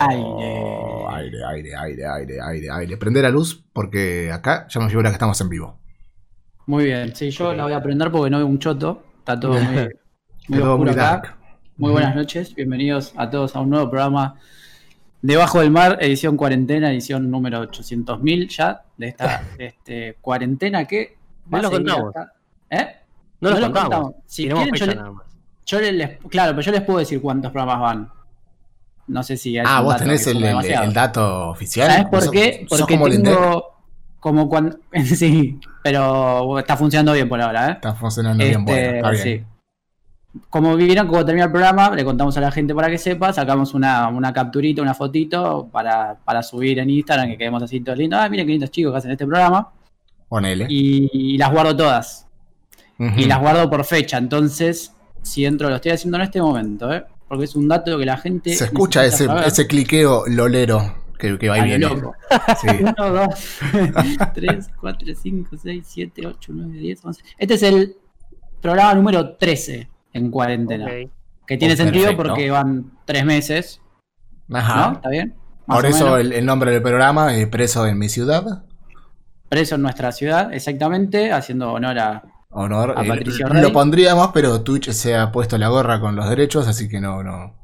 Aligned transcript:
Aire. 0.00 1.06
Aire, 1.08 1.44
aire, 1.44 1.76
aire, 1.76 2.06
aire, 2.06 2.40
aire, 2.40 2.70
aire. 2.70 2.96
Prende 2.96 3.22
la 3.22 3.30
luz 3.30 3.64
porque 3.72 4.30
acá 4.32 4.66
ya 4.68 4.80
me 4.80 4.88
figura 4.88 5.10
que 5.10 5.14
estamos 5.14 5.40
en 5.40 5.48
vivo. 5.48 5.78
Muy 6.66 6.84
bien, 6.84 7.14
sí, 7.14 7.30
yo 7.30 7.52
la 7.54 7.64
voy 7.64 7.72
a 7.74 7.82
prender 7.82 8.10
porque 8.10 8.30
no 8.30 8.38
veo 8.38 8.46
un 8.46 8.58
choto. 8.58 9.04
Está 9.18 9.38
todo 9.38 9.52
muy, 9.54 9.62
muy 10.48 10.58
Todo 10.60 10.72
oscuro 10.74 10.92
muy 10.92 11.00
acá. 11.00 11.36
Muy 11.76 11.90
buenas 11.90 12.14
noches, 12.14 12.54
bienvenidos 12.54 13.12
a 13.16 13.28
todos 13.30 13.56
a 13.56 13.60
un 13.60 13.70
nuevo 13.70 13.90
programa 13.90 14.36
Debajo 15.22 15.60
del 15.60 15.70
Mar, 15.70 15.98
edición 16.00 16.36
cuarentena, 16.36 16.90
edición 16.92 17.30
número 17.30 17.62
800.000 17.64 18.48
ya 18.48 18.82
de 18.96 19.08
esta 19.08 19.42
este, 19.58 20.16
cuarentena 20.20 20.84
que 20.86 21.16
va 21.52 21.58
No 21.58 21.62
lo 21.64 21.70
contamos. 21.72 22.14
hasta- 22.16 22.32
¿Eh? 22.70 22.96
No, 23.40 23.50
No 23.50 23.56
lo 23.58 23.62
contamos. 23.66 23.90
contamos. 23.90 24.14
Si 24.26 24.42
Tenemos 24.48 24.68
quieren, 24.70 24.88
le-. 24.98 25.04
Yo 25.66 25.80
les, 25.80 26.18
claro, 26.28 26.52
pero 26.52 26.60
yo 26.62 26.72
les 26.72 26.82
puedo 26.82 26.98
decir 27.00 27.20
cuántos 27.20 27.50
programas 27.50 27.80
van. 27.80 28.08
No 29.06 29.22
sé 29.22 29.36
si 29.36 29.58
hay 29.58 29.64
Ah, 29.68 29.80
vos 29.82 29.92
dato 29.94 30.04
tenés 30.04 30.26
el, 30.26 30.42
el- 30.42 30.92
dato 30.92 31.48
oficial. 31.50 31.90
¿Sabes 31.90 32.06
por 32.06 32.30
qué? 32.30 32.66
Porque 32.68 32.94
como 32.94 33.08
tengo 33.08 33.70
como 34.20 34.48
cuando 34.48 34.78
sí, 35.04 35.58
pero 35.82 36.58
está 36.58 36.76
funcionando 36.76 37.12
bien 37.12 37.28
por 37.28 37.40
ahora, 37.40 37.68
¿eh? 37.68 37.72
Está 37.72 37.94
funcionando 37.94 38.42
bien, 38.42 38.60
Este, 38.60 38.72
bueno, 38.72 38.96
está 38.96 39.10
bien. 39.10 39.22
sí. 39.40 39.44
Como 40.50 40.74
vieron, 40.74 41.06
como 41.06 41.24
termina 41.24 41.44
el 41.46 41.52
programa, 41.52 41.90
le 41.94 42.04
contamos 42.04 42.36
a 42.36 42.40
la 42.40 42.50
gente 42.50 42.74
para 42.74 42.88
que 42.88 42.98
sepa, 42.98 43.32
sacamos 43.32 43.72
una, 43.74 44.08
una 44.08 44.32
capturita, 44.32 44.82
una 44.82 44.92
fotito 44.94 45.68
para, 45.70 46.16
para 46.24 46.42
subir 46.42 46.78
en 46.80 46.90
Instagram, 46.90 47.28
que 47.28 47.38
quedemos 47.38 47.62
así 47.62 47.80
todos 47.80 47.98
lindos. 47.98 48.18
Ah, 48.20 48.28
miren 48.28 48.46
qué 48.46 48.52
lindos 48.52 48.70
chicos 48.72 48.90
que 48.92 48.98
hacen 48.98 49.10
este 49.12 49.26
programa. 49.26 49.70
Ponele. 50.28 50.66
Y, 50.68 51.08
y 51.12 51.38
las 51.38 51.52
guardo 51.52 51.76
todas. 51.76 52.26
Y 52.98 53.26
las 53.26 53.38
guardo 53.40 53.68
por 53.70 53.84
fecha. 53.84 54.16
Entonces, 54.18 54.92
si 55.22 55.44
entro, 55.44 55.68
lo 55.68 55.76
estoy 55.76 55.92
haciendo 55.92 56.16
en 56.16 56.22
este 56.24 56.40
momento, 56.42 56.92
¿eh? 56.92 57.04
Porque 57.28 57.44
es 57.44 57.56
un 57.56 57.68
dato 57.68 57.98
que 57.98 58.04
la 58.04 58.16
gente. 58.16 58.54
Se 58.54 58.64
escucha 58.64 59.04
ese, 59.04 59.26
saber. 59.26 59.44
ese 59.48 59.66
cliqueo 59.66 60.24
lolero 60.26 61.04
que, 61.18 61.38
que 61.38 61.48
va 61.48 61.58
y 61.58 61.64
viene. 61.64 61.78
loco. 61.88 62.14
Sí. 62.60 62.68
1, 62.80 62.94
2, 62.96 63.28
3, 64.34 64.70
4, 64.80 65.08
5, 65.22 65.56
6, 65.62 65.84
7, 65.86 66.26
8, 66.26 66.52
9, 66.54 66.78
10, 66.78 67.04
11. 67.04 67.22
Este 67.38 67.54
es 67.54 67.62
el 67.62 67.96
programa 68.60 68.94
número 68.94 69.36
13 69.36 69.88
en 70.12 70.30
cuarentena. 70.30 70.86
Que 71.46 71.56
tiene 71.58 71.74
Oh, 71.74 71.76
sentido 71.76 72.04
perfecto. 72.06 72.28
porque 72.28 72.50
van 72.50 72.92
tres 73.04 73.24
meses, 73.24 73.80
¿no? 74.48 74.58
Ajá. 74.58 74.92
¿Está 74.94 75.08
bien? 75.10 75.34
Más 75.66 75.78
Por 75.78 75.86
eso 75.86 76.16
el 76.18 76.44
nombre 76.44 76.70
del 76.72 76.82
programa 76.82 77.34
es 77.36 77.46
Preso 77.48 77.86
en 77.86 77.98
mi 77.98 78.08
ciudad. 78.08 78.64
Preso 79.48 79.74
en 79.76 79.82
nuestra 79.82 80.12
ciudad, 80.12 80.52
exactamente, 80.52 81.32
haciendo 81.32 81.72
honor 81.72 81.98
a. 81.98 82.22
Honor. 82.54 82.94
A 82.96 83.04
eh, 83.04 83.08
Patricio 83.08 83.48
lo 83.48 83.72
pondríamos, 83.72 84.30
pero 84.32 84.62
Twitch 84.62 84.90
se 84.92 85.16
ha 85.16 85.30
puesto 85.32 85.58
la 85.58 85.68
gorra 85.68 86.00
con 86.00 86.14
los 86.16 86.28
derechos, 86.28 86.66
así 86.68 86.88
que 86.88 87.00
no, 87.00 87.22
no, 87.22 87.54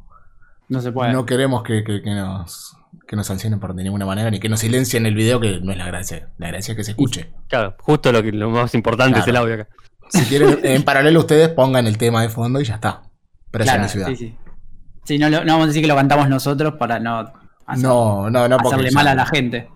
No 0.69 0.81
se 0.81 0.93
puede. 0.93 1.13
no 1.13 1.25
queremos 1.27 1.63
que, 1.63 1.85
que- 1.85 2.03
que 2.03 2.11
nos, 2.15 2.77
que 3.07 3.17
nos 3.17 3.27
sancionen 3.27 3.61
por 3.61 3.75
de 3.75 3.85
ninguna 3.85 4.05
manera, 4.07 4.31
ni 4.31 4.41
que 4.41 4.49
nos 4.49 4.61
silencien 4.61 5.07
el 5.07 5.15
video, 5.15 5.41
que 5.41 5.61
no 5.61 5.73
es 5.73 5.79
la 5.79 5.87
gracia. 5.87 6.31
La 6.39 6.49
gracia 6.49 6.73
es 6.73 6.77
que 6.77 6.85
se 6.85 6.91
escuche. 6.93 7.33
Claro, 7.49 7.75
justo 7.81 8.11
lo, 8.13 8.23
que, 8.23 8.33
lo 8.33 8.51
más 8.51 8.75
importante 8.75 9.15
Claro. 9.15 9.23
es 9.25 9.29
el 9.29 9.37
audio 9.37 9.55
acá. 9.55 9.69
Si 10.11 10.25
quieren, 10.25 10.59
en 10.65 10.83
paralelo 10.83 11.21
ustedes 11.21 11.49
pongan 11.51 11.87
el 11.87 11.97
tema 11.97 12.23
de 12.23 12.29
fondo 12.29 12.61
y 12.61 12.65
ya 12.65 12.75
está. 12.75 13.03
Preso 13.51 13.69
Claro, 13.71 13.83
en 13.85 13.89
ciudad. 13.89 14.09
sí, 14.09 14.17
sí. 14.17 14.37
Sí, 15.05 15.19
no, 15.19 15.29
lo- 15.31 15.45
no 15.45 15.53
vamos 15.53 15.65
a 15.65 15.67
decir 15.69 15.83
que 15.83 15.89
lo 15.89 15.97
cantamos 15.97 16.29
nosotros 16.29 16.75
para 16.75 16.99
no, 17.01 17.21
hacer- 17.67 17.83
No, 17.85 18.29
no, 18.29 18.49
no, 18.49 18.57
hacerle 18.57 18.91
mal 18.91 19.07
a 19.09 19.15
la 19.15 19.27
gente. 19.27 19.69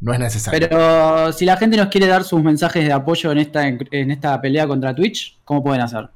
No 0.00 0.12
es 0.12 0.18
necesario. 0.18 0.58
Pero 0.68 1.32
si 1.32 1.44
la 1.44 1.56
gente 1.56 1.76
nos 1.76 1.88
quiere 1.88 2.06
dar 2.06 2.24
sus 2.24 2.42
mensajes 2.42 2.84
de 2.84 2.92
apoyo 2.92 3.32
en 3.32 3.38
esta, 3.38 3.66
en 3.66 4.10
esta 4.10 4.40
pelea 4.40 4.66
contra 4.66 4.94
Twitch, 4.94 5.38
¿cómo 5.44 5.62
pueden 5.62 5.82
hacer? 5.82 6.08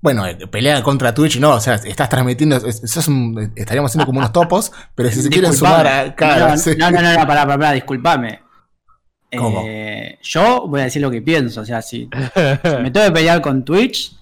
Bueno, 0.00 0.26
eh, 0.26 0.36
pelea 0.48 0.82
contra 0.82 1.14
Twitch, 1.14 1.38
no, 1.38 1.52
o 1.54 1.60
sea, 1.60 1.76
estás 1.76 2.08
transmitiendo, 2.10 2.56
es- 2.56 3.08
un- 3.08 3.52
estaríamos 3.56 3.90
haciendo 3.90 4.04
como 4.06 4.18
unos 4.18 4.32
topos, 4.32 4.70
pero 4.94 5.10
si 5.10 5.22
se 5.22 5.30
quieren 5.30 5.52
sumar 5.54 5.86
a 5.86 6.04
no, 6.76 6.90
no, 6.90 7.00
no, 7.02 7.18
no, 7.20 7.26
pará, 7.26 7.46
pará, 7.46 7.72
disculpame. 7.72 8.40
¿Cómo? 9.36 9.62
Eh, 9.64 10.18
yo 10.22 10.66
voy 10.68 10.82
a 10.82 10.84
decir 10.84 11.00
lo 11.02 11.10
que 11.10 11.22
pienso, 11.22 11.62
o 11.62 11.64
sea, 11.64 11.80
si, 11.82 12.08
si 12.10 12.68
me 12.82 12.90
tengo 12.90 13.06
que 13.06 13.12
pelear 13.12 13.40
con 13.40 13.64
Twitch, 13.64 14.14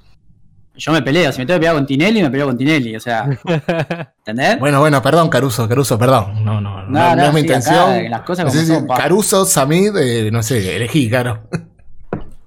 yo 0.74 0.92
me 0.92 1.02
peleo, 1.02 1.30
si 1.32 1.40
me 1.40 1.46
tengo 1.46 1.56
que 1.56 1.60
pelear 1.60 1.74
con 1.74 1.86
Tinelli, 1.86 2.22
me 2.22 2.30
peleo 2.30 2.46
con 2.46 2.56
Tinelli, 2.56 2.96
o 2.96 3.00
sea, 3.00 3.24
¿entendés? 4.18 4.58
Bueno, 4.58 4.80
bueno, 4.80 5.02
perdón, 5.02 5.28
Caruso, 5.28 5.68
Caruso, 5.68 5.98
perdón. 5.98 6.44
No, 6.44 6.60
no, 6.60 6.82
no, 6.82 6.88
No, 6.88 7.10
no, 7.10 7.16
no, 7.16 7.22
es 7.24 7.32
mi 7.34 7.40
sí, 7.42 7.46
acá, 7.46 7.56
intención. 7.56 8.10
las 8.10 8.22
cosas 8.22 8.44
No 8.46 8.50
como 8.50 8.60
sé 8.60 8.66
si 8.66 8.72
son, 8.72 8.86
pa. 8.86 8.96
Caruso, 8.96 9.44
Samid, 9.44 9.96
eh, 9.96 10.30
no 10.30 10.42
sé, 10.42 10.76
elegí, 10.76 11.08
claro. 11.08 11.42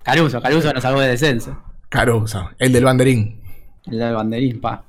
Caruso, 0.03 0.41
Caruso 0.41 0.71
nos 0.73 0.83
salvó 0.83 0.99
de 1.01 1.09
descenso. 1.09 1.57
Caruso, 1.89 2.49
el 2.59 2.73
del 2.73 2.83
banderín. 2.83 3.41
El 3.85 3.99
del 3.99 4.13
banderín, 4.13 4.61
pa. 4.61 4.83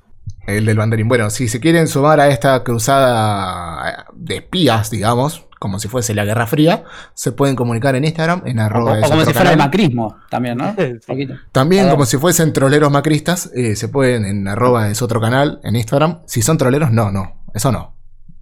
El 0.47 0.65
del 0.65 0.77
banderín. 0.77 1.09
Bueno, 1.09 1.29
si 1.31 1.49
se 1.49 1.61
quieren 1.61 1.89
sumar 1.89 2.21
a 2.21 2.29
esta 2.29 2.63
cruzada 2.63 4.07
de 4.15 4.37
espías, 4.37 4.91
digamos, 4.91 5.46
como 5.59 5.79
si 5.79 5.89
fuese 5.89 6.15
la 6.15 6.25
Guerra 6.25 6.47
Fría, 6.47 6.85
se 7.15 7.33
pueden 7.33 7.57
comunicar 7.57 7.95
en 7.97 8.05
Instagram, 8.05 8.43
en 8.45 8.59
O, 8.59 8.63
arroba 8.63 8.93
o 8.93 8.95
es 8.97 9.03
como 9.03 9.15
otro 9.15 9.27
si 9.27 9.33
fuera 9.33 9.53
el 9.53 9.59
macrismo 9.59 10.17
también, 10.29 10.59
¿no? 10.59 10.75
Sí. 11.07 11.29
También 11.53 11.85
Perdón. 11.85 11.97
como 11.97 12.07
si 12.07 12.19
fuesen 12.19 12.53
troleros 12.53 12.91
macristas, 12.91 13.51
eh, 13.55 13.77
se 13.77 13.89
pueden 13.89 14.25
en 14.25 14.49
arroba 14.49 14.91
es 14.91 15.03
otro 15.03 15.21
canal, 15.21 15.61
en 15.65 15.77
Instagram. 15.77 16.21
Si 16.27 16.43
son 16.43 16.59
troleros, 16.59 16.91
no, 16.91 17.11
no, 17.11 17.43
eso 17.55 17.73
no. 17.73 17.95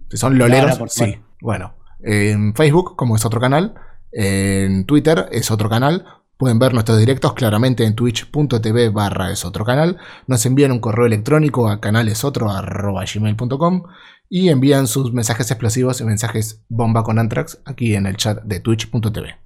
Si 0.09 0.17
son 0.17 0.37
loleros, 0.37 0.79
No, 0.79 0.87
sí. 0.87 1.19
Bueno, 1.41 1.75
en 2.01 2.53
Facebook, 2.55 2.95
como 2.95 3.15
es 3.15 3.25
otro 3.25 3.39
canal, 3.39 3.75
en 4.11 4.85
Twitter 4.85 5.27
es 5.31 5.51
otro 5.51 5.69
canal. 5.69 6.05
Pueden 6.37 6.59
ver 6.59 6.73
nuestros 6.73 6.99
directos 6.99 7.31
claramente 7.33 7.85
en 7.85 7.95
twitch.tv 7.95 8.89
barra 8.89 9.31
es 9.31 9.45
otro 9.45 9.63
canal. 9.63 9.97
Nos 10.27 10.45
envían 10.45 10.73
un 10.73 10.79
correo 10.79 11.05
electrónico 11.05 11.69
a 11.69 11.79
canalesotro.gmail.com 11.79 13.83
y 14.29 14.49
envían 14.49 14.87
sus 14.87 15.13
mensajes 15.13 15.49
explosivos 15.51 16.01
y 16.01 16.03
mensajes 16.05 16.61
bomba 16.67 17.03
con 17.03 17.19
Antrax 17.19 17.59
aquí 17.65 17.95
en 17.95 18.05
el 18.05 18.17
chat 18.17 18.43
de 18.43 18.59
twitch.tv. 18.59 19.37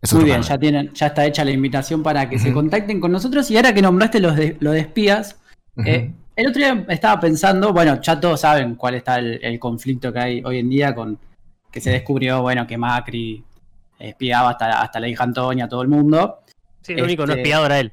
Es 0.00 0.12
Muy 0.14 0.24
bien, 0.24 0.42
ya 0.42 0.58
tienen, 0.58 0.92
ya 0.94 1.06
está 1.06 1.24
hecha 1.24 1.44
la 1.44 1.52
invitación 1.52 2.02
para 2.02 2.28
que 2.28 2.38
se 2.38 2.52
contacten 2.52 3.00
con 3.00 3.12
nosotros. 3.12 3.48
Y 3.52 3.56
ahora 3.56 3.72
que 3.72 3.82
nombraste 3.82 4.18
los 4.18 4.34
de, 4.34 4.56
lo 4.58 4.72
de 4.72 4.80
espías, 4.80 5.36
eh, 5.84 6.10
el 6.34 6.46
otro 6.48 6.60
día 6.60 6.84
estaba 6.88 7.20
pensando, 7.20 7.72
bueno, 7.72 8.00
ya 8.00 8.18
todos 8.18 8.40
saben 8.40 8.74
cuál 8.74 8.96
está 8.96 9.18
el, 9.20 9.38
el 9.42 9.60
conflicto 9.60 10.12
que 10.12 10.18
hay 10.18 10.42
hoy 10.44 10.58
en 10.58 10.68
día 10.68 10.94
con 10.94 11.18
que 11.70 11.80
se 11.80 11.90
descubrió, 11.90 12.42
bueno, 12.42 12.66
que 12.66 12.76
Macri 12.76 13.44
espiaba 13.98 14.50
hasta, 14.50 14.82
hasta 14.82 14.98
la 14.98 15.08
hija 15.08 15.22
Antonia, 15.22 15.66
a 15.66 15.68
todo 15.68 15.82
el 15.82 15.88
mundo. 15.88 16.40
Sí, 16.82 16.94
el 16.94 17.04
único 17.04 17.24
no 17.24 17.32
Este- 17.32 17.42
espiado 17.42 17.66
era 17.66 17.78
él. 17.78 17.92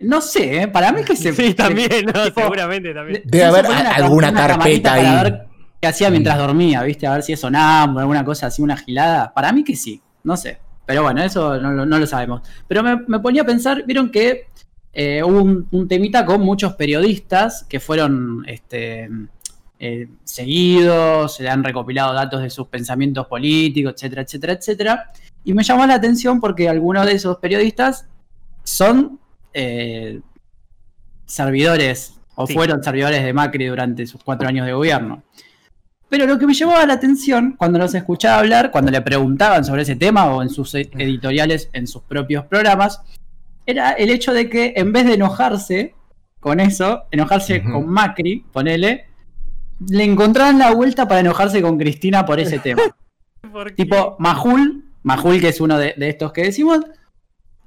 No 0.00 0.20
sé, 0.20 0.62
¿eh? 0.62 0.68
para 0.68 0.92
mí 0.92 1.02
que 1.02 1.16
se. 1.16 1.32
Sí, 1.32 1.54
también, 1.54 2.06
no, 2.14 2.22
tipo, 2.24 2.42
seguramente 2.42 2.92
también. 2.94 3.22
Debe 3.24 3.44
haber 3.44 3.66
alguna 3.66 4.28
una 4.28 4.46
carpeta 4.46 4.92
ahí. 4.92 5.02
Para 5.04 5.22
ver 5.22 5.47
qué 5.80 5.88
hacía 5.88 6.10
mientras 6.10 6.38
dormía, 6.38 6.82
¿viste? 6.82 7.06
A 7.06 7.12
ver 7.14 7.22
si 7.22 7.32
es 7.32 7.40
sonámbulo, 7.40 8.00
alguna 8.00 8.24
cosa 8.24 8.46
así, 8.48 8.62
una 8.62 8.76
gilada. 8.76 9.32
Para 9.32 9.52
mí 9.52 9.62
que 9.64 9.76
sí, 9.76 10.00
no 10.24 10.36
sé. 10.36 10.58
Pero 10.86 11.02
bueno, 11.02 11.22
eso 11.22 11.60
no, 11.60 11.70
lo- 11.72 11.86
no 11.86 11.98
lo 11.98 12.06
sabemos. 12.06 12.42
Pero 12.66 12.82
me, 12.82 12.96
me 13.06 13.20
ponía 13.20 13.42
a 13.42 13.44
pensar, 13.46 13.84
vieron 13.86 14.10
que 14.10 14.46
eh, 14.92 15.22
hubo 15.22 15.42
un, 15.42 15.68
un 15.70 15.86
temita 15.86 16.24
con 16.24 16.40
muchos 16.40 16.74
periodistas 16.74 17.64
que 17.68 17.78
fueron 17.78 18.42
este, 18.48 19.08
eh, 19.78 20.08
seguidos, 20.24 21.36
se 21.36 21.42
le 21.42 21.50
han 21.50 21.62
recopilado 21.62 22.12
datos 22.14 22.42
de 22.42 22.50
sus 22.50 22.66
pensamientos 22.68 23.26
políticos, 23.26 23.92
etcétera, 23.96 24.22
etcétera, 24.22 24.52
etcétera. 24.54 25.12
Y 25.44 25.52
me 25.54 25.62
llamó 25.62 25.86
la 25.86 25.94
atención 25.94 26.40
porque 26.40 26.68
algunos 26.68 27.06
de 27.06 27.12
esos 27.12 27.36
periodistas 27.36 28.08
son 28.64 29.20
eh, 29.52 30.20
servidores 31.26 32.14
o 32.34 32.46
Sí. 32.46 32.54
fueron 32.54 32.82
servidores 32.82 33.22
de 33.22 33.32
Macri 33.32 33.66
durante 33.66 34.06
sus 34.06 34.22
cuatro 34.22 34.48
años 34.48 34.64
de 34.66 34.72
gobierno. 34.72 35.22
Pero 36.08 36.26
lo 36.26 36.38
que 36.38 36.46
me 36.46 36.54
llamaba 36.54 36.86
la 36.86 36.94
atención 36.94 37.54
cuando 37.58 37.78
los 37.78 37.94
escuchaba 37.94 38.38
hablar, 38.38 38.70
cuando 38.70 38.90
le 38.90 39.02
preguntaban 39.02 39.64
sobre 39.64 39.82
ese 39.82 39.96
tema 39.96 40.26
o 40.26 40.42
en 40.42 40.48
sus 40.48 40.74
editoriales, 40.74 41.68
en 41.72 41.86
sus 41.86 42.02
propios 42.02 42.46
programas, 42.46 43.00
era 43.66 43.92
el 43.92 44.10
hecho 44.10 44.32
de 44.32 44.48
que 44.48 44.72
en 44.76 44.92
vez 44.92 45.04
de 45.04 45.14
enojarse 45.14 45.94
con 46.40 46.60
eso, 46.60 47.04
enojarse 47.10 47.62
con 47.62 47.86
Macri, 47.86 48.44
ponele, 48.52 49.06
le 49.86 50.04
encontraban 50.04 50.58
la 50.58 50.72
vuelta 50.72 51.06
para 51.06 51.20
enojarse 51.20 51.60
con 51.60 51.76
Cristina 51.76 52.24
por 52.24 52.40
ese 52.40 52.58
tema. 52.58 52.82
Tipo 53.76 54.16
Majul, 54.18 54.84
Majul 55.02 55.40
que 55.40 55.48
es 55.48 55.60
uno 55.60 55.78
de, 55.78 55.94
de 55.96 56.08
estos 56.08 56.32
que 56.32 56.44
decimos, 56.44 56.80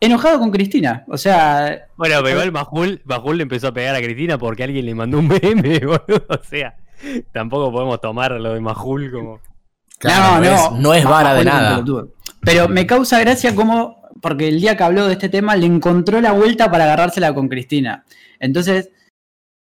enojado 0.01 0.39
con 0.39 0.51
Cristina. 0.51 1.05
O 1.07 1.17
sea, 1.17 1.87
Bueno, 1.95 2.15
pero 2.23 2.31
igual 2.31 2.51
Majul, 2.51 3.01
Majul 3.05 3.37
le 3.37 3.43
empezó 3.43 3.67
a 3.67 3.71
pegar 3.73 3.95
a 3.95 4.01
Cristina 4.01 4.37
porque 4.37 4.63
alguien 4.63 4.85
le 4.85 4.95
mandó 4.95 5.19
un 5.19 5.27
meme, 5.27 5.79
boludo. 5.85 6.25
O 6.29 6.43
sea, 6.43 6.75
tampoco 7.31 7.71
podemos 7.71 8.01
tomar 8.01 8.31
lo 8.31 8.53
de 8.53 8.59
Majul 8.59 9.11
como. 9.11 9.39
Claro, 9.99 10.43
no, 10.43 10.51
es, 10.51 10.71
no 10.81 10.93
es 10.93 11.03
vara 11.05 11.33
de 11.35 11.45
Majul 11.45 11.61
nada. 11.61 12.05
Pero 12.41 12.67
me 12.67 12.87
causa 12.87 13.19
gracia 13.19 13.53
como, 13.55 14.01
porque 14.21 14.47
el 14.47 14.59
día 14.59 14.75
que 14.75 14.83
habló 14.83 15.05
de 15.05 15.13
este 15.13 15.29
tema 15.29 15.55
le 15.55 15.67
encontró 15.67 16.19
la 16.21 16.31
vuelta 16.31 16.71
para 16.71 16.85
agarrársela 16.85 17.33
con 17.35 17.47
Cristina. 17.47 18.03
Entonces, 18.39 18.89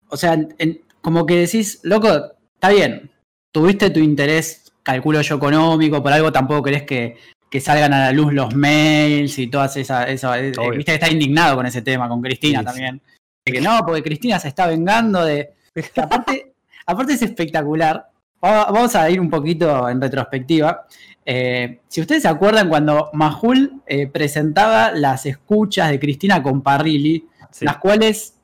o 0.09 0.17
sea, 0.17 0.35
en- 0.59 0.81
como 1.01 1.27
que 1.27 1.37
decís, 1.37 1.81
loco, 1.83 2.09
está 2.55 2.69
bien, 2.69 3.11
tuviste 3.53 3.91
tu 3.91 3.99
interés, 4.01 4.73
calculo 4.85 5.21
yo, 5.23 5.37
económico, 5.37 6.01
por 6.03 6.13
algo 6.13 6.31
tampoco 6.31 6.63
querés 6.63 6.85
que, 6.85 7.17
que 7.51 7.61
salgan 7.61 7.93
a 7.93 7.99
la 8.07 8.13
luz 8.13 8.33
los 8.33 8.55
mails 8.55 9.39
y 9.39 9.49
todas 9.49 9.77
esas... 9.77 10.09
Esa, 10.09 10.39
eh, 10.39 10.53
Obvio. 10.57 10.71
viste 10.79 10.93
que 10.93 10.95
está 10.95 11.11
indignado 11.11 11.57
con 11.57 11.67
ese 11.67 11.83
tema, 11.83 12.09
con 12.09 12.23
Cristina 12.23 12.61
Sí, 12.61 12.65
sí. 12.65 12.65
también. 12.67 13.03
De 13.45 13.53
que 13.53 13.61
no, 13.61 13.81
porque 13.85 14.03
Cristina 14.03 14.39
se 14.39 14.49
está 14.49 14.67
vengando 14.69 15.25
de... 15.25 15.51
aparte, 15.97 16.55
aparte 16.87 17.13
es 17.15 17.23
espectacular 17.23 18.07
va- 18.43 18.67
vamos 18.71 18.95
a 18.95 19.11
ir 19.11 19.21
un 19.21 19.29
poquito 19.29 19.89
en 19.89 20.01
retrospectiva. 20.01 20.87
Eh, 21.27 21.81
si 21.89 22.01
ustedes 22.01 22.23
se 22.23 22.29
acuerdan 22.29 22.69
cuando 22.69 23.11
Majul 23.13 23.83
eh, 23.87 24.07
presentaba 24.07 24.93
las 24.93 25.27
escuchas 25.27 25.91
de 25.91 25.99
Cristina 26.01 26.43
con 26.43 26.63
Parrilli, 26.63 27.27
Sí. 27.51 27.65
las 27.65 27.79
cuales 27.79 28.35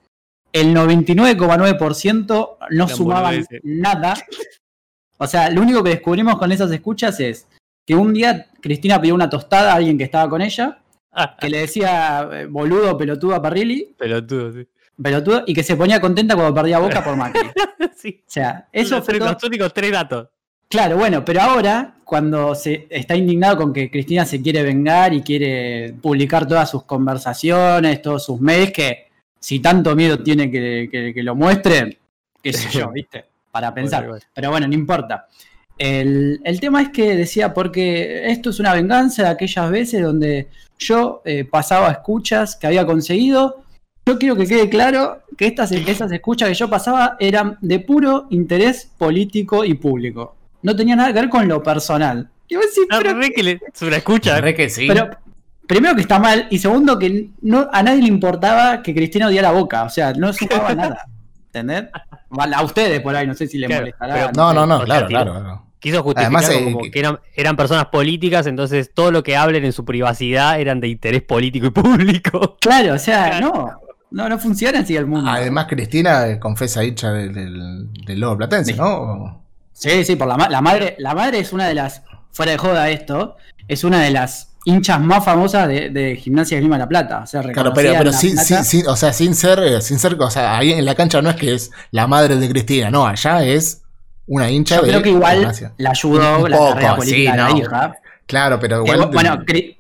el 0.53 0.75
99,9% 0.75 2.57
no 2.71 2.89
sumaban 2.89 3.45
nada. 3.63 4.15
O 5.19 5.27
sea, 5.27 5.49
lo 5.51 5.63
único 5.63 5.83
que 5.83 5.91
descubrimos 5.91 6.37
con 6.39 6.51
esas 6.53 6.71
escuchas 6.73 7.19
es 7.21 7.47
que 7.87 7.95
un 7.95 8.13
día 8.13 8.47
Cristina 8.61 9.01
pidió 9.01 9.15
una 9.15 9.31
tostada 9.31 9.73
a 9.73 9.77
alguien 9.77 9.97
que 9.97 10.05
estaba 10.05 10.29
con 10.29 10.43
ella, 10.43 10.79
Ah, 11.19 11.35
que 11.41 11.49
le 11.49 11.61
decía 11.61 12.29
eh, 12.31 12.45
boludo, 12.47 12.99
pelotudo 12.99 13.35
a 13.35 13.41
Parrilli, 13.41 13.95
pelotudo, 13.97 14.53
sí. 14.53 14.67
pelotudo, 15.03 15.45
y 15.47 15.55
que 15.55 15.63
se 15.63 15.75
ponía 15.75 15.99
contenta 15.99 16.35
cuando 16.35 16.53
perdía 16.55 16.79
boca 16.79 17.03
por 17.03 17.17
Macri. 17.17 17.41
O 17.81 17.99
Sí. 17.99 18.23
sea, 18.27 18.69
eso 18.71 19.01
fue 19.03 19.15
los 19.19 19.43
únicos 19.43 19.73
tres 19.73 19.91
datos. 19.93 20.29
Claro, 20.69 20.99
bueno, 20.99 21.25
pero 21.25 21.41
ahora, 21.41 21.95
cuando 22.05 22.55
se 22.55 22.87
está 22.91 23.17
indignado 23.17 23.57
con 23.57 23.73
que 23.73 23.91
Cristina 23.91 24.27
se 24.27 24.43
quiere 24.43 24.63
vengar 24.63 25.15
y 25.15 25.23
quiere 25.23 25.95
publicar 26.03 26.47
todas 26.47 26.71
sus 26.71 26.83
conversaciones, 26.85 28.03
todos 28.03 28.25
sus 28.27 28.39
mails, 28.41 28.73
que 28.73 29.07
si 29.41 29.61
tanto 29.61 29.97
miedo 29.97 30.19
tiene 30.23 30.51
que, 30.51 30.89
que- 30.91 31.15
que 31.15 31.23
lo 31.23 31.35
muestre, 31.35 31.99
qué 32.43 32.53
sé 32.53 32.69
yo, 32.71 32.91
¿viste? 32.93 33.25
Para 33.51 33.73
pensar. 33.73 34.07
Pero 34.35 34.51
bueno, 34.51 34.69
no 34.69 34.75
importa. 34.75 35.27
El, 35.79 36.41
el 36.45 36.61
tema 36.61 36.81
es 36.83 36.89
que 36.91 37.17
decía, 37.17 37.53
porque 37.53 38.31
esto 38.31 38.51
es 38.51 38.61
una 38.61 38.73
venganza 38.73 39.23
de 39.25 39.29
aquellas 39.29 39.71
veces 39.71 40.03
donde 40.03 40.49
yo 40.79 41.23
eh, 41.25 41.45
pasaba 41.45 41.91
escuchas 41.91 42.57
que 42.57 42.67
había 42.67 42.87
conseguido. 42.87 43.63
Yo 44.07 44.19
quiero 44.19 44.37
que 44.37 44.47
quede 44.47 44.69
claro 44.69 45.23
que 45.37 45.47
estas, 45.47 45.73
esas 45.73 46.11
escuchas 46.13 46.49
que 46.49 46.55
yo 46.55 46.71
pasaba 46.71 47.17
eran 47.19 47.59
de 47.61 47.81
puro 47.81 48.27
interés 48.31 48.91
político 48.97 49.65
y 49.65 49.75
público. 49.75 50.37
No 50.63 50.75
tenía 50.77 50.97
nada 50.97 51.13
que 51.13 51.21
ver 51.21 51.29
con 51.29 51.47
lo 51.49 51.63
personal. 51.63 52.29
Y 52.49 52.55
vos 52.57 52.67
decís, 52.67 52.87
Ah, 52.91 52.99
pero, 53.03 53.19
re 53.19 53.31
que 53.33 53.43
le- 53.43 53.61
se 53.75 53.91
la 53.91 53.97
escucha. 53.97 54.41
Re 54.41 54.55
que 54.55 54.71
sí. 54.71 54.87
pero 54.87 55.11
primero 55.67 55.95
que 55.97 56.03
está 56.03 56.19
mal 56.21 56.47
y 56.51 56.59
segundo 56.59 56.99
que 56.99 57.31
no, 57.43 57.69
a 57.73 57.83
nadie 57.83 58.01
le 58.03 58.09
importaba 58.09 58.83
que 58.83 58.95
Cristina 58.95 59.27
odiara 59.27 59.51
Boca. 59.51 59.83
O 59.83 59.91
sea, 59.91 60.13
no 60.13 60.33
sumaba 60.33 60.75
nada. 60.75 61.05
¿Entendés? 61.47 61.85
Vale, 62.31 62.55
A 62.55 62.63
ustedes 62.63 63.01
por 63.01 63.17
ahí, 63.17 63.27
no 63.27 63.35
sé 63.35 63.47
si 63.49 63.59
le 63.59 63.67
Claro, 63.67 63.83
molestará. 63.83 64.15
pero- 64.15 64.31
no, 64.35 64.53
no, 64.55 64.67
no, 64.67 64.85
claro, 64.85 65.07
claro. 65.09 65.66
Quiso 65.79 66.03
justificar 66.03 66.25
Además, 66.45 66.51
eh, 66.51 66.65
como 66.65 66.81
que- 66.91 66.99
eran, 66.99 67.21
eran 67.35 67.57
personas 67.57 67.87
políticas, 67.87 68.47
entonces 68.47 68.91
todo 68.95 69.11
lo 69.11 69.23
que 69.23 69.37
hablen 69.37 69.65
en 69.65 69.73
su 69.73 69.85
privacidad 69.85 70.59
eran 70.61 70.81
de 70.81 70.89
interés 70.89 71.23
político 71.23 71.67
y 71.67 71.71
público. 71.71 72.57
Claro, 72.61 72.95
o 72.95 72.99
sea, 72.99 73.31
Claro. 73.39 73.53
no. 73.55 73.81
No, 74.09 74.29
no 74.29 74.39
funciona 74.39 74.79
así 74.81 74.97
el 74.97 75.07
mundo. 75.07 75.29
Además, 75.31 75.67
Cristina 75.69 76.39
confesa 76.41 76.83
hincha 76.85 77.11
del, 77.13 77.35
del, 77.35 77.93
del 77.93 78.21
Lobo 78.21 78.37
Platense, 78.39 78.73
Sí. 78.73 78.79
¿no? 78.79 79.43
Sí, 79.73 80.05
sí, 80.05 80.17
por 80.17 80.29
la, 80.29 80.37
ma- 80.37 80.49
la 80.49 80.63
madre. 80.63 80.95
La 80.99 81.13
madre 81.15 81.41
es 81.41 81.53
una 81.53 81.67
de 81.69 81.75
las. 81.75 82.03
Fuera 82.33 82.53
de 82.53 82.59
joda 82.59 82.89
esto. 82.89 83.37
Es 83.69 83.83
una 83.85 84.01
de 84.01 84.11
las 84.13 84.55
hinchas 84.65 85.01
más 85.01 85.25
famosas 85.25 85.69
de, 85.69 85.91
de 85.91 86.17
Gimnasia 86.17 86.57
de 86.57 86.63
Lima 86.63 86.77
de 86.77 86.81
la 86.85 86.89
Plata. 86.89 87.21
O 87.25 87.27
sea, 87.27 87.43
Claro, 87.43 87.73
pero, 87.75 87.91
o 88.09 88.97
sea, 88.97 89.13
sin 89.13 89.35
ser, 89.35 89.59
eh, 89.59 89.81
sin 89.83 89.99
ser, 89.99 90.15
o 90.19 90.31
sea, 90.31 90.57
ahí 90.57 90.73
en 90.73 90.85
la 90.85 90.95
cancha 90.95 91.21
no 91.21 91.29
es 91.31 91.37
que 91.37 91.53
es 91.55 91.71
la 91.91 92.07
madre 92.07 92.37
de 92.37 92.49
Cristina, 92.49 92.91
no, 92.91 93.07
allá 93.07 93.45
es 93.45 93.83
una 94.27 94.51
hincha 94.51 94.77
Yo 94.77 94.83
de 94.83 94.89
creo 94.89 95.03
que 95.03 95.11
igual 95.11 95.39
Gimnasia. 95.39 95.73
la 95.79 95.91
ayudó 95.91 96.39
Un 96.45 96.51
la 96.51 96.57
poco, 96.57 96.71
carrera 96.75 96.97
política 96.97 97.17
sí, 97.17 97.23
de 97.31 97.37
la 97.37 97.49
no. 97.49 97.57
hija. 97.59 97.95
Claro, 98.27 98.59
pero 98.61 98.85
Que, 98.85 98.93
igual. 98.93 99.11
bueno, 99.13 99.37
Cri- 99.45 99.77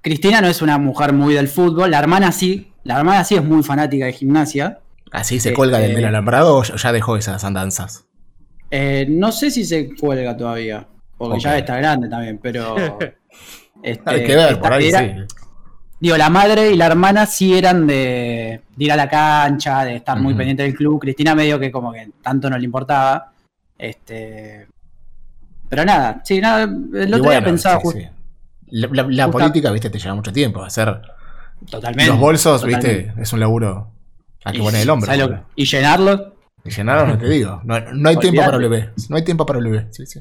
Cristina 0.00 0.40
no 0.40 0.48
es 0.48 0.60
una 0.62 0.78
mujer 0.78 1.12
muy 1.12 1.34
del 1.34 1.48
fútbol. 1.48 1.90
La 1.90 1.98
hermana 1.98 2.32
sí. 2.32 2.72
La 2.82 2.98
hermana 2.98 3.24
sí 3.24 3.34
es 3.36 3.44
muy 3.44 3.62
fanática 3.62 4.04
de 4.06 4.12
gimnasia. 4.12 4.78
así 5.12 5.38
se 5.40 5.50
eh, 5.50 5.54
cuelga 5.54 5.78
del, 5.78 5.92
eh, 5.92 5.94
del 5.94 6.04
alambrado 6.06 6.56
o 6.56 6.62
ya 6.64 6.92
dejó 6.92 7.16
esas 7.16 7.44
andanzas. 7.44 8.04
Eh, 8.70 9.06
no 9.08 9.30
sé 9.32 9.50
si 9.50 9.64
se 9.64 9.94
cuelga 9.94 10.36
todavía. 10.36 10.86
Porque 11.16 11.38
ya 11.40 11.56
está 11.56 11.76
grande 11.76 12.08
también, 12.08 12.38
pero. 12.42 12.74
este, 13.82 14.02
Hay 14.10 14.24
que 14.24 14.34
ver, 14.34 14.58
por 14.58 14.72
ahí 14.72 14.88
era- 14.88 14.98
sí. 15.00 15.12
Digo, 16.00 16.16
la 16.18 16.28
madre 16.28 16.72
y 16.72 16.76
la 16.76 16.86
hermana 16.86 17.24
sí 17.24 17.56
eran 17.56 17.86
de, 17.86 18.60
de 18.76 18.84
ir 18.84 18.92
a 18.92 18.96
la 18.96 19.08
cancha, 19.08 19.84
de 19.84 19.96
estar 19.96 20.18
muy 20.20 20.34
pendiente 20.34 20.64
del 20.64 20.74
club. 20.74 21.00
Cristina 21.00 21.34
medio 21.34 21.58
que 21.58 21.70
como 21.70 21.92
que 21.92 22.10
tanto 22.22 22.50
no 22.50 22.58
le 22.58 22.64
importaba. 22.64 23.32
Este. 23.88 24.66
Pero 25.68 25.84
nada, 25.84 26.20
sí, 26.24 26.40
nada. 26.40 26.62
El 26.64 26.68
otro 26.74 27.06
día 27.08 27.18
bueno, 27.18 27.44
pensaba 27.46 27.76
sí, 27.76 27.82
justo. 27.82 28.00
sí. 28.00 28.06
La, 28.70 28.88
la- 28.92 29.02
la 29.08 29.24
justa- 29.26 29.30
política, 29.30 29.70
viste, 29.70 29.90
te 29.90 29.98
lleva 29.98 30.14
mucho 30.14 30.32
tiempo. 30.32 30.62
Hacer 30.62 31.00
Totalmente. 31.70 32.10
los 32.10 32.18
bolsos, 32.20 32.60
totalmente. 32.62 33.04
viste, 33.06 33.22
es 33.22 33.32
un 33.32 33.40
laburo 33.40 33.90
a 34.44 34.52
que 34.52 34.58
poner 34.58 34.82
el 34.82 34.90
hombro. 34.90 35.06
¿sabes 35.06 35.20
lo 35.20 35.26
boludo. 35.28 35.44
que- 35.54 35.62
y 35.62 35.64
llenarlo. 35.66 36.34
Y 36.64 36.70
llenarlo, 36.70 37.06
no 37.06 37.18
te 37.18 37.28
digo. 37.28 37.60
No, 37.64 37.78
no 37.80 38.08
hay 38.08 38.16
tiempo 38.16 38.40
para 38.42 38.56
WB. 38.58 38.90
No 39.10 39.16
hay 39.16 39.22
tiempo 39.22 39.44
para 39.46 39.58
WB. 39.60 39.86
Sí, 39.92 40.06
sí. 40.06 40.20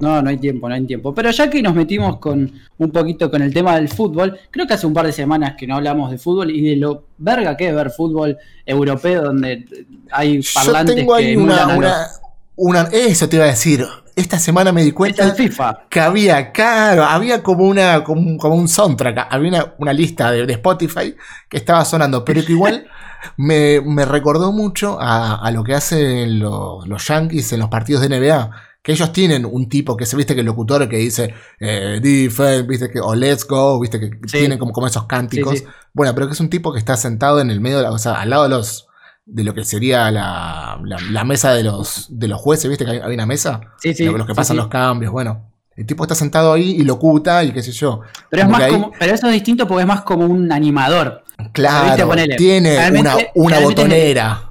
No, 0.00 0.20
no 0.20 0.28
hay 0.28 0.38
tiempo, 0.38 0.68
no 0.68 0.74
hay 0.74 0.84
tiempo. 0.86 1.14
Pero 1.14 1.30
ya 1.30 1.48
que 1.48 1.62
nos 1.62 1.74
metimos 1.74 2.18
con 2.18 2.52
un 2.78 2.90
poquito 2.90 3.30
con 3.30 3.40
el 3.42 3.54
tema 3.54 3.76
del 3.76 3.88
fútbol, 3.88 4.38
creo 4.50 4.66
que 4.66 4.74
hace 4.74 4.86
un 4.86 4.92
par 4.92 5.06
de 5.06 5.12
semanas 5.12 5.54
que 5.56 5.66
no 5.68 5.76
hablamos 5.76 6.10
de 6.10 6.18
fútbol 6.18 6.50
y 6.50 6.60
de 6.68 6.76
lo 6.76 7.06
verga 7.16 7.56
que 7.56 7.68
es 7.68 7.74
ver 7.74 7.90
fútbol 7.90 8.36
europeo 8.66 9.22
donde 9.22 9.64
hay 10.10 10.42
Yo 10.42 10.50
parlantes 10.54 10.96
tengo 10.96 11.14
ahí 11.14 11.34
que 11.34 11.36
una, 11.38 12.08
una. 12.56 12.82
Eso 12.92 13.28
te 13.28 13.36
iba 13.36 13.44
a 13.44 13.48
decir. 13.48 13.86
Esta 14.16 14.38
semana 14.38 14.70
me 14.70 14.84
di 14.84 14.92
cuenta 14.92 15.34
FIFA. 15.34 15.86
que 15.90 15.98
había, 15.98 16.52
claro, 16.52 17.02
había 17.04 17.42
como 17.42 17.64
una, 17.64 18.04
como 18.04 18.20
un, 18.20 18.38
como 18.38 18.54
un 18.54 18.68
soundtrack, 18.68 19.26
había 19.28 19.48
una, 19.48 19.74
una 19.78 19.92
lista 19.92 20.30
de, 20.30 20.46
de 20.46 20.52
Spotify 20.52 21.16
que 21.48 21.56
estaba 21.56 21.84
sonando, 21.84 22.24
pero 22.24 22.44
que 22.44 22.52
igual 22.52 22.86
me, 23.36 23.80
me 23.80 24.04
recordó 24.04 24.52
mucho 24.52 25.00
a, 25.00 25.34
a 25.44 25.50
lo 25.50 25.64
que 25.64 25.74
hacen 25.74 26.38
los, 26.38 26.86
los 26.86 27.04
Yankees 27.08 27.52
en 27.54 27.58
los 27.60 27.68
partidos 27.68 28.02
de 28.02 28.08
NBA. 28.20 28.50
Que 28.84 28.92
ellos 28.92 29.12
tienen 29.12 29.46
un 29.46 29.68
tipo 29.68 29.96
que 29.96 30.04
se 30.06 30.14
viste 30.14 30.34
que 30.34 30.40
el 30.40 30.46
locutor 30.46 30.86
que 30.90 30.98
dice 30.98 31.34
eh, 31.58 31.98
defense, 32.02 32.62
viste 32.64 32.90
que, 32.90 33.00
o 33.00 33.14
let's 33.16 33.44
go, 33.48 33.80
viste 33.80 33.98
que 33.98 34.10
Sí. 34.28 34.38
tienen 34.40 34.58
como, 34.58 34.72
como 34.72 34.86
esos 34.86 35.06
cánticos. 35.06 35.54
Sí, 35.54 35.58
sí. 35.60 35.64
Bueno, 35.94 36.14
pero 36.14 36.26
que 36.28 36.34
es 36.34 36.40
un 36.40 36.50
tipo 36.50 36.70
que 36.72 36.78
está 36.78 36.96
sentado 36.96 37.40
en 37.40 37.50
el 37.50 37.60
medio, 37.62 37.78
de 37.78 37.82
la- 37.84 37.90
o 37.92 37.98
sea, 37.98 38.20
al 38.20 38.28
lado 38.30 38.42
de 38.44 38.50
los 38.50 38.86
de 39.26 39.42
lo 39.44 39.54
que 39.54 39.64
sería 39.64 40.10
la, 40.10 40.78
la- 40.84 40.98
la 41.10 41.24
mesa 41.24 41.52
de 41.54 41.62
los, 41.62 42.06
de 42.10 42.28
los 42.28 42.40
jueces, 42.40 42.68
viste 42.68 42.84
que 42.84 42.90
hay, 42.92 42.98
hay 42.98 43.14
una 43.14 43.26
mesa 43.26 43.60
Sí, 43.80 43.94
sí. 43.94 44.04
lo- 44.04 44.18
los 44.18 44.26
que 44.26 44.34
pasan 44.34 44.54
sí. 44.56 44.58
los 44.58 44.68
cambios, 44.68 45.12
bueno. 45.12 45.50
El 45.76 45.86
tipo 45.86 46.04
está 46.04 46.14
sentado 46.14 46.52
ahí 46.52 46.76
y 46.78 46.84
locuta 46.84 47.42
y 47.42 47.50
qué 47.50 47.60
sé 47.62 47.72
yo. 47.72 48.00
Pero, 48.30 48.44
es 48.44 48.48
más 48.48 48.60
que 48.60 48.64
ahí- 48.66 48.72
como, 48.72 48.92
pero 48.96 49.12
eso 49.14 49.26
es 49.26 49.32
distinto 49.32 49.66
porque 49.66 49.80
es 49.82 49.88
más 49.88 50.02
como 50.02 50.24
un 50.24 50.52
animador. 50.52 51.24
Claro, 51.52 52.06
Viste, 52.14 52.36
tiene 52.36 52.70
una, 52.74 52.78
Realmente- 52.80 53.30
una 53.34 53.56
realmente 53.56 53.82
botonera. 53.82 54.50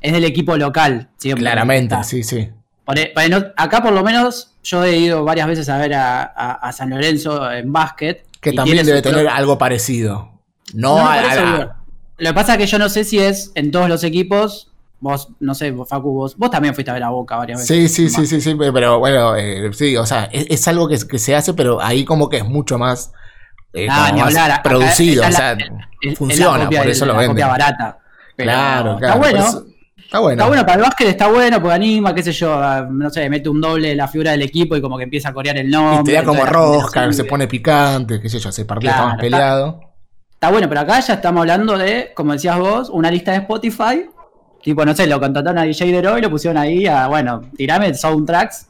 Es 0.00 0.12
del 0.12 0.24
equipo 0.24 0.56
local. 0.56 1.10
siempre. 1.16 1.42
Claramente, 1.42 1.94
Está. 1.94 2.02
sí, 2.04 2.24
sí. 2.24 2.50
E- 2.94 3.28
no- 3.30 3.44
acá 3.56 3.82
por 3.82 3.92
lo 3.92 4.02
menos 4.02 4.56
yo 4.64 4.82
he 4.84 4.96
ido 4.96 5.24
varias 5.24 5.46
veces 5.46 5.68
a 5.68 5.78
ver 5.78 5.94
a, 5.94 6.22
a- 6.24 6.52
a 6.54 6.72
San 6.72 6.90
Lorenzo 6.90 7.50
en 7.52 7.72
básquet. 7.72 8.26
Que 8.40 8.52
también 8.52 8.84
debe 8.84 9.00
tener 9.00 9.28
algo 9.28 9.56
parecido. 9.56 10.32
No, 10.74 10.96
No, 10.98 11.06
a- 11.08 11.76
Lo 12.18 12.30
que 12.30 12.34
pasa 12.34 12.52
es 12.52 12.58
que 12.58 12.66
yo 12.66 12.78
no 12.78 12.88
sé 12.88 13.04
si 13.04 13.18
es 13.18 13.50
en 13.54 13.70
todos 13.70 13.88
los 13.88 14.04
equipos. 14.04 14.68
Vos, 15.00 15.28
no 15.40 15.54
sé, 15.54 15.70
vos, 15.70 15.86
Facu, 15.88 16.12
vos, 16.14 16.36
vos 16.38 16.50
también 16.50 16.74
fuiste 16.74 16.90
a 16.90 16.94
ver 16.94 17.02
a 17.02 17.10
Boca 17.10 17.36
varias 17.36 17.60
veces. 17.60 17.92
Sí, 17.92 18.08
sí, 18.08 18.08
sí, 18.08 18.26
sí, 18.26 18.40
sí, 18.40 18.56
pero 18.72 18.98
bueno, 19.00 19.36
eh, 19.36 19.70
sí, 19.74 19.96
o 19.98 20.06
sea, 20.06 20.24
es, 20.32 20.46
es 20.48 20.66
algo 20.68 20.88
que, 20.88 20.96
que 21.06 21.18
se 21.18 21.34
hace, 21.34 21.52
pero 21.52 21.78
ahí 21.82 22.04
como 22.06 22.30
que 22.30 22.38
es 22.38 22.44
mucho 22.46 22.78
más, 22.78 23.12
eh, 23.74 23.86
Ah, 23.90 24.06
como 24.06 24.14
ni 24.14 24.20
más 24.24 24.36
hablar, 24.36 24.62
producido, 24.62 25.26
o 25.26 25.30
sea, 25.30 25.58
funciona, 26.16 26.70
por 26.70 26.86
eso 26.88 27.04
la 27.04 27.12
lo 27.14 27.18
venden. 27.18 27.46
barata. 27.48 27.98
Pero 28.36 28.50
Claro, 28.50 28.96
claro. 28.98 29.06
Está 29.06 29.18
bueno. 29.18 29.38
eso- 29.48 29.66
está 30.04 30.18
bueno. 30.20 30.32
Está 30.42 30.48
bueno, 30.48 30.62
para 30.64 30.74
el 30.76 30.82
básquet 30.82 31.08
está 31.08 31.28
bueno 31.28 31.60
porque 31.60 31.74
anima, 31.74 32.14
qué 32.14 32.22
sé 32.22 32.32
yo, 32.32 32.86
no 32.90 33.10
sé, 33.10 33.28
mete 33.28 33.48
un 33.50 33.60
doble 33.60 33.88
de 33.88 33.96
la 33.96 34.08
figura 34.08 34.30
del 34.30 34.42
equipo 34.42 34.74
y 34.76 34.80
como 34.80 34.96
que 34.96 35.04
empieza 35.04 35.28
a 35.28 35.34
corear 35.34 35.58
el 35.58 35.68
nombre. 35.70 36.00
y 36.00 36.04
te 36.04 36.12
da 36.12 36.24
como 36.24 36.46
rosca, 36.46 37.12
se 37.12 37.24
pone 37.24 37.46
picante, 37.46 38.20
qué 38.22 38.28
sé 38.30 38.38
yo, 38.38 38.48
ese 38.48 38.64
partido 38.64 38.90
Claro, 38.92 39.04
está 39.04 39.16
más 39.16 39.20
peleado. 39.20 39.80
Está 40.44 40.52
bueno, 40.52 40.68
pero 40.68 40.82
acá 40.82 41.00
ya 41.00 41.14
estamos 41.14 41.40
hablando 41.40 41.78
de, 41.78 42.12
como 42.14 42.34
decías 42.34 42.58
vos, 42.58 42.90
una 42.90 43.10
lista 43.10 43.30
de 43.32 43.38
Spotify. 43.38 44.04
Tipo, 44.62 44.84
no 44.84 44.94
sé, 44.94 45.06
lo 45.06 45.18
contrataron 45.18 45.56
a 45.56 45.62
DJ 45.62 45.90
Dero 45.90 46.18
y 46.18 46.20
lo 46.20 46.28
pusieron 46.28 46.58
ahí 46.58 46.86
a, 46.86 47.06
bueno, 47.06 47.40
tirame 47.56 47.94
soundtracks 47.94 48.66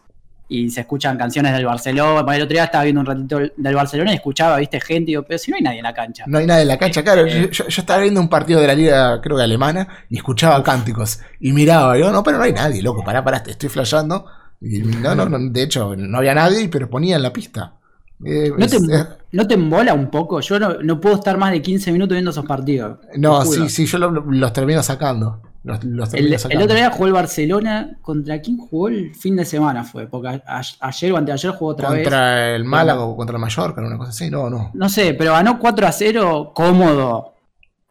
y 0.48 0.70
se 0.70 0.82
escuchan 0.82 1.18
canciones 1.18 1.52
del 1.52 1.66
Barcelona. 1.66 2.22
Bueno, 2.22 2.32
El 2.36 2.42
otro 2.42 2.52
día 2.54 2.62
estaba 2.66 2.84
viendo 2.84 3.00
un 3.00 3.06
ratito 3.08 3.40
del 3.56 3.74
Barcelona 3.74 4.12
y 4.12 4.14
escuchaba, 4.14 4.58
viste, 4.58 4.80
gente 4.80 5.10
y 5.10 5.14
digo, 5.14 5.24
pero 5.24 5.36
si 5.36 5.50
no 5.50 5.56
hay 5.56 5.64
nadie 5.64 5.78
en 5.78 5.82
la 5.82 5.94
cancha. 5.94 6.22
No 6.28 6.38
hay 6.38 6.46
nada 6.46 6.62
en 6.62 6.68
la 6.68 6.78
cancha, 6.78 7.02
claro. 7.02 7.26
Yo, 7.26 7.48
yo- 7.50 7.66
yo 7.66 7.80
estaba 7.82 8.00
viendo 8.02 8.20
un 8.20 8.28
partido 8.28 8.60
de 8.60 8.68
la 8.68 8.74
liga, 8.76 9.20
creo 9.20 9.36
que 9.36 9.42
alemana, 9.42 9.88
y 10.08 10.16
escuchaba 10.18 10.62
cánticos. 10.62 11.18
Y 11.40 11.50
miraba, 11.50 11.96
y 11.96 12.02
digo, 12.02 12.12
no, 12.12 12.22
pero 12.22 12.38
no 12.38 12.44
hay 12.44 12.52
nadie, 12.52 12.82
loco, 12.82 13.02
pará, 13.02 13.24
pará, 13.24 13.42
te 13.42 13.50
estoy 13.50 13.68
flasheando. 13.68 14.26
Y 14.60 14.78
no, 14.78 15.16
no, 15.16 15.28
no, 15.28 15.38
de 15.50 15.62
hecho, 15.64 15.96
no 15.96 16.18
había 16.18 16.34
nadie, 16.36 16.68
pero 16.68 16.88
ponían 16.88 17.20
la 17.20 17.32
pista. 17.32 17.78
Eh, 18.24 18.52
¿No 18.56 18.66
te, 18.66 18.76
es- 18.76 18.88
eh, 18.88 19.06
¿No 19.32 19.46
te 19.46 19.54
embola 19.54 19.92
un 19.94 20.10
poco? 20.10 20.40
Yo 20.40 20.58
no, 20.58 20.74
no 20.82 21.00
puedo 21.00 21.16
estar 21.16 21.36
más 21.36 21.50
de 21.52 21.60
15 21.60 21.92
minutos 21.92 22.14
viendo 22.14 22.30
esos 22.30 22.46
partidos. 22.46 22.98
no, 23.16 23.44
sí, 23.44 23.68
sí, 23.68 23.86
yo 23.86 23.98
lo- 23.98 24.10
los 24.10 24.52
termino 24.52 24.82
sacando. 24.82 25.40
Los, 25.64 25.82
los 25.84 26.08
El, 26.08 26.12
termino 26.12 26.34
el 26.34 26.38
sacando. 26.40 26.64
otro 26.64 26.76
día 26.76 26.90
jugó 26.90 27.06
el 27.06 27.12
Barcelona. 27.14 27.96
¿Contra 28.02 28.40
quién 28.40 28.58
jugó 28.58 28.88
el 28.88 29.14
fin 29.14 29.34
de 29.36 29.44
semana? 29.44 29.82
Fue, 29.84 30.06
porque 30.06 30.28
a- 30.46 30.62
ayer 30.80 31.12
o 31.12 31.16
anteayer 31.16 31.52
jugó 31.52 31.70
otra 31.72 31.90
vez. 31.90 32.02
contra 32.02 32.54
el 32.54 32.64
Málaga 32.64 33.00
o 33.00 33.16
contra 33.16 33.36
el 33.36 33.40
Mallorca, 33.40 33.80
una 33.80 33.96
cosa 33.98 34.10
así, 34.10 34.30
no, 34.30 34.48
no. 34.50 34.70
No 34.74 34.88
sé, 34.88 35.14
pero 35.14 35.32
ganó 35.32 35.58
4 35.58 35.86
a 35.86 35.92
0 35.92 36.52
cómodo. 36.54 37.32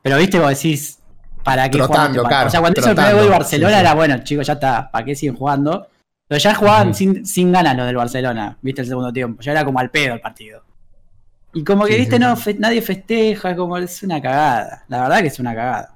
Pero 0.01 0.17
viste, 0.17 0.39
vos 0.39 0.49
decís, 0.49 0.99
¿para 1.43 1.69
qué 1.69 1.77
Trotando, 1.77 2.23
claro, 2.23 2.47
O 2.47 2.51
sea, 2.51 2.59
cuando 2.59 2.79
hizo 2.79 2.89
el 2.89 2.95
primer 2.95 3.15
gol 3.15 3.29
Barcelona 3.29 3.69
sí, 3.73 3.75
sí. 3.75 3.81
era 3.81 3.93
bueno, 3.95 4.17
chicos, 4.23 4.47
ya 4.47 4.53
está, 4.53 4.89
¿para 4.91 5.05
qué 5.05 5.15
siguen 5.15 5.35
jugando? 5.35 5.87
Pero 6.27 6.39
ya 6.39 6.55
jugaban 6.55 6.93
sin, 6.93 7.25
sin 7.25 7.51
ganas 7.51 7.75
los 7.75 7.85
del 7.85 7.95
Barcelona, 7.97 8.57
viste, 8.61 8.81
el 8.81 8.87
segundo 8.87 9.11
tiempo. 9.13 9.41
Ya 9.41 9.51
era 9.51 9.65
como 9.65 9.79
al 9.79 9.89
pedo 9.91 10.13
el 10.15 10.21
partido. 10.21 10.63
Y 11.53 11.63
como 11.63 11.85
que, 11.85 11.93
Sí, 11.93 11.99
viste, 11.99 12.15
sí, 12.15 12.21
no, 12.21 12.35
fe- 12.35 12.55
nadie 12.57 12.81
festeja, 12.81 13.55
como 13.55 13.77
es 13.77 14.01
una 14.03 14.21
cagada. 14.21 14.85
La 14.87 15.01
verdad 15.03 15.19
que 15.21 15.27
es 15.27 15.39
una 15.39 15.53
cagada. 15.53 15.89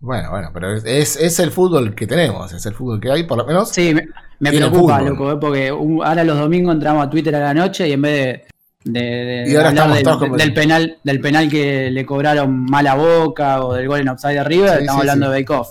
Bueno, 0.00 0.30
bueno, 0.30 0.50
pero 0.52 0.74
es, 0.76 1.16
es, 1.16 1.38
el 1.40 1.50
fútbol 1.50 1.94
que 1.94 2.06
tenemos, 2.06 2.52
es 2.52 2.64
el 2.66 2.74
fútbol 2.74 3.00
que 3.00 3.10
hay, 3.10 3.24
por 3.24 3.38
lo 3.38 3.46
menos. 3.46 3.70
Sí, 3.70 3.94
me, 4.38 4.50
preocupa, 4.52 5.00
loco, 5.00 5.32
eh, 5.32 5.36
porque 5.40 5.72
un- 5.72 6.04
ahora 6.04 6.22
los 6.22 6.38
domingos 6.38 6.74
entramos 6.74 7.04
a 7.06 7.10
Twitter 7.10 7.34
a 7.34 7.40
la 7.40 7.54
noche 7.54 7.88
y 7.88 7.92
en 7.92 8.02
vez 8.02 8.42
de, 8.84 8.92
de- 8.92 9.00
de 9.00 9.50
Y 9.50 9.56
ahora 9.56 9.74
como- 9.74 10.36
del 10.36 10.52
penal, 10.54 10.98
del 11.02 11.20
penal 11.20 11.48
que 11.48 11.90
le 11.90 12.04
cobraron 12.06 12.64
mala 12.66 12.94
boca 12.94 13.64
o 13.64 13.74
del 13.74 13.88
gol 13.88 14.00
en 14.00 14.08
offside 14.10 14.34
de 14.34 14.44
River, 14.44 14.70
Sí, 14.74 14.80
estamos 14.82 15.02
sí, 15.02 15.08
hablando 15.08 15.26
sí. 15.26 15.32
de 15.32 15.38
Bake 15.40 15.52
Off. 15.52 15.68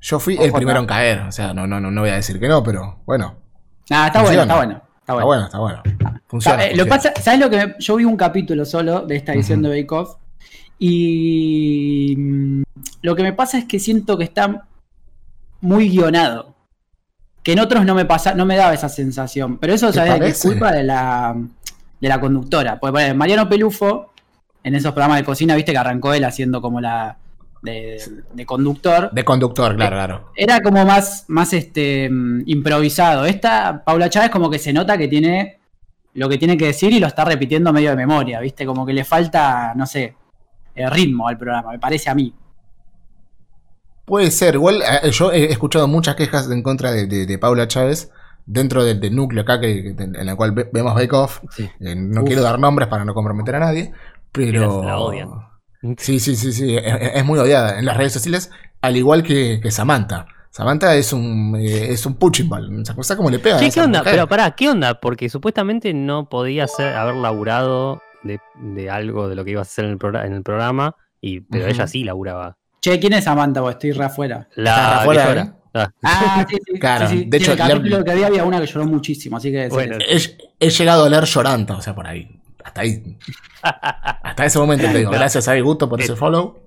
Yo 0.00 0.18
fui 0.18 0.34
Ojo, 0.36 0.44
el 0.44 0.52
primero 0.52 0.76
no. 0.76 0.80
en 0.82 0.86
caer, 0.86 1.20
o 1.20 1.32
sea, 1.32 1.52
no, 1.52 1.66
no, 1.66 1.78
no, 1.80 1.90
no 1.90 2.00
voy 2.00 2.10
a 2.10 2.14
decir 2.14 2.40
que 2.40 2.48
no, 2.48 2.62
pero 2.62 3.00
bueno, 3.06 3.36
Ah, 3.90 4.06
está 4.06 4.22
bueno, 4.22 4.42
está 4.42 4.56
bueno. 4.56 4.72
Está 5.00 5.12
está 5.12 5.24
bueno. 5.24 5.44
está 5.46 5.58
bueno. 5.58 5.82
Funciona. 6.28 6.64
Eh, 6.64 6.76
lo 6.76 6.84
que 6.84 6.90
funciona. 6.90 7.12
pasa, 7.14 7.22
¿sabes 7.22 7.40
lo 7.40 7.50
que 7.50 7.56
me- 7.66 7.74
yo 7.80 7.96
vi 7.96 8.04
un 8.04 8.16
capítulo 8.16 8.64
solo 8.64 9.00
de 9.02 9.16
esta 9.16 9.32
edición 9.34 9.60
de 9.62 9.68
Bake 9.68 9.92
Off? 9.92 10.16
Y 10.78 12.14
mm, 12.16 12.62
lo 13.02 13.14
que 13.16 13.22
me 13.22 13.32
pasa 13.32 13.58
es 13.58 13.64
que 13.66 13.78
siento 13.78 14.16
que 14.16 14.24
está 14.24 14.66
muy 15.60 15.88
guionado. 15.88 16.54
Que 17.42 17.52
en 17.52 17.60
otros 17.60 17.84
no 17.84 17.94
me 17.94 18.04
pasa, 18.04 18.34
no 18.34 18.44
me 18.46 18.56
daba 18.56 18.74
esa 18.74 18.88
sensación. 18.88 19.58
Pero 19.58 19.72
eso 19.74 19.88
¿Te 19.88 19.94
sabes 19.94 20.20
que 20.20 20.26
es 20.28 20.42
culpa 20.42 20.72
de 20.72 20.84
la, 20.84 21.34
de 22.00 22.08
la 22.08 22.20
conductora. 22.20 22.78
Porque 22.78 22.92
bueno, 22.92 23.14
Mariano 23.14 23.48
Pelufo, 23.48 24.12
en 24.62 24.74
esos 24.74 24.92
programas 24.92 25.18
de 25.18 25.24
cocina, 25.24 25.54
viste 25.56 25.72
que 25.72 25.78
arrancó 25.78 26.12
él 26.14 26.24
haciendo 26.24 26.60
como 26.60 26.80
la 26.80 27.16
de, 27.62 28.00
de 28.32 28.46
conductor. 28.46 29.10
De 29.12 29.24
conductor, 29.24 29.74
claro, 29.76 29.96
claro. 29.96 30.32
Era 30.36 30.60
como 30.60 30.84
más, 30.84 31.24
más 31.28 31.52
este 31.52 32.08
mm, 32.10 32.42
improvisado. 32.46 33.24
Esta, 33.26 33.82
Paula 33.84 34.08
Chávez, 34.08 34.30
como 34.30 34.48
que 34.50 34.58
se 34.58 34.72
nota 34.72 34.96
que 34.96 35.08
tiene 35.08 35.58
lo 36.14 36.28
que 36.28 36.38
tiene 36.38 36.56
que 36.56 36.66
decir 36.66 36.92
y 36.92 36.98
lo 36.98 37.06
está 37.06 37.24
repitiendo 37.24 37.72
medio 37.72 37.90
de 37.90 37.96
memoria, 37.96 38.40
¿viste? 38.40 38.66
Como 38.66 38.84
que 38.84 38.92
le 38.92 39.04
falta, 39.04 39.72
no 39.76 39.86
sé, 39.86 40.14
el 40.74 40.90
ritmo 40.90 41.28
al 41.28 41.38
programa, 41.38 41.70
me 41.72 41.78
parece 41.78 42.10
a 42.10 42.14
mí. 42.14 42.34
Puede 44.04 44.30
ser, 44.32 44.54
igual 44.56 44.82
eh, 44.82 45.10
yo 45.12 45.30
he 45.32 45.44
escuchado 45.52 45.86
muchas 45.86 46.16
quejas 46.16 46.50
en 46.50 46.62
contra 46.62 46.90
de, 46.90 47.06
de- 47.06 47.26
de 47.26 47.38
Paula 47.38 47.68
Chávez 47.68 48.10
dentro 48.44 48.82
del, 48.82 48.98
del 48.98 49.14
núcleo 49.14 49.42
acá 49.42 49.60
que, 49.60 49.94
en 49.96 50.16
el 50.28 50.34
cual 50.36 50.50
ve- 50.52 50.68
vemos 50.72 50.94
Bake 50.94 51.12
Off. 51.14 51.40
Sí. 51.50 51.70
Eh, 51.80 51.94
no 51.94 52.22
Uf. 52.22 52.26
quiero 52.26 52.42
dar 52.42 52.58
nombres 52.58 52.88
para 52.88 53.04
no 53.04 53.14
comprometer 53.14 53.54
a 53.56 53.60
nadie, 53.60 53.92
pero... 54.32 54.82
La 54.82 54.98
odian. 54.98 55.28
Sí, 55.98 56.20
sí, 56.20 56.36
sí, 56.36 56.52
sí, 56.52 56.76
es, 56.76 56.82
es 57.14 57.24
muy 57.24 57.38
odiada 57.38 57.78
en 57.78 57.84
las 57.86 57.96
redes 57.96 58.12
sociales, 58.12 58.50
al 58.82 58.96
igual 58.96 59.22
que, 59.22 59.60
que 59.62 59.70
Samantha. 59.70 60.26
Samantha 60.50 60.94
es 60.96 61.12
un, 61.12 61.56
eh, 61.58 61.92
es 61.92 62.04
un 62.06 62.14
punching 62.16 62.48
ball, 62.48 62.82
esa 62.82 62.94
cosa 62.94 63.16
como 63.16 63.30
le 63.30 63.38
pega. 63.38 63.56
a 63.56 63.60
¿Qué, 63.60 63.80
onda? 63.80 64.00
mujer. 64.00 64.12
Pero 64.14 64.26
pará, 64.28 64.50
¿qué 64.50 64.68
onda? 64.68 65.00
Porque 65.00 65.28
supuestamente 65.28 65.94
no 65.94 66.28
podía 66.28 66.66
ser, 66.66 66.94
haber 66.96 67.14
laburado 67.14 68.02
de, 68.24 68.40
de 68.60 68.90
algo 68.90 69.28
de 69.28 69.36
lo 69.36 69.44
que 69.44 69.52
iba 69.52 69.60
a 69.60 69.62
hacer 69.62 69.84
en 69.86 69.92
el, 69.92 69.98
progra- 69.98 70.26
en 70.26 70.32
el 70.34 70.42
programa, 70.42 70.96
y, 71.20 71.40
pero 71.40 71.66
ella 71.66 71.86
sí 71.86 72.04
laburaba. 72.04 72.56
Che, 72.82 72.98
¿quién 72.98 73.12
es 73.12 73.24
Samantha? 73.24 73.60
Porque 73.60 73.74
estoy 73.74 73.92
re 73.92 74.04
afuera. 74.06 74.48
La 74.56 75.00
afuera. 75.02 75.40
¿eh? 75.40 75.50
Ah, 75.72 75.90
Ah, 76.02 76.46
sí, 76.50 76.56
sí. 76.66 76.78
Claro, 76.80 77.08
sí, 77.08 77.18
sí. 77.20 77.24
de 77.28 77.36
hecho, 77.36 77.52
en 77.52 77.60
el 77.60 77.68
le- 77.68 77.74
capítulo 77.74 78.04
que 78.04 78.10
había 78.10 78.26
había 78.26 78.44
una 78.44 78.60
que 78.60 78.66
lloró 78.66 78.86
muchísimo, 78.86 79.36
así 79.36 79.52
que. 79.52 79.68
Bueno, 79.68 79.98
sí. 80.00 80.36
He, 80.58 80.66
he 80.66 80.70
llegado 80.70 81.04
a 81.04 81.08
leer 81.08 81.24
lloranta, 81.26 81.74
o 81.76 81.80
sea, 81.82 81.94
por 81.94 82.06
ahí. 82.08 82.39
Hasta 82.64 82.80
ahí. 82.82 83.16
Hasta 83.62 84.44
ese 84.44 84.58
momento 84.58 84.86
te 84.86 84.98
digo. 84.98 85.10
No. 85.12 85.18
Gracias 85.18 85.48
a 85.48 85.58
Gusto 85.60 85.88
por 85.88 86.00
ese 86.00 86.12
Eh, 86.12 86.16
follow. 86.16 86.58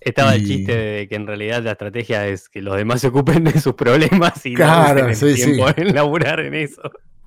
Estaba 0.00 0.34
el 0.36 0.46
chiste 0.46 0.76
de 0.76 1.08
que 1.08 1.16
en 1.16 1.26
realidad 1.26 1.62
la 1.64 1.72
estrategia 1.72 2.26
es 2.28 2.48
que 2.48 2.62
los 2.62 2.76
demás 2.76 3.00
se 3.00 3.08
ocupen 3.08 3.42
de 3.44 3.58
sus 3.60 3.74
problemas 3.74 4.44
y 4.46 4.54
Claro, 4.54 5.02
no 5.02 5.08
el 5.08 5.16
sí, 5.16 5.34
tiempo 5.34 5.66
sí. 5.68 5.74
en 5.78 5.94
laburar 5.94 6.38
en 6.40 6.54
eso. 6.54 6.80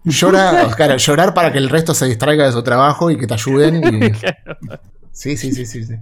Llora, 0.06 0.70
claro, 0.78 0.96
llorar 0.96 1.34
para 1.34 1.52
que 1.52 1.58
el 1.58 1.68
resto 1.70 1.94
se 1.94 2.06
distraiga 2.06 2.46
de 2.46 2.54
su 2.54 2.64
trabajo 2.64 3.12
y 3.12 3.18
que 3.18 3.28
te 3.28 3.34
ayuden. 3.34 3.84
y- 4.04 4.12
Sí, 5.12 5.36
sí, 5.36 5.52
sí, 5.52 5.66
sí, 5.66 5.84
sí. 5.84 5.96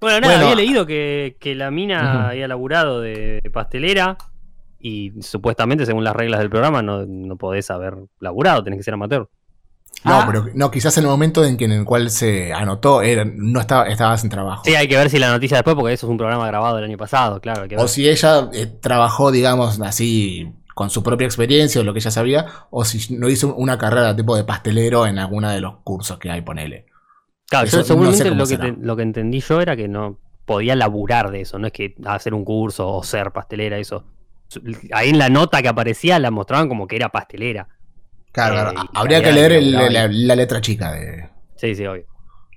Bueno, 0.00 0.20
nada, 0.20 0.34
Bueno, 0.36 0.50
había 0.52 0.54
leído 0.56 0.86
que, 0.86 1.36
que 1.38 1.54
la 1.54 1.70
mina 1.70 2.30
había 2.30 2.48
laburado 2.48 3.02
de 3.02 3.40
pastelera 3.52 4.16
y 4.80 5.12
supuestamente, 5.20 5.84
según 5.84 6.04
las 6.04 6.16
reglas 6.16 6.40
del 6.40 6.48
programa, 6.48 6.80
no, 6.82 7.04
no 7.06 7.36
podés 7.36 7.70
haber 7.70 7.94
laburado, 8.20 8.64
tenés 8.64 8.78
que 8.78 8.82
ser 8.84 8.94
amateur. 8.94 9.28
No, 10.04 10.20
Ah. 10.20 10.24
pero 10.26 10.46
no, 10.54 10.70
quizás 10.70 10.96
el 10.98 11.06
momento 11.06 11.44
en, 11.44 11.56
que, 11.56 11.64
en 11.64 11.72
el 11.72 11.84
cual 11.84 12.10
se 12.10 12.52
anotó 12.52 13.00
era, 13.02 13.24
no 13.24 13.58
estaba, 13.60 13.86
estaba 13.88 14.16
sin 14.18 14.28
trabajo. 14.30 14.62
Sí, 14.64 14.74
hay 14.74 14.86
que 14.86 14.96
ver 14.96 15.08
si 15.08 15.18
la 15.18 15.30
noticia 15.30 15.56
después, 15.56 15.74
porque 15.76 15.94
eso 15.94 16.06
es 16.06 16.10
un 16.10 16.18
programa 16.18 16.46
grabado 16.46 16.78
el 16.78 16.84
año 16.84 16.98
pasado, 16.98 17.40
claro. 17.40 17.62
Hay 17.62 17.68
que 17.68 17.76
ver. 17.76 17.84
O 17.84 17.88
si 17.88 18.08
ella 18.08 18.50
eh, 18.52 18.66
trabajó, 18.66 19.30
digamos, 19.30 19.80
así 19.80 20.52
con 20.74 20.90
su 20.90 21.02
propia 21.02 21.24
experiencia 21.24 21.80
o 21.80 21.84
lo 21.84 21.92
que 21.94 22.00
ella 22.00 22.10
sabía, 22.10 22.46
o 22.70 22.84
si 22.84 23.14
no 23.16 23.28
hizo 23.28 23.54
una 23.54 23.78
carrera 23.78 24.14
tipo 24.14 24.36
de 24.36 24.44
pastelero 24.44 25.06
en 25.06 25.18
alguno 25.18 25.48
de 25.50 25.60
los 25.60 25.76
cursos 25.84 26.18
que 26.18 26.30
hay, 26.30 26.42
ponele. 26.42 26.86
Claro, 27.48 27.66
eso 27.66 27.76
yo 27.76 27.82
no 27.82 27.86
seguramente 28.12 28.24
sé 28.24 28.30
lo, 28.34 28.46
que 28.46 28.58
te- 28.58 28.84
lo 28.84 28.96
que 28.96 29.02
entendí 29.04 29.40
yo 29.40 29.60
era 29.60 29.76
que 29.76 29.86
no 29.88 30.18
podía 30.44 30.74
laburar 30.76 31.30
de 31.30 31.42
eso, 31.42 31.58
no 31.58 31.66
es 31.68 31.72
que 31.72 31.94
hacer 32.04 32.34
un 32.34 32.44
curso 32.44 32.88
o 32.88 33.02
ser 33.04 33.30
pastelera, 33.32 33.78
eso. 33.78 34.04
Ahí 34.92 35.10
en 35.10 35.18
la 35.18 35.28
nota 35.30 35.62
que 35.62 35.68
aparecía 35.68 36.18
la 36.18 36.30
mostraban 36.30 36.68
como 36.68 36.86
que 36.86 36.96
era 36.96 37.08
pastelera. 37.10 37.68
Claro, 38.34 38.72
Eh, 38.72 38.74
habría 38.94 39.22
que 39.22 39.32
leer 39.32 39.52
el- 39.52 39.72
la, 39.72 40.34
letra 40.36 40.60
chica 40.60 40.92
de, 40.92 41.28
Sí, 41.56 41.74
sí, 41.74 41.86
obvio. 41.86 42.04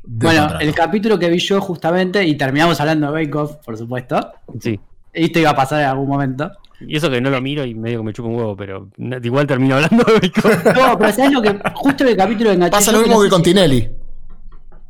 Bueno, 0.03 0.39
contrato. 0.41 0.65
el 0.65 0.73
capítulo 0.73 1.19
que 1.19 1.29
vi 1.29 1.37
yo 1.37 1.61
justamente, 1.61 2.23
y 2.25 2.35
terminamos 2.35 2.79
hablando 2.81 3.11
de 3.11 3.13
Bake 3.25 3.35
Off, 3.37 3.57
por 3.63 3.77
supuesto. 3.77 4.33
Sí. 4.59 4.79
Esto 5.13 5.39
iba 5.39 5.51
a 5.51 5.55
pasar 5.55 5.81
en 5.81 5.87
algún 5.89 6.07
momento. 6.07 6.51
Y 6.79 6.95
eso 6.97 7.09
que 7.09 7.21
no 7.21 7.29
lo 7.29 7.41
miro 7.41 7.63
y 7.65 7.75
medio 7.75 7.99
que 7.99 8.05
me 8.05 8.13
chupa 8.13 8.29
un 8.29 8.35
huevo, 8.35 8.55
pero 8.55 8.89
igual 9.23 9.45
termino 9.47 9.75
hablando 9.75 10.03
de 10.03 10.19
Bitcoin. 10.19 10.57
No, 10.75 10.97
pero 10.97 11.11
¿sabes 11.11 11.31
lo 11.31 11.41
que? 11.41 11.59
Justo 11.75 12.03
en 12.03 12.09
el 12.09 12.17
capítulo 12.17 12.55
de 12.55 12.69
Pasa 12.69 12.91
lo 12.91 12.99
mismo 13.01 13.21
que 13.21 13.29
con 13.29 13.43
Tinelli. 13.43 13.89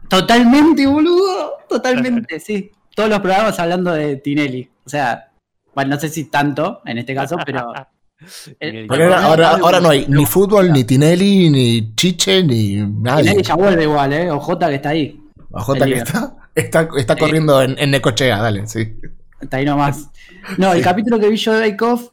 Totalmente, 0.10 0.86
boludo. 0.88 1.54
Totalmente, 1.68 2.40
sí. 2.40 2.72
Todos 2.96 3.10
los 3.10 3.20
programas 3.20 3.60
hablando 3.60 3.92
de 3.92 4.18
Tinelli. 4.18 4.70
O 4.86 4.90
sea, 4.90 5.32
bueno, 5.76 5.96
no 5.96 6.00
sé 6.00 6.10
si 6.10 6.26
tanto 6.26 6.82
en 6.86 6.98
este 7.00 7.14
caso, 7.14 7.38
pero. 7.46 7.74
el- 8.60 8.88
ahora, 8.90 9.24
ahora, 9.24 9.50
ahora 9.52 9.80
no 9.80 9.90
hay 9.90 10.06
ni 10.08 10.26
fútbol, 10.26 10.72
ni 10.72 10.84
Tinelli, 10.84 11.50
ni 11.50 11.96
Chiche, 11.96 12.44
ni 12.44 12.76
nadie. 12.78 13.24
Tinelli 13.26 13.44
ya 13.44 13.56
vuelve 13.56 13.84
igual, 13.84 14.14
¿eh? 14.14 14.32
O 14.32 14.40
J 14.40 14.68
que 14.70 14.76
está 14.76 14.90
ahí. 14.90 15.20
OJ 15.52 15.74
el 15.76 15.80
que 15.80 15.86
líder. 15.86 16.04
está, 16.08 16.36
está, 16.56 16.90
está 16.98 17.16
corriendo 17.16 17.62
en, 17.62 17.76
en 17.80 17.92
Necochea, 17.92 18.38
dale, 18.42 18.68
sí. 18.68 18.96
Está 19.40 19.58
ahí 19.58 19.66
nomás. 19.66 20.10
No, 20.58 20.72
el 20.74 20.80
Sí. 20.80 20.84
capítulo 20.84 21.20
que 21.20 21.30
vi 21.30 21.38
yo 21.38 21.54
de 21.54 21.70
Bake 21.70 21.82
Off, 21.86 22.10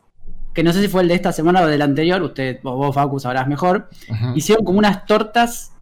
que 0.53 0.63
no 0.63 0.73
sé 0.73 0.81
si 0.83 0.89
fue 0.89 1.03
el 1.03 1.09
de 1.09 1.15
esta 1.15 1.33
semana 1.33 1.63
o 1.63 1.67
del 1.67 1.83
anterior, 1.83 2.23
usted, 2.23 2.61
vos, 2.63 2.77
vos, 2.77 2.95
Facu, 2.95 3.19
sabrás 3.19 3.49
mejor. 3.49 3.89
Hicieron 4.35 4.65
como 4.65 4.79
unas 4.79 5.05
tortas 5.07 5.73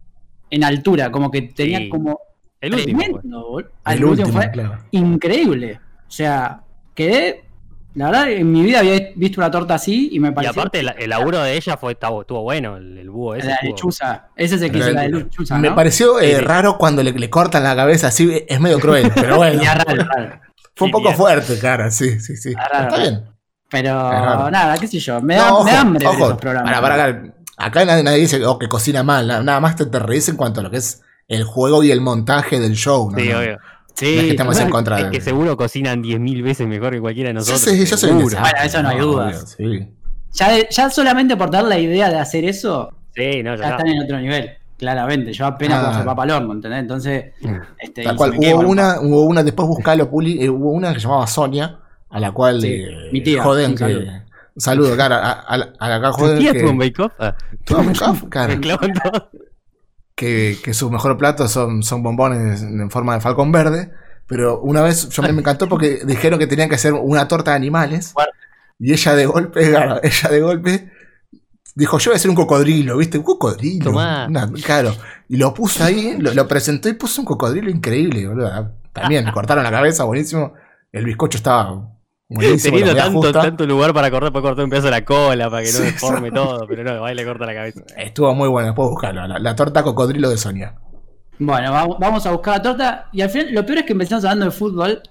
en 0.49 0.63
altura, 0.63 1.11
como 1.11 1.29
que 1.29 1.41
tenían 1.43 1.83
Sí. 1.83 1.89
como. 1.89 2.19
El 2.61 2.73
último. 2.75 2.99
tremendo, 2.99 3.59
El 3.85 4.05
último, 4.05 4.29
fue 4.29 4.49
claro. 4.51 4.77
increíble. 4.91 5.79
O 6.07 6.11
sea, 6.11 6.61
quedé. 6.95 7.43
La 7.95 8.05
verdad, 8.07 8.29
en 8.31 8.51
mi 8.51 8.63
vida 8.63 8.79
había 8.79 9.11
visto 9.15 9.39
una 9.39 9.51
torta 9.51 9.75
así 9.75 10.09
y 10.11 10.19
me 10.19 10.29
Y 10.29 10.31
pareció. 10.31 10.59
aparte, 10.61 10.79
el, 10.79 10.93
el 10.97 11.09
laburo 11.09 11.39
de 11.43 11.55
ella 11.55 11.77
fue 11.77 11.91
estuvo 11.93 12.41
bueno, 12.41 12.77
el, 12.77 12.97
el 12.97 13.09
búho 13.09 13.35
ese. 13.35 13.47
la 13.49 13.59
de 13.61 13.67
lechuza. 13.69 14.29
Ese 14.35 14.55
es 14.55 14.61
el 14.63 14.71
que 14.71 14.79
Pero 14.79 14.85
hizo 14.85 14.95
la 14.95 15.01
de 15.03 15.09
lechuza. 15.09 15.57
Me 15.59 15.71
pareció 15.71 16.19
eh, 16.19 16.29
Sí, 16.31 16.35
sí. 16.37 16.41
raro 16.41 16.77
cuando 16.77 17.03
le, 17.03 17.11
le 17.11 17.29
cortan 17.29 17.63
la 17.63 17.75
cabeza 17.75 18.07
así, 18.07 18.43
es 18.47 18.59
medio 18.59 18.79
cruel, 18.79 19.11
pero 19.15 19.37
bueno. 19.37 19.61
Ya, 19.61 19.75
raro, 19.75 20.03
raro. 20.03 20.39
Fue 20.75 20.85
un 20.85 20.89
Sí, 20.89 20.91
poco 20.91 21.03
bien. 21.03 21.15
fuerte, 21.15 21.59
cara, 21.59 21.91
sí, 21.91 22.19
sí, 22.19 22.35
sí. 22.35 22.53
Ah, 22.57 22.67
raro, 22.71 22.83
Está 22.85 22.97
raro. 22.97 23.01
bien. 23.11 23.23
Pero 23.69 24.51
nada, 24.51 24.77
qué 24.77 24.87
sé 24.87 24.99
yo. 24.99 25.21
Me 25.21 25.35
da, 25.35 25.47
No, 25.49 25.55
ojo, 25.57 25.63
me 25.65 25.71
da 25.71 25.81
hambre 25.81 26.07
ojo, 26.07 26.25
esos 26.25 26.37
programas. 26.39 26.71
para, 26.73 26.81
para 26.81 27.03
acá, 27.05 27.33
acá 27.57 27.85
nadie, 27.85 28.03
nadie 28.03 28.19
dice 28.19 28.45
oh, 28.45 28.57
que 28.59 28.67
cocina 28.69 29.03
mal, 29.03 29.27
na- 29.27 29.41
nada 29.43 29.59
más 29.59 29.75
te, 29.75 29.85
te 29.85 29.99
reís 29.99 30.27
en 30.29 30.35
cuanto 30.35 30.59
a 30.59 30.63
lo 30.63 30.71
que 30.71 30.77
es 30.77 31.01
el 31.27 31.43
juego 31.43 31.83
y 31.83 31.91
el 31.91 32.01
montaje 32.01 32.59
del 32.59 32.73
show. 32.73 33.09
¿no? 33.11 33.17
Sí, 33.19 33.29
No. 33.29 33.39
obvio. 33.39 33.59
Sí, 33.95 34.05
No 34.05 34.11
es 34.21 34.23
que 34.25 34.29
estemos 34.31 34.59
en 34.59 34.69
contra 34.69 34.97
Es 34.99 35.05
de. 35.05 35.11
que 35.11 35.21
seguro 35.21 35.55
cocinan 35.55 36.01
10.000 36.03 36.41
veces 36.43 36.67
mejor 36.67 36.93
que 36.93 36.99
cualquiera 37.01 37.31
de 37.31 37.41
Sí, 37.41 37.51
nosotros. 37.51 37.75
sí, 37.77 37.85
yo 37.85 37.97
soy 37.97 38.09
un 38.11 38.17
seguro. 38.19 38.39
Bueno, 38.39 38.57
eso 38.63 38.83
no 38.83 38.89
hay 38.89 38.99
dudas. 38.99 39.55
obvio, 39.59 39.79
sí. 39.81 39.87
Ya, 40.33 40.69
ya 40.69 40.89
solamente 40.89 41.37
por 41.37 41.51
dar 41.51 41.63
la 41.65 41.77
idea 41.77 42.09
de 42.09 42.17
hacer 42.17 42.43
eso, 42.45 42.89
Sí, 43.15 43.43
no, 43.43 43.55
ya 43.55 43.61
ya 43.61 43.69
están 43.69 43.87
en 43.87 44.01
otro 44.03 44.19
nivel. 44.19 44.49
Claramente. 44.79 45.31
Yo 45.31 45.45
apenas 45.45 45.83
Ah. 45.83 45.91
hacer 45.91 46.05
papa 46.05 46.23
al 46.23 46.31
horno, 46.31 46.53
¿entendés? 46.53 46.79
Entonces. 46.79 47.25
Este, 47.79 48.03
cual, 48.15 48.33
hubo 48.35 48.59
una, 48.67 48.99
hubo 48.99 49.21
una, 49.25 49.43
después 49.43 49.67
buscalo, 49.67 50.09
Puli, 50.09 50.43
eh, 50.43 50.49
hubo 50.49 50.71
una 50.71 50.89
que 50.93 50.99
se 50.99 51.03
llamaba 51.05 51.27
Sonia, 51.27 51.77
a 52.09 52.19
la 52.19 52.31
cual 52.31 52.59
Sí, 52.61 52.67
eh, 52.73 53.09
mi 53.11 53.21
tía, 53.21 53.43
joden 53.43 53.71
un 53.71 53.77
que. 53.77 54.07
saludo. 54.57 54.97
Cara, 54.97 55.17
a, 55.19 55.31
a, 55.41 55.57
la- 55.57 55.73
a 55.79 55.89
la 55.99 56.01
¿Tu 56.11 56.17
joden 56.17 56.39
tía 56.39 56.51
que, 56.53 56.59
tuvo 56.61 56.71
un 56.71 56.77
bake-off? 56.79 57.11
Ah, 57.19 57.35
¿Tuvo 57.63 57.79
un 57.81 57.85
bake-off? 57.87 58.23
Cara. 58.29 58.59
Que, 60.15 60.57
que 60.63 60.73
su 60.73 60.89
mejor 60.91 61.17
plato 61.17 61.47
son, 61.47 61.83
son 61.83 62.03
bombones 62.03 62.61
en 62.61 62.89
forma 62.89 63.15
de 63.15 63.21
falcón 63.21 63.51
verde. 63.51 63.91
Pero 64.27 64.61
una 64.61 64.81
vez 64.81 65.09
yo 65.09 65.21
me, 65.21 65.29
encantó 65.29 65.67
porque 65.67 66.01
dijeron 66.05 66.39
que 66.39 66.47
tenían 66.47 66.69
que 66.69 66.75
hacer 66.75 66.93
una 66.93 67.27
torta 67.27 67.51
de 67.51 67.57
animales. 67.57 68.13
Y 68.79 68.93
ella 68.93 69.15
de 69.15 69.25
golpe, 69.25 69.69
claro, 69.69 69.99
ella 70.01 70.29
de 70.29 70.41
golpe 70.41 70.91
dijo, 71.75 71.97
yo 71.97 72.11
voy 72.11 72.15
a 72.15 72.17
hacer 72.17 72.29
un 72.29 72.35
cocodrilo, 72.35 72.97
¿viste? 72.97 73.17
Un 73.17 73.23
cocodrilo. 73.23 73.91
Una- 73.91 74.51
claro. 74.63 74.95
Y 75.27 75.37
lo 75.37 75.53
puso 75.53 75.83
ahí, 75.83 76.17
lo, 76.19 76.33
lo 76.33 76.47
presentó 76.47 76.89
y 76.89 76.93
puso 76.93 77.21
un 77.21 77.25
cocodrilo 77.25 77.69
increíble, 77.69 78.27
boludo. 78.27 78.71
También, 78.91 79.29
cortaron 79.31 79.63
la 79.63 79.71
cabeza, 79.71 80.03
buenísimo. 80.03 80.53
El 80.91 81.05
bizcocho 81.05 81.37
estaba 81.37 81.89
Buenísimo, 82.33 82.77
Teniendo 82.77 82.95
tanto, 83.01 83.31
tanto 83.31 83.65
lugar 83.65 83.93
para 83.93 84.09
correr, 84.11 84.31
puede 84.31 84.43
cortar 84.43 84.63
un 84.63 84.69
pedazo 84.69 84.85
de 84.87 84.91
la 84.91 85.05
cola 85.05 85.49
para 85.49 85.63
que 85.63 85.71
no 85.71 85.77
Sí, 85.77 85.83
deforme 85.83 86.31
todo, 86.31 86.65
pero 86.67 86.83
no, 86.83 87.09
y 87.09 87.15
le 87.15 87.25
corta 87.25 87.45
la 87.45 87.53
cabeza. 87.53 87.81
Estuvo 87.97 88.33
muy 88.33 88.49
bueno, 88.49 88.67
después 88.67 88.89
buscarlo. 88.89 89.27
La, 89.27 89.39
la 89.39 89.55
torta 89.55 89.83
cocodrilo 89.83 90.29
de 90.29 90.37
Sonia. 90.37 90.75
Bueno, 91.39 91.71
vamos, 91.71 91.97
vamos 91.99 92.25
a 92.25 92.31
buscar 92.31 92.57
la 92.57 92.61
torta. 92.61 93.09
Y 93.11 93.21
al 93.21 93.29
final, 93.29 93.53
lo 93.53 93.65
peor 93.65 93.79
es 93.79 93.85
que 93.85 93.93
empezamos 93.93 94.23
hablando 94.25 94.45
de 94.45 94.51
fútbol, 94.51 95.01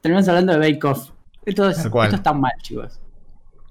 terminamos 0.00 0.28
hablando 0.28 0.52
de 0.52 0.58
Bake 0.58 0.84
Off. 0.86 1.10
Esto, 1.46 1.68
es, 1.68 1.78
esto 1.78 2.02
está 2.16 2.32
mal, 2.32 2.52
chicos. 2.62 3.00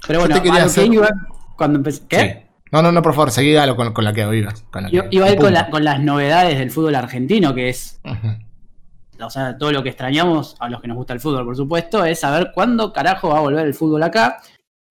Pero 0.08 0.20
bueno, 0.20 0.36
te 0.36 0.42
quería 0.42 0.60
a 0.62 0.66
lo 0.66 0.66
hacer- 0.72 0.88
que 0.90 0.96
iba 0.96 1.10
cuando 1.58 1.78
empecé. 1.80 2.02
¿Qué? 2.08 2.20
Sí. 2.20 2.50
No, 2.72 2.82
no, 2.82 2.92
no, 2.92 3.02
por 3.02 3.14
favor, 3.14 3.32
seguí 3.32 3.56
con, 3.76 3.94
con 3.94 4.04
la 4.04 4.12
que 4.14 4.22
ibas. 4.36 4.64
Con 4.72 4.84
la 4.84 4.90
que- 4.90 4.96
Iba, 4.98 5.06
iba 5.12 5.26
a 5.28 5.32
ir 5.32 5.38
con, 5.40 5.54
la- 5.54 5.70
con 5.70 5.84
las 5.84 6.00
novedades 6.02 6.58
del 6.58 6.72
fútbol 6.72 6.96
argentino, 6.96 7.54
que 7.54 7.70
es, 7.70 8.00
Ujú. 8.04 8.28
O 9.22 9.30
sea, 9.30 9.58
todo 9.58 9.72
lo 9.72 9.82
que 9.84 9.90
extrañamos 9.90 10.56
a 10.60 10.70
los 10.70 10.82
que 10.82 10.88
nos 10.88 10.98
gusta 10.98 11.14
el 11.14 11.20
fútbol, 11.20 11.46
por 11.46 11.56
supuesto, 11.56 12.04
es 12.06 12.20
saber 12.20 12.52
cuándo 12.54 12.92
carajo 12.94 13.30
va 13.30 13.38
a 13.38 13.42
volver 13.42 13.66
el 13.66 13.74
fútbol 13.74 14.04
acá. 14.04 14.42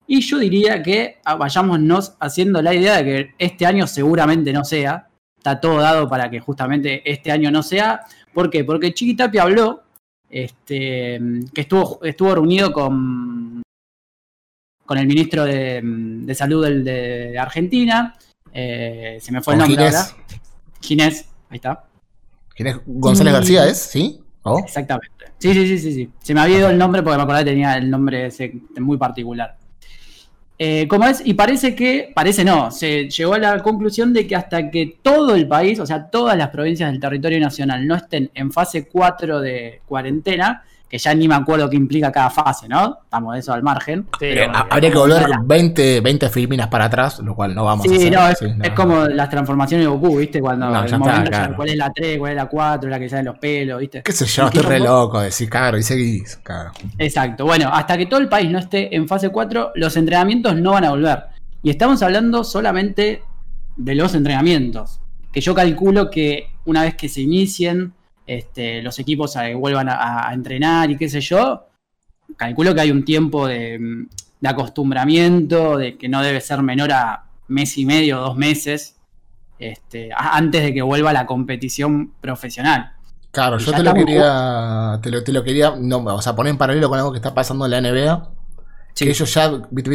Y 0.05 0.21
yo 0.21 0.37
diría 0.37 0.81
que 0.81 1.19
ah, 1.25 1.35
vayámonos 1.35 2.15
haciendo 2.19 2.61
la 2.61 2.73
idea 2.73 2.97
de 2.97 3.03
que 3.03 3.35
este 3.37 3.65
año 3.65 3.87
seguramente 3.87 4.53
no 4.53 4.63
sea. 4.63 5.07
Está 5.37 5.59
todo 5.59 5.77
dado 5.79 6.07
para 6.09 6.29
que 6.29 6.39
justamente 6.39 7.09
este 7.09 7.31
año 7.31 7.51
no 7.51 7.61
sea. 7.63 8.01
¿Por 8.33 8.49
qué? 8.49 8.63
Porque 8.63 8.93
Chiquitapia 8.93 9.43
habló 9.43 9.83
este, 10.29 11.19
que 11.53 11.61
estuvo, 11.61 11.99
estuvo 12.03 12.35
reunido 12.35 12.71
con, 12.73 13.61
con 14.85 14.97
el 14.97 15.07
ministro 15.07 15.43
de, 15.45 15.81
de 15.83 16.35
Salud 16.35 16.63
del- 16.65 16.83
de 16.83 17.37
Argentina. 17.39 18.15
Eh, 18.53 19.17
se 19.21 19.31
me 19.31 19.41
fue 19.41 19.53
el 19.53 19.59
nombre 19.59 19.77
Ginés. 19.77 19.95
ahora. 19.95 20.23
Ginés, 20.81 21.29
ahí 21.49 21.55
está. 21.57 21.83
¿Quién 22.57 22.67
es? 22.67 22.77
González 22.85 23.31
Y- 23.31 23.35
García 23.35 23.65
es? 23.67 23.77
¿Sí? 23.77 24.19
¿Oh? 24.43 24.59
Exactamente. 24.59 25.11
Sí, 25.37 25.53
sí, 25.53 25.67
sí, 25.67 25.77
sí, 25.79 25.93
sí. 25.93 26.09
Se 26.23 26.33
me 26.33 26.41
había 26.41 26.57
ido 26.57 26.69
el 26.69 26.77
nombre 26.77 27.03
porque 27.03 27.15
me 27.17 27.21
acordaba 27.23 27.43
que 27.45 27.51
tenía 27.51 27.75
el 27.75 27.89
nombre 27.89 28.25
ese 28.25 28.51
muy 28.79 28.97
particular. 28.97 29.55
Eh, 30.59 30.87
como 30.87 31.05
es, 31.05 31.21
y 31.23 31.35
parece 31.35 31.75
que, 31.75 32.11
parece 32.15 32.43
no, 32.43 32.71
se 32.71 33.07
llegó 33.07 33.35
a 33.35 33.37
la 33.37 33.61
conclusión 33.61 34.11
de 34.11 34.25
que 34.25 34.35
hasta 34.35 34.71
que 34.71 34.97
todo 35.03 35.35
el 35.35 35.47
país, 35.47 35.79
o 35.79 35.85
sea, 35.85 36.09
todas 36.09 36.35
las 36.35 36.49
provincias 36.49 36.91
del 36.91 36.99
territorio 36.99 37.39
nacional 37.39 37.85
no 37.85 37.93
estén 37.93 38.31
en 38.33 38.51
fase 38.51 38.87
4 38.87 39.39
de 39.39 39.81
cuarentena, 39.85 40.63
que 40.89 40.97
ya 40.97 41.13
ni 41.13 41.27
me 41.27 41.35
acuerdo 41.35 41.69
qué 41.69 41.75
implica 41.75 42.11
cada 42.13 42.29
fase, 42.29 42.67
¿no? 42.69 42.99
Estamos 43.03 43.33
de 43.33 43.39
eso 43.41 43.51
al 43.51 43.61
margen. 43.61 44.07
Sí, 44.19 44.25
Eh, 44.25 44.47
habría 44.69 44.89
que 44.89 44.97
volver 44.97 45.25
una- 45.27 45.41
20, 45.43 45.99
20 45.99 46.29
Filminas 46.29 46.67
para 46.67 46.85
atrás, 46.85 47.19
lo 47.19 47.35
cual 47.35 47.53
no 47.53 47.65
vamos 47.65 47.85
a 47.85 47.89
Sí, 47.89 47.95
hacer. 47.95 48.11
no, 48.13 48.27
es, 48.29 48.37
Sí, 48.39 48.45
es 48.63 48.71
como 48.71 49.03
las 49.05 49.29
transformaciones 49.29 49.85
de 49.85 49.89
Goku, 49.91 50.17
¿viste? 50.17 50.39
Cuando 50.39 50.67
No, 50.69 50.75
el 50.83 50.89
ya 50.89 50.95
está, 50.95 50.97
momento 50.97 51.23
ya- 51.31 51.37
claro. 51.39 51.55
cuál 51.57 51.69
es 51.69 51.75
la 51.75 51.91
3, 51.93 52.17
cuál 52.17 52.31
es 52.31 52.35
la 52.37 52.45
4, 52.45 52.89
la 52.89 52.99
que 52.99 53.09
sale 53.09 53.23
los 53.23 53.37
pelos, 53.37 53.79
¿viste? 53.81 54.01
¿Qué 54.01 54.11
sé 54.13 54.25
yo? 54.25 54.43
¿Y 54.43 54.45
Estoy 54.47 54.61
re 54.63 54.79
loco, 54.79 55.19
decir, 55.19 55.49
claro, 55.49 55.77
y 55.77 55.83
seguís, 55.83 56.37
claro. 56.41 56.71
Exacto. 56.97 57.43
Bueno, 57.45 57.69
hasta 57.73 57.97
que 57.97 58.05
todo 58.05 58.21
el 58.21 58.29
país 58.29 58.49
no 58.49 58.57
esté 58.59 58.95
en 58.95 59.07
fase 59.09 59.27
4, 59.29 59.71
los 59.75 59.97
entrenamientos 59.97 60.55
no 60.55 60.71
van 60.71 60.85
a 60.85 60.91
volver. 60.91 61.23
Y 61.63 61.69
estamos 61.69 62.01
hablando 62.01 62.45
solamente 62.45 63.23
de 63.75 63.93
los 63.95 64.15
entrenamientos. 64.15 65.01
Que 65.33 65.41
yo 65.41 65.53
calculo 65.53 66.09
que 66.09 66.47
una 66.65 66.83
vez 66.83 66.95
que 66.95 67.09
se 67.09 67.21
inicien, 67.21 67.93
este, 68.27 68.81
los 68.83 68.99
equipos 68.99 69.35
vuelvan 69.55 69.89
a, 69.89 70.27
a 70.29 70.33
entrenar 70.33 70.91
y 70.91 70.97
qué 70.97 71.09
sé 71.09 71.21
yo, 71.21 71.65
calculo 72.35 72.75
que 72.75 72.81
hay 72.81 72.91
un 72.91 73.03
tiempo 73.05 73.47
de, 73.47 73.79
mm, 73.79 74.07
de 74.41 74.49
acostumbramiento, 74.49 75.77
de 75.77 75.97
que 75.97 76.09
no 76.09 76.21
debe 76.21 76.41
ser 76.41 76.61
menor 76.61 76.91
a 76.91 77.23
mes 77.47 77.77
y 77.77 77.85
medio, 77.85 78.19
dos 78.19 78.35
meses, 78.37 78.97
este, 79.59 80.11
a- 80.13 80.35
antes 80.37 80.61
de 80.61 80.73
que 80.73 80.81
vuelva 80.81 81.13
la 81.13 81.25
competición 81.25 82.11
profesional. 82.21 82.93
Claro, 83.31 83.57
Y 83.59 83.63
yo 83.63 83.71
te 83.71 83.83
lo 83.83 83.93
quería, 83.93 84.99
te 85.01 85.09
lo, 85.11 85.23
te 85.23 85.31
lo 85.31 85.43
quería, 85.43 85.73
no, 85.79 85.97
o 85.99 86.21
sea, 86.21 86.35
poner 86.35 86.51
en 86.51 86.57
paralelo 86.57 86.89
con 86.89 86.97
algo 86.97 87.11
que 87.11 87.17
está 87.17 87.33
pasando 87.33 87.65
en 87.65 87.71
la 87.71 87.77
NBA, 87.81 88.29
Sí. 88.93 89.05
que 89.05 89.11
ellos 89.11 89.31
ya, 89.33 89.51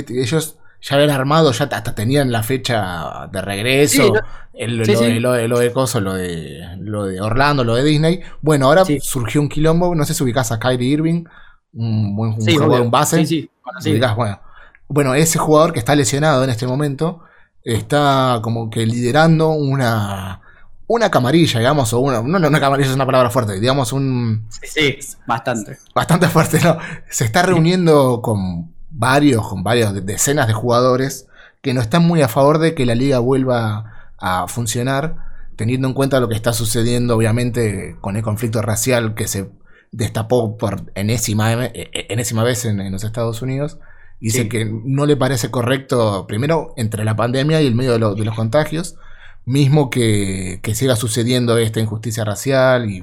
ellos 0.09 0.57
ya 0.83 0.97
habían 0.97 1.11
armado, 1.11 1.53
ya 1.53 1.65
hasta 1.67 1.95
tenían 1.95 2.33
la 2.33 2.43
fecha 2.43 3.29
de 3.33 3.41
regreso, 3.41 4.12
Sí, 4.15 4.21
el- 4.55 4.85
sí, 4.85 4.93
lo, 4.93 4.99
sí. 4.99 5.05
De, 5.07 5.21
lo, 5.21 5.33
de, 5.33 5.49
lo 5.49 5.59
de 5.61 5.73
Coso, 5.73 6.01
lo 6.01 6.15
de, 6.15 6.61
lo 6.80 7.06
de 7.06 7.21
Orlando, 7.21 7.65
lo 7.65 7.75
de 7.76 7.85
Disney. 7.85 8.21
Bueno, 8.43 8.67
ahora 8.67 8.85
surgió 9.00 9.41
un 9.41 9.49
quilombo, 9.49 9.95
no 9.95 10.04
sé 10.04 10.15
si 10.15 10.23
ubicás 10.25 10.52
a 10.52 10.59
Kyrie 10.59 10.89
Irving, 10.91 11.25
un 11.73 12.17
buen 12.17 12.33
jugador, 12.33 12.80
un 12.83 12.91
base. 12.91 13.19
Sí, 13.19 13.26
sí, 13.26 13.50
conocido. 13.63 13.95
Ubicás, 13.95 14.17
bueno. 14.17 14.41
bueno, 14.89 15.15
ese 15.15 15.39
jugador 15.39 15.73
que 15.73 15.78
está 15.78 15.95
lesionado 15.95 16.45
en 16.45 16.50
este 16.50 16.67
momento 16.67 17.23
está 17.65 18.41
como 18.43 18.69
que 18.71 18.85
liderando 18.87 19.50
una 19.50 20.41
una 20.89 21.11
camarilla, 21.11 21.59
digamos, 21.61 21.93
o 21.95 22.00
una, 22.00 22.21
no, 22.21 22.39
no, 22.39 22.49
una 22.49 22.61
camarilla 22.61 22.91
es 22.91 22.95
una 22.95 23.06
palabra 23.06 23.30
fuerte, 23.30 23.59
digamos 23.59 23.93
un 23.95 24.47
Sí, 24.50 24.67
sí, 24.67 24.99
bastante. 25.26 25.78
bastante 25.95 26.28
fuerte, 26.28 26.61
¿no? 26.63 26.76
Se 27.09 27.25
está 27.25 27.43
reuniendo 27.43 28.21
con 28.21 28.72
varios, 28.95 29.47
con 29.49 29.63
varias 29.63 29.95
de- 29.95 30.00
decenas 30.00 30.47
de 30.47 30.52
jugadores 30.52 31.26
que 31.63 31.75
no 31.75 31.81
están 31.81 32.05
muy 32.07 32.23
a 32.23 32.28
favor 32.28 32.59
de 32.59 32.75
que 32.75 32.87
la 32.87 32.95
liga 32.95 33.19
vuelva 33.21 34.11
a 34.19 34.47
funcionar, 34.49 35.17
teniendo 35.57 35.87
en 35.89 35.95
cuenta 35.95 36.21
lo 36.21 36.28
que 36.28 36.35
está 36.35 36.52
sucediendo, 36.52 37.17
obviamente, 37.17 37.97
con 38.00 38.17
el 38.17 38.23
conflicto 38.23 38.63
racial 38.63 39.15
que 39.15 39.28
se 39.28 39.50
destapó 39.93 40.57
por 40.57 40.91
enésima, 40.95 41.52
eh, 41.67 41.91
enésima 42.09 42.43
vez 42.43 42.65
en, 42.65 42.81
en 42.81 42.93
los 42.93 43.05
Estados 43.05 43.43
Unidos. 43.43 43.78
Dice 44.21 44.43
Sí. 44.43 44.49
que 44.49 44.65
no 44.85 45.05
le 45.07 45.17
parece 45.17 45.50
correcto, 45.50 46.26
primero, 46.26 46.75
entre 46.76 47.05
la 47.05 47.17
pandemia 47.17 47.61
y 47.61 47.67
el 47.67 47.75
medio 47.75 47.93
de, 47.93 47.99
lo- 47.99 48.15
de 48.15 48.25
los 48.25 48.35
contagios, 48.37 48.97
mismo 49.45 49.91
que, 49.91 50.61
que 50.63 50.75
siga 50.75 50.95
sucediendo 50.97 51.59
esta 51.59 51.81
injusticia 51.81 52.25
racial 52.25 52.89
y, 52.91 53.02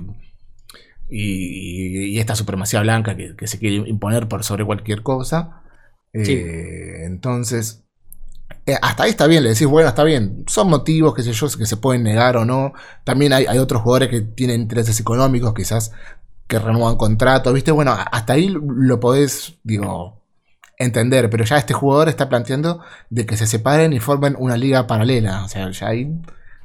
y, 1.10 2.06
y 2.16 2.20
esta 2.20 2.36
supremacía 2.36 2.82
blanca 2.82 3.16
que, 3.18 3.36
que 3.36 3.48
se 3.48 3.60
quiere 3.60 3.76
imponer 3.90 4.28
por 4.28 4.44
sobre 4.44 4.66
cualquier 4.66 5.02
cosa. 5.04 5.59
Sí. 6.14 6.34
Eh, 6.34 7.06
entonces, 7.06 7.84
eh, 8.66 8.76
hasta 8.82 9.04
ahí 9.04 9.12
está 9.12 9.28
bien, 9.28 9.44
le 9.44 9.50
decís, 9.50 9.68
bueno, 9.68 9.90
está 9.90 10.04
bien, 10.04 10.44
son 10.48 10.70
motivos, 10.70 11.14
qué 11.14 11.24
sé 11.24 11.34
yo, 11.34 11.48
que 11.58 11.66
se 11.66 11.78
pueden 11.78 12.04
negar 12.04 12.38
o 12.38 12.46
no. 12.46 12.74
También 13.04 13.34
hay, 13.34 13.46
hay 13.46 13.58
otros 13.58 13.82
jugadores 13.82 14.10
que 14.10 14.22
tienen 14.22 14.62
intereses 14.62 15.00
económicos, 15.00 15.54
quizás 15.54 15.92
que 16.48 16.60
renuevan 16.60 16.98
contratos, 16.98 17.54
¿viste? 17.54 17.72
Bueno, 17.72 17.96
hasta 18.12 18.34
ahí 18.34 18.50
lo 18.50 19.00
podés, 19.00 19.60
digo, 19.64 20.24
entender, 20.78 21.30
pero 21.30 21.46
ya 21.46 21.58
este 21.58 21.74
jugador 21.74 22.10
está 22.10 22.28
planteando 22.30 22.82
de 23.10 23.26
que 23.26 23.38
se 23.38 23.46
separen 23.46 23.94
y 23.94 24.00
formen 24.00 24.36
una 24.40 24.58
liga 24.58 24.88
paralela. 24.88 25.44
O 25.44 25.48
sea, 25.48 25.70
ya 25.72 25.88
ahí 25.88 26.12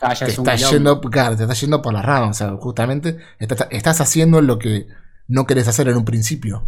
Ah, 0.01 0.13
ya 0.13 0.27
te 0.27 0.33
es 0.33 0.39
un 0.39 0.49
está 0.49 0.71
yendo, 0.71 1.01
claro, 1.01 1.37
te 1.37 1.45
está 1.45 1.55
yendo 1.55 1.81
por 1.81 1.93
las 1.93 2.05
ramas. 2.05 2.31
O 2.31 2.35
sea, 2.35 2.57
justamente 2.57 3.19
estás, 3.39 3.67
estás 3.71 4.01
haciendo 4.01 4.41
lo 4.43 4.59
que 4.59 4.87
no 5.29 5.47
querés 5.47 5.69
hacer 5.69 5.89
en 5.89 5.97
un 5.97 6.05
principio. 6.05 6.67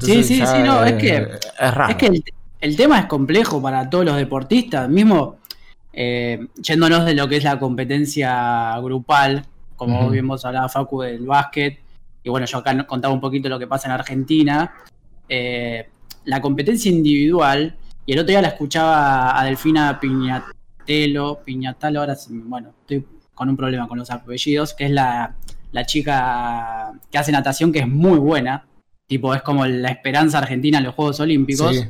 Sí, 0.00 0.22
sí, 0.24 0.44
sí, 0.46 0.58
no, 0.64 0.84
es 0.84 0.92
eh, 0.92 0.98
que- 0.98 1.64
es 1.64 1.74
raro. 1.74 1.90
Es 1.90 1.96
que 1.96 2.06
el, 2.06 2.24
el 2.60 2.76
tema 2.76 2.98
es 3.00 3.06
complejo 3.06 3.60
para 3.60 3.88
todos 3.90 4.04
los 4.04 4.16
deportistas, 4.16 4.88
mismo 4.88 5.36
eh, 5.92 6.46
yéndonos 6.56 7.04
de 7.04 7.14
lo 7.14 7.28
que 7.28 7.36
es 7.36 7.44
la 7.44 7.58
competencia 7.58 8.78
grupal, 8.80 9.44
como 9.76 10.02
Ujú. 10.02 10.10
bien 10.10 10.26
vos 10.26 10.44
hablabas, 10.44 10.72
Facu, 10.72 11.02
del 11.02 11.26
básquet, 11.26 11.78
y 12.22 12.30
bueno, 12.30 12.46
yo 12.46 12.58
acá 12.58 12.86
contaba 12.86 13.12
un 13.14 13.20
poquito 13.20 13.48
lo 13.48 13.58
que 13.58 13.66
pasa 13.66 13.88
en 13.88 13.92
Argentina, 13.92 14.72
eh, 15.28 15.88
la 16.24 16.40
competencia 16.40 16.90
individual, 16.90 17.76
y 18.06 18.12
el 18.12 18.18
otro 18.18 18.28
día 18.30 18.42
la 18.42 18.48
escuchaba 18.48 19.38
a 19.38 19.44
Delfina 19.44 19.98
Piñatelo, 20.00 21.40
Piñatalo, 21.44 22.00
ahora, 22.00 22.16
bueno, 22.28 22.70
estoy 22.80 23.06
con 23.34 23.48
un 23.48 23.56
problema 23.56 23.86
con 23.88 23.98
los 23.98 24.10
apellidos, 24.10 24.74
que 24.74 24.84
es 24.86 24.90
la, 24.90 25.34
la 25.72 25.84
chica 25.86 26.92
que 27.10 27.18
hace 27.18 27.32
natación, 27.32 27.72
que 27.72 27.80
es 27.80 27.88
muy 27.88 28.18
buena, 28.18 28.64
tipo, 29.06 29.34
es 29.34 29.42
como 29.42 29.66
la 29.66 29.88
esperanza 29.88 30.38
argentina 30.38 30.78
en 30.78 30.84
los 30.84 30.94
Juegos 30.94 31.20
Olímpicos 31.20 31.76
Sí, 31.76 31.84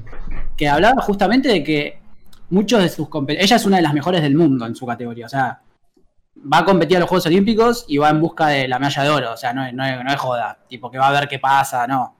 que 0.56 0.68
hablaba 0.68 1.00
justamente 1.02 1.48
de 1.48 1.62
que 1.62 1.98
muchos 2.50 2.82
de 2.82 2.88
sus 2.88 3.08
competidores, 3.08 3.50
ella 3.50 3.56
es 3.56 3.66
una 3.66 3.76
de 3.76 3.82
las 3.82 3.94
mejores 3.94 4.22
del 4.22 4.34
mundo 4.34 4.66
en 4.66 4.74
su 4.74 4.86
categoría, 4.86 5.26
o 5.26 5.28
sea, 5.28 5.60
va 6.52 6.58
a 6.58 6.64
competir 6.64 6.96
a 6.96 7.00
los 7.00 7.08
Juegos 7.08 7.26
Olímpicos 7.26 7.84
y 7.88 7.96
va 7.98 8.10
en 8.10 8.20
busca 8.20 8.48
de 8.48 8.68
la 8.68 8.78
medalla 8.78 9.02
de 9.02 9.08
oro, 9.10 9.32
o 9.32 9.36
sea, 9.36 9.52
no 9.52 9.64
es, 9.64 9.72
no 9.72 9.84
es, 9.84 10.02
no 10.04 10.10
es 10.10 10.16
joda, 10.16 10.58
tipo 10.68 10.90
que 10.90 10.98
va 10.98 11.08
a 11.08 11.12
ver 11.12 11.28
qué 11.28 11.38
pasa, 11.38 11.86
no. 11.86 12.16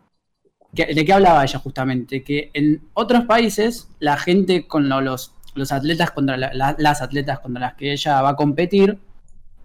¿Qué- 0.75 0.93
¿De 0.95 1.05
qué 1.05 1.13
hablaba 1.13 1.45
ella 1.45 1.59
justamente? 1.59 2.23
Que 2.25 2.51
en 2.55 2.89
otros 2.95 3.25
países 3.27 3.89
la 4.01 4.17
gente 4.17 4.67
con 4.67 4.89
lo- 4.89 5.01
los, 5.01 5.33
los 5.55 5.71
atletas 5.73 6.11
contra 6.13 6.37
la- 6.37 6.53
la- 6.55 6.75
las 6.79 7.01
atletas 7.03 7.39
contra 7.41 7.61
las 7.61 7.75
que 7.75 7.93
ella 7.93 8.23
va 8.23 8.31
a 8.31 8.37
competir 8.37 8.99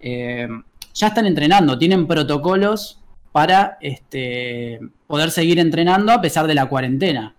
eh, 0.02 0.48
ya 0.94 1.08
están 1.08 1.26
entrenando, 1.26 1.78
tienen 1.78 2.06
protocolos 2.08 2.99
para 3.32 3.78
este, 3.82 4.80
poder 5.08 5.32
seguir 5.32 5.60
entrenando 5.60 6.12
a 6.12 6.22
pesar 6.22 6.48
de 6.48 6.56
la 6.56 6.66
cuarentena. 6.68 7.36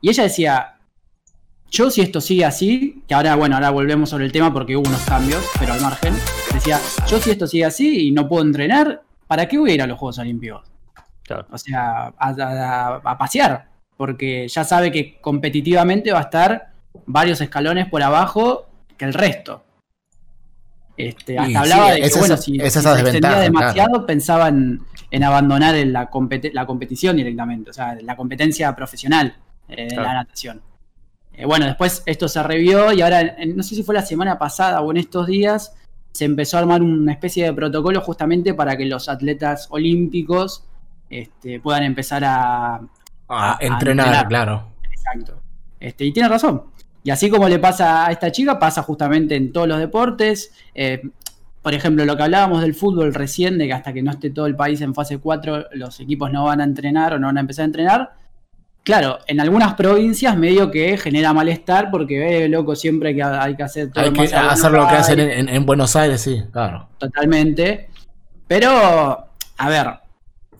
Y 0.00 0.10
ella 0.10 0.24
decía, 0.24 0.74
yo 1.70 1.90
si 1.90 2.00
esto 2.02 2.20
sigue 2.20 2.44
así, 2.44 3.02
que 3.06 3.14
ahora, 3.14 3.34
bueno, 3.36 3.54
ahora 3.56 3.70
volvemos 3.70 4.10
sobre 4.10 4.24
el 4.26 4.32
tema 4.32 4.52
porque 4.52 4.76
hubo 4.76 4.88
unos 4.88 5.02
cambios, 5.04 5.42
pero 5.58 5.72
al 5.72 5.80
margen, 5.80 6.14
decía, 6.52 6.78
yo 7.08 7.18
si 7.18 7.30
esto 7.30 7.46
sigue 7.46 7.64
así 7.64 8.08
y 8.08 8.12
no 8.12 8.28
puedo 8.28 8.42
entrenar, 8.44 9.02
¿para 9.26 9.46
qué 9.48 9.58
voy 9.58 9.70
a 9.70 9.74
ir 9.74 9.82
a 9.82 9.86
los 9.86 9.98
Juegos 9.98 10.18
Olímpicos? 10.18 10.68
Claro. 11.22 11.46
O 11.50 11.56
sea, 11.56 12.12
a, 12.18 12.28
a- 12.30 13.00
a 13.04 13.18
pasear, 13.18 13.68
porque 13.96 14.48
ya 14.48 14.64
sabe 14.64 14.90
que 14.92 15.18
competitivamente 15.20 16.12
va 16.12 16.18
a 16.18 16.22
estar 16.22 16.72
varios 17.06 17.40
escalones 17.40 17.86
por 17.88 18.02
abajo 18.02 18.66
que 18.98 19.04
el 19.06 19.14
resto. 19.14 19.64
Este, 21.08 21.34
Y 21.34 21.36
hasta 21.36 21.48
sí, 21.48 21.56
hablaba 21.56 21.90
de 21.92 22.00
que, 22.00 22.06
es 22.06 22.18
bueno, 22.18 22.34
esa- 22.34 22.42
si, 22.42 22.56
es 22.60 22.72
si 22.74 22.80
se 22.80 22.90
extendía 23.00 23.38
demasiado, 23.40 24.06
pensaba 24.06 24.48
en, 24.48 24.80
en 25.10 25.24
abandonar 25.24 25.74
la, 25.86 26.10
competi- 26.10 26.52
la 26.52 26.64
competición 26.66 27.16
directamente, 27.16 27.70
o 27.70 27.72
sea, 27.72 27.96
la 28.02 28.16
competencia 28.16 28.74
profesional 28.76 29.34
eh, 29.68 29.74
en 29.82 29.88
Claro. 29.88 30.02
la 30.04 30.14
natación. 30.14 30.62
Eh, 31.34 31.44
bueno, 31.46 31.66
después 31.66 32.02
esto 32.06 32.28
se 32.28 32.42
revió 32.42 32.92
y 32.92 33.00
ahora, 33.02 33.20
en- 33.20 33.56
no 33.56 33.62
sé 33.62 33.74
si 33.74 33.82
fue 33.82 33.94
la 33.94 34.02
semana 34.02 34.38
pasada 34.38 34.80
o 34.80 34.90
en 34.90 34.98
estos 34.98 35.26
días, 35.26 35.74
se 36.12 36.24
empezó 36.26 36.56
a 36.58 36.60
armar 36.60 36.82
una 36.82 37.12
especie 37.12 37.44
de 37.46 37.52
protocolo 37.54 38.00
justamente 38.02 38.52
para 38.54 38.76
que 38.76 38.84
los 38.84 39.08
atletas 39.08 39.66
olímpicos 39.70 40.64
este, 41.10 41.58
puedan 41.60 41.82
empezar 41.84 42.22
a, 42.24 42.74
A 42.76 42.80
a 43.28 43.58
entrenar, 43.60 44.06
entrenar. 44.06 44.28
claro. 44.28 44.68
Exacto. 44.90 45.40
Este, 45.80 46.04
y 46.04 46.12
tiene 46.12 46.28
razón. 46.28 46.64
Y 47.04 47.10
así 47.10 47.28
como 47.30 47.48
le 47.48 47.58
pasa 47.58 48.06
a 48.06 48.12
esta 48.12 48.30
chica, 48.30 48.58
pasa 48.58 48.82
justamente 48.82 49.34
en 49.36 49.52
todos 49.52 49.66
los 49.68 49.78
deportes. 49.78 50.52
Eh, 50.74 51.02
por 51.60 51.74
ejemplo, 51.74 52.04
lo 52.04 52.16
que 52.16 52.22
hablábamos 52.24 52.62
del 52.62 52.74
fútbol 52.74 53.12
recién, 53.14 53.58
de 53.58 53.66
que 53.66 53.72
hasta 53.72 53.92
que 53.92 54.02
no 54.02 54.10
esté 54.10 54.30
todo 54.30 54.46
el 54.46 54.56
país 54.56 54.80
en 54.80 54.94
fase 54.94 55.18
4, 55.18 55.66
los 55.72 55.98
equipos 56.00 56.30
no 56.32 56.44
van 56.44 56.60
a 56.60 56.64
entrenar 56.64 57.14
o 57.14 57.18
no 57.18 57.26
van 57.28 57.36
a 57.38 57.40
empezar 57.40 57.62
a 57.62 57.66
entrenar. 57.66 58.12
Claro, 58.84 59.18
en 59.28 59.40
algunas 59.40 59.74
provincias 59.74 60.36
medio 60.36 60.70
que 60.72 60.96
genera 60.98 61.32
malestar 61.32 61.88
porque, 61.90 62.44
eh, 62.44 62.48
loco, 62.48 62.74
siempre 62.74 63.10
hay 63.10 63.14
que, 63.14 63.22
hay 63.22 63.54
que 63.56 63.62
hacer 63.62 63.90
todo 63.92 64.04
Hay 64.04 64.12
que 64.12 64.22
hacer 64.34 64.72
lo 64.72 64.88
que 64.88 64.94
hacen 64.94 65.20
Aires 65.20 65.38
en, 65.38 65.48
en- 65.48 65.54
en 65.54 65.66
Buenos 65.66 65.94
Aires, 65.94 66.20
sí, 66.20 66.42
claro. 66.50 66.88
totalmente. 66.98 67.88
Pero, 68.48 68.70
a 69.56 69.68
ver, 69.68 69.86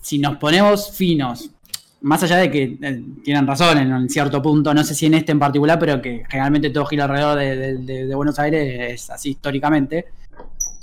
si 0.00 0.18
nos 0.18 0.36
ponemos 0.38 0.92
finos, 0.92 1.50
más 2.02 2.22
allá 2.22 2.36
de 2.36 2.50
que 2.50 2.78
eh, 2.82 3.04
tienen 3.24 3.46
razón 3.46 3.78
en 3.78 3.92
un 3.92 4.08
cierto 4.08 4.42
punto, 4.42 4.74
no 4.74 4.82
sé 4.84 4.94
si 4.94 5.06
en 5.06 5.14
este 5.14 5.32
en 5.32 5.38
particular, 5.38 5.78
pero 5.78 6.00
que 6.02 6.24
generalmente 6.28 6.70
todo 6.70 6.84
gira 6.86 7.04
alrededor 7.04 7.38
de, 7.38 7.56
de- 7.56 7.76
de- 7.78 8.06
de 8.06 8.14
Buenos 8.14 8.38
Aires, 8.38 8.92
es 8.92 9.10
así 9.10 9.30
históricamente. 9.30 10.06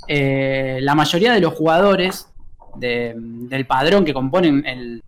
eh, 0.08 0.78
la 0.80 0.94
mayoría 0.94 1.32
de 1.32 1.40
los 1.40 1.54
jugadores 1.54 2.26
de- 2.76 3.14
del 3.16 3.66
padrón 3.66 4.04
que 4.04 4.12
componen 4.14 4.64
el, 4.66 5.02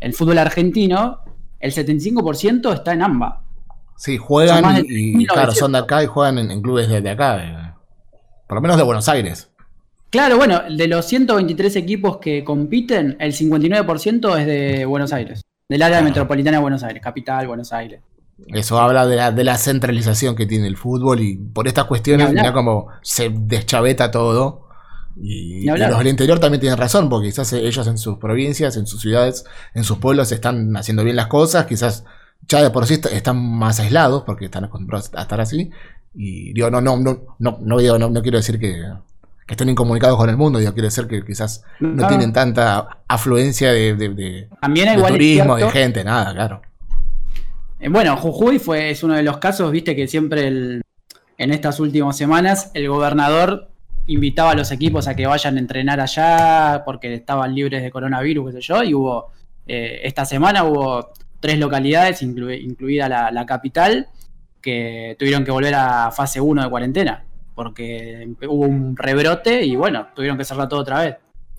el 0.00 0.12
fútbol 0.12 0.38
argentino, 0.38 1.20
el 1.60 1.72
75% 1.72 2.74
está 2.74 2.92
en 2.92 3.02
AMBA. 3.02 3.40
Sí, 3.96 4.18
juegan 4.18 4.84
y, 4.84 5.22
y, 5.22 5.26
3.900. 5.26 5.32
claro, 5.32 5.52
son 5.52 5.72
de 5.72 5.78
acá 5.78 6.02
y 6.02 6.06
juegan 6.06 6.38
en, 6.38 6.50
en 6.50 6.60
clubes 6.62 6.88
de, 6.88 7.00
de 7.00 7.10
acá. 7.10 7.76
por 8.48 8.56
lo 8.56 8.60
menos 8.62 8.76
de 8.76 8.82
Buenos 8.82 9.08
Aires. 9.08 9.50
Claro, 10.14 10.36
bueno, 10.36 10.62
de 10.70 10.86
los 10.86 11.06
123 11.06 11.74
equipos 11.74 12.18
que 12.18 12.44
compiten, 12.44 13.16
el 13.18 13.32
59% 13.32 14.38
es 14.38 14.46
de 14.46 14.84
Buenos 14.84 15.12
Aires, 15.12 15.42
del 15.68 15.82
área 15.82 16.00
metropolitana 16.02 16.58
de 16.58 16.62
Buenos 16.62 16.84
Aires, 16.84 17.02
capital, 17.02 17.48
Buenos 17.48 17.72
Aires. 17.72 18.00
Eso 18.46 18.78
habla 18.78 19.08
de 19.08 19.16
la, 19.16 19.32
de 19.32 19.42
la 19.42 19.58
centralización 19.58 20.36
que 20.36 20.46
tiene 20.46 20.68
el 20.68 20.76
fútbol 20.76 21.20
y 21.20 21.34
por 21.34 21.66
estas 21.66 21.86
cuestiones, 21.86 22.28
mira 22.30 22.52
como 22.52 22.90
se 23.02 23.28
deschaveta 23.28 24.12
todo. 24.12 24.68
Y, 25.20 25.64
los 25.88 25.98
del 25.98 26.06
interior 26.06 26.38
también 26.38 26.60
tienen 26.60 26.78
razón, 26.78 27.08
porque 27.08 27.30
quizás 27.30 27.52
ellos 27.52 27.84
en 27.88 27.98
sus 27.98 28.18
provincias, 28.18 28.76
en 28.76 28.86
sus 28.86 29.00
ciudades, 29.00 29.44
en 29.74 29.82
sus 29.82 29.98
pueblos 29.98 30.30
están 30.30 30.76
haciendo 30.76 31.02
bien 31.02 31.16
las 31.16 31.26
cosas, 31.26 31.66
quizás 31.66 32.04
ya 32.46 32.62
de 32.62 32.70
por 32.70 32.86
sí 32.86 32.94
est- 32.94 33.06
están 33.06 33.44
más 33.44 33.80
aislados 33.80 34.22
porque 34.24 34.44
están 34.44 34.62
acostumbrados 34.62 35.10
a 35.16 35.22
estar 35.22 35.40
así. 35.40 35.72
Y 36.14 36.52
digo, 36.52 36.70
no, 36.70 36.80
no, 36.80 36.98
no, 36.98 37.36
no, 37.40 37.58
no, 37.60 37.78
digo, 37.78 37.98
no, 37.98 38.10
no 38.10 38.22
quiero 38.22 38.38
decir 38.38 38.60
que, 38.60 38.80
que 39.46 39.54
estén 39.54 39.68
incomunicados 39.68 40.16
con 40.16 40.30
el 40.30 40.36
mundo, 40.36 40.58
digo, 40.58 40.72
quiero 40.72 40.86
decir 40.88 41.06
que 41.06 41.22
quizás 41.24 41.62
no 41.80 42.02
No. 42.02 42.08
tienen 42.08 42.32
tanta 42.32 43.00
afluencia 43.08 43.72
de, 43.72 43.94
de- 43.94 44.08
de- 44.08 44.48
También 44.60 44.88
de 44.88 44.94
igual 44.94 45.12
turismo, 45.12 45.56
de 45.56 45.70
gente, 45.70 46.02
nada, 46.04 46.32
claro. 46.32 46.62
Eh, 47.80 47.88
Bueno, 47.88 48.16
Jujuy 48.16 48.58
fue, 48.58 48.90
es 48.90 49.02
uno 49.02 49.14
de 49.14 49.22
los 49.22 49.36
casos, 49.38 49.70
viste 49.70 49.94
que 49.94 50.06
siempre 50.08 50.46
el- 50.48 50.82
en 51.36 51.52
estas 51.52 51.80
últimas 51.80 52.16
semanas 52.16 52.70
el 52.74 52.88
gobernador 52.88 53.68
invitaba 54.06 54.52
a 54.52 54.54
los 54.54 54.70
equipos 54.70 55.08
a 55.08 55.16
que 55.16 55.26
vayan 55.26 55.56
a 55.56 55.60
entrenar 55.60 56.00
allá 56.00 56.82
porque 56.84 57.12
estaban 57.14 57.54
libres 57.54 57.82
de 57.82 57.90
coronavirus, 57.90 58.46
qué 58.54 58.60
sé 58.60 58.66
yo, 58.68 58.82
y 58.82 58.94
hubo, 58.94 59.30
eh, 59.66 60.00
esta 60.04 60.24
semana 60.24 60.64
hubo 60.64 61.10
tres 61.40 61.58
localidades, 61.58 62.22
inclu- 62.22 62.58
incluida 62.62 63.08
la, 63.08 63.30
la 63.30 63.44
capital, 63.46 64.08
que 64.62 65.16
tuvieron 65.18 65.44
que 65.44 65.50
volver 65.50 65.74
a 65.74 66.10
fase 66.10 66.40
1 66.40 66.62
de 66.62 66.70
cuarentena, 66.70 67.24
porque 67.54 68.28
hubo 68.48 68.64
un 68.66 68.96
rebrote 68.96 69.64
y 69.64 69.76
bueno, 69.76 70.08
tuvieron 70.14 70.36
que 70.38 70.44
cerrar 70.44 70.68
todo 70.68 70.80
otra 70.80 71.00
vez. 71.02 71.16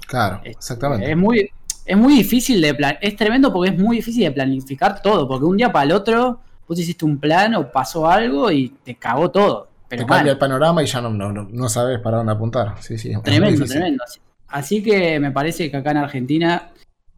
Claro, 0.08 0.38
Este, 0.38 0.50
exactamente. 0.52 1.10
Es 1.10 1.18
muy, 1.18 1.50
es 1.86 1.98
muy 1.98 2.14
difícil 2.16 2.62
de 2.62 2.74
plan 2.74 2.98
es 3.02 3.16
tremendo 3.16 3.52
porque 3.54 3.72
es 3.72 3.80
muy 3.80 3.98
difícil 3.98 4.24
de 4.24 4.32
planificar 4.32 5.02
todo, 5.02 5.28
porque 5.28 5.46
un 5.46 5.58
día 5.58 5.72
para 5.72 5.86
el 5.86 5.92
otro 5.94 6.40
vos 6.68 6.80
hiciste 6.80 7.06
un 7.06 7.18
plan 7.20 7.56
o 7.56 7.72
pasó 7.72 8.08
algo 8.10 8.52
y 8.52 8.70
te 8.84 8.96
cagó 8.96 9.30
todo. 9.32 9.70
Pero 9.88 10.04
te 10.04 10.10
mal, 10.10 10.18
cambia 10.20 10.34
el 10.34 10.38
panorama 10.40 10.82
y 10.84 10.88
ya 10.88 11.00
no, 11.02 11.10
no, 11.12 11.32
no, 11.32 11.70
sabes 11.70 12.00
para 12.00 12.18
dónde 12.18 12.34
apuntar. 12.34 12.74
Sí, 12.82 12.98
sí, 12.98 13.12
tremendo, 13.24 13.66
tremendo. 13.66 14.04
Así- 14.04 14.20
Así 14.48 14.82
que 14.84 15.20
me 15.20 15.32
parece 15.32 15.70
que 15.70 15.78
acá 15.78 15.92
en 15.92 15.98
Argentina, 15.98 16.70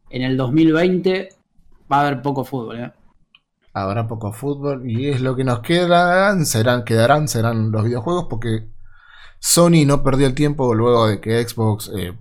en 0.10 0.22
el 0.24 0.36
2020, 0.38 1.30
va 1.92 1.98
a 1.98 2.08
haber 2.08 2.22
poco 2.22 2.44
fútbol. 2.44 2.80
¿eh? 2.80 2.92
Habrá 3.82 4.08
poco 4.08 4.32
fútbol 4.34 4.90
y 4.90 5.10
es 5.10 5.22
lo 5.22 5.36
que 5.36 5.44
nos 5.44 5.60
quedarán, 5.60 6.46
serán, 6.46 6.84
quedarán, 6.84 7.28
serán 7.28 7.72
los 7.72 7.84
videojuegos 7.84 8.26
porque 8.30 8.68
Sony 9.40 9.86
no 9.86 10.04
perdió 10.04 10.28
el 10.28 10.34
tiempo 10.34 10.74
luego 10.74 11.08
de 11.08 11.22
que 11.22 11.48
Xbox 11.48 11.92
eh, 11.96 12.14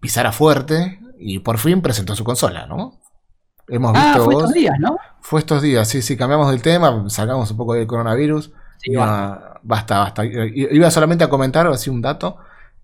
pisara 0.00 0.32
fuerte 0.32 1.00
y 1.18 1.40
por 1.40 1.58
fin 1.58 1.82
presentó 1.82 2.14
su 2.16 2.24
consola, 2.24 2.66
¿no? 2.66 3.00
Hemos 3.68 3.92
Ah, 3.94 4.04
visto 4.14 4.24
fue 4.24 4.34
vos- 4.34 4.42
estos 4.44 4.54
días, 4.54 4.74
¿no? 4.78 4.96
fue 5.20 5.40
estos 5.40 5.62
días, 5.62 5.88
sí, 5.88 6.02
sí, 6.02 6.16
cambiamos 6.16 6.50
del 6.50 6.62
tema, 6.62 7.04
sacamos 7.08 7.50
un 7.50 7.56
poco 7.56 7.74
del 7.74 7.86
coronavirus. 7.86 8.52
Sí, 8.78 8.92
Iba- 8.92 9.58
basta, 9.62 9.98
basta. 10.00 10.22
Iba 10.24 10.90
solamente 10.90 11.24
a 11.24 11.28
comentar, 11.30 11.66
así 11.68 11.88
un 11.88 12.02
dato, 12.02 12.36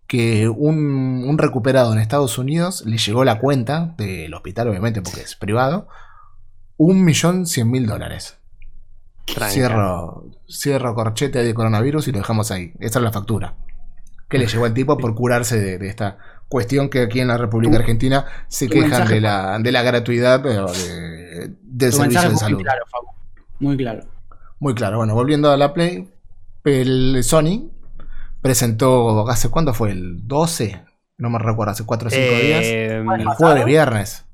que 0.07 0.49
un, 0.49 1.25
un 1.27 1.39
recuperado 1.39 1.93
en 1.93 1.99
Estados 1.99 2.39
Unidos 2.39 2.83
le 2.87 2.97
llegó 2.99 3.25
la 3.25 3.39
cuenta 3.39 3.95
del 3.99 4.33
hospital, 4.35 4.69
obviamente, 4.69 5.03
porque 5.03 5.21
es 5.21 5.37
privado, 5.37 5.89
un 6.83 7.05
millón 7.05 7.47
cien 7.47 7.71
mil 7.71 7.87
dólares. 7.87 8.39
Tranca. 9.27 9.51
Cierro, 9.53 10.25
cierro 10.49 10.95
corchete 10.95 11.43
de 11.45 11.53
coronavirus 11.55 12.09
y 12.09 12.13
lo 12.13 12.19
dejamos 12.19 12.51
ahí. 12.51 12.73
Esa 12.81 12.99
es 12.99 13.03
la 13.05 13.13
factura. 13.13 13.55
Que 14.31 14.39
le 14.39 14.47
llegó 14.47 14.65
al 14.65 14.73
tipo 14.75 14.97
por 14.97 15.15
curarse 15.15 15.59
de, 15.61 15.77
de 15.79 15.89
esta 15.89 16.17
cuestión 16.49 16.89
que 16.89 17.03
aquí 17.03 17.21
en 17.21 17.29
la 17.29 17.37
República 17.37 17.77
Argentina 17.77 18.25
se 18.49 18.69
quejan 18.69 18.91
mensaje 18.91 19.15
de 19.17 19.21
la, 19.21 19.59
de 19.59 19.73
la 19.73 19.83
gratuidad 19.83 20.41
de- 20.41 21.55
del 21.63 21.93
servicio 21.93 22.31
de 22.31 22.37
salud. 22.37 22.57
muy 22.57 22.65
claro. 22.65 22.85
Muy 23.59 23.77
claro. 23.77 24.01
Muy 24.59 24.75
claro. 24.75 24.97
Bueno, 24.99 25.15
volviendo 25.15 25.51
a 25.51 25.57
la 25.57 25.75
Play, 25.75 26.09
el 26.65 27.23
Sony 27.23 27.71
presentó, 28.41 29.29
¿hace 29.29 29.49
cuándo 29.51 29.75
fue? 29.75 29.91
¿El 29.91 30.27
12? 30.27 30.83
No 31.19 31.29
me 31.29 31.39
recuerdo, 31.39 31.73
hace 31.73 31.85
4 31.85 32.09
o 32.09 32.11
5 32.11 32.25
días. 32.43 32.65
Eh, 32.65 32.97
El 32.97 33.27
jueves, 33.29 33.65
viernes. 33.67 34.25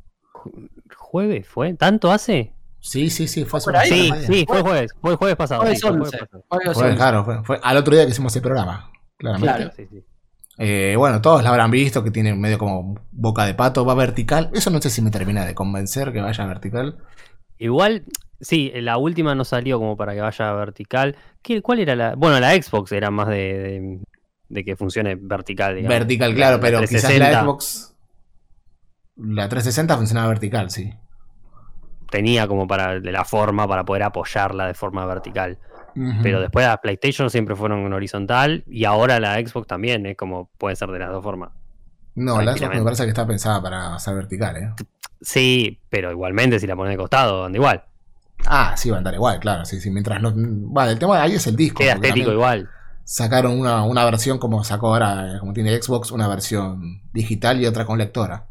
¿Jueves 1.16 1.48
fue? 1.48 1.72
¿Tanto 1.72 2.12
hace? 2.12 2.52
Sí, 2.78 3.08
sí, 3.08 3.26
sí, 3.26 3.46
fue 3.46 3.56
hace 3.56 3.70
unos 3.70 3.82
Sí, 3.84 4.10
sí, 4.26 4.44
fue 4.46 4.60
jueves. 4.60 4.92
Fue 5.00 5.12
el 5.12 5.16
jueves 5.16 5.36
pasado. 5.36 5.62
Jueves 5.62 5.80
sí, 5.80 5.86
fue 5.86 5.96
el 5.96 6.02
11. 6.02 6.10
jueves 6.10 6.28
pasado. 6.28 6.44
Jueves 6.50 6.74
Fue, 6.74 6.84
11. 6.84 6.96
claro, 6.96 7.24
fue, 7.24 7.42
fue 7.44 7.60
al 7.62 7.76
otro 7.78 7.94
día 7.94 8.04
que 8.04 8.10
hicimos 8.10 8.36
el 8.36 8.42
programa. 8.42 8.92
Claramente. 9.16 9.56
Claro. 9.56 9.72
Sí, 9.74 9.86
sí. 9.90 10.04
Eh, 10.58 10.94
bueno, 10.98 11.22
todos 11.22 11.42
la 11.42 11.48
habrán 11.48 11.70
visto, 11.70 12.04
que 12.04 12.10
tiene 12.10 12.34
medio 12.34 12.58
como 12.58 13.00
boca 13.12 13.46
de 13.46 13.54
pato, 13.54 13.86
va 13.86 13.94
vertical. 13.94 14.50
Eso 14.52 14.68
no 14.68 14.78
sé 14.82 14.90
si 14.90 15.00
me 15.00 15.10
termina 15.10 15.46
de 15.46 15.54
convencer 15.54 16.12
que 16.12 16.20
vaya 16.20 16.44
vertical. 16.44 16.98
Igual, 17.56 18.04
sí, 18.38 18.70
la 18.74 18.98
última 18.98 19.34
no 19.34 19.46
salió 19.46 19.78
como 19.78 19.96
para 19.96 20.12
que 20.12 20.20
vaya 20.20 20.52
vertical. 20.52 21.16
¿Qué, 21.40 21.62
¿Cuál 21.62 21.78
era 21.78 21.96
la...? 21.96 22.14
Bueno, 22.14 22.38
la 22.40 22.52
Xbox 22.52 22.92
era 22.92 23.10
más 23.10 23.28
de, 23.28 23.36
de, 23.36 24.00
de 24.50 24.64
que 24.66 24.76
funcione 24.76 25.16
vertical, 25.18 25.76
digamos. 25.76 25.98
Vertical, 25.98 26.34
claro, 26.34 26.56
La 26.56 26.60
pero 26.60 26.80
quizás 26.80 27.04
360 27.04 27.30
la 27.32 27.42
Xbox. 27.42 27.96
La 29.16 29.48
360 29.48 29.96
funcionaba 29.96 30.28
vertical, 30.28 30.70
sí. 30.70 30.92
Tenía 32.10 32.46
como 32.46 32.66
para 32.66 33.00
de 33.00 33.12
la 33.12 33.24
forma 33.24 33.66
para 33.66 33.84
poder 33.84 34.02
apoyarla 34.04 34.66
de 34.66 34.74
forma 34.74 35.04
vertical. 35.06 35.58
Pero 36.22 36.42
después 36.42 36.66
la 36.66 36.76
PlayStation 36.78 37.30
siempre 37.30 37.56
fueron 37.56 37.80
en 37.86 37.92
horizontal 37.94 38.64
y 38.66 38.84
ahora 38.84 39.18
la 39.18 39.36
Xbox 39.36 39.66
también 39.66 40.04
es 40.04 40.14
como 40.16 40.50
puede 40.58 40.76
ser 40.76 40.90
de 40.90 40.98
las 40.98 41.10
dos 41.10 41.22
formas. 41.24 41.50
No, 42.14 42.42
la 42.42 42.54
Xbox 42.54 42.74
me 42.74 42.82
parece 42.82 43.04
que 43.04 43.08
está 43.10 43.26
pensada 43.26 43.62
para 43.62 43.98
ser 43.98 44.14
vertical, 44.14 44.56
¿eh? 44.58 44.70
Sí, 45.22 45.80
pero 45.88 46.10
igualmente 46.10 46.60
si 46.60 46.66
la 46.66 46.76
pones 46.76 46.92
de 46.92 46.98
costado, 46.98 47.46
anda 47.46 47.56
igual. 47.56 47.82
Ah, 48.46 48.74
sí, 48.76 48.90
va 48.90 48.96
a 48.96 48.98
andar 48.98 49.14
igual, 49.14 49.40
claro, 49.40 49.64
sí, 49.64 49.80
sí. 49.80 49.90
Mientras 49.90 50.20
no. 50.20 50.32
Bueno, 50.34 50.90
el 50.90 50.98
tema 50.98 51.16
de 51.16 51.22
ahí 51.22 51.32
es 51.34 51.46
el 51.46 51.56
disco. 51.56 51.78
Queda 51.78 51.94
estético 51.94 52.30
igual. 52.30 52.68
Sacaron 53.02 53.58
una, 53.58 53.82
una 53.84 54.04
versión 54.04 54.38
como 54.38 54.62
sacó 54.64 54.88
ahora, 54.92 55.38
como 55.40 55.54
tiene 55.54 55.80
Xbox, 55.80 56.10
una 56.10 56.28
versión 56.28 57.00
digital 57.14 57.58
y 57.60 57.66
otra 57.66 57.86
con 57.86 57.96
lectora. 57.96 58.48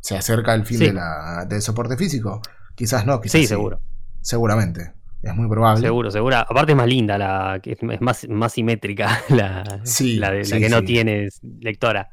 ¿Se 0.00 0.16
acerca 0.16 0.54
el 0.54 0.64
fin 0.64 0.78
Sí. 0.78 0.86
de 0.86 0.92
la, 0.92 1.44
del 1.48 1.60
soporte 1.60 1.96
físico? 1.96 2.40
Quizás 2.74 3.06
no, 3.06 3.20
quizás 3.20 3.40
Sí, 3.40 3.46
seguro. 3.46 3.80
Seguramente. 4.20 4.92
Es 5.22 5.34
muy 5.34 5.48
probable. 5.48 5.80
Seguro, 5.80 6.10
seguro. 6.10 6.36
Aparte 6.36 6.72
es 6.72 6.76
más 6.76 6.86
linda, 6.86 7.16
la, 7.16 7.58
que 7.62 7.72
es 7.72 8.00
más, 8.02 8.28
más 8.28 8.52
simétrica 8.52 9.20
la, 9.30 9.80
Sí, 9.84 10.18
la, 10.18 10.30
de, 10.30 10.38
la 10.38 10.44
sí, 10.44 10.60
que 10.60 10.68
no 10.68 10.82
tiene 10.82 11.28
lectora. 11.60 12.08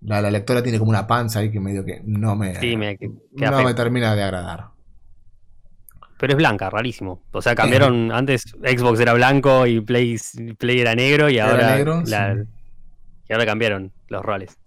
La, 0.00 0.20
la 0.20 0.30
lectora 0.30 0.62
tiene 0.62 0.78
como 0.78 0.90
una 0.90 1.06
panza 1.06 1.40
ahí 1.40 1.50
que 1.50 1.58
medio 1.58 1.84
que 1.84 2.02
no 2.04 2.36
me, 2.36 2.52
que- 2.52 3.08
no 3.32 3.48
feo. 3.56 3.64
me 3.64 3.74
termina 3.74 4.14
de 4.14 4.22
agradar. 4.22 4.68
Pero 6.18 6.32
es 6.32 6.36
blanca, 6.36 6.68
rarísimo. 6.68 7.22
O 7.32 7.40
sea, 7.40 7.54
cambiaron. 7.54 8.10
Antes 8.12 8.42
Xbox 8.62 8.98
era 9.00 9.14
blanco 9.14 9.66
y 9.66 9.80
Play, 9.80 10.16
Play 10.58 10.80
era 10.80 10.94
negro 10.94 11.30
y 11.30 11.38
ahora. 11.38 11.76
negro. 11.76 12.02
Y 12.04 13.32
ahora 13.32 13.46
cambiaron 13.46 13.92
los 14.08 14.24
roles. 14.24 14.58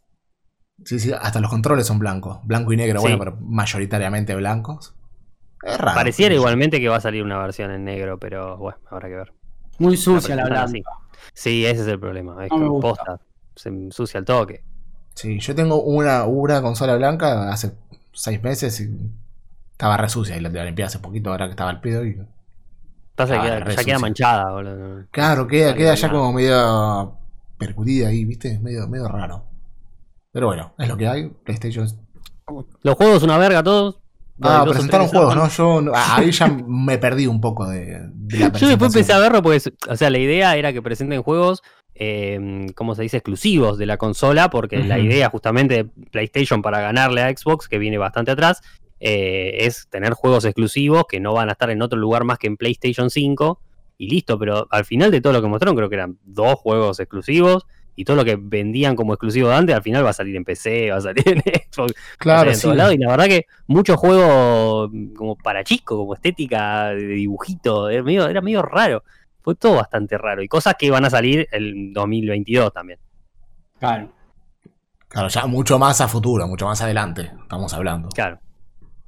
Sí, 0.86 1.00
sí, 1.00 1.12
hasta 1.14 1.40
los 1.42 1.50
controles 1.50 1.86
son 1.86 2.00
blancos. 2.00 2.40
Blanco 2.44 2.74
y 2.74 2.78
negro, 2.78 3.02
bueno, 3.02 3.20
pero 3.20 3.38
mayoritariamente 3.42 4.34
blancos. 4.36 4.96
Es 5.64 5.78
raro. 5.78 5.96
Pareciera 5.96 6.34
igualmente 6.36 6.80
que 6.80 6.90
va 6.90 6.98
a 6.98 7.02
salir 7.02 7.24
una 7.24 7.38
versión 7.38 7.72
en 7.72 7.84
negro, 7.86 8.18
pero 8.18 8.58
bueno, 8.58 8.80
habrá 8.90 9.08
que 9.10 9.16
ver. 9.16 9.34
Muy 9.80 9.98
sucia 9.98 10.36
la 10.36 10.64
así. 10.64 10.84
Sí, 11.34 11.66
ese 11.66 11.82
es 11.82 11.88
el 11.88 12.00
problema. 12.00 12.44
Es 12.46 12.52
No 12.52 12.76
que 12.76 12.82
posta, 12.82 13.20
se 13.56 13.70
ensucia 13.70 14.18
el 14.20 14.26
toque. 14.26 14.64
Sí, 15.16 15.40
yo 15.40 15.54
tengo 15.56 15.82
una, 15.84 16.26
una 16.26 16.62
consola 16.62 16.96
blanca 16.96 17.52
hace 17.52 17.74
seis 18.14 18.42
meses 18.42 18.80
y 18.82 18.90
estaba 19.72 19.98
re 19.98 20.10
sucia 20.10 20.38
y 20.38 20.40
la, 20.42 20.50
la 20.50 20.66
limpié 20.66 20.86
hace 20.86 21.00
poquito 21.00 21.32
ahora 21.32 21.46
que 21.46 21.52
estaba 21.52 21.70
al 21.70 21.82
pedo 21.82 22.06
y... 22.06 22.18
Pasa 23.16 23.36
que 23.36 23.42
queda- 23.48 23.70
ya 23.76 23.84
queda 23.84 24.00
manchada, 24.00 24.52
boludo. 24.52 25.06
Claro, 25.12 25.48
queda, 25.48 25.76
queda 25.76 25.94
ya 25.96 26.08
nada. 26.08 26.20
como 26.20 26.34
medio 26.34 27.18
percutida 27.58 28.08
ahí, 28.08 28.26
¿viste? 28.26 28.58
Medio, 28.60 28.88
medio 28.88 29.08
raro. 29.08 29.44
Pero 30.32 30.48
bueno, 30.48 30.74
es 30.78 30.88
lo 30.88 30.98
que 30.98 31.08
hay. 31.08 31.30
PlayStation. 31.30 31.88
Los 32.84 32.96
juegos 32.96 33.24
una 33.24 33.38
verga 33.38 33.62
todos. 33.62 34.01
Ah, 34.42 34.66
presentaron 34.68 35.08
juegos. 35.08 35.36
¿no? 35.36 35.50
Yo 35.50 35.92
ah, 35.96 36.16
ahí 36.18 36.32
ya 36.32 36.48
me 36.48 36.98
perdí 36.98 37.28
un 37.28 37.42
poco 37.42 37.68
de, 37.68 38.00
de 38.14 38.40
la 38.40 38.52
Yo 38.54 38.68
después 38.68 38.94
empecé 38.94 39.14
a 39.14 39.20
verlo 39.20 39.42
porque, 39.42 39.62
o 39.90 39.96
sea, 39.96 40.10
la 40.10 40.20
idea 40.20 40.56
era 40.56 40.74
que 40.74 40.82
presenten 40.82 41.22
juegos, 41.22 41.62
eh, 41.96 42.68
¿cómo 42.76 42.96
se 42.96 43.04
dice? 43.04 43.18
Exclusivos 43.18 43.78
de 43.78 43.86
la 43.86 43.98
consola, 43.98 44.50
porque 44.50 44.84
la 44.84 45.00
idea 45.00 45.30
justamente 45.30 45.76
de 45.76 45.86
PlayStation 45.86 46.62
para 46.62 46.82
ganarle 46.82 47.22
a 47.22 47.30
Xbox, 47.30 47.68
que 47.68 47.78
viene 47.78 47.98
bastante 47.98 48.32
atrás, 48.32 48.62
eh, 49.00 49.66
es 49.66 49.88
tener 49.90 50.14
juegos 50.14 50.46
exclusivos 50.46 51.06
que 51.10 51.20
no 51.20 51.34
van 51.34 51.50
a 51.50 51.54
estar 51.54 51.70
en 51.72 51.82
otro 51.82 52.00
lugar 52.00 52.24
más 52.24 52.38
que 52.38 52.48
en 52.48 52.58
PlayStation 52.58 53.10
5 53.10 53.60
y 53.98 54.10
listo, 54.10 54.38
pero 54.40 54.68
al 54.72 54.86
final 54.86 55.12
de 55.12 55.22
todo 55.22 55.34
lo 55.34 55.42
que 55.42 55.48
mostraron 55.48 55.76
creo 55.76 55.90
que 55.90 55.96
eran 55.96 56.18
dos 56.24 56.56
juegos 56.56 57.00
exclusivos 57.00 57.66
y 57.96 58.06
todo 58.06 58.16
lo 58.18 58.26
que 58.26 58.38
vendían 58.40 58.96
como 58.96 59.14
exclusivo 59.14 59.50
de 59.50 59.56
antes 59.56 59.76
al 59.76 59.82
final 59.84 60.06
va 60.06 60.10
a 60.12 60.14
salir 60.14 60.36
en 60.36 60.44
PC, 60.46 60.92
va 60.92 60.98
a 60.98 61.02
salir 61.02 61.28
en 61.28 61.42
Xbox, 61.72 61.94
Claro, 62.18 62.50
en 62.50 62.56
sí. 62.56 62.62
todos 62.64 62.76
lados, 62.78 62.94
y 62.96 62.98
la 62.98 63.10
verdad 63.10 63.26
que 63.26 63.46
muchos 63.68 63.98
juegos 63.98 64.90
mm, 64.92 65.14
como 65.14 65.36
para 65.36 65.64
chicos, 65.64 65.98
como 65.98 66.14
estética 66.14 66.90
de 66.90 67.06
dibujito, 67.06 67.90
era 67.90 68.04
medio, 68.04 68.28
era 68.28 68.42
medio 68.42 68.62
raro. 68.62 69.04
Fue 69.42 69.56
todo 69.56 69.76
bastante 69.76 70.18
raro. 70.18 70.44
Y 70.44 70.48
cosas 70.48 70.76
que 70.78 70.92
van 70.92 71.04
a 71.06 71.10
salir 71.10 71.48
el 71.52 71.92
2022 71.94 72.72
también. 72.72 73.00
Claro. 73.80 74.12
Claro, 75.08 75.28
ya 75.28 75.46
mucho 75.48 75.78
más 75.80 76.00
a 76.00 76.08
futuro, 76.08 76.48
mucho 76.48 76.66
más 76.68 76.82
adelante. 76.82 77.32
Estamos 77.42 77.74
hablando. 77.74 78.10
Claro. 78.10 78.40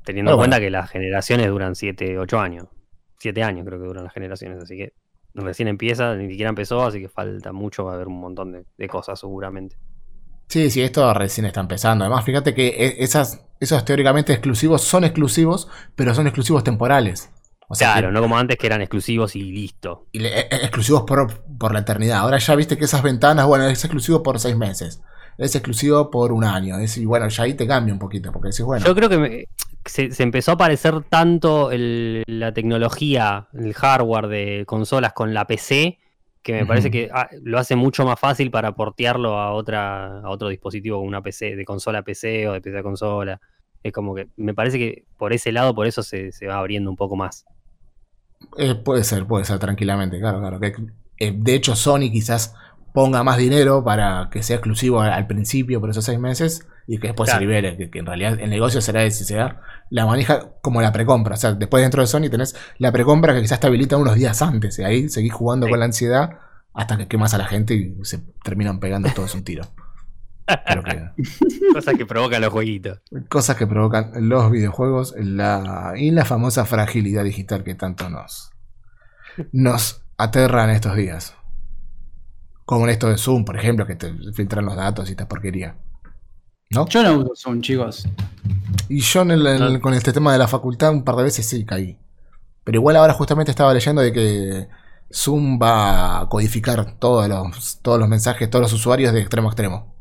Teniendo 0.04 0.30
Pero 0.30 0.36
en 0.36 0.40
cuenta 0.40 0.58
bueno. 0.58 0.66
que 0.66 0.70
las 0.72 0.90
generaciones 0.90 1.48
duran 1.48 1.76
7, 1.76 2.18
8 2.18 2.40
años. 2.40 2.66
7 3.20 3.42
años 3.44 3.66
creo 3.66 3.80
que 3.80 3.86
duran 3.86 4.04
las 4.04 4.14
generaciones. 4.14 4.62
Así 4.62 4.76
que 4.76 4.94
recién 5.34 5.68
empieza, 5.68 6.16
ni 6.16 6.30
siquiera 6.30 6.50
empezó, 6.50 6.84
así 6.86 7.00
que 7.00 7.10
falta 7.10 7.52
mucho. 7.52 7.86
Va 7.86 7.92
a 7.92 7.96
haber 7.96 8.08
un 8.08 8.20
montón 8.20 8.52
de, 8.52 8.66
de 8.78 8.88
cosas 8.88 9.20
seguramente. 9.20 9.76
Sí, 10.48 10.70
sí, 10.70 10.82
esto 10.82 11.14
recién 11.14 11.46
está 11.46 11.62
empezando. 11.62 12.04
Además, 12.06 12.26
fíjate 12.26 12.54
que 12.54 12.68
e- 12.68 13.04
esas, 13.04 13.44
esos 13.60 13.84
teóricamente 13.86 14.34
exclusivos 14.34 14.82
son 14.82 15.04
exclusivos, 15.04 15.68
pero 15.96 16.14
son 16.14 16.28
exclusivos 16.28 16.64
temporales. 16.64 17.32
O 17.70 17.76
sea, 17.76 17.94
claro, 17.94 18.10
que- 18.10 18.14
no 18.14 18.22
como 18.22 18.38
antes 18.38 18.58
que 18.58 18.68
eran 18.68 18.82
exclusivos 18.82 19.36
y 19.36 19.42
listo. 19.44 20.06
y 20.12 20.20
le- 20.20 20.42
e- 20.42 20.48
e- 20.52 20.56
exclusivos 20.58 21.04
por, 21.04 21.44
por 21.58 21.74
la 21.74 21.80
eternidad. 21.80 22.20
Ahora 22.20 22.38
ya 22.38 22.54
viste 22.56 22.78
que 22.78 22.86
esas 22.86 23.02
ventanas, 23.02 23.48
bueno, 23.48 23.66
es 23.68 23.84
exclusivo 23.84 24.22
por 24.22 24.40
seis 24.40 24.56
meses. 24.56 25.02
Es 25.40 25.56
exclusivo 25.56 26.12
por 26.12 26.32
un 26.32 26.44
año. 26.44 26.78
Es, 26.78 26.98
y 26.98 27.06
bueno, 27.06 27.28
ya 27.30 27.44
ahí 27.44 27.56
te 27.56 27.66
cambia 27.66 27.92
un 27.94 28.00
poquito, 28.00 28.32
porque 28.32 28.50
decís, 28.50 28.64
bueno, 28.64 28.86
Yo 28.86 28.94
creo 28.94 29.10
que 29.10 29.18
me- 29.18 29.46
se, 29.86 30.12
se 30.12 30.24
empezó 30.24 30.54
a 30.54 30.58
parecer 30.58 31.04
tanto 31.04 31.72
el- 31.72 32.24
la 32.28 32.54
tecnología, 32.54 33.48
el 33.54 33.74
hardware 33.74 34.28
de 34.28 34.64
consolas 34.68 35.14
con 35.14 35.34
la 35.34 35.46
PC, 35.48 36.00
que 36.42 36.54
me 36.54 36.66
parece 36.66 36.92
que 36.92 37.10
ah, 37.14 37.30
lo 37.44 37.58
hace 37.60 37.76
mucho 37.76 38.06
más 38.06 38.20
fácil 38.20 38.52
para 38.52 38.74
portearlo 38.76 39.40
a 39.40 39.54
otra 39.54 40.20
a 40.22 40.30
otro 40.30 40.50
dispositivo 40.50 40.98
como 40.98 41.08
una 41.08 41.22
PC, 41.22 41.56
de 41.56 41.66
consola 41.66 42.00
a 42.00 42.04
PC 42.04 42.48
o 42.50 42.54
de 42.54 42.62
PC 42.62 42.78
a 42.80 42.84
consola. 42.84 43.42
Es 43.84 43.92
como 43.94 44.16
que 44.16 44.30
me 44.38 44.54
parece 44.54 44.78
que 44.80 45.06
por 45.18 45.34
ese 45.34 45.52
lado, 45.52 45.76
por 45.76 45.88
eso 45.88 46.04
se, 46.04 46.32
se 46.32 46.48
va 46.48 46.58
abriendo 46.58 46.90
un 46.90 46.96
poco 46.98 47.16
más. 47.16 47.46
eh, 48.58 48.76
puede 48.76 49.04
ser, 49.04 49.26
puede 49.28 49.46
ser 49.46 49.60
tranquilamente, 49.60 50.20
claro, 50.20 50.40
claro. 50.40 50.60
Que, 50.60 50.74
eh, 51.18 51.34
de 51.36 51.56
hecho, 51.56 51.76
Sony 51.76 52.10
quizás 52.12 52.56
ponga 52.94 53.24
más 53.24 53.38
dinero 53.38 53.84
para 53.84 54.30
que 54.32 54.44
sea 54.44 54.58
exclusivo 54.58 55.02
al, 55.02 55.12
al 55.14 55.28
principio 55.28 55.80
por 55.82 55.90
esos 55.90 56.06
seis 56.06 56.20
meses 56.20 56.68
y 56.88 57.00
que 57.00 57.08
después 57.08 57.30
Claro. 57.30 57.40
se 57.42 57.46
libere. 57.46 57.78
Que, 57.78 57.90
que 57.90 58.00
en 58.00 58.06
realidad 58.06 58.38
el 58.40 58.50
negocio 58.50 58.82
será 58.82 59.04
ese, 59.04 59.24
será 59.26 59.62
la 59.90 60.06
maneja 60.06 60.52
como 60.62 60.82
la 60.82 60.92
precompra. 60.92 61.36
O 61.36 61.38
sea, 61.38 61.54
después 61.54 61.82
dentro 61.84 62.02
de 62.02 62.08
Sony 62.08 62.30
tenés 62.30 62.56
la 62.78 62.92
precompra 62.92 63.34
que 63.34 63.42
quizás 63.42 63.60
te 63.60 63.68
habilita 63.68 63.98
unos 63.98 64.16
días 64.16 64.42
antes. 64.42 64.78
Y 64.80 64.84
ahí 64.84 65.10
seguís 65.10 65.34
jugando 65.34 65.66
Sí. 65.68 65.72
con 65.72 65.80
la 65.80 65.86
ansiedad 65.86 66.40
hasta 66.74 66.98
que 66.98 67.08
quemas 67.08 67.34
a 67.34 67.38
la 67.38 67.46
gente 67.46 67.74
y 67.76 67.96
se 68.04 68.20
terminan 68.44 68.80
pegando 68.80 69.10
todos 69.14 69.34
un 69.36 69.44
tiro. 69.44 69.64
Que- 70.46 71.10
Cosas 71.74 71.96
que 71.96 72.06
provocan 72.06 72.42
los 72.42 72.52
jueguitos. 72.52 73.00
cosas 73.30 73.56
que 73.56 73.66
provocan 73.66 74.12
los 74.28 74.52
videojuegos 74.52 75.14
la, 75.18 75.94
y 75.96 76.12
la 76.12 76.26
famosa 76.26 76.66
fragilidad 76.66 77.24
digital 77.24 77.64
que 77.64 77.76
tanto 77.76 78.10
nos, 78.10 78.52
nos 79.54 80.04
aterran 80.18 80.70
estos 80.70 80.96
días. 80.98 81.36
Como 82.66 82.86
en 82.86 82.92
esto 82.92 83.08
de 83.10 83.18
Zoom, 83.18 83.46
por 83.46 83.56
ejemplo, 83.56 83.86
que 83.88 83.96
te 83.96 84.12
filtran 84.34 84.66
los 84.66 84.76
datos 84.76 85.08
y 85.08 85.12
esta 85.12 85.28
porquería. 85.28 85.78
¿No? 86.70 86.88
Yo 86.88 87.04
no 87.04 87.20
uso 87.20 87.32
Zoom, 87.36 87.62
chicos. 87.62 88.08
Y 88.90 89.00
yo 89.02 89.22
en 89.22 89.32
el- 89.32 89.48
en 89.48 89.62
el- 89.64 89.74
No. 89.74 89.82
con 89.82 89.94
este 89.94 90.12
tema 90.12 90.32
de 90.34 90.40
la 90.40 90.48
facultad 90.48 90.92
un 90.92 91.04
par 91.04 91.16
de 91.16 91.24
veces 91.24 91.48
sí 91.48 91.66
caí. 91.66 91.98
Pero 92.64 92.78
igual 92.80 92.96
ahora 92.96 93.14
justamente 93.14 93.52
estaba 93.52 93.74
leyendo 93.74 94.02
de 94.02 94.12
que 94.14 94.68
Zoom 95.14 95.60
va 95.62 96.22
a 96.22 96.30
codificar 96.30 96.96
todos 96.98 97.28
los, 97.28 97.80
todos 97.82 98.00
los 98.00 98.08
mensajes, 98.08 98.50
todos 98.50 98.64
los 98.64 98.74
usuarios 98.74 99.14
de 99.14 99.20
extremo 99.20 99.50
a 99.50 99.52
extremo. 99.52 99.94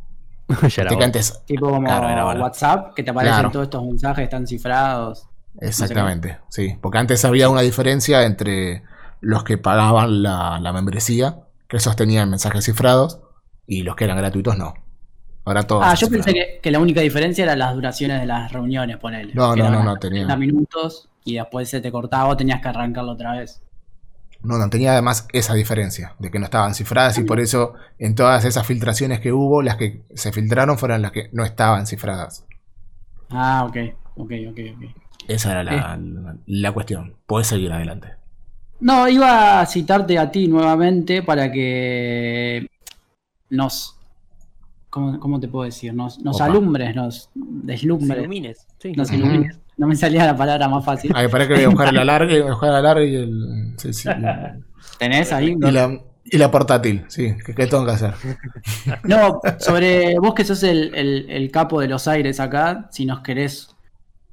ya 0.68 0.82
era 0.82 1.04
antes 1.04 1.42
Tipo 1.46 1.68
como 1.70 1.82
Claro, 1.86 2.08
era. 2.08 2.24
WhatsApp, 2.40 2.94
que 2.94 3.02
te 3.02 3.10
aparecen 3.10 3.34
Claro. 3.36 3.50
todos 3.50 3.64
estos 3.64 3.84
mensajes, 3.84 4.24
están 4.24 4.46
cifrados. 4.46 5.26
Exactamente, 5.60 6.38
sí. 6.48 6.76
Porque 6.80 6.98
antes 6.98 7.24
había 7.24 7.48
una 7.50 7.60
diferencia 7.60 8.24
entre 8.24 8.82
los 9.20 9.44
que 9.44 9.58
pagaban 9.58 10.22
la, 10.22 10.58
la 10.60 10.72
membresía, 10.72 11.40
que 11.68 11.76
esos 11.76 11.94
tenían 11.94 12.30
mensajes 12.30 12.64
cifrados, 12.64 13.20
y 13.66 13.82
los 13.82 13.94
que 13.96 14.04
eran 14.04 14.16
gratuitos 14.16 14.56
no. 14.56 14.74
Ahora 15.44 15.62
todos. 15.64 15.84
Ah, 15.84 15.94
yo 15.94 16.08
pensé 16.08 16.32
que, 16.32 16.60
que 16.62 16.70
la 16.70 16.78
única 16.78 17.00
diferencia 17.00 17.44
eran 17.44 17.58
las 17.58 17.74
duraciones 17.74 18.20
de 18.20 18.26
las 18.26 18.52
reuniones, 18.52 18.96
ponele. 18.98 19.34
No, 19.34 19.56
no, 19.56 19.70
no, 19.70 19.82
no, 19.82 19.96
tenía- 19.98 20.22
30 20.22 20.36
minutos 20.36 21.08
y 21.24 21.34
después 21.34 21.68
se 21.68 21.80
te 21.80 21.90
cortaba 21.90 22.28
o 22.28 22.36
tenías 22.36 22.60
que 22.60 22.68
arrancarlo 22.68 23.12
otra 23.12 23.32
vez. 23.32 23.60
No, 24.42 24.58
no, 24.58 24.68
tenía 24.70 24.92
además 24.92 25.28
esa 25.32 25.54
diferencia, 25.54 26.14
de 26.18 26.30
que 26.30 26.38
no 26.40 26.46
estaban 26.46 26.74
cifradas, 26.74 27.16
y 27.18 27.22
por 27.22 27.38
eso 27.38 27.74
en 27.98 28.16
todas 28.16 28.44
esas 28.44 28.66
filtraciones 28.66 29.20
que 29.20 29.32
hubo, 29.32 29.62
las 29.62 29.76
que 29.76 30.02
se 30.14 30.32
filtraron 30.32 30.78
fueron 30.78 31.00
las 31.00 31.12
que 31.12 31.28
no 31.32 31.44
estaban 31.44 31.86
cifradas. 31.86 32.44
Ah, 33.30 33.64
ok, 33.68 33.76
ok, 34.16 34.32
ok, 34.50 34.58
ok. 34.76 34.84
Esa 35.28 35.52
era 35.52 35.62
la, 35.64 35.96
la- 35.96 36.36
la 36.46 36.72
cuestión. 36.72 37.16
Puedes 37.26 37.46
seguir 37.46 37.72
adelante. 37.72 38.08
No, 38.80 39.08
iba 39.08 39.60
a 39.60 39.66
citarte 39.66 40.18
a 40.18 40.30
ti 40.30 40.48
nuevamente 40.48 41.22
para 41.22 41.50
que 41.52 42.66
nos. 43.50 43.96
¿Cómo, 44.92 45.18
cómo 45.18 45.40
te 45.40 45.48
puedo 45.48 45.64
decir? 45.64 45.94
Nos, 45.94 46.18
nos 46.20 46.36
Opa. 46.36 46.44
alumbres, 46.44 46.94
nos 46.94 47.30
deslumbres, 47.34 48.18
ilumines. 48.20 48.66
Sí. 48.78 48.92
nos 48.92 49.10
ilumines. 49.10 49.58
No 49.78 49.86
me 49.86 49.96
salía 49.96 50.26
la 50.26 50.36
palabra 50.36 50.68
más 50.68 50.84
fácil. 50.84 51.10
Ay, 51.14 51.28
para 51.28 51.48
que 51.48 51.54
voy 51.54 51.62
a 51.64 51.68
buscar 51.68 51.88
el 51.88 51.98
alargue, 51.98 52.40
voy 52.40 52.48
a 52.48 52.52
buscar 52.52 52.68
el 52.68 52.74
alargue 52.76 53.06
y 53.06 53.14
el. 53.16 53.74
sí, 53.78 53.92
sí, 53.94 54.08
¿Tenés 54.98 55.32
ahí? 55.32 55.56
y, 55.58 55.70
la, 55.70 55.98
y 56.24 56.36
la 56.36 56.50
portátil, 56.50 57.04
sí. 57.08 57.34
¿Qué, 57.44 57.54
qué 57.54 57.66
tengo 57.66 57.86
que 57.86 57.92
hacer? 57.92 58.12
No, 59.04 59.40
sobre 59.58 60.18
vos 60.18 60.34
que 60.34 60.44
sos 60.44 60.62
el, 60.62 60.94
el- 60.94 61.26
el 61.30 61.50
capo 61.50 61.80
de 61.80 61.88
los 61.88 62.06
aires 62.06 62.38
acá, 62.38 62.88
si 62.92 63.06
nos 63.06 63.20
querés 63.20 63.74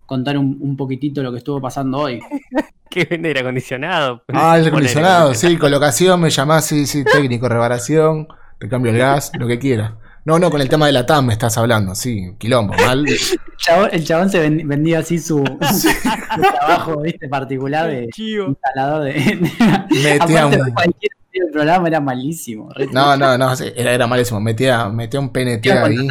contar 0.05 0.37
un, 0.37 0.57
un 0.59 0.75
poquitito 0.75 1.23
lo 1.23 1.31
que 1.31 1.37
estuvo 1.37 1.61
pasando 1.61 1.99
hoy. 1.99 2.19
¿Qué 2.89 3.05
vende 3.09 3.29
aire 3.29 3.39
acondicionado? 3.41 4.23
Ah, 4.27 4.57
el 4.57 4.63
Ponele, 4.63 4.67
acondicionado, 4.69 5.33
sí, 5.35 5.57
colocación, 5.57 6.19
me 6.19 6.29
llamás, 6.31 6.65
sí, 6.65 6.85
sí, 6.85 7.05
técnico, 7.05 7.47
reparación, 7.47 8.27
te 8.59 8.67
cambio 8.67 8.91
el 8.91 8.97
gas, 8.97 9.31
lo 9.39 9.47
que 9.47 9.57
quiera. 9.59 9.95
No, 10.29 10.37
no, 10.37 10.51
con 10.51 10.61
el 10.61 10.69
tema 10.69 10.85
de 10.85 10.91
la 10.91 11.07
TAM 11.07 11.25
me 11.25 11.33
estás 11.33 11.57
hablando, 11.57 11.95
sí, 11.95 12.35
quilombo, 12.37 12.75
mal. 12.75 13.03
El 13.09 13.17
chabón, 13.57 13.89
el 13.91 14.05
chabón 14.05 14.29
se 14.29 14.39
ven- 14.39 14.67
vendía 14.67 14.99
así 14.99 15.17
su, 15.19 15.39
su 15.81 16.41
trabajo 16.41 17.01
¿viste? 17.01 17.27
particular 17.27 17.89
de 17.89 18.07
instalador 18.15 19.03
de. 19.05 19.13
Metía 19.91 20.45
un- 20.47 20.71
cualquier 20.71 21.11
el 21.33 21.51
programa 21.51 21.87
era 21.87 21.99
malísimo. 21.99 22.69
No, 22.93 23.17
no, 23.17 23.37
no, 23.37 23.55
sí, 23.55 23.65
era, 23.75 23.91
era 23.93 24.05
malísimo, 24.07 24.39
metía, 24.39 24.87
metía 24.89 25.19
un 25.19 25.29
PNT 25.31 25.65
ahí. 25.71 26.07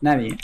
Nadie. 0.00 0.36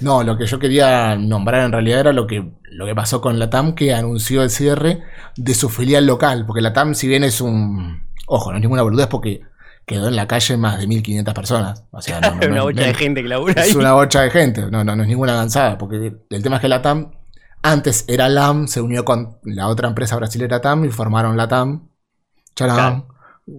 No, 0.00 0.22
lo 0.24 0.36
que 0.36 0.46
yo 0.46 0.58
quería 0.58 1.14
nombrar 1.16 1.64
en 1.64 1.72
realidad 1.72 2.00
era 2.00 2.12
lo 2.12 2.26
que, 2.26 2.50
lo 2.70 2.86
que 2.86 2.94
pasó 2.94 3.20
con 3.20 3.38
la 3.38 3.48
TAM, 3.50 3.74
que 3.74 3.94
anunció 3.94 4.42
el 4.42 4.50
cierre 4.50 5.02
de 5.36 5.54
su 5.54 5.68
filial 5.68 6.06
local, 6.06 6.44
porque 6.46 6.60
la 6.60 6.72
TAM, 6.72 6.94
si 6.94 7.06
bien 7.06 7.22
es 7.24 7.40
un. 7.40 8.02
Ojo, 8.26 8.50
no 8.50 8.56
es 8.58 8.62
ninguna 8.62 8.82
boludez 8.82 9.06
porque 9.06 9.42
quedó 9.86 10.08
en 10.08 10.16
la 10.16 10.26
calle 10.28 10.56
más 10.56 10.78
de 10.78 10.86
1500 10.86 11.34
personas. 11.34 11.84
O 11.90 12.00
sea, 12.02 12.20
no, 12.20 12.30
no, 12.34 12.36
una 12.46 12.56
no- 12.56 12.62
bocha 12.64 12.82
de 12.86 12.94
gente 12.94 13.22
que 13.22 13.28
labura 13.28 13.62
ahí. 13.62 13.70
Es 13.70 13.76
una 13.76 13.92
bocha 13.92 14.22
de 14.22 14.30
gente, 14.30 14.62
no, 14.70 14.84
no, 14.84 14.94
no 14.96 15.02
es 15.02 15.08
ninguna 15.08 15.34
avanzada, 15.34 15.78
porque 15.78 16.12
el 16.30 16.42
tema 16.42 16.56
es 16.56 16.62
que 16.62 16.68
la 16.68 16.82
TAM, 16.82 17.10
antes 17.62 18.04
era 18.08 18.28
LAM, 18.28 18.66
se 18.68 18.80
unió 18.80 19.04
con 19.04 19.38
la 19.44 19.68
otra 19.68 19.88
empresa 19.88 20.16
brasilera 20.16 20.60
TAM 20.60 20.84
y 20.84 20.88
formaron 20.90 21.36
la 21.36 21.48
TAM. 21.48 21.88
Charam, 22.54 23.06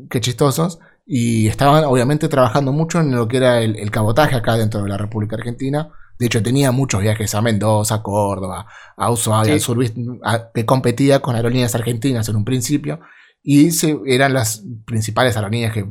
qué 0.10 0.22
chistosos. 0.22 0.80
y 1.06 1.48
estaban 1.48 1.84
obviamente 1.86 2.30
trabajando 2.30 2.72
mucho 2.72 3.00
en 3.02 3.12
lo 3.16 3.28
que 3.28 3.38
era 3.38 3.60
el, 3.62 3.76
el 3.76 3.92
cabotaje 3.92 4.36
acá 4.36 4.56
dentro 4.56 4.82
de 4.84 4.90
la 4.90 4.98
República 4.98 5.36
Argentina. 5.36 5.90
De 6.20 6.28
hecho, 6.28 6.42
tenía 6.44 6.72
muchos 6.72 7.02
viajes 7.02 7.34
a 7.36 7.42
Mendoza, 7.42 7.96
a 7.96 8.04
Córdoba, 8.04 8.68
a 8.96 9.12
Ushuaia, 9.12 9.46
Sí. 9.46 9.52
al 9.52 9.60
sur, 9.60 9.78
¿viste? 9.80 10.00
a- 10.24 10.52
que 10.54 10.66
competía 10.66 11.20
con 11.20 11.36
aerolíneas 11.36 11.74
argentinas 11.76 12.30
en 12.30 12.36
un 12.38 12.46
principio, 12.46 13.00
y 13.42 13.72
se- 13.72 14.00
eran 14.06 14.34
las 14.34 14.64
principales 14.86 15.36
aerolíneas 15.36 15.74
que 15.74 15.86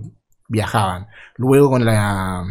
viajaban. 0.52 1.08
Luego, 1.36 1.70
con 1.70 1.84
la 1.84 2.44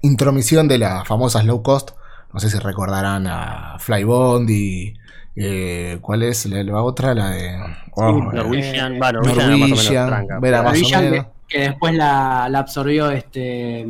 intromisión 0.00 0.68
de 0.68 0.78
las 0.78 1.06
famosas 1.06 1.44
low 1.44 1.62
cost, 1.62 1.90
no 2.32 2.40
sé 2.40 2.48
si 2.48 2.58
recordarán 2.58 3.26
a 3.26 3.76
Flybond 3.78 4.48
y. 4.48 4.94
eh, 5.36 5.98
¿Cuál 6.00 6.22
es 6.22 6.46
la, 6.46 6.62
la 6.62 6.82
otra? 6.82 7.14
La 7.14 7.30
de. 7.30 7.58
oh, 7.96 8.08
eh, 8.08 8.22
Norwegian, 8.32 8.98
Norwegian, 8.98 10.26
era 10.44 10.62
más 10.62 10.72
o 10.72 10.76
menos 10.76 10.92
Norwegian, 10.92 11.06
o 11.06 11.10
menos. 11.10 11.26
que, 11.48 11.56
que 11.58 11.60
después 11.64 11.94
la, 11.94 12.48
la 12.48 12.58
absorbió 12.60 13.10
este 13.10 13.86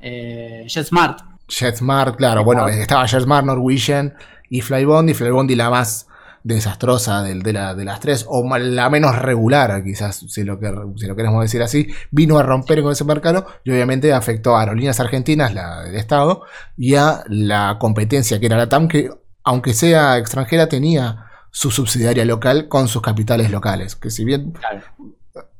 eh, 0.00 0.64
JetSmart. 0.66 1.20
JetSmart, 1.48 2.16
claro, 2.16 2.44
bueno, 2.44 2.68
estaba 2.68 3.06
JetSmart, 3.06 3.46
Norwegian 3.46 4.14
y 4.50 4.60
Flybondi. 4.60 5.14
Flybondi 5.14 5.54
la 5.54 5.70
más 5.70 6.07
desastrosa 6.44 7.22
de, 7.22 7.52
la- 7.52 7.74
de 7.74 7.84
las 7.84 8.00
tres, 8.00 8.24
o 8.28 8.42
la 8.58 8.88
menos 8.90 9.16
regular, 9.18 9.82
quizás, 9.84 10.24
si 10.28 10.44
lo, 10.44 10.58
que, 10.58 10.72
si 10.96 11.06
lo 11.06 11.14
queremos 11.16 11.42
decir 11.42 11.62
así, 11.62 11.88
vino 12.10 12.38
a 12.38 12.42
romper 12.42 12.82
con 12.82 12.92
ese 12.92 13.04
mercado 13.04 13.46
y 13.64 13.70
obviamente 13.70 14.12
afectó 14.12 14.56
a 14.56 14.60
aerolíneas 14.60 15.00
argentinas, 15.00 15.54
la 15.54 15.82
del 15.82 15.96
Estado, 15.96 16.42
y 16.76 16.94
a 16.94 17.22
la 17.28 17.76
competencia 17.78 18.38
que 18.40 18.46
era 18.46 18.56
la 18.56 18.68
TAM, 18.68 18.88
que 18.88 19.10
aunque 19.44 19.74
sea 19.74 20.18
extranjera, 20.18 20.68
tenía 20.68 21.24
su 21.50 21.70
subsidiaria 21.70 22.24
local 22.24 22.68
con 22.68 22.88
sus 22.88 23.00
capitales 23.02 23.50
locales, 23.50 23.96
que 23.96 24.10
si 24.10 24.24
bien 24.24 24.52
Claro. 24.52 24.82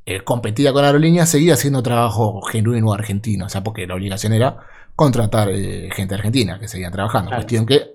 eh, 0.04 0.22
competía 0.24 0.72
con 0.72 0.84
aerolíneas, 0.84 1.28
seguía 1.30 1.54
haciendo 1.54 1.82
trabajo 1.82 2.40
genuino 2.42 2.92
argentino, 2.92 3.46
o 3.46 3.48
sea, 3.48 3.62
porque 3.64 3.86
la 3.86 3.94
obligación 3.94 4.32
era 4.32 4.58
contratar 4.94 5.48
eh, 5.50 5.88
gente 5.92 6.14
argentina 6.14 6.58
que 6.58 6.68
seguía 6.68 6.90
trabajando. 6.90 7.28
Claro. 7.30 7.42
Cuestión 7.42 7.66
que 7.66 7.92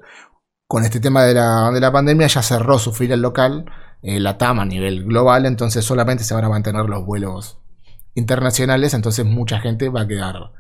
con 0.67 0.83
este 0.83 0.99
tema 0.99 1.23
de 1.23 1.33
la, 1.33 1.71
de 1.71 1.79
la 1.79 1.91
pandemia 1.91 2.27
ya 2.27 2.41
cerró 2.41 2.79
su 2.79 2.91
filial 2.93 3.21
local, 3.21 3.65
eh, 4.01 4.19
la 4.19 4.37
TAM 4.37 4.59
a 4.59 4.65
nivel 4.65 5.05
global, 5.05 5.45
entonces 5.45 5.85
solamente 5.85 6.23
se 6.23 6.33
van 6.33 6.45
a 6.45 6.49
mantener 6.49 6.85
los 6.85 7.05
vuelos 7.05 7.57
internacionales, 8.15 8.93
entonces 8.93 9.25
mucha 9.25 9.59
gente 9.59 9.89
va 9.89 10.01
a 10.01 10.07
quedar. 10.07 10.51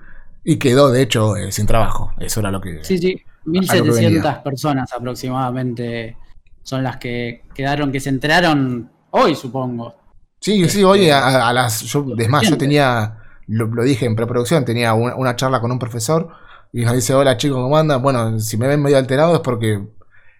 Y 0.43 0.57
quedó, 0.57 0.91
de 0.91 1.01
hecho, 1.01 1.35
eh, 1.37 1.51
sin 1.51 1.65
trabajo. 1.65 2.11
Eso 2.19 2.41
era 2.41 2.51
lo 2.51 2.59
que... 2.59 2.83
Sí, 2.83 2.97
sí. 2.97 3.21
a 3.69 3.75
lo 3.75 3.83
que 3.83 3.91
1700 3.91 3.95
venía. 3.95 4.43
personas 4.43 4.93
aproximadamente 4.93 6.17
son 6.63 6.83
las 6.83 6.97
que 6.97 7.43
quedaron, 7.53 7.91
que 7.91 7.99
se 7.99 8.09
enteraron 8.09 8.89
hoy, 9.11 9.35
supongo. 9.35 9.95
Sí, 10.39 10.57
sí, 10.57 10.63
Este, 10.63 10.85
oye, 10.85 11.11
a, 11.11 11.47
a 11.47 11.53
las. 11.53 11.81
Yo, 11.83 12.05
es 12.17 12.29
más, 12.29 12.49
yo 12.49 12.57
tenía. 12.57 13.19
Lo, 13.47 13.67
lo 13.67 13.83
dije 13.83 14.05
en 14.05 14.15
preproducción, 14.15 14.65
tenía 14.65 14.93
una, 14.93 15.15
una 15.15 15.35
charla 15.35 15.61
con 15.61 15.71
un 15.71 15.79
profesor 15.79 16.29
y 16.73 16.83
nos 16.83 16.93
dice: 16.95 17.13
Hola 17.13 17.37
chicos, 17.37 17.57
¿cómo 17.59 17.77
andan? 17.77 18.01
Bueno, 18.01 18.37
si 18.39 18.57
me 18.57 18.67
ven 18.67 18.81
medio 18.81 18.97
alterado 18.97 19.35
es 19.35 19.39
porque 19.41 19.81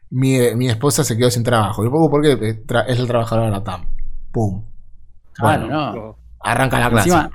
mi, 0.10 0.38
mi 0.56 0.68
esposa 0.68 1.04
se 1.06 1.16
quedó 1.18 1.32
sin 1.32 1.44
trabajo. 1.44 1.86
Y 1.86 1.90
poco 1.90 2.10
porque 2.10 2.34
eh, 2.34 2.64
es 2.88 3.00
el 3.00 3.08
trabajador 3.08 3.46
de 3.46 3.52
la 3.52 3.64
TAM. 3.64 3.86
Pum. 4.32 4.66
Claro, 5.34 5.68
Bueno, 5.68 5.94
¿no? 5.94 6.18
Arranca 6.42 6.80
la 6.80 6.90
clase. 6.90 7.10
Encima, 7.10 7.32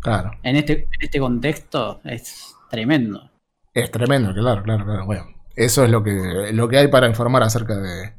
Claro. 0.00 0.32
en 0.42 0.56
este, 0.56 0.72
en 0.84 0.88
este 1.00 1.18
contexto 1.20 2.00
es 2.04 2.54
tremendo. 2.70 3.30
Es 3.74 3.90
tremendo, 3.90 4.32
claro, 4.34 4.62
claro, 4.62 4.84
claro. 4.84 5.06
Bueno, 5.06 5.24
eso 5.54 5.84
es 5.84 5.90
lo 5.90 6.02
que, 6.02 6.50
lo 6.52 6.68
que 6.68 6.78
hay 6.78 6.88
para 6.88 7.08
informar 7.08 7.42
acerca 7.42 7.76
de 7.76 8.12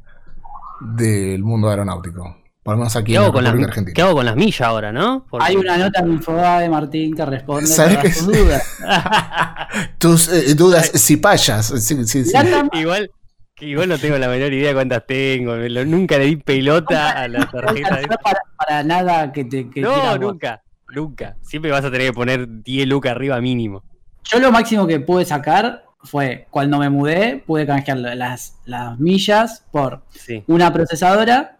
del 0.80 1.42
mundo 1.42 1.68
aeronáutico. 1.68 2.36
Por 2.64 2.74
lo 2.74 2.78
menos 2.78 2.96
aquí 2.96 3.12
¿Qué 3.12 3.16
en 3.16 3.20
la 3.20 3.24
hago, 3.26 3.32
con 3.34 3.44
las, 3.44 3.54
¿Qué 3.54 3.64
Argentina. 3.64 4.04
hago 4.06 4.14
con 4.16 4.24
las 4.26 4.36
millas 4.36 4.60
ahora, 4.62 4.90
no? 4.90 5.26
Porque- 5.30 5.46
Hay 5.46 5.56
una 5.56 5.76
nota 5.76 6.00
en 6.00 6.12
Infobá 6.12 6.60
de 6.60 6.68
Martín 6.70 7.14
que 7.14 7.24
responde 7.26 7.66
¿Sabes 7.66 8.00
tus 8.00 8.10
es? 8.16 8.26
dudas. 8.26 8.78
Tus 9.98 10.28
eh, 10.28 10.54
dudas 10.54 10.90
cipayas. 10.94 11.66
Sí, 11.66 12.04
sí, 12.06 12.24
sí. 12.24 12.32
Igual, 12.72 13.10
que 13.54 13.66
igual 13.66 13.88
no 13.88 13.98
tengo 13.98 14.16
la 14.18 14.28
menor 14.28 14.52
idea 14.52 14.68
de 14.68 14.74
cuántas 14.74 15.06
tengo. 15.06 15.54
nunca 15.84 16.16
le 16.18 16.24
di 16.24 16.36
pelota 16.36 17.10
a 17.10 17.28
la 17.28 17.46
tarjeta. 17.50 17.96
de- 17.96 18.08
para, 18.22 18.40
para 18.56 18.82
nada 18.82 19.32
que 19.32 19.44
te 19.44 19.68
que 19.68 19.80
No, 19.80 20.16
nunca, 20.18 20.62
nunca. 20.88 21.36
Siempre 21.42 21.70
vas 21.70 21.84
a 21.84 21.90
tener 21.90 22.08
que 22.08 22.12
poner 22.14 22.46
10 22.62 22.86
lucas 22.88 23.12
arriba 23.12 23.40
mínimo. 23.40 23.82
Yo 24.24 24.38
lo 24.38 24.50
máximo 24.50 24.86
que 24.86 25.00
pude 25.00 25.24
sacar 25.26 25.84
fue 26.02 26.46
cuando 26.50 26.78
me 26.78 26.88
mudé, 26.88 27.42
pude 27.46 27.66
canjear 27.66 27.98
las, 27.98 28.56
las 28.64 28.98
millas 28.98 29.64
por 29.70 30.02
Sí. 30.10 30.44
una 30.46 30.72
procesadora 30.72 31.58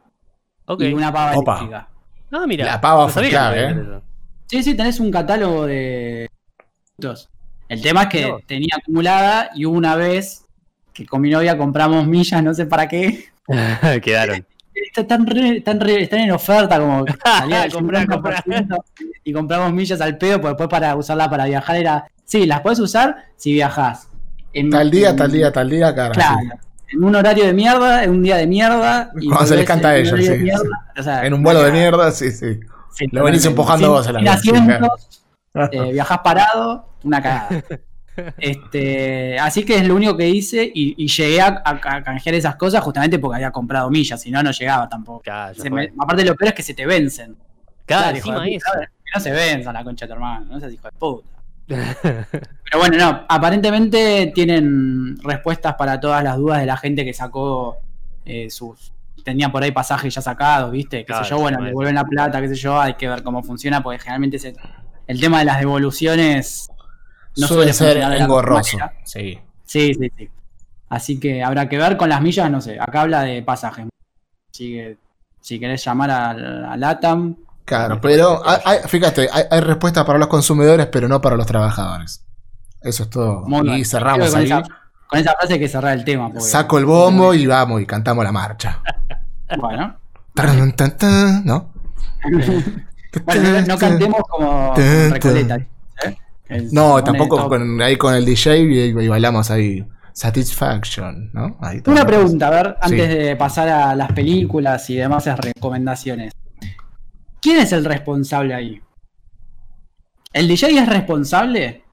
Ok. 0.66 0.80
y 0.82 0.92
una 0.92 1.12
pava 1.12 1.36
Opa. 1.36 1.56
eléctrica. 1.58 1.88
Ah, 2.32 2.44
mira. 2.46 2.64
La 2.64 2.80
pava 2.80 3.02
no 3.04 3.08
fue 3.08 3.28
clave, 3.28 3.70
¿eh? 3.70 3.76
Sí, 4.46 4.62
sí, 4.62 4.74
tenés 4.74 5.00
un 5.00 5.10
catálogo 5.10 5.66
de 5.66 6.30
productos. 6.96 7.30
El 7.68 7.80
tema 7.80 8.02
es 8.02 8.08
que 8.08 8.22
No. 8.28 8.38
tenía 8.46 8.76
acumulada 8.76 9.50
y 9.54 9.64
hubo 9.66 9.76
una 9.76 9.96
vez 9.96 10.44
que 10.92 11.06
con 11.06 11.20
mi 11.20 11.30
novia 11.30 11.56
compramos 11.56 12.06
millas, 12.06 12.42
no 12.42 12.52
sé 12.54 12.66
para 12.66 12.86
qué. 12.88 13.24
Quedaron. 14.02 14.46
Están, 14.96 15.26
re- 15.26 15.58
están, 15.58 15.80
re- 15.80 16.02
están 16.02 16.20
en 16.20 16.30
oferta, 16.32 16.78
como 16.78 17.04
salía 17.24 17.68
Comprá, 17.70 18.04
50% 18.04 18.76
y 19.24 19.32
compramos 19.32 19.72
millas 19.72 20.00
al 20.00 20.18
pedo, 20.18 20.40
porque 20.40 20.48
después 20.48 20.68
para 20.68 20.94
usarla 20.96 21.30
para 21.30 21.46
viajar 21.46 21.76
era. 21.76 22.04
Sí, 22.24 22.46
las 22.46 22.60
podés 22.60 22.80
usar 22.80 23.16
si 23.36 23.52
viajás. 23.52 24.08
En, 24.52 24.70
Tal 24.70 24.90
día, 24.90 25.10
en- 25.10 25.16
tal 25.16 25.30
día, 25.32 25.52
tal 25.52 25.70
día, 25.70 25.94
cara. 25.94 26.10
Claro. 26.12 26.38
sí. 26.40 26.48
En 26.88 27.02
un 27.04 27.14
horario 27.16 27.44
de 27.44 27.52
mierda, 27.52 28.04
en 28.04 28.10
un 28.10 28.22
día 28.22 28.36
de 28.36 28.46
mierda. 28.46 29.10
y 29.20 29.28
Cuando 29.28 29.46
se 29.46 29.56
les 29.56 29.64
canta 29.66 29.88
a 29.88 29.96
en 29.96 30.02
un 30.02 30.06
ellos, 30.18 30.28
de 30.28 30.36
sí, 30.36 30.42
mierda, 30.42 30.92
o 30.98 31.02
sea, 31.02 31.26
En 31.26 31.34
un 31.34 31.42
vuelo 31.42 31.62
de 31.62 31.72
mierda, 31.72 32.10
sí, 32.12 32.30
sí. 32.30 32.60
Sí, 32.92 33.06
Lo 33.10 33.24
venís 33.24 33.44
empujando 33.44 33.86
Sin- 33.86 33.92
vos 33.92 34.06
a 34.06 34.12
la 34.12 34.32
asientos, 34.32 35.22
eh, 35.72 35.92
viajás 35.92 36.18
parado, 36.20 36.88
una 37.02 37.20
cagada. 37.22 37.48
Este, 38.38 39.36
así 39.40 39.64
que 39.64 39.74
es 39.76 39.88
lo 39.88 39.96
único 39.96 40.16
que 40.16 40.28
hice 40.28 40.62
y, 40.72 40.94
y 41.02 41.08
llegué 41.08 41.40
a, 41.40 41.62
a- 41.64 41.96
a 41.96 42.02
canjear 42.04 42.36
esas 42.36 42.54
cosas 42.54 42.80
justamente 42.82 43.18
porque 43.18 43.36
había 43.36 43.50
comprado 43.50 43.90
millas, 43.90 44.20
si 44.22 44.30
no, 44.30 44.40
no 44.40 44.52
llegaba 44.52 44.88
tampoco. 44.88 45.22
Claro, 45.22 45.54
Se 45.60 45.68
me- 45.68 45.92
aparte, 45.98 46.24
lo 46.24 46.36
peor 46.36 46.50
es 46.50 46.54
que 46.54 46.62
se 46.62 46.74
te 46.74 46.86
vencen. 46.86 47.36
Claro, 47.86 48.16
hijo 48.16 48.30
de 48.30 48.36
encima 48.36 48.58
puta, 48.70 48.80
eso. 48.82 48.90
Que 49.04 49.10
no 49.16 49.20
se 49.20 49.30
venzan 49.32 49.74
la 49.74 49.82
concha 49.82 50.04
de 50.06 50.08
tu 50.08 50.14
hermano, 50.14 50.46
no 50.48 50.60
seas 50.60 50.72
hijo 50.72 50.86
de 50.86 50.92
puta. 50.96 51.28
Pero 51.66 52.78
bueno, 52.78 52.96
no, 52.98 53.24
aparentemente 53.28 54.32
tienen 54.34 55.16
respuestas 55.22 55.74
para 55.74 55.98
todas 56.00 56.22
las 56.22 56.36
dudas 56.36 56.60
de 56.60 56.66
la 56.66 56.76
gente 56.76 57.04
que 57.04 57.14
sacó 57.14 57.78
eh, 58.24 58.50
sus. 58.50 58.92
Tenía 59.24 59.50
por 59.50 59.62
ahí 59.62 59.72
pasajes 59.72 60.14
ya 60.14 60.20
sacados, 60.20 60.70
¿viste? 60.70 60.98
Qué 60.98 61.04
Claro, 61.06 61.24
sé 61.24 61.30
yo, 61.30 61.38
bueno, 61.38 61.58
sí, 61.58 61.64
devuelven 61.64 61.94
la 61.94 62.04
plata, 62.04 62.40
qué 62.42 62.48
sé 62.48 62.56
yo, 62.56 62.78
hay 62.78 62.94
que 62.94 63.08
ver 63.08 63.22
cómo 63.22 63.42
funciona, 63.42 63.82
porque 63.82 63.98
generalmente 63.98 64.38
el 65.06 65.20
tema 65.20 65.38
de 65.38 65.44
las 65.46 65.58
devoluciones 65.58 66.68
no 67.36 67.46
Suele 67.48 67.72
ser 67.72 67.96
engorroso. 67.98 68.78
Sí. 69.04 69.38
Sí, 69.64 69.94
sí, 69.94 70.12
sí. 70.16 70.28
Así 70.88 71.18
que 71.18 71.42
habrá 71.42 71.68
que 71.68 71.78
ver 71.78 71.96
con 71.96 72.08
las 72.08 72.20
millas, 72.20 72.50
no 72.50 72.60
sé. 72.60 72.78
Acá 72.78 73.02
habla 73.02 73.22
de 73.22 73.42
pasajes. 73.42 73.86
Así 74.52 74.72
que 74.72 74.96
si 75.40 75.58
querés 75.58 75.84
llamar 75.84 76.10
a, 76.10 76.72
a 76.72 76.76
LATAM, 76.76 77.36
Claro, 77.64 78.00
pero 78.00 78.42
hay- 78.44 78.80
fíjate, 78.86 79.28
hay, 79.32 79.44
hay 79.50 79.60
respuestas 79.60 80.04
para 80.04 80.18
los 80.18 80.28
consumidores, 80.28 80.86
pero 80.86 81.08
no 81.08 81.20
para 81.20 81.36
los 81.36 81.46
trabajadores. 81.46 82.24
Eso 82.82 83.04
es 83.04 83.10
todo. 83.10 83.42
Muy 83.46 83.80
y 83.80 83.84
cerramos 83.84 84.30
con 84.30 84.38
ahí. 84.40 84.44
esa, 84.46 84.62
con 85.08 85.18
esa 85.18 85.32
frase 85.38 85.54
hay 85.54 85.58
que 85.60 85.68
cerrar 85.68 85.96
el 85.96 86.04
tema. 86.04 86.26
porque- 86.28 86.42
Saco 86.42 86.78
el 86.78 86.84
bombo 86.84 87.32
y 87.32 87.46
vamos 87.46 87.80
y 87.80 87.86
cantamos 87.86 88.24
la 88.24 88.32
marcha. 88.32 88.80
Bueno. 89.58 89.96
Tan, 90.34 90.72
tan, 90.72 90.96
tan, 90.96 91.44
¿No? 91.44 91.70
Bueno, 93.24 93.60
no, 93.68 93.78
cantemos 93.78 94.20
como 94.28 94.74
Recoleta. 94.74 95.56
¿eh? 95.56 96.68
No, 96.72 97.02
tampoco 97.04 97.48
con, 97.48 97.80
ahí 97.80 97.96
con 97.96 98.14
el 98.14 98.24
DJ 98.24 98.58
y, 98.58 98.78
y 99.00 99.08
bailamos 99.08 99.50
ahí. 99.52 99.86
Satisfaction, 100.12 101.30
¿no? 101.32 101.56
Ahí. 101.60 101.80
Una 101.86 102.04
pregunta, 102.06 102.48
a 102.48 102.50
ver, 102.50 102.76
Sí. 102.82 102.92
antes 103.00 103.08
de 103.18 103.36
pasar 103.36 103.68
a 103.68 103.94
las 103.94 104.10
películas 104.12 104.88
y 104.90 104.96
demás 104.96 105.26
recomendaciones. 105.26 106.32
¿Quién 107.44 107.58
es 107.58 107.72
el 107.72 107.84
responsable 107.84 108.54
ahí? 108.54 108.80
¿El 110.32 110.48
DJ 110.48 110.70
es 110.80 110.88
responsable? 110.88 111.84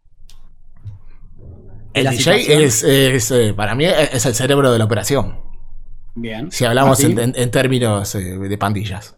El 1.94 2.10
DJ 2.10 2.64
es, 2.64 2.84
es, 2.84 3.32
eh, 3.32 3.54
para 3.54 3.76
mí, 3.76 3.84
es 3.86 4.26
el 4.26 4.34
cerebro 4.34 4.72
de 4.72 4.80
la 4.80 4.86
operación. 4.86 5.40
Bien. 6.16 6.50
Si 6.52 6.64
hablamos 6.66 7.04
en, 7.04 7.20
en- 7.20 7.34
en 7.36 7.52
términos 7.52 8.16
eh, 8.16 8.38
de 8.38 8.58
pandillas. 8.58 9.18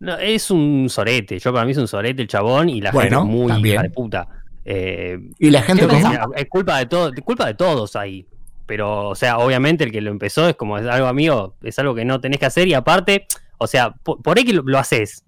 No, 0.00 0.16
es 0.18 0.50
un 0.50 0.88
sorete. 0.90 1.38
Yo 1.38 1.52
para 1.52 1.64
mí 1.64 1.72
es 1.72 1.78
un 1.78 1.88
sorete 1.88 2.22
el 2.22 2.28
chabón 2.28 2.68
y 2.68 2.80
la 2.80 2.90
Bueno, 2.90 3.20
gente 3.20 3.32
es 3.32 3.38
muy 3.40 3.48
también. 3.52 3.74
hija 3.74 3.82
de 3.84 3.90
puta. 3.90 4.28
Eh, 4.64 5.18
Y 5.38 5.50
la 5.50 5.62
gente 5.62 5.82
¿Qué 5.86 5.88
como. 5.88 6.02
pensás? 6.10 6.26
es 6.36 6.48
culpa 6.48 6.78
de 6.78 6.86
todo, 6.86 7.12
es 7.14 7.22
culpa 7.22 7.46
de 7.46 7.54
todos 7.54 7.94
ahí. 7.96 8.26
Pero, 8.66 9.08
o 9.10 9.14
sea, 9.14 9.38
obviamente 9.38 9.84
el 9.84 9.92
que 9.92 10.00
lo 10.00 10.10
empezó 10.10 10.48
es 10.48 10.56
como 10.56 10.76
es 10.76 10.86
algo 10.86 11.06
amigo, 11.06 11.54
es 11.62 11.78
algo 11.78 11.94
que 11.94 12.04
no 12.04 12.20
tenés 12.20 12.38
que 12.40 12.46
hacer 12.46 12.68
y 12.68 12.74
aparte, 12.74 13.26
o 13.58 13.66
sea, 13.66 13.92
por, 13.92 14.20
por 14.22 14.36
ahí 14.36 14.44
que 14.44 14.52
lo, 14.52 14.62
lo 14.62 14.78
haces. 14.78 15.24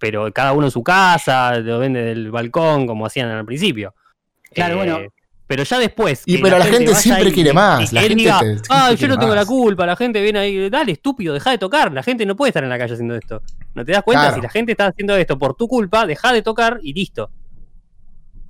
Pero 0.00 0.32
cada 0.32 0.52
uno 0.54 0.66
en 0.66 0.72
su 0.72 0.82
casa, 0.82 1.56
lo 1.60 1.78
vende 1.78 2.02
del 2.02 2.32
balcón, 2.32 2.88
como 2.88 3.06
hacían 3.06 3.28
al 3.30 3.44
principio. 3.44 3.94
Claro, 4.52 4.74
Eh, 4.74 4.76
bueno, 4.78 4.98
Pero 5.46 5.62
ya 5.64 5.78
después. 5.78 6.22
Y 6.26 6.38
pero 6.38 6.58
la 6.58 6.64
gente 6.66 6.94
siempre 6.94 7.32
quiere 7.32 7.52
más, 7.52 7.92
y 7.92 7.94
la 7.94 8.00
él 8.02 8.08
gente 8.08 8.22
diga, 8.22 8.38
te- 8.40 8.56
ah, 8.70 8.92
yo 8.92 9.08
no 9.08 9.18
tengo 9.18 9.34
la 9.34 9.40
más". 9.42 9.48
culpa, 9.48 9.84
la 9.84 9.96
gente 9.96 10.20
viene 10.22 10.38
ahí, 10.38 10.70
dale, 10.70 10.92
estúpido, 10.92 11.34
deja 11.34 11.50
de 11.50 11.58
tocar. 11.58 11.92
La 11.92 12.02
gente 12.04 12.24
no 12.24 12.34
puede 12.36 12.48
estar 12.50 12.62
en 12.64 12.70
la 12.70 12.78
calle 12.78 12.94
haciendo 12.94 13.14
esto. 13.16 13.42
¿No 13.74 13.84
te 13.84 13.92
das 13.92 14.02
cuenta? 14.02 14.22
Claro. 14.22 14.36
Si 14.36 14.40
la 14.42 14.48
gente 14.48 14.72
está 14.72 14.86
haciendo 14.86 15.16
esto 15.16 15.38
por 15.38 15.54
tu 15.54 15.68
culpa, 15.68 16.06
deja 16.06 16.32
de 16.32 16.42
tocar 16.42 16.78
y 16.82 16.92
listo. 16.94 17.30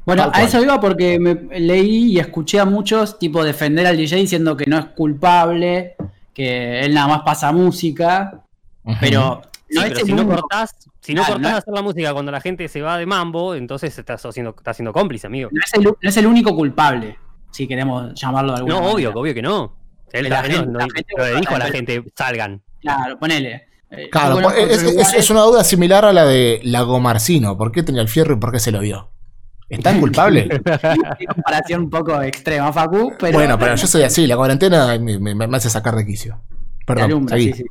Bueno, 0.06 0.30
a 0.32 0.42
eso 0.42 0.62
iba 0.62 0.80
porque 0.80 1.18
me 1.18 1.34
leí 1.58 2.12
y 2.12 2.18
escuché 2.18 2.58
a 2.60 2.64
muchos 2.64 3.18
tipo 3.18 3.44
defender 3.44 3.86
al 3.86 3.96
DJ 3.96 4.16
diciendo 4.16 4.56
que 4.56 4.66
no 4.66 4.78
es 4.78 4.84
culpable, 4.86 5.94
que 6.34 6.80
él 6.80 6.94
nada 6.94 7.08
más 7.08 7.22
pasa 7.22 7.52
música, 7.52 8.42
pero 9.00 9.42
Sí, 9.68 9.76
no 9.76 9.82
es 9.84 9.92
pero 9.92 10.06
si 10.06 10.12
no 10.12 10.26
cortás, 10.26 10.74
si 11.10 11.14
no 11.14 11.22
Claro, 11.22 11.34
cortás 11.34 11.52
no- 11.52 11.58
hacer 11.58 11.74
la 11.74 11.82
música 11.82 12.12
cuando 12.12 12.32
la 12.32 12.40
gente 12.40 12.68
se 12.68 12.80
va 12.82 12.96
de 12.98 13.06
mambo, 13.06 13.54
entonces 13.54 13.96
estás 13.98 14.24
haciendo, 14.24 14.54
estás 14.56 14.76
siendo 14.76 14.92
cómplice, 14.92 15.26
amigo. 15.26 15.50
no 15.52 15.60
es 15.64 15.74
el, 15.74 15.84
no 15.84 15.96
es 16.00 16.16
el 16.16 16.26
único 16.26 16.54
culpable, 16.54 17.18
si 17.50 17.66
queremos 17.66 18.12
llamarlo 18.14 18.52
de 18.52 18.58
alguna 18.58 18.74
No, 18.74 18.80
manera. 18.80 18.94
obvio, 19.10 19.12
obvio 19.20 19.34
que 19.34 19.42
no. 19.42 19.76
Él 20.12 20.28
La 20.28 20.42
gente- 20.42 20.66
no, 20.66 20.78
la 20.78 20.86
no- 20.86 20.94
gente- 20.94 21.12
no 21.16 21.24
le 21.24 21.34
dijo 21.36 21.54
a 21.54 21.58
la 21.58 21.66
gente, 21.66 22.04
salgan. 22.16 22.62
Claro, 22.80 23.18
ponele. 23.18 23.66
Eh, 23.90 24.08
Claro, 24.10 24.34
conozco 24.36 24.58
es, 24.58 24.82
es- 24.82 25.14
es- 25.14 25.30
una 25.30 25.40
duda 25.42 25.64
similar 25.64 26.04
a 26.04 26.12
la 26.12 26.24
de 26.24 26.60
Lago 26.62 27.00
Marcino. 27.00 27.56
¿Por 27.58 27.72
qué 27.72 27.82
tenía 27.82 28.02
el 28.02 28.08
fierro 28.08 28.34
y 28.34 28.36
por 28.38 28.52
qué 28.52 28.60
se 28.60 28.70
lo 28.72 28.80
dio? 28.80 29.10
¿Es 29.68 29.80
tan 29.80 30.00
culpable? 30.00 30.48
Comparación 31.34 31.82
un 31.82 31.90
poco 31.90 32.20
extrema, 32.22 32.72
Facu, 32.72 33.12
pero. 33.18 33.32
bueno, 33.38 33.58
pero 33.58 33.74
yo 33.76 33.86
soy 33.86 34.02
así, 34.02 34.26
la 34.26 34.36
cuarentena 34.36 34.96
me, 34.98 35.18
me- 35.18 35.34
me 35.46 35.56
hace 35.56 35.70
sacar 35.70 35.94
de 35.96 36.06
quicio. 36.06 36.40
Perdón, 36.86 37.04
alumbra, 37.04 37.36
seguí. 37.36 37.52
sí, 37.52 37.62
sí. 37.62 37.64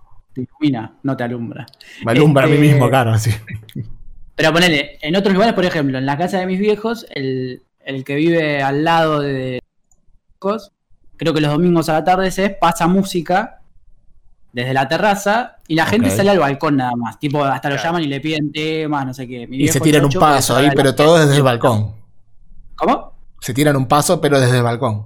Te 0.45 0.51
ilumina, 0.51 0.93
no 1.03 1.15
te 1.17 1.23
alumbra. 1.23 1.65
me 2.05 2.11
alumbra 2.11 2.43
a 2.45 2.47
mí 2.47 2.53
Este- 2.55 2.67
mismo, 2.67 2.89
claro, 2.89 3.11
así. 3.11 3.31
Pero 4.35 4.53
ponele, 4.53 4.97
en 5.01 5.15
otros 5.17 5.33
lugares, 5.33 5.53
por 5.53 5.65
ejemplo, 5.65 5.97
en 5.97 6.05
la 6.05 6.17
casa 6.17 6.39
de 6.39 6.45
mis 6.45 6.59
viejos, 6.59 7.05
el, 7.13 7.61
el 7.83 8.05
que 8.05 8.15
vive 8.15 8.63
al 8.63 8.85
lado 8.85 9.19
de 9.19 9.61
viejos, 10.41 10.71
creo 11.17 11.33
que 11.33 11.41
los 11.41 11.51
domingos 11.51 11.89
a 11.89 11.93
la 11.93 12.03
tarde 12.05 12.31
se 12.31 12.49
pasa 12.49 12.87
música 12.87 13.59
desde 14.53 14.73
la 14.73 14.87
terraza 14.87 15.57
y 15.67 15.75
la 15.75 15.85
gente 15.85 16.09
sale 16.09 16.29
al 16.29 16.39
balcón 16.39 16.77
nada 16.77 16.95
más. 16.95 17.19
Tipo, 17.19 17.43
hasta 17.43 17.69
lo 17.69 17.75
llaman 17.75 18.01
y 18.03 18.07
le 18.07 18.21
piden 18.21 18.51
temas, 18.51 19.05
no 19.05 19.13
sé 19.13 19.27
qué. 19.27 19.45
Mi 19.45 19.57
Y 19.57 19.67
se 19.67 19.81
tiran 19.81 20.05
un 20.05 20.11
paso 20.11 20.55
ahí, 20.55 20.69
pero 20.73 20.95
todo 20.95 21.19
desde 21.19 21.35
el 21.35 21.43
balcón. 21.43 21.93
¿Cómo? 22.75 23.13
Se 23.41 23.53
tiran 23.53 23.75
un 23.75 23.87
paso, 23.87 24.21
pero 24.21 24.39
desde 24.39 24.57
el 24.57 24.63
balcón. 24.63 25.05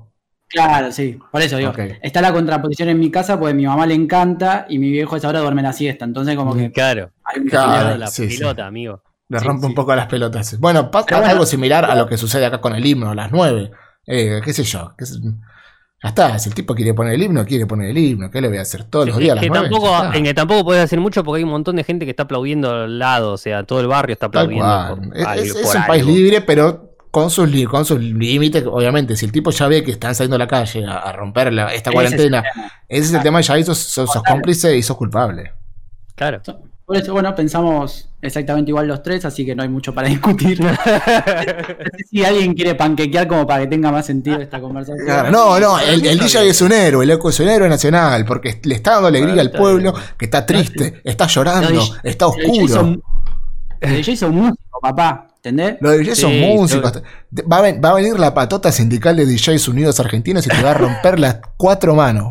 Claro, 0.54 0.92
sí, 0.92 1.18
por 1.32 1.42
eso 1.42 1.58
digo. 1.58 1.74
Está 2.02 2.22
la 2.22 2.32
contraposición 2.32 2.88
en 2.90 3.00
mi 3.00 3.10
casa 3.10 3.40
porque 3.40 3.52
a 3.52 3.56
mi 3.56 3.66
mamá 3.66 3.86
le 3.88 3.96
encanta 3.96 4.66
y 4.70 4.78
mi 4.80 4.92
viejo 4.92 5.16
a 5.16 5.18
esa 5.18 5.28
hora 5.30 5.40
duerme 5.40 5.64
la 5.64 5.74
siesta. 5.74 6.06
Entonces, 6.06 6.36
como 6.36 6.56
que 6.56 6.72
Claro. 6.72 7.10
hay 7.26 7.42
un 7.42 7.48
Claro. 7.48 7.98
la 7.98 8.08
sí, 8.08 8.30
sí. 8.30 8.38
pelota, 8.38 8.68
amigo. 8.68 9.02
Le 9.30 9.40
Sí, 9.40 9.46
rompe 9.46 9.66
un 9.66 9.74
poco 9.74 9.96
las 9.96 10.06
pelotas. 10.08 10.60
Bueno, 10.60 10.92
pasa 10.92 11.18
bueno, 11.18 11.32
algo 11.32 11.46
similar 11.48 11.86
a 11.86 11.96
lo 11.96 12.08
que 12.08 12.18
sucede 12.18 12.46
acá 12.46 12.62
con 12.62 12.76
el 12.76 12.86
himno 12.86 13.10
a 13.10 13.16
las 13.16 13.32
9. 13.32 13.72
Eh, 14.06 14.42
qué 14.44 14.54
sé 14.54 14.64
yo. 14.64 14.94
qué 14.98 15.06
sé- 15.06 15.16
ya 16.04 16.10
está, 16.10 16.38
si 16.38 16.50
el 16.50 16.56
tipo 16.56 16.76
quiere 16.76 16.94
poner 16.94 17.14
el 17.14 17.24
himno, 17.24 17.46
quiere 17.46 17.66
poner 17.66 17.90
el 17.92 17.98
himno. 17.98 18.30
¿Qué 18.30 18.42
le 18.42 18.50
voy 18.50 18.58
a 18.58 18.62
hacer 18.62 18.84
todos 18.84 19.08
los 19.08 19.18
días 19.18 19.32
a 19.32 19.36
las 19.36 19.42
que 19.44 19.50
9? 19.50 19.70
tampoco, 19.70 19.90
Ya 19.90 20.04
está. 20.06 20.18
en 20.18 20.24
que 20.26 20.34
tampoco 20.34 20.66
puedes 20.66 20.84
hacer 20.84 21.00
mucho 21.00 21.24
porque 21.24 21.38
hay 21.38 21.44
un 21.46 21.50
montón 21.52 21.78
de 21.78 21.86
gente 21.86 22.04
que 22.06 22.12
está 22.12 22.24
aplaudiendo 22.24 22.70
al 22.72 23.00
lado, 23.00 23.32
o 23.32 23.38
sea, 23.38 23.64
todo 23.64 23.80
el 23.80 23.88
barrio 23.88 24.14
está 24.14 24.26
aplaudiendo. 24.26 24.98
por 24.98 25.18
Es, 25.18 25.26
algo- 25.26 25.44
es- 25.44 25.56
es 25.56 25.62
por 25.66 25.76
un 25.78 25.86
país 25.88 26.06
libre, 26.06 26.42
pero 26.42 26.93
con 27.14 27.30
sus, 27.30 27.48
con 27.70 27.86
sus 27.86 28.00
límites, 28.02 28.64
obviamente. 28.66 29.16
Si 29.16 29.24
el 29.28 29.32
tipo 29.32 29.52
ya 29.52 29.68
ve 29.68 29.84
que 29.84 29.92
están 29.92 30.16
saliendo 30.16 30.36
a 30.36 30.40
la 30.40 30.48
calle 30.48 30.84
a, 30.84 30.94
a 30.98 31.12
romper 31.12 31.54
la- 31.54 31.72
esta 31.72 31.76
Ese 31.76 31.78
es 31.78 31.86
el 31.88 31.94
cuarentena, 31.94 32.44
ese 32.90 33.06
es 33.06 33.14
el 33.14 33.22
tema, 33.22 33.40
ya 33.42 33.54
ahí 33.54 33.64
sos, 33.64 33.78
sos- 33.78 34.12
sos 34.12 34.24
cómplice 34.24 34.76
y 34.76 34.82
sos 34.82 34.98
culpable. 34.98 35.52
Claro. 36.16 36.42
Por 36.86 36.98
eso, 36.98 37.14
bueno, 37.14 37.34
pensamos 37.36 38.10
exactamente 38.20 38.72
igual 38.72 38.88
los 38.88 39.04
tres, 39.04 39.24
así 39.26 39.46
que 39.46 39.56
no 39.56 39.62
hay 39.62 39.70
mucho 39.70 39.94
para 39.94 40.08
discutir. 40.10 40.60
No 40.64 40.74
sé 40.76 42.04
si 42.10 42.26
alguien 42.26 42.54
quiere 42.56 42.74
panquequear 42.76 43.28
como 43.28 43.46
para 43.46 43.62
que 43.62 43.68
tenga 43.68 43.92
más 43.92 44.06
sentido 44.08 44.40
esta 44.42 44.60
conversación. 44.60 45.06
Claro, 45.06 45.30
no, 45.32 45.60
no, 45.60 45.80
el, 45.80 46.06
el 46.06 46.18
DJ 46.20 46.48
es 46.50 46.62
un 46.62 46.72
héroe, 46.72 47.06
loco, 47.06 47.30
es 47.30 47.40
un 47.40 47.48
héroe 47.48 47.70
nacional, 47.70 48.26
porque 48.26 48.60
le 48.64 48.76
está 48.76 48.94
dando 48.94 49.10
alegría 49.10 49.40
al 49.42 49.52
pueblo, 49.52 49.94
que 50.18 50.26
está 50.26 50.46
triste, 50.46 51.00
está 51.04 51.28
llorando, 51.28 51.70
DJ 51.70 51.94
está 52.04 52.26
oscuro. 52.28 52.68
son- 52.74 53.04
Los 53.82 53.92
DJs 53.92 54.20
son 54.20 54.36
músicos, 54.36 54.80
papá, 54.82 55.28
¿entendés? 55.44 55.78
Los 55.82 55.98
DJs 55.98 56.18
son 56.20 56.32
Sí, 56.32 56.40
músicos. 56.42 57.02
Va 57.52 57.58
a, 57.58 57.62
ven- 57.62 57.82
va 57.84 57.90
a 57.90 57.94
venir 57.96 58.18
la 58.18 58.34
patota 58.34 58.72
sindical 58.72 59.16
de 59.18 59.26
DJs 59.26 59.68
Unidos 59.68 60.00
Argentinos 60.00 60.46
y 60.46 60.50
te 60.50 60.62
va 60.64 60.72
a 60.72 60.74
romper 60.76 61.20
las 61.20 61.40
cuatro 61.58 61.94
manos. 61.96 62.30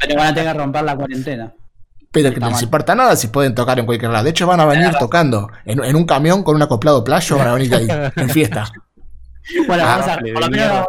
Pero 0.00 0.16
van 0.16 0.28
a 0.28 0.34
tener 0.34 0.52
que 0.52 0.58
romper 0.58 0.82
la 0.84 0.96
cuarentena. 0.96 1.52
Pero 2.10 2.28
que 2.30 2.34
Está 2.36 2.46
no 2.46 2.52
les 2.52 2.62
importa 2.62 2.94
nada 2.94 3.16
si 3.16 3.28
pueden 3.28 3.54
tocar 3.54 3.78
en 3.78 3.86
cualquier 3.86 4.10
lado. 4.10 4.24
De 4.24 4.30
hecho, 4.30 4.46
van 4.46 4.60
a 4.60 4.64
venir 4.66 4.90
tocando 4.98 5.50
en, 5.64 5.82
en 5.84 5.96
un 5.96 6.04
camión 6.04 6.42
con 6.42 6.56
un 6.56 6.62
acoplado 6.62 7.02
playo, 7.04 7.36
van 7.38 7.48
a 7.48 7.54
venir 7.54 7.74
ahí, 7.74 7.88
en 8.16 8.30
fiesta. 8.30 8.64
Bueno, 9.66 9.82
Ah, 9.84 9.96
vamos 9.98 10.06
a, 10.08 10.16
de 10.22 10.32
por 10.32 10.42
lo 10.44 10.48
menos 10.50 10.68
vamos 10.68 10.86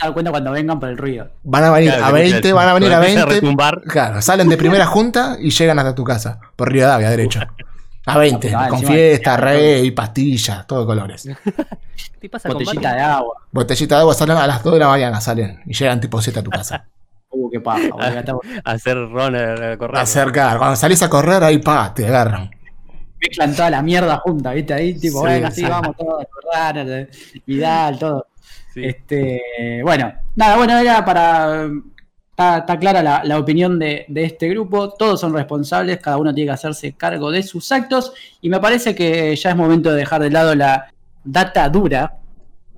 a 0.00 0.04
dar 0.06 0.14
cuenta 0.14 0.30
cuando 0.30 0.50
vengan 0.52 0.80
por 0.80 0.88
el 0.88 0.96
ruido. 0.96 1.28
Van 1.42 1.64
a 1.64 1.70
venir 1.70 1.90
Claro, 1.90 2.04
a 2.04 2.08
que 2.08 2.14
20, 2.14 2.36
empieza- 2.36 2.54
van 2.56 2.68
a 2.68 2.72
venir 2.74 2.88
a 2.88 2.92
cuando 2.92 3.06
empieza 3.08 3.26
20. 3.26 3.40
retumbar, 3.40 3.82
Claro, 3.82 4.22
salen 4.22 4.48
de 4.48 4.56
primera 4.56 4.86
junta 4.86 5.36
y 5.38 5.50
llegan 5.50 5.78
hasta 5.78 5.94
tu 5.94 6.02
casa, 6.02 6.40
por 6.56 6.72
Rivadavia, 6.72 7.10
derecho. 7.10 7.40
A 8.06 8.18
20, 8.18 8.54
Ah, 8.54 8.68
con 8.68 8.80
fiesta, 8.82 9.36
rey, 9.36 9.90
pastillas, 9.92 10.66
todo 10.66 10.80
de 10.80 10.86
colores. 10.86 11.28
¿Qué 12.20 12.28
pasa 12.28 12.48
con 12.48 12.58
Botellita 12.58 12.94
de 12.94 13.00
agua. 13.00 13.34
Botellita 13.50 13.94
de 13.96 14.00
agua 14.02 14.14
salen 14.14 14.36
a 14.36 14.46
las 14.46 14.62
2 14.62 14.74
de 14.74 14.78
la 14.80 14.88
mañana, 14.88 15.20
salen 15.20 15.60
y 15.64 15.72
llegan 15.74 16.00
tipo 16.00 16.20
7 16.20 16.40
a 16.40 16.42
tu 16.42 16.50
casa. 16.50 16.84
Uh, 17.36 17.50
qué 17.50 17.60
paja, 17.60 17.88
Hacer 18.64 18.96
runner, 18.96 19.76
correr. 19.76 19.98
Acercar, 20.00 20.56
cuando 20.56 20.76
salís 20.76 21.02
a 21.02 21.10
correr, 21.10 21.42
ahí 21.42 21.58
pa, 21.58 21.92
te 21.92 22.06
agarran. 22.06 22.48
Mezclan 23.20 23.56
toda 23.56 23.70
la 23.70 23.82
mierda 23.82 24.18
junta, 24.18 24.52
¿viste? 24.52 24.72
Ahí, 24.72 24.96
tipo, 24.96 25.18
Sí, 25.18 25.26
venga, 25.26 25.48
así 25.48 25.62
sí. 25.62 25.66
vamos 25.68 25.96
todos, 25.96 26.24
Corral, 26.30 27.08
Vidal, 27.44 27.98
todo. 27.98 28.28
Sí. 28.72 28.84
Este, 28.84 29.80
bueno, 29.82 30.12
nada, 30.36 30.56
bueno, 30.58 30.78
era 30.78 31.04
para. 31.04 31.68
Está, 32.34 32.58
está 32.58 32.78
clara 32.80 33.00
la, 33.00 33.22
la 33.22 33.38
opinión 33.38 33.78
de, 33.78 34.06
de 34.08 34.24
este 34.24 34.48
grupo. 34.48 34.90
Todos 34.90 35.20
son 35.20 35.32
responsables, 35.32 36.00
cada 36.00 36.16
uno 36.16 36.34
tiene 36.34 36.48
que 36.48 36.54
hacerse 36.54 36.92
cargo 36.94 37.30
de 37.30 37.44
sus 37.44 37.70
actos. 37.70 38.12
Y 38.40 38.48
me 38.50 38.58
parece 38.58 38.92
que 38.94 39.36
ya 39.36 39.50
es 39.50 39.56
momento 39.56 39.90
de 39.92 39.96
dejar 39.98 40.20
de 40.20 40.30
lado 40.30 40.52
la 40.56 40.88
data 41.22 41.68
dura, 41.68 42.14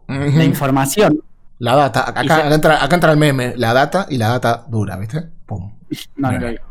la 0.08 0.44
información. 0.44 1.20
La 1.58 1.74
data, 1.74 2.06
acá, 2.06 2.22
Y 2.22 2.28
se- 2.28 2.34
acá 2.34 2.54
entra, 2.54 2.84
acá 2.84 2.94
entra 2.96 3.12
el 3.12 3.16
meme, 3.18 3.54
la 3.56 3.72
data 3.72 4.06
y 4.10 4.18
la 4.18 4.28
data 4.28 4.66
dura, 4.68 4.98
¿viste? 4.98 5.22
Pum. 5.46 5.72
No, 6.16 6.32
no, 6.32 6.38
lo 6.38 6.48
digo. 6.48 6.62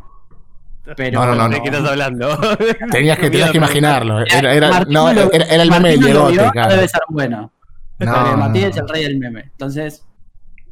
Pero, 0.96 1.20
No, 1.20 1.26
no, 1.26 1.36
no, 1.36 1.50
¿De 1.50 1.62
qué 1.64 1.70
estás 1.70 1.90
hablando? 1.90 2.38
Tenías 2.92 3.18
que, 3.18 3.32
tenías 3.32 3.50
que 3.50 3.58
imaginarlo. 3.58 4.20
Era, 4.28 4.86
no, 4.88 5.10
era, 5.10 5.24
era 5.34 5.64
el 5.64 5.72
meme 5.72 5.90
del. 5.98 6.02
Debe 6.04 6.88
ser 6.88 7.02
bueno. 7.10 7.52
No, 7.98 8.38
Martín 8.38 8.62
no, 8.62 8.68
es 8.68 8.76
no. 8.76 8.82
el 8.84 8.90
rey 8.90 9.04
del 9.06 9.18
meme. 9.18 9.42
Entonces, 9.42 10.04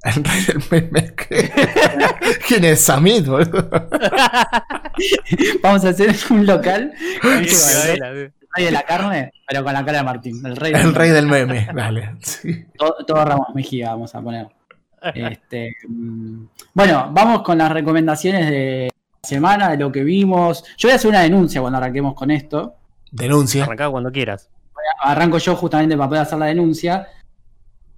El 0.04 0.24
rey 0.24 0.42
del 0.46 0.64
meme. 0.70 1.14
¿qué? 1.16 1.50
¿Quién 2.48 2.66
es 2.66 2.82
Samit, 2.82 3.26
boludo? 3.26 3.70
vamos 5.64 5.86
a 5.86 5.90
hacer 5.90 6.14
un 6.30 6.46
local 6.46 6.94
este 7.16 7.38
el 7.38 7.50
ciudadela, 7.50 8.12
rey 8.56 8.66
de 8.66 8.72
la 8.72 8.84
carne, 8.84 9.32
pero 9.48 9.64
con 9.64 9.74
la 9.74 9.86
cara 9.86 10.00
de 10.00 10.04
Martín. 10.04 10.46
El 10.46 10.58
rey, 10.58 10.74
del 10.74 10.82
El 10.82 10.96
rey 10.96 11.10
meme. 11.10 11.16
del 11.16 11.28
meme, 11.28 11.70
dale. 11.74 12.16
Sí. 12.22 12.66
Todo, 12.78 12.98
todo 13.08 13.24
Ramos 13.24 13.48
Mejía 13.56 13.92
vamos 13.92 14.14
a 14.14 14.22
poner. 14.22 14.48
Este, 15.14 15.76
mm, 15.88 16.46
bueno, 16.74 17.10
vamos 17.12 17.42
con 17.42 17.58
las 17.58 17.72
recomendaciones 17.72 18.50
de 18.50 18.90
la 19.22 19.28
semana, 19.28 19.70
de 19.72 19.78
lo 19.78 19.92
que 19.92 20.04
vimos. 20.04 20.64
Yo 20.78 20.88
voy 20.88 20.94
a 20.94 20.96
hacer 20.96 21.10
una 21.10 21.22
denuncia 21.22 21.62
cuando 21.62 21.78
arranquemos 21.78 22.14
con 22.14 22.30
esto. 22.32 22.76
Denuncia. 23.12 23.64
Arrancá 23.64 23.90
cuando 23.90 24.12
quieras. 24.12 24.50
Arranco 25.02 25.38
yo 25.38 25.56
justamente 25.56 25.96
para 25.98 26.10
poder 26.10 26.24
hacer 26.24 26.40
la 26.40 26.46
denuncia. 26.48 27.08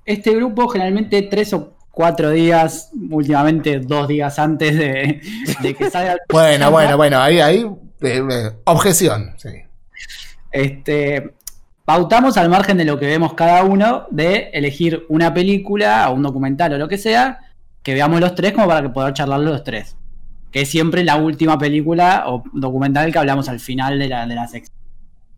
Este 0.03 0.35
grupo 0.35 0.67
generalmente 0.67 1.21
tres 1.23 1.53
o 1.53 1.74
cuatro 1.95 2.29
días, 2.29 2.91
últimamente 3.09 3.79
dos 3.79 4.07
días 4.07 4.37
antes 4.37 4.77
de, 4.77 5.21
de 5.61 5.73
que 5.73 5.89
salga 5.89 6.11
el 6.11 6.19
Bueno, 6.31 6.69
bueno, 6.69 6.97
bueno, 6.97 7.19
ahí, 7.19 7.39
ahí, 7.39 7.65
eh, 8.01 8.21
eh, 8.29 8.51
objeción, 8.65 9.33
sí. 9.37 9.49
Este, 10.51 11.33
pautamos 11.85 12.37
al 12.37 12.49
margen 12.49 12.77
de 12.77 12.85
lo 12.85 12.99
que 12.99 13.07
vemos 13.07 13.33
cada 13.33 13.63
uno 13.63 14.07
de 14.11 14.49
elegir 14.53 15.05
una 15.07 15.33
película 15.33 16.09
o 16.09 16.15
un 16.15 16.23
documental 16.23 16.73
o 16.73 16.77
lo 16.77 16.89
que 16.89 16.97
sea, 16.97 17.39
que 17.81 17.93
veamos 17.93 18.19
los 18.19 18.35
tres 18.35 18.51
como 18.51 18.67
para 18.67 18.81
que 18.81 18.89
poder 18.89 19.13
charlar 19.13 19.39
los 19.39 19.63
tres. 19.63 19.95
Que 20.51 20.61
es 20.61 20.69
siempre 20.69 21.03
la 21.03 21.15
última 21.15 21.57
película 21.57 22.25
o 22.27 22.43
documental 22.53 23.11
que 23.11 23.19
hablamos 23.19 23.47
al 23.47 23.59
final 23.61 23.97
de 23.99 24.09
la, 24.09 24.27
de 24.27 24.35
la 24.35 24.47
sección. 24.47 24.77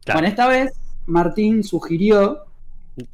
Claro. 0.03 0.19
Bueno, 0.19 0.27
esta 0.27 0.47
vez 0.47 0.73
Martín 1.05 1.63
sugirió, 1.63 2.45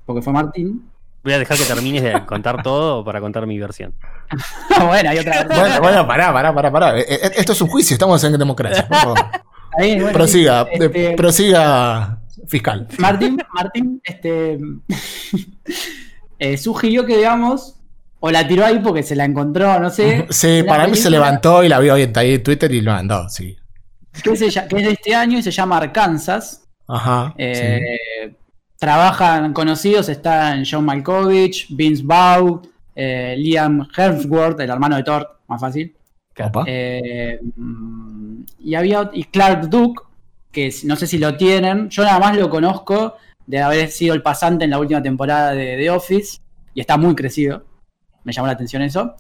porque 0.05 0.21
fue 0.21 0.31
Martín, 0.31 0.92
Voy 1.23 1.33
a 1.33 1.39
dejar 1.39 1.57
que 1.57 1.63
termines 1.63 2.03
de 2.03 2.25
contar 2.25 2.61
todo 2.61 3.05
para 3.05 3.21
contar 3.21 3.47
mi 3.47 3.57
versión. 3.57 3.93
bueno, 4.85 5.09
hay 5.09 5.19
otra 5.19 5.43
versión. 5.43 5.59
Bueno, 5.59 5.81
bueno, 5.81 6.07
pará, 6.07 6.33
pará, 6.33 6.53
pará, 6.53 6.71
pará. 6.71 6.99
Eh, 6.99 7.05
eh, 7.07 7.31
Esto 7.37 7.53
es 7.53 7.61
un 7.61 7.69
juicio, 7.69 7.93
estamos 7.93 8.21
en 8.23 8.37
democracia, 8.37 8.87
por 8.87 8.97
favor. 8.97 9.19
Ahí, 9.79 9.95
bueno, 9.95 10.11
Prosiga, 10.11 10.65
sí, 10.65 10.69
este, 10.73 11.11
prosiga, 11.15 12.19
fiscal. 12.47 12.87
Martín, 12.99 13.41
Martín, 13.53 14.01
este 14.03 14.59
eh, 16.39 16.57
sugirió 16.57 17.05
que 17.07 17.17
veamos, 17.17 17.79
o 18.19 18.29
la 18.29 18.47
tiró 18.47 18.65
ahí 18.65 18.79
porque 18.83 19.01
se 19.01 19.15
la 19.15 19.25
encontró, 19.25 19.79
no 19.79 19.89
sé. 19.89 20.27
Sí, 20.29 20.61
para 20.67 20.85
mí 20.85 20.95
se 20.95 21.09
levantó 21.09 21.63
y 21.63 21.69
la 21.69 21.79
vio 21.79 21.95
ahí 21.95 22.03
en 22.03 22.15
ahí 22.15 22.35
en 22.35 22.43
Twitter 22.43 22.71
y 22.71 22.81
lo 22.81 22.91
mandó, 22.91 23.27
sí. 23.29 23.57
Que, 24.23 24.33
es 24.33 24.39
de 24.39 24.91
este 24.91 25.15
año 25.15 25.39
y 25.39 25.41
se 25.41 25.49
llama 25.49 25.77
Arkansas. 25.77 26.63
Ajá. 26.87 27.33
Eh, 27.35 28.35
Trabajan 28.83 29.53
conocidos, 29.53 30.09
están 30.09 30.65
John 30.69 30.83
Malkovich, 30.83 31.67
Vince 31.69 32.03
Vaughn, 32.03 32.67
eh, 32.93 33.33
Liam 33.37 33.87
Hemsworth, 33.95 34.59
el 34.59 34.69
hermano 34.69 34.97
de 34.97 35.03
Thor, 35.03 35.39
más 35.47 35.61
fácil. 35.61 35.95
Eh, 36.65 37.39
mm, 37.55 38.41
y 38.59 38.75
había 38.75 39.09
y 39.13 39.23
Clark 39.23 39.69
Duke, 39.69 40.03
que 40.51 40.69
no 40.83 40.97
sé 40.97 41.07
si 41.07 41.17
lo 41.17 41.37
tienen. 41.37 41.87
Yo 41.91 42.03
nada 42.03 42.19
más 42.19 42.35
lo 42.35 42.49
conozco 42.49 43.15
de 43.47 43.61
haber 43.61 43.89
sido 43.89 44.15
el 44.15 44.21
pasante 44.21 44.65
en 44.65 44.71
la 44.71 44.79
última 44.79 45.01
temporada 45.01 45.53
de 45.53 45.77
The 45.77 45.89
Office. 45.89 46.41
Y 46.73 46.81
está 46.81 46.97
muy 46.97 47.15
crecido. 47.15 47.63
Me 48.25 48.33
llamó 48.33 48.47
la 48.47 48.53
atención 48.53 48.81
eso. 48.81 49.15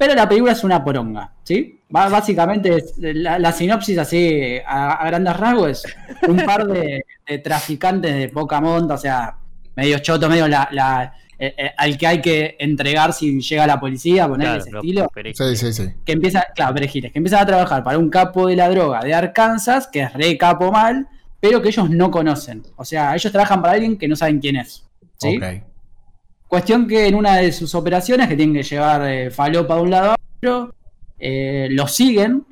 Pero 0.00 0.14
la 0.14 0.26
película 0.26 0.52
es 0.52 0.64
una 0.64 0.82
poronga, 0.82 1.30
¿sí? 1.44 1.78
Básicamente 1.90 2.74
es- 2.78 2.94
la, 2.96 3.38
la 3.38 3.52
sinopsis 3.52 3.98
así 3.98 4.56
a, 4.66 4.92
a 4.94 5.06
grandes 5.06 5.36
rasgos 5.36 5.84
es 5.84 6.28
un 6.28 6.38
par 6.38 6.66
de, 6.66 7.04
de 7.26 7.38
traficantes 7.38 8.14
de 8.14 8.28
poca 8.30 8.62
monta, 8.62 8.94
o 8.94 8.98
sea, 8.98 9.36
medio 9.76 9.98
choto, 9.98 10.26
medio 10.30 10.48
la, 10.48 10.66
la- 10.72 11.12
eh, 11.38 11.54
eh, 11.56 11.70
al 11.76 11.98
que 11.98 12.06
hay 12.06 12.20
que 12.22 12.56
entregar 12.58 13.12
si 13.12 13.40
llega 13.42 13.66
la 13.66 13.78
policía, 13.78 14.26
poner 14.26 14.46
Claro, 14.46 14.60
ese 14.62 14.70
estilo. 14.76 15.10
Sí, 15.34 15.56
sí, 15.56 15.72
sí. 15.74 15.88
que 16.04 16.12
empieza, 16.12 16.46
claro, 16.54 16.72
perejiles, 16.74 17.12
que 17.12 17.18
empiezan 17.18 17.40
a 17.42 17.46
trabajar 17.46 17.82
para 17.84 17.98
un 17.98 18.08
capo 18.08 18.46
de 18.46 18.56
la 18.56 18.70
droga 18.70 19.00
de 19.00 19.12
Arkansas, 19.12 19.86
que 19.86 20.00
es 20.02 20.12
re 20.14 20.38
capo 20.38 20.72
mal, 20.72 21.08
pero 21.40 21.60
que 21.60 21.68
ellos 21.68 21.90
no 21.90 22.10
conocen. 22.10 22.62
O 22.76 22.84
sea, 22.86 23.14
ellos 23.14 23.30
trabajan 23.32 23.60
para 23.60 23.74
alguien 23.74 23.98
que 23.98 24.08
no 24.08 24.16
saben 24.16 24.38
quién 24.40 24.56
es. 24.56 24.84
¿sí? 25.18 25.36
Ok. 25.36 25.44
Cuestión 26.50 26.88
que 26.88 27.06
en 27.06 27.14
una 27.14 27.36
de 27.36 27.52
sus 27.52 27.76
operaciones, 27.76 28.26
que 28.26 28.34
tienen 28.34 28.56
que 28.56 28.64
llevar 28.64 29.08
eh, 29.08 29.30
falopa 29.30 29.76
de 29.76 29.82
un 29.82 29.90
lado 29.90 30.10
a 30.10 30.16
otro, 30.36 30.74
eh, 31.16 31.68
lo 31.70 31.86
siguen 31.86 32.44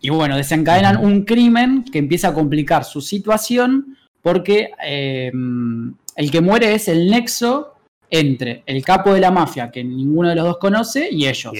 y 0.00 0.08
bueno, 0.08 0.38
desencadenan 0.38 0.96
un 0.96 1.26
crimen 1.26 1.84
que 1.84 1.98
empieza 1.98 2.28
a 2.28 2.32
complicar 2.32 2.84
su 2.84 3.02
situación 3.02 3.98
porque 4.22 4.70
eh, 4.82 5.30
el 6.16 6.30
que 6.30 6.40
muere 6.40 6.72
es 6.72 6.88
el 6.88 7.10
nexo 7.10 7.74
entre 8.08 8.62
el 8.64 8.82
capo 8.82 9.12
de 9.12 9.20
la 9.20 9.30
mafia, 9.30 9.70
que 9.70 9.84
ninguno 9.84 10.30
de 10.30 10.36
los 10.36 10.46
dos 10.46 10.56
conoce, 10.56 11.10
y 11.12 11.26
ellos. 11.26 11.52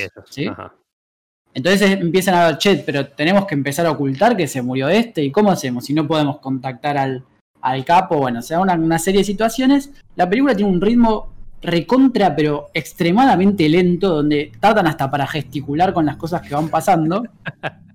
Entonces 1.52 1.90
empiezan 1.90 2.36
a 2.36 2.46
ver, 2.46 2.56
che, 2.56 2.76
pero 2.76 3.06
tenemos 3.06 3.44
que 3.44 3.54
empezar 3.54 3.84
a 3.84 3.90
ocultar 3.90 4.34
que 4.34 4.48
se 4.48 4.62
murió 4.62 4.88
este, 4.88 5.22
¿y 5.22 5.30
cómo 5.30 5.50
hacemos? 5.50 5.84
Si 5.84 5.92
no 5.92 6.08
podemos 6.08 6.38
contactar 6.38 6.96
al, 6.96 7.22
al 7.60 7.84
capo, 7.84 8.18
bueno, 8.18 8.42
se 8.42 8.54
da 8.54 8.60
una, 8.60 8.74
una 8.74 8.98
serie 8.98 9.20
de 9.20 9.24
situaciones. 9.24 9.90
La 10.16 10.28
película 10.28 10.54
tiene 10.54 10.70
un 10.70 10.80
ritmo 10.80 11.32
recontra, 11.60 12.34
pero 12.36 12.68
extremadamente 12.74 13.68
lento, 13.68 14.14
donde 14.16 14.52
tardan 14.60 14.86
hasta 14.86 15.10
para 15.10 15.26
gesticular 15.26 15.92
con 15.92 16.06
las 16.06 16.16
cosas 16.16 16.42
que 16.42 16.54
van 16.54 16.68
pasando. 16.68 17.24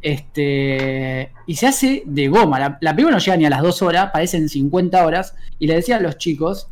Este, 0.00 1.32
y 1.48 1.56
se 1.56 1.66
hace 1.66 2.04
de 2.06 2.28
goma. 2.28 2.60
La, 2.60 2.78
la 2.80 2.92
película 2.94 3.16
no 3.16 3.20
llega 3.20 3.36
ni 3.36 3.46
a 3.46 3.50
las 3.50 3.62
dos 3.62 3.82
horas, 3.82 4.10
parecen 4.12 4.48
50 4.48 5.04
horas. 5.04 5.34
Y 5.58 5.66
le 5.66 5.74
decía 5.74 5.96
a 5.96 6.00
los 6.00 6.18
chicos 6.18 6.68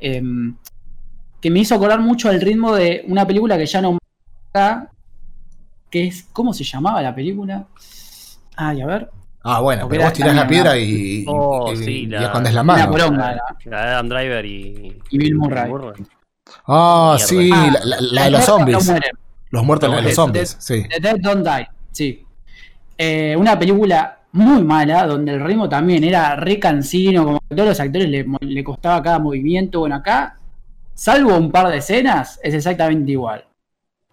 em, 0.00 0.56
que 1.40 1.48
me 1.48 1.60
hizo 1.60 1.76
acordar 1.76 2.00
mucho 2.00 2.28
al 2.28 2.40
ritmo 2.40 2.74
de 2.74 3.04
una 3.06 3.24
película 3.24 3.56
que 3.56 3.66
ya 3.66 3.80
no 3.80 3.98
que 5.90 6.06
es, 6.06 6.24
¿cómo 6.32 6.52
se 6.52 6.64
llamaba 6.64 7.02
la 7.02 7.14
película? 7.14 7.66
Ay, 8.56 8.80
a 8.80 8.86
ver. 8.86 9.10
Ah, 9.48 9.60
bueno, 9.60 9.82
Porque 9.82 9.96
pero 9.98 10.08
vos 10.08 10.12
tirás 10.12 10.34
la 10.34 10.46
piedra 10.48 10.76
y, 10.76 10.82
y- 11.20 11.24
Oh, 11.28 11.72
y- 11.72 11.76
sí, 11.76 11.90
y 12.02 12.06
la- 12.06 12.24
escondes 12.24 12.52
la 12.52 12.62
mano. 12.64 12.90
poronga 12.90 13.32
era. 13.32 13.42
La 13.66 13.80
de 13.86 13.90
Adam 13.92 14.08
Driver 14.08 14.44
y, 14.44 14.98
Y 15.10 15.18
Bill 15.18 15.34
Murray. 15.36 15.70
Ah, 16.66 17.16
sí, 17.18 17.50
Ah, 17.52 17.70
la, 17.72 17.84
la- 17.84 17.96
la 18.00 18.24
de 18.24 18.30
los 18.30 18.44
zombies. 18.44 18.88
no. 18.90 18.98
Los 19.50 19.64
muertos, 19.64 19.88
la 19.90 19.96
de 19.96 20.02
los 20.02 20.14
zombies, 20.14 20.56
sí. 20.58 20.84
The 20.90 21.00
Dead 21.00 21.16
Don't 21.20 21.46
Die, 21.46 21.68
sí. 21.92 22.24
Eh, 22.98 23.36
una 23.38 23.58
película 23.58 24.18
muy 24.32 24.62
mala, 24.64 25.06
donde 25.06 25.32
el 25.34 25.44
ritmo 25.44 25.68
también 25.68 26.02
era 26.04 26.34
re 26.36 26.58
cansino, 26.58 27.24
como 27.24 27.38
que 27.40 27.54
a 27.54 27.56
todos 27.56 27.68
los 27.70 27.80
actores 27.80 28.08
le, 28.08 28.26
le 28.40 28.64
costaba 28.64 29.02
cada 29.02 29.18
movimiento. 29.18 29.80
Bueno, 29.80 29.94
acá, 29.94 30.38
salvo 30.94 31.36
un 31.36 31.50
par 31.50 31.68
de 31.68 31.78
escenas, 31.78 32.40
es 32.42 32.52
exactamente 32.54 33.12
igual. 33.12 33.44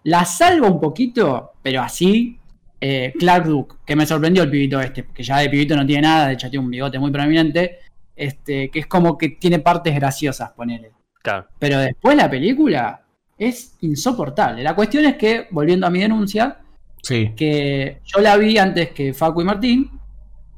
La 0.04 0.24
salvo 0.24 0.68
un 0.68 0.80
poquito, 0.80 1.52
pero 1.62 1.82
así, 1.82 2.38
eh, 2.86 3.14
Clark 3.18 3.46
Duke, 3.46 3.76
que 3.86 3.96
me 3.96 4.04
sorprendió 4.04 4.42
el 4.42 4.50
pibito 4.50 4.78
este, 4.78 5.04
porque 5.04 5.22
ya 5.22 5.38
de 5.38 5.48
pibito 5.48 5.74
no 5.74 5.86
tiene 5.86 6.02
nada, 6.02 6.26
de 6.28 6.34
hecho 6.34 6.50
tiene 6.50 6.62
un 6.66 6.70
bigote 6.70 6.98
muy 6.98 7.10
prominente, 7.10 7.78
este, 8.14 8.68
que 8.70 8.80
es 8.80 8.86
como 8.86 9.16
que 9.16 9.30
tiene 9.30 9.58
partes 9.60 9.94
graciosas, 9.94 10.50
ponele. 10.50 10.90
Claro. 11.22 11.46
Pero 11.58 11.78
después 11.78 12.14
la 12.14 12.28
película 12.28 13.00
es 13.38 13.76
insoportable. 13.80 14.62
La 14.62 14.74
cuestión 14.74 15.06
es 15.06 15.16
que, 15.16 15.48
volviendo 15.50 15.86
a 15.86 15.90
mi 15.90 16.00
denuncia, 16.00 16.58
Sí. 17.02 17.32
que 17.34 18.00
yo 18.04 18.20
la 18.20 18.36
vi 18.36 18.58
antes 18.58 18.90
que 18.90 19.14
Facu 19.14 19.40
y 19.40 19.44
Martín, 19.44 19.90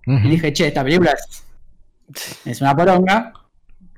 y 0.05 0.29
dije, 0.29 0.53
che, 0.53 0.67
esta 0.67 0.83
película 0.83 1.13
es, 1.13 1.45
es 2.45 2.61
una 2.61 2.75
poronga. 2.75 3.33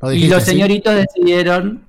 Lo 0.02 0.12
Y 0.12 0.26
los 0.28 0.42
¿sí? 0.42 0.50
señoritos 0.50 0.94
decidieron 0.94 1.86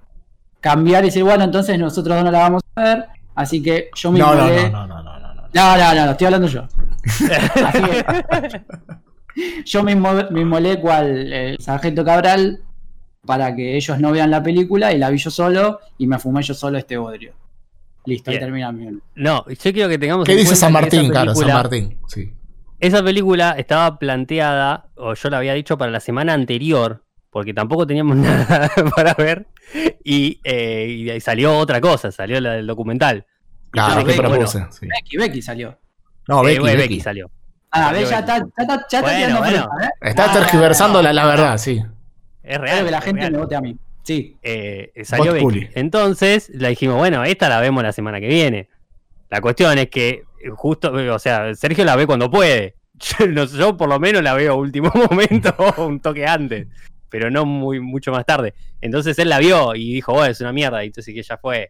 cambiar 0.61 1.03
y 1.03 1.07
decir, 1.07 1.23
bueno, 1.25 1.43
entonces 1.43 1.77
nosotros 1.77 2.15
dos 2.15 2.23
no 2.23 2.31
la 2.31 2.39
vamos 2.39 2.61
a 2.75 2.81
ver. 2.81 3.05
Así 3.35 3.61
que 3.61 3.89
yo 3.95 4.11
me 4.11 4.19
No, 4.19 4.35
no, 4.35 4.47
no, 4.47 4.69
no, 4.69 4.87
no, 4.87 5.03
no, 5.03 5.18
no, 5.53 5.77
no. 5.77 5.95
no, 6.05 6.11
estoy 6.11 6.25
hablando 6.25 6.47
yo. 6.47 6.67
Así 7.65 7.81
que 7.81 9.63
yo 9.65 9.83
me, 9.83 9.95
me 9.95 10.41
inmolé 10.41 10.79
cual 10.79 11.31
el 11.31 11.59
sargento 11.59 12.03
Cabral 12.03 12.61
para 13.25 13.55
que 13.55 13.75
ellos 13.75 13.99
no 13.99 14.11
vean 14.11 14.31
la 14.31 14.41
película 14.41 14.91
y 14.93 14.97
la 14.97 15.09
vi 15.09 15.17
yo 15.17 15.29
solo 15.29 15.79
y 15.97 16.07
me 16.07 16.19
fumé 16.19 16.41
yo 16.41 16.53
solo 16.53 16.77
este 16.77 16.97
bodrio. 16.97 17.33
Listo, 18.05 18.31
ahí 18.31 18.37
Bien. 18.37 18.47
termina 18.47 18.71
mi 18.71 18.99
No, 19.15 19.45
yo 19.47 19.73
quiero 19.73 19.89
que 19.89 19.97
tengamos. 19.97 20.25
¿Qué 20.25 20.31
en 20.31 20.37
dice 20.39 20.55
San 20.55 20.73
Martín, 20.73 21.09
claro? 21.09 21.35
San 21.35 21.47
Martín, 21.47 21.97
sí. 22.07 22.33
Esa 22.79 23.03
película 23.03 23.55
estaba 23.57 23.99
planteada, 23.99 24.87
o 24.95 25.13
yo 25.13 25.29
la 25.29 25.37
había 25.37 25.53
dicho 25.53 25.77
para 25.77 25.91
la 25.91 25.99
semana 25.99 26.33
anterior, 26.33 27.03
porque 27.29 27.53
tampoco 27.53 27.85
teníamos 27.85 28.15
nada 28.17 28.71
para 28.95 29.13
ver, 29.15 29.47
y, 30.03 30.39
eh, 30.43 30.87
y 30.87 31.09
ahí 31.09 31.19
salió 31.19 31.57
otra 31.57 31.81
cosa, 31.81 32.11
salió 32.11 32.39
la 32.39 32.53
del 32.53 32.67
documental. 32.67 33.25
Claro, 33.71 34.01
Entonces, 34.01 34.21
que 34.21 34.27
bueno, 34.27 34.47
sí. 34.47 34.87
Becky, 34.87 35.17
Becky 35.17 35.41
salió. 35.41 35.77
No, 36.27 36.41
Eh, 36.43 36.47
Becky, 36.47 36.59
bueno, 36.59 36.77
Becky. 36.77 36.99
salió. 37.01 37.29
Ah, 37.71 37.91
ves, 37.91 38.09
ya 38.09 38.21
Becky. 38.21 38.31
está, 38.31 38.37
ya 38.57 38.63
está, 38.63 38.87
ya 38.89 38.99
está 38.99 39.01
Bueno, 39.37 39.43
fruta, 39.43 39.85
¿eh? 39.85 39.89
Está 40.09 40.31
Ah, 40.31 40.33
tergiversando 40.33 41.01
la, 41.01 41.13
la 41.13 41.25
verdad, 41.25 41.57
sí. 41.57 41.81
Es 42.43 42.57
real. 42.59 42.85
Que 42.85 42.91
la 42.91 43.01
gente 43.01 43.19
real. 43.21 43.31
me 43.33 43.37
vote 43.37 43.55
a 43.55 43.61
mí. 43.61 43.77
Sí. 44.03 44.37
Eh, 44.41 44.91
salió 45.03 45.33
Becky. 45.33 45.43
Puli. 45.43 45.69
Entonces 45.75 46.49
la 46.53 46.69
dijimos, 46.69 46.97
bueno, 46.97 47.23
esta 47.23 47.47
la 47.49 47.59
vemos 47.61 47.83
la 47.83 47.91
semana 47.91 48.19
que 48.19 48.27
viene. 48.27 48.69
La 49.29 49.39
cuestión 49.41 49.77
es 49.77 49.89
que 49.89 50.23
eh, 50.43 50.49
justo, 50.55 50.97
eh, 50.99 51.09
o 51.11 51.19
sea, 51.19 51.53
Sergio 51.53 51.85
la 51.85 51.95
ve 51.95 52.07
cuando 52.07 52.31
puede. 52.31 52.75
Yo, 53.19 53.27
no- 53.27 53.45
yo 53.45 53.77
por 53.77 53.87
lo 53.87 53.97
menos 53.99 54.21
la 54.23 54.33
veo 54.33 54.53
a 54.53 54.55
último 54.55 54.91
momento, 55.09 55.55
un 55.77 55.99
toque 56.01 56.25
antes, 56.27 56.67
pero 57.09 57.29
no 57.29 57.45
muy 57.45 57.79
mucho 57.79 58.11
más 58.11 58.25
tarde. 58.25 58.53
Entonces 58.81 59.17
él 59.19 59.29
la 59.29 59.37
vio 59.39 59.73
y 59.75 59.93
dijo, 59.93 60.11
bueno, 60.13 60.31
es 60.31 60.41
una 60.41 60.51
mierda, 60.51 60.83
y 60.83 60.87
entonces 60.87 61.13
que 61.13 61.23
ya 61.23 61.37
fue. 61.37 61.69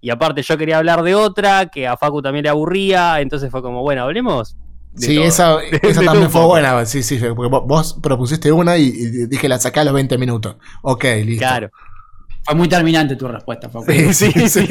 Y 0.00 0.10
aparte 0.10 0.42
yo 0.42 0.56
quería 0.56 0.78
hablar 0.78 1.02
de 1.02 1.14
otra 1.14 1.66
que 1.66 1.86
a 1.88 1.96
Facu 1.96 2.22
también 2.22 2.44
le 2.44 2.48
aburría, 2.50 3.20
entonces 3.20 3.50
fue 3.50 3.62
como, 3.62 3.82
bueno, 3.82 4.02
hablemos. 4.04 4.56
de 4.92 5.06
Sí, 5.06 5.14
todo. 5.16 5.24
esa, 5.24 5.56
De 5.72 5.80
esa 5.82 6.02
también 6.02 6.30
fue 6.30 6.44
buena, 6.44 6.86
sí, 6.86 7.02
sí, 7.02 7.18
porque 7.34 7.48
vos, 7.50 7.98
propusiste 8.02 8.52
una 8.52 8.76
y, 8.78 8.84
y 8.86 9.26
dije 9.26 9.48
la 9.48 9.58
saqué 9.58 9.80
a 9.80 9.84
los 9.84 9.94
20 9.94 10.16
minutos. 10.18 10.56
Ok, 10.82 11.04
listo. 11.24 11.40
Claro. 11.40 11.70
Fue 12.44 12.54
muy 12.54 12.68
terminante 12.68 13.16
tu 13.16 13.28
respuesta, 13.28 13.68
Facu. 13.68 13.86
Sí, 13.90 14.12
sí, 14.32 14.48
sí. 14.48 14.66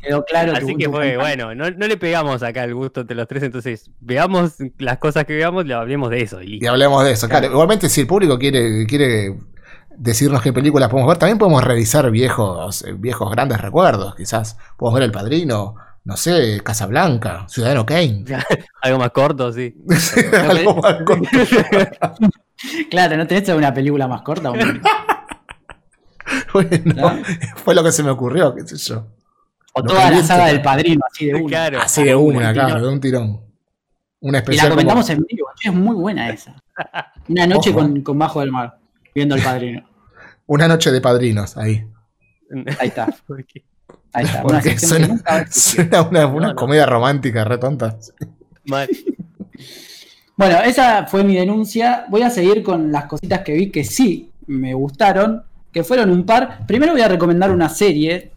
Quedó 0.00 0.24
claro 0.24 0.52
tu- 0.52 0.58
Así 0.58 0.76
que 0.76 0.88
fue, 0.88 1.16
bueno, 1.16 1.54
no, 1.54 1.70
no 1.70 1.86
le 1.86 1.96
pegamos 1.96 2.42
acá 2.42 2.64
el 2.64 2.74
gusto 2.74 3.00
entre 3.00 3.16
los 3.16 3.26
tres, 3.26 3.42
entonces 3.42 3.90
veamos 4.00 4.54
las 4.78 4.98
cosas 4.98 5.24
que 5.24 5.34
veamos, 5.34 5.66
le 5.66 5.74
hablemos 5.74 6.10
de 6.10 6.22
eso 6.22 6.42
y 6.42 6.58
Y 6.62 6.66
hablemos 6.66 7.04
de 7.04 7.12
eso. 7.12 7.28
Claro, 7.28 7.46
igualmente, 7.46 7.88
si 7.88 8.02
el 8.02 8.06
público 8.06 8.38
quiere, 8.38 8.86
quiere 8.86 9.34
decirnos 9.98 10.42
qué 10.42 10.52
películas 10.52 10.88
podemos 10.88 11.08
ver, 11.08 11.18
también 11.18 11.38
podemos 11.38 11.62
revisar 11.64 12.10
viejos, 12.10 12.82
eh, 12.82 12.92
viejos 12.96 13.30
grandes 13.30 13.60
recuerdos. 13.60 14.14
Quizás 14.14 14.56
podemos 14.76 14.98
ver 15.00 15.04
El 15.04 15.12
Padrino, 15.12 15.74
no 16.04 16.16
sé, 16.16 16.60
Casablanca, 16.62 17.46
Ciudadano 17.48 17.84
Kane. 17.86 18.24
Algo 18.82 18.98
más 18.98 19.10
corto, 19.10 19.52
sí. 19.52 19.74
Algo 20.48 20.76
más 20.76 20.96
corto. 21.04 21.28
Claro, 22.90 23.18
¿no 23.18 23.26
tenés 23.26 23.46
una 23.50 23.74
película 23.74 24.08
más 24.08 24.22
corta? 24.22 24.50
hombre? 24.50 24.80
Bueno, 26.54 26.70
¿No? 26.96 27.12
fue 27.56 27.74
lo 27.74 27.84
que 27.84 27.92
se 27.92 28.02
me 28.02 28.10
ocurrió, 28.10 28.54
qué 28.54 28.66
sé 28.66 28.76
yo. 28.78 29.06
O 29.74 29.80
Lo 29.80 29.86
toda 29.88 30.10
la 30.10 30.22
saga 30.22 30.46
del 30.46 30.62
padrino, 30.62 31.02
así 31.12 31.26
de 31.26 31.34
una. 31.34 31.46
Claro. 31.48 31.80
Así 31.82 32.02
de 32.02 32.14
una, 32.14 32.52
claro, 32.54 32.80
de 32.80 32.88
un 32.88 32.98
tirón. 33.00 33.40
Una 34.20 34.38
Y 34.38 34.40
especial. 34.40 34.64
la 34.64 34.70
como- 34.70 34.76
comentamos 34.76 35.10
en 35.10 35.22
vivo, 35.28 35.48
es 35.62 35.72
muy 35.74 35.94
buena 35.96 36.30
esa. 36.30 36.56
Una 37.28 37.46
noche 37.46 37.70
Ojo. 37.70 37.80
con, 37.80 38.00
con 38.00 38.18
Bajo 38.18 38.40
del 38.40 38.50
Mar, 38.50 38.78
viendo 39.16 39.34
el 39.34 39.42
padrino. 39.42 39.88
Una 40.46 40.68
noche 40.68 40.92
de 40.92 41.00
padrinos, 41.00 41.56
ahí. 41.56 41.84
Ahí 42.78 42.86
está, 42.88 43.06
ahí 44.12 44.24
está. 44.24 44.44
Una 44.44 44.62
suena, 44.78 45.08
nunca 45.08 45.46
suena 45.50 46.02
una, 46.02 46.26
una 46.28 46.46
No, 46.46 46.52
no. 46.52 46.54
comedia 46.54 46.86
romántica 46.86 47.42
re 47.44 47.58
tonta. 47.58 47.96
Mal. 48.66 48.88
Bueno, 50.36 50.60
esa 50.60 51.06
fue 51.06 51.24
mi 51.24 51.34
denuncia. 51.34 52.06
Voy 52.08 52.22
a 52.22 52.30
seguir 52.30 52.62
con 52.62 52.92
las 52.92 53.06
cositas 53.06 53.40
que 53.40 53.52
vi 53.54 53.70
que 53.70 53.82
sí 53.84 54.30
me 54.46 54.74
gustaron, 54.74 55.42
que 55.72 55.82
fueron 55.82 56.10
un 56.10 56.24
par. 56.24 56.64
Primero 56.66 56.92
voy 56.92 57.00
a 57.00 57.08
recomendar 57.08 57.50
una 57.50 57.68
serie 57.68 58.30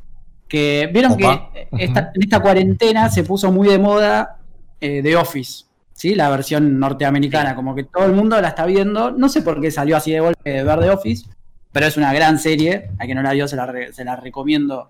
que 0.47 0.89
vieron 0.91 1.11
Opa. 1.11 1.51
que 1.53 1.67
esta- 1.77 2.11
en 2.15 2.23
esta 2.23 2.39
cuarentena 2.41 3.09
se 3.09 3.23
puso 3.23 3.51
muy 3.51 3.67
de 3.67 3.77
moda 3.77 4.37
eh, 4.81 5.01
The 5.03 5.15
Office, 5.17 5.65
¿sí? 5.99 6.15
La 6.15 6.29
versión 6.29 6.79
norteamericana, 6.79 7.55
como 7.55 7.75
que 7.75 7.83
todo 7.83 8.05
el 8.05 8.13
mundo 8.13 8.39
la 8.41 8.47
está 8.47 8.65
viendo. 8.65 9.11
No 9.11 9.27
sé 9.27 9.41
por 9.41 9.59
qué 9.59 9.69
salió 9.69 9.97
así 9.97 10.11
de 10.13 10.21
golpe 10.21 10.49
de 10.49 10.63
ver 10.63 10.79
The 10.79 10.89
Office, 10.91 11.29
pero 11.73 11.85
es 11.85 11.97
una 11.97 12.13
gran 12.13 12.39
serie. 12.39 12.89
A 12.97 13.03
quien 13.05 13.17
no 13.17 13.21
la 13.21 13.33
vio, 13.33 13.47
se 13.47 13.55
la, 13.57 13.65
re- 13.65 13.91
se 13.91 14.05
la 14.05 14.15
recomiendo 14.15 14.89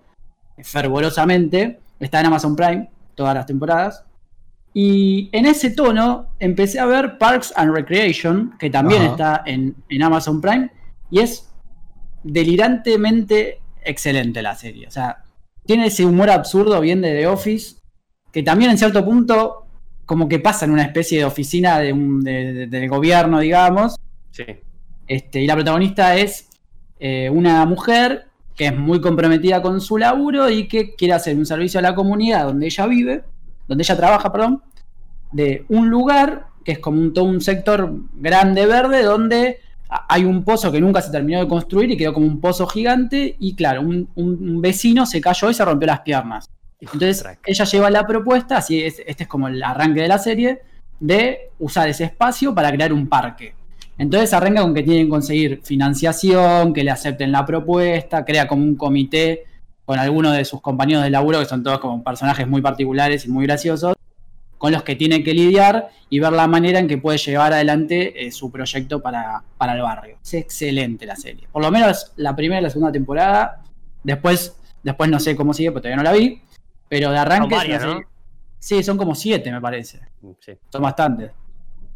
fervorosamente. 0.62 1.80
Está 2.00 2.20
en 2.20 2.28
Amazon 2.28 2.56
Prime, 2.56 2.90
todas 3.16 3.34
las 3.34 3.46
temporadas. 3.48 4.06
Y 4.74 5.30
en 5.32 5.48
ese 5.48 5.72
tono 5.72 6.28
empecé 6.40 6.80
a 6.80 6.86
ver 6.86 7.18
Parks 7.18 7.52
and 7.56 7.74
Recreation, 7.74 8.56
que 8.60 8.70
también 8.70 9.02
Ajá. 9.02 9.12
está 9.12 9.44
en, 9.48 9.76
en 9.90 10.04
Amazon 10.04 10.40
Prime, 10.40 10.70
y 11.10 11.20
es 11.22 11.50
delirantemente 12.24 13.60
excelente 13.84 14.42
la 14.42 14.56
serie. 14.56 14.88
O 14.88 14.92
sea, 14.92 15.24
tiene 15.66 15.88
ese 15.88 16.06
humor 16.06 16.30
absurdo 16.30 16.80
bien 16.82 17.02
de 17.02 17.14
The 17.14 17.28
Office, 17.28 17.78
que 18.32 18.44
también 18.44 18.70
en 18.72 18.78
cierto 18.78 19.04
punto 19.04 19.66
como 20.10 20.28
que 20.28 20.40
pasa 20.40 20.66
en 20.66 20.72
una 20.72 20.82
especie 20.82 21.20
de 21.20 21.26
oficina 21.26 21.78
de 21.78 21.94
un, 21.94 22.24
de- 22.24 22.52
de- 22.54 22.66
del 22.68 22.90
gobierno, 22.90 23.40
digamos, 23.40 23.96
Sí. 24.32 24.44
este, 25.08 25.40
y 25.42 25.46
la 25.46 25.54
protagonista 25.54 26.16
es 26.16 26.50
eh, 27.00 27.30
una 27.30 27.64
mujer 27.68 28.26
que 28.56 28.66
es 28.66 28.76
muy 28.76 29.00
comprometida 29.00 29.62
con 29.62 29.80
su 29.82 30.00
laburo 30.00 30.50
y 30.50 30.68
que 30.68 30.96
quiere 30.96 31.14
hacer 31.14 31.38
un 31.38 31.46
servicio 31.46 31.80
a 31.80 31.84
la 31.84 31.94
comunidad 31.94 32.46
donde 32.46 32.66
ella 32.66 32.88
vive, 32.88 33.24
donde 33.68 33.84
ella 33.84 33.96
trabaja, 33.96 34.32
perdón, 34.32 34.64
de 35.32 35.64
un 35.70 35.90
lugar 35.92 36.48
que 36.66 36.72
es 36.72 36.80
como 36.80 37.00
un, 37.00 37.14
todo 37.14 37.26
un 37.26 37.40
sector 37.40 37.94
grande 38.16 38.66
verde 38.66 39.04
donde 39.04 39.60
hay 40.08 40.26
un 40.26 40.44
pozo 40.44 40.72
que 40.72 40.82
nunca 40.82 41.02
se 41.04 41.12
terminó 41.12 41.40
de 41.40 41.48
construir 41.48 41.92
y 41.92 41.98
quedó 41.98 42.14
como 42.16 42.26
un 42.26 42.42
pozo 42.42 42.66
gigante 42.66 43.36
y 43.40 43.54
claro, 43.56 43.82
un- 43.82 44.10
un 44.16 44.60
vecino 44.60 45.06
se 45.06 45.22
cayó 45.22 45.52
y 45.52 45.54
se 45.54 45.64
rompió 45.64 45.86
las 45.86 46.00
piernas. 46.02 46.50
Entonces 46.82 47.24
ella 47.46 47.66
lleva 47.66 47.90
la 47.90 48.08
propuesta, 48.08 48.58
así 48.58 48.82
es, 48.82 49.02
este 49.06 49.24
es 49.24 49.30
como 49.30 49.48
el 49.48 49.62
arranque 49.62 50.02
de 50.02 50.08
la 50.08 50.18
serie, 50.18 50.62
de 51.00 51.52
usar 51.60 51.90
ese 51.90 52.06
espacio 52.06 52.54
para 52.54 52.72
crear 52.72 52.94
un 52.94 53.08
parque. 53.08 53.54
Entonces 53.98 54.34
arranca 54.34 54.62
con 54.62 54.74
que 54.74 54.84
tienen 54.84 55.08
que 55.08 55.10
conseguir 55.10 55.62
financiación, 55.64 56.74
que 56.74 56.84
le 56.84 56.92
acepten 56.92 57.32
la 57.32 57.46
propuesta, 57.46 58.24
crea 58.24 58.48
como 58.48 58.64
un 58.64 58.76
comité 58.76 59.44
con 59.84 60.00
algunos 60.00 60.38
de 60.38 60.46
sus 60.46 60.62
compañeros 60.62 61.04
de 61.04 61.10
laburo, 61.10 61.40
que 61.40 61.46
son 61.46 61.64
todos 61.64 61.80
como 61.80 62.02
personajes 62.04 62.48
muy 62.48 62.62
particulares 62.62 63.26
y 63.26 63.30
muy 63.30 63.46
graciosos, 63.46 63.96
con 64.58 64.72
los 64.72 64.84
que 64.84 64.96
tiene 64.96 65.24
que 65.24 65.34
lidiar 65.34 65.90
y 66.10 66.20
ver 66.20 66.32
la 66.32 66.48
manera 66.48 66.80
en 66.80 66.88
que 66.88 66.98
puede 66.98 67.18
llevar 67.18 67.54
adelante 67.54 68.26
eh, 68.26 68.32
su 68.32 68.52
proyecto 68.52 69.02
para, 69.02 69.44
para 69.58 69.74
el 69.74 69.82
barrio. 69.82 70.18
Es 70.24 70.34
excelente 70.36 71.06
la 71.06 71.16
serie. 71.16 71.48
Por 71.52 71.62
lo 71.62 71.72
menos 71.72 72.14
la 72.18 72.36
primera 72.36 72.62
y 72.62 72.64
la 72.64 72.70
segunda 72.70 72.92
temporada. 72.92 73.64
Después, 74.04 74.56
después 74.84 75.10
no 75.10 75.20
sé 75.20 75.36
cómo 75.36 75.54
sigue, 75.54 75.72
porque 75.72 75.90
todavía 75.90 76.04
no 76.04 76.10
la 76.10 76.18
vi. 76.18 76.42
Pero 76.90 77.12
de 77.12 77.18
arranque. 77.18 77.50
Son 77.56 77.60
varias, 77.60 77.86
¿no? 77.86 78.02
Sí, 78.58 78.84
son 78.84 78.98
como 78.98 79.16
siete, 79.16 79.52
me 79.52 79.62
parece. 79.62 80.00
Sí, 80.40 80.54
Son 80.70 80.82
bastantes. 80.82 81.32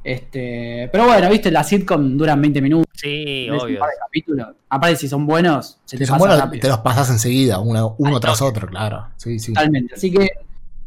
Este, 0.03 0.89
pero 0.91 1.05
bueno, 1.05 1.29
viste, 1.29 1.49
la 1.49 1.63
sitcom 1.63 2.17
duran 2.17 2.41
20 2.41 2.61
minutos. 2.61 2.87
Sí, 2.93 3.47
ves 3.49 3.61
un 3.61 3.67
obvio. 3.67 3.79
par 3.79 3.89
de 3.89 3.95
capítulos. 3.99 4.47
Aparte, 4.69 4.95
si 4.97 5.07
son 5.07 5.25
buenos, 5.25 5.79
se 5.85 5.97
te 5.97 6.03
Si 6.03 6.07
son 6.07 6.15
pasa 6.15 6.27
buenos, 6.27 6.39
rápido. 6.45 6.61
te 6.61 6.67
los 6.67 6.79
pasas 6.79 7.09
enseguida, 7.09 7.59
uno, 7.59 7.95
uno 7.97 8.19
tras 8.19 8.39
toque. 8.39 8.49
otro, 8.49 8.67
claro. 8.67 9.07
Sí, 9.17 9.39
sí. 9.39 9.53
Totalmente. 9.53 9.95
Así 9.95 10.11
que 10.11 10.29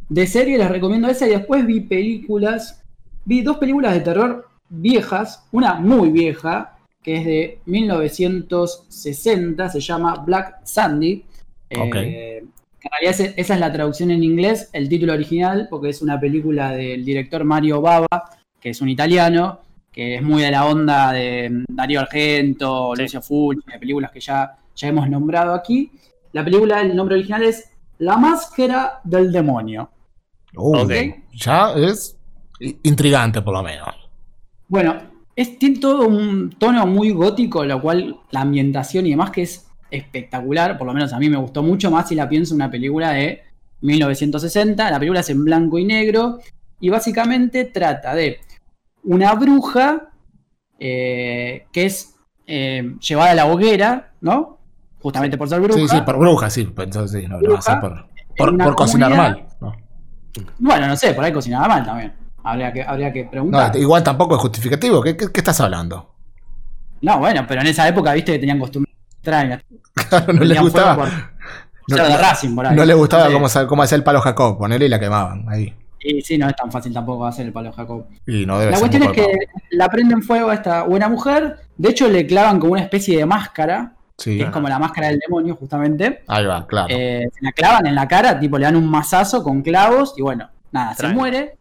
de 0.09 0.27
serie 0.27 0.57
les 0.57 0.69
recomiendo 0.69 1.07
esa 1.07 1.27
y 1.27 1.31
después 1.31 1.65
vi 1.65 1.81
películas. 1.81 2.83
Vi 3.25 3.41
dos 3.41 3.57
películas 3.57 3.93
de 3.93 4.01
terror 4.01 4.47
viejas. 4.69 5.45
Una 5.51 5.75
muy 5.75 6.09
vieja, 6.11 6.77
que 7.01 7.17
es 7.17 7.25
de 7.25 7.59
1960, 7.65 9.69
se 9.69 9.79
llama 9.79 10.15
Black 10.25 10.59
Sandy. 10.63 11.25
Ok. 11.77 11.95
Eh, 11.95 12.45
en 12.87 12.91
realidad 12.91 13.21
ese- 13.21 13.33
esa 13.39 13.53
es 13.55 13.59
la 13.59 13.71
traducción 13.71 14.11
en 14.11 14.23
inglés, 14.23 14.69
el 14.73 14.87
título 14.89 15.13
original, 15.13 15.67
porque 15.69 15.89
es 15.89 16.01
una 16.01 16.19
película 16.19 16.71
del 16.71 17.03
director 17.03 17.43
Mario 17.43 17.81
Bava, 17.81 18.07
que 18.59 18.69
es 18.69 18.81
un 18.81 18.89
italiano, 18.89 19.59
que 19.91 20.15
es 20.15 20.21
muy 20.21 20.41
de 20.43 20.51
la 20.51 20.65
onda 20.65 21.11
de 21.11 21.63
Darío 21.67 21.99
Argento, 22.01 22.93
Sí. 22.95 23.01
Lucio 23.03 23.21
Fulci, 23.21 23.71
de 23.71 23.79
películas 23.79 24.11
que 24.11 24.19
ya, 24.19 24.55
ya 24.75 24.87
hemos 24.87 25.09
nombrado 25.09 25.53
aquí. 25.53 25.91
La 26.33 26.43
película, 26.43 26.81
el 26.81 26.95
nombre 26.95 27.15
original 27.15 27.43
es 27.43 27.69
La 27.99 28.15
Máscara 28.17 28.99
del 29.03 29.31
Demonio. 29.31 29.89
Uy, 30.55 30.79
Ok. 30.79 30.91
Ya 31.33 31.73
es 31.73 32.17
intrigante, 32.83 33.41
por 33.41 33.53
lo 33.53 33.63
menos. 33.63 33.89
Bueno, 34.67 34.95
es, 35.35 35.57
tiene 35.59 35.79
todo 35.79 36.07
un 36.07 36.49
tono 36.57 36.85
muy 36.87 37.11
gótico, 37.11 37.63
lo 37.65 37.81
cual 37.81 38.17
la 38.31 38.41
ambientación 38.41 39.05
y 39.07 39.11
demás 39.11 39.31
que 39.31 39.43
es 39.43 39.66
espectacular, 39.91 40.77
por 40.77 40.87
lo 40.87 40.93
menos 40.93 41.13
a 41.13 41.19
mí 41.19 41.29
me 41.29 41.37
gustó 41.37 41.63
mucho 41.63 41.89
más 41.91 42.07
si 42.09 42.15
la 42.15 42.27
pienso 42.29 42.53
en 42.53 42.61
una 42.61 42.71
película 42.71 43.11
de 43.11 43.43
1960, 43.81 44.89
la 44.91 44.99
película 44.99 45.19
es 45.21 45.29
en 45.29 45.43
blanco 45.45 45.77
y 45.77 45.85
negro 45.85 46.39
y 46.79 46.89
básicamente 46.89 47.65
trata 47.65 48.13
de 48.15 48.39
una 49.03 49.33
bruja 49.35 50.09
eh, 50.79 51.65
que 51.71 51.85
es 51.85 52.15
eh, 52.45 52.95
llevada 53.07 53.31
a 53.31 53.35
la 53.35 53.45
hoguera, 53.47 54.11
¿no? 54.21 54.57
Justamente 55.01 55.37
por 55.37 55.47
ser 55.49 55.61
bruja. 55.61 55.79
Sí, 55.79 55.87
sí, 55.87 56.01
por 56.01 56.17
bruja, 56.17 56.49
sí. 56.49 56.61
Entonces, 56.77 57.21
sí, 57.21 57.27
no, 57.27 57.39
no 57.39 57.53
va 57.53 57.59
a 57.59 57.61
ser 57.61 57.79
por, 57.79 58.05
por, 58.37 58.57
por 58.57 58.75
cocinar 58.75 59.15
mal. 59.15 59.47
No. 59.61 59.73
Bueno, 60.59 60.87
no 60.87 60.95
sé, 60.95 61.13
por 61.13 61.23
ahí 61.23 61.31
cocinaba 61.31 61.67
mal 61.67 61.85
también. 61.85 62.13
Habría 62.43 62.71
que, 62.71 62.83
habría 62.83 63.11
que 63.11 63.25
preguntar. 63.25 63.75
igual 63.75 64.03
tampoco 64.03 64.35
es 64.35 64.41
justificativo. 64.41 65.01
¿Qué, 65.01 65.17
qué- 65.17 65.31
qué 65.31 65.39
estás 65.39 65.59
hablando? 65.61 66.13
No, 67.01 67.19
bueno, 67.19 67.45
pero 67.47 67.61
en 67.61 67.67
esa 67.67 67.87
época, 67.87 68.13
viste 68.13 68.33
que 68.33 68.39
tenían 68.39 68.59
costumbres 68.59 68.86
extrañas. 69.27 69.63
Claro, 70.09 70.33
no 70.33 70.43
le 70.43 70.59
gustaba. 70.59 70.95
por- 70.95 71.09
No, 71.89 71.95
ser 71.97 72.07
de 72.07 72.17
Racing, 72.17 72.55
por 72.55 72.67
ahí. 72.67 72.75
No 72.75 72.85
le 72.85 72.93
gustaba 72.93 73.31
cómo, 73.31 73.47
cómo 73.67 73.83
hacía 73.83 73.95
el 73.95 74.03
palo 74.03 74.21
Jacob. 74.21 74.57
Ponerle 74.57 74.85
y 74.85 74.89
la 74.89 74.99
quemaban. 74.99 75.45
Ahí. 75.49 75.73
Y 75.99 76.21
sí, 76.21 76.37
no 76.37 76.47
es 76.47 76.55
tan 76.55 76.71
fácil 76.71 76.93
tampoco 76.93 77.25
hacer 77.25 77.45
el 77.47 77.53
palo 77.53 77.71
Jacob. 77.71 78.05
Y 78.25 78.45
no 78.45 78.59
debe 78.59 78.71
La 78.71 78.77
ser 78.77 78.89
cuestión 78.89 79.03
es 79.03 79.11
que 79.11 79.37
la 79.71 79.87
prenden 79.89 80.21
fuego 80.21 80.49
a 80.49 80.53
esta 80.53 80.83
buena 80.83 81.09
mujer. 81.09 81.57
De 81.77 81.89
hecho, 81.89 82.07
le 82.07 82.25
clavan 82.27 82.59
como 82.59 82.73
una 82.73 82.81
especie 82.81 83.17
de 83.17 83.25
máscara, 83.25 83.93
Sí. 84.17 84.37
que 84.37 84.43
es 84.45 84.49
como 84.49 84.67
la 84.69 84.79
máscara 84.79 85.07
del 85.07 85.19
demonio, 85.19 85.55
justamente. 85.55 86.23
Ahí 86.27 86.45
va, 86.45 86.65
claro. 86.67 86.87
Eh, 86.89 87.27
se 87.33 87.39
la 87.43 87.51
clavan 87.51 87.85
en 87.87 87.95
la 87.95 88.07
cara, 88.07 88.39
tipo 88.39 88.57
le 88.57 88.65
dan 88.65 88.75
un 88.75 88.87
mazazo 88.89 89.43
con 89.43 89.61
clavos 89.61 90.13
y 90.17 90.21
bueno, 90.21 90.49
nada, 90.71 90.93
se 90.95 91.07
muere. 91.09 91.57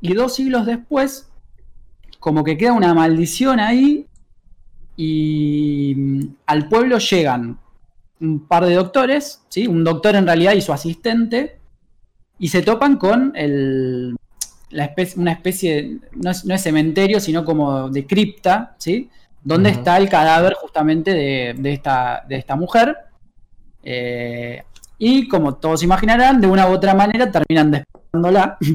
Y 0.00 0.14
dos 0.14 0.34
siglos 0.34 0.66
después, 0.66 1.30
como 2.20 2.42
que 2.44 2.56
queda 2.56 2.72
una 2.72 2.94
maldición 2.94 3.58
ahí 3.60 4.06
y 4.96 5.94
mm, 5.96 6.20
al 6.46 6.68
pueblo 6.68 6.98
llegan 6.98 7.58
un 8.20 8.46
par 8.46 8.64
de 8.64 8.74
doctores, 8.74 9.42
¿sí? 9.48 9.66
un 9.66 9.84
doctor 9.84 10.16
en 10.16 10.26
realidad 10.26 10.54
y 10.54 10.60
su 10.60 10.72
asistente, 10.72 11.58
y 12.38 12.48
se 12.48 12.62
topan 12.62 12.96
con 12.96 13.32
el, 13.34 14.16
la 14.70 14.84
especie, 14.86 15.20
una 15.20 15.32
especie, 15.32 15.98
no 16.12 16.30
es, 16.30 16.44
no 16.44 16.54
es 16.54 16.62
cementerio, 16.62 17.20
sino 17.20 17.44
como 17.44 17.90
de 17.90 18.06
cripta, 18.06 18.74
¿sí? 18.78 19.10
donde 19.42 19.70
está 19.70 19.98
el 19.98 20.08
cadáver 20.08 20.54
justamente 20.54 21.12
de, 21.12 21.54
de 21.56 21.72
esta, 21.72 22.24
de 22.26 22.36
esta 22.36 22.56
mujer. 22.56 22.96
Eh, 23.82 24.62
y 24.98 25.28
como 25.28 25.56
todos 25.56 25.82
imaginarán, 25.82 26.40
de 26.40 26.46
una 26.46 26.68
u 26.68 26.72
otra 26.72 26.94
manera 26.94 27.30
terminan 27.30 27.70
despejándola. 27.70 28.58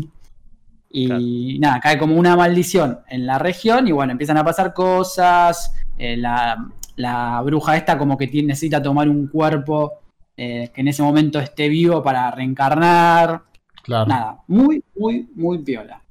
Y 0.91 1.59
nada, 1.59 1.79
cae 1.79 1.99
como 1.99 2.15
una 2.15 2.35
maldición 2.35 3.01
en 3.07 3.27
la 3.27 3.37
región 3.37 3.87
y 3.87 3.91
bueno, 3.91 4.11
empiezan 4.11 4.37
a 4.37 4.43
pasar 4.43 4.73
cosas. 4.73 5.71
Eh, 5.99 6.17
la, 6.17 6.67
la 6.95 7.41
bruja 7.43 7.77
esta 7.77 7.95
como 7.97 8.17
que 8.17 8.25
tiene- 8.27 8.47
necesita 8.49 8.81
tomar 8.81 9.07
un 9.07 9.27
cuerpo 9.27 9.99
eh, 10.35 10.71
que 10.73 10.81
en 10.81 10.87
ese 10.87 11.03
momento 11.03 11.39
esté 11.39 11.69
vivo 11.69 12.01
para 12.01 12.31
reencarnar. 12.31 13.43
claro. 13.83 14.07
Nada, 14.07 14.39
muy, 14.47 14.83
muy, 14.95 15.27
muy 15.35 15.59
piola. 15.59 16.01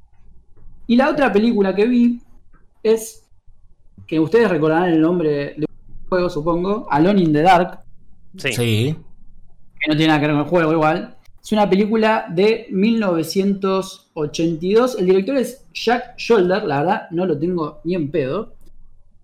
Y 0.87 0.95
la 0.97 1.11
otra 1.11 1.33
película 1.33 1.75
que 1.75 1.87
vi 1.87 2.21
es 2.83 3.25
que 4.07 4.21
ustedes 4.21 4.49
recordarán 4.51 4.91
el 4.91 5.01
nombre 5.01 5.55
de 5.57 5.67
un 5.69 6.09
juego, 6.09 6.31
supongo, 6.31 6.87
Alone 6.91 7.21
in 7.23 7.33
the 7.33 7.43
Dark, 7.43 7.81
Sí. 8.37 8.53
Sí. 8.53 8.97
que 9.81 9.89
no 9.91 9.97
tiene 9.97 10.09
nada 10.09 10.21
que 10.21 10.27
ver 10.27 10.35
con 10.37 10.45
el 10.45 10.51
juego 10.51 10.73
igual. 10.73 11.15
Es 11.43 11.53
una 11.53 11.69
película 11.69 12.27
de 12.31 12.67
1982. 12.71 14.97
El 14.99 15.07
director 15.07 15.37
es 15.37 15.65
Jack 15.73 16.17
Shoulder, 16.17 16.65
la 16.65 16.79
verdad 16.81 17.03
no 17.11 17.27
lo 17.27 17.39
tengo 17.39 17.81
ni 17.85 17.95
en 17.95 18.11
pedo. 18.11 18.55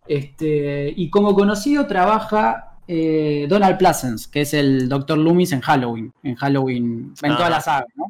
Este, 0.07 0.93
y 0.95 1.09
como 1.11 1.35
conocido 1.35 1.87
trabaja 1.87 2.79
eh, 2.87 3.47
Donald 3.49 3.79
Pleasence, 3.79 4.29
que 4.31 4.43
es 4.43 4.53
el 4.55 4.89
Dr. 4.89 5.17
Loomis 5.19 5.53
en 5.53 5.61
Halloween. 5.63 6.13
En 6.23 6.35
Halloween, 6.35 7.15
en 7.23 7.33
toda 7.37 7.47
Ah. 7.47 7.51
la 7.51 7.61
saga, 7.61 7.87
¿no? 7.97 8.05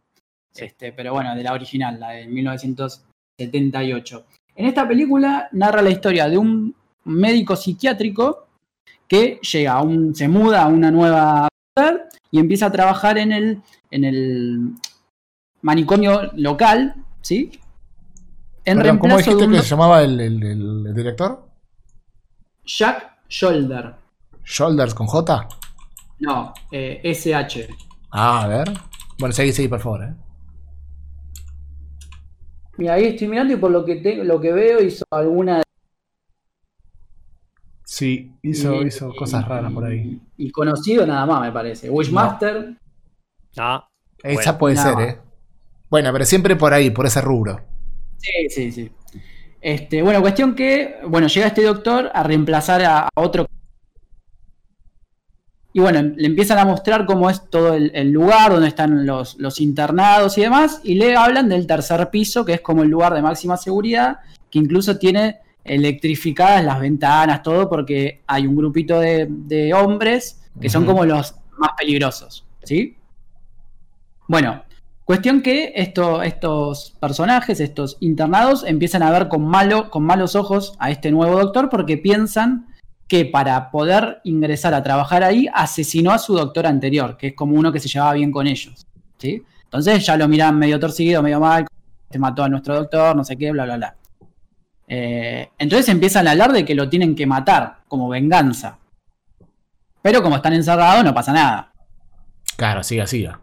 Este, 0.57 0.93
pero 0.93 1.13
bueno, 1.13 1.35
de 1.35 1.43
la 1.43 1.53
original, 1.53 1.99
la 2.01 2.11
de 2.11 2.27
1978. 2.27 4.25
En 4.57 4.67
esta 4.67 4.87
película 4.87 5.49
narra 5.53 5.83
la 5.83 5.91
historia 5.91 6.29
de 6.29 6.39
un 6.39 6.75
médico 7.05 7.57
psiquiátrico 7.57 8.47
que 9.07 9.39
llega 9.53 9.73
a 9.75 9.83
un, 9.83 10.15
se 10.15 10.29
muda 10.29 10.63
a 10.63 10.69
una 10.69 10.91
nueva 10.91 11.49
ciudad 11.77 12.09
y 12.31 12.39
empieza 12.39 12.67
a 12.67 12.73
trabajar 12.73 13.19
en 13.19 13.33
el, 13.33 13.63
en 13.91 14.05
el 14.05 14.71
manicomio 15.63 16.31
local, 16.37 16.95
¿sí? 17.21 17.51
En 18.65 18.79
Perdón, 18.79 18.99
¿Cómo 18.99 19.17
dijiste 19.19 19.45
un 19.45 19.53
que 19.53 19.59
se 19.63 19.69
llamaba 19.69 20.03
el, 20.03 20.19
el- 20.21 20.43
el- 20.43 20.87
el 20.89 20.95
director? 20.95 21.45
Jack 22.65 23.19
Shoulder. 23.29 23.95
Shoulders 24.45 24.95
con 24.95 25.07
J. 25.07 25.49
No, 26.21 26.53
eh, 26.71 27.01
SH. 27.05 27.69
Ah, 28.11 28.43
a 28.43 28.49
ver. 28.49 28.73
Bueno, 29.19 29.33
seguí, 29.33 29.53
seguí, 29.53 29.69
por 29.69 29.81
favor. 29.81 30.05
¿eh? 30.05 30.15
Mira, 32.77 32.95
ahí 32.95 33.05
estoy 33.05 33.29
mirando 33.29 33.55
y 33.55 33.57
por 33.57 33.71
lo 33.71 33.85
que 33.85 34.23
lo 34.25 34.41
que 34.41 34.53
veo 34.53 34.83
hizo 34.83 35.05
alguna 35.11 35.63
Sí, 37.85 38.33
hizo, 38.43 38.83
hizo 38.83 39.15
cosas 39.15 39.47
raras 39.47 39.73
por 39.73 39.85
ahí. 39.85 40.21
Y 40.37 40.51
conocido 40.51 41.07
nada 41.07 41.27
más, 41.27 41.43
me 41.43 41.53
parece. 41.53 41.89
Wishmaster. 41.89 42.77
Ah, 43.57 43.87
Esa 44.23 44.35
bueno. 44.53 44.59
puede 44.59 44.77
ser, 44.77 45.01
¿eh? 45.01 45.19
Bueno, 45.91 46.11
pero 46.13 46.25
siempre 46.25 46.57
por 46.57 46.73
ahí, 46.73 46.91
por 46.91 47.07
ese 47.07 47.21
rubro. 47.21 47.61
Sí, 48.17 48.49
sí, 48.49 48.73
sí. 48.73 48.91
Este, 49.65 50.03
bueno, 50.03 50.21
cuestión 50.21 50.55
que, 50.55 50.97
bueno, 51.09 51.27
llega 51.27 51.47
este 51.47 51.63
doctor 51.63 52.11
a 52.13 52.23
reemplazar 52.23 52.83
a, 52.83 52.99
a 53.05 53.09
otro. 53.15 53.47
Y 55.73 55.81
bueno, 55.81 56.03
le 56.03 56.27
empiezan 56.27 56.59
a 56.59 56.67
mostrar 56.67 57.07
cómo 57.07 57.31
es 57.31 57.49
todo 57.49 57.73
el, 57.73 57.91
el 57.95 58.11
lugar, 58.11 58.53
donde 58.53 58.69
están 58.69 59.07
los, 59.07 59.39
los 59.39 59.63
internados 59.63 60.37
y 60.37 60.43
demás, 60.43 60.83
y 60.85 60.97
le 60.97 61.17
hablan 61.17 61.49
del 61.49 61.67
tercer 61.67 62.11
piso, 62.11 62.45
que 62.45 62.53
es 62.53 62.61
como 62.61 62.83
el 62.83 62.91
lugar 62.91 63.15
de 63.15 63.23
máxima 63.23 63.57
seguridad, 63.57 64.19
que 64.51 64.59
incluso 64.59 64.99
tiene 64.99 65.39
electrificadas 65.65 66.63
las 66.63 66.79
ventanas, 66.79 67.43
todo, 67.43 67.67
porque 67.67 68.21
hay 68.27 68.47
un 68.47 68.57
grupito 68.57 69.01
de, 69.01 69.29
de 69.31 69.73
hombres 69.73 70.43
que 70.61 70.69
son 70.69 70.85
como 70.85 71.07
los 71.07 71.37
más 71.57 71.71
peligrosos, 71.79 72.45
¿sí? 72.65 72.99
Bueno, 74.29 74.63
Cuestión 75.05 75.43
que 75.43 75.73
esto- 75.77 76.23
estos 76.23 76.95
personajes, 76.99 77.61
estos 77.61 77.99
internados, 78.01 78.65
empiezan 78.65 79.03
a 79.03 79.11
ver 79.11 79.29
con, 79.29 79.45
malo, 79.45 79.91
con 79.91 80.03
malos 80.03 80.35
ojos 80.35 80.75
a 80.79 80.91
este 80.91 81.11
nuevo 81.11 81.39
doctor 81.39 81.69
porque 81.69 81.99
piensan 81.99 82.69
que 83.07 83.27
para 83.27 83.71
poder 83.71 84.21
ingresar 84.25 84.73
a 84.73 84.83
trabajar 84.83 85.23
ahí 85.23 85.47
asesinó 85.53 86.11
a 86.11 86.19
su 86.19 86.35
doctor 86.35 86.67
anterior, 86.67 87.19
que 87.19 87.29
es 87.29 87.35
como 87.35 87.55
uno 87.55 87.71
que 87.71 87.81
se 87.81 87.89
llevaba 87.89 88.15
bien 88.15 88.33
con 88.33 88.47
ellos. 88.47 88.87
¿sí? 89.19 89.43
Entonces 89.65 90.07
ya 90.07 90.17
lo 90.17 90.27
miran 90.27 90.59
medio 90.59 90.81
torcido, 90.81 91.23
medio 91.23 91.39
mal, 91.39 91.67
te 92.09 92.19
mató 92.19 92.43
a 92.45 92.49
nuestro 92.49 92.75
doctor, 92.75 93.15
no 93.15 93.25
sé 93.25 93.37
qué, 93.37 93.53
bla, 93.53 93.65
bla, 93.67 93.77
bla. 93.77 93.97
Eh, 94.89 95.51
entonces 95.59 95.89
empiezan 95.91 96.27
a 96.29 96.31
hablar 96.31 96.53
de 96.53 96.65
que 96.65 96.75
lo 96.75 96.89
tienen 96.89 97.15
que 97.15 97.27
matar 97.27 97.81
como 97.89 98.09
venganza. 98.09 98.79
Pero 100.01 100.23
como 100.23 100.37
están 100.37 100.55
encerrados 100.55 101.05
no 101.05 101.13
pasa 101.13 101.33
nada. 101.33 101.73
Claro, 102.57 102.83
siga, 102.83 103.07
siga. 103.07 103.41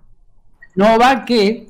No 0.75 0.97
va 0.97 1.25
que 1.25 1.67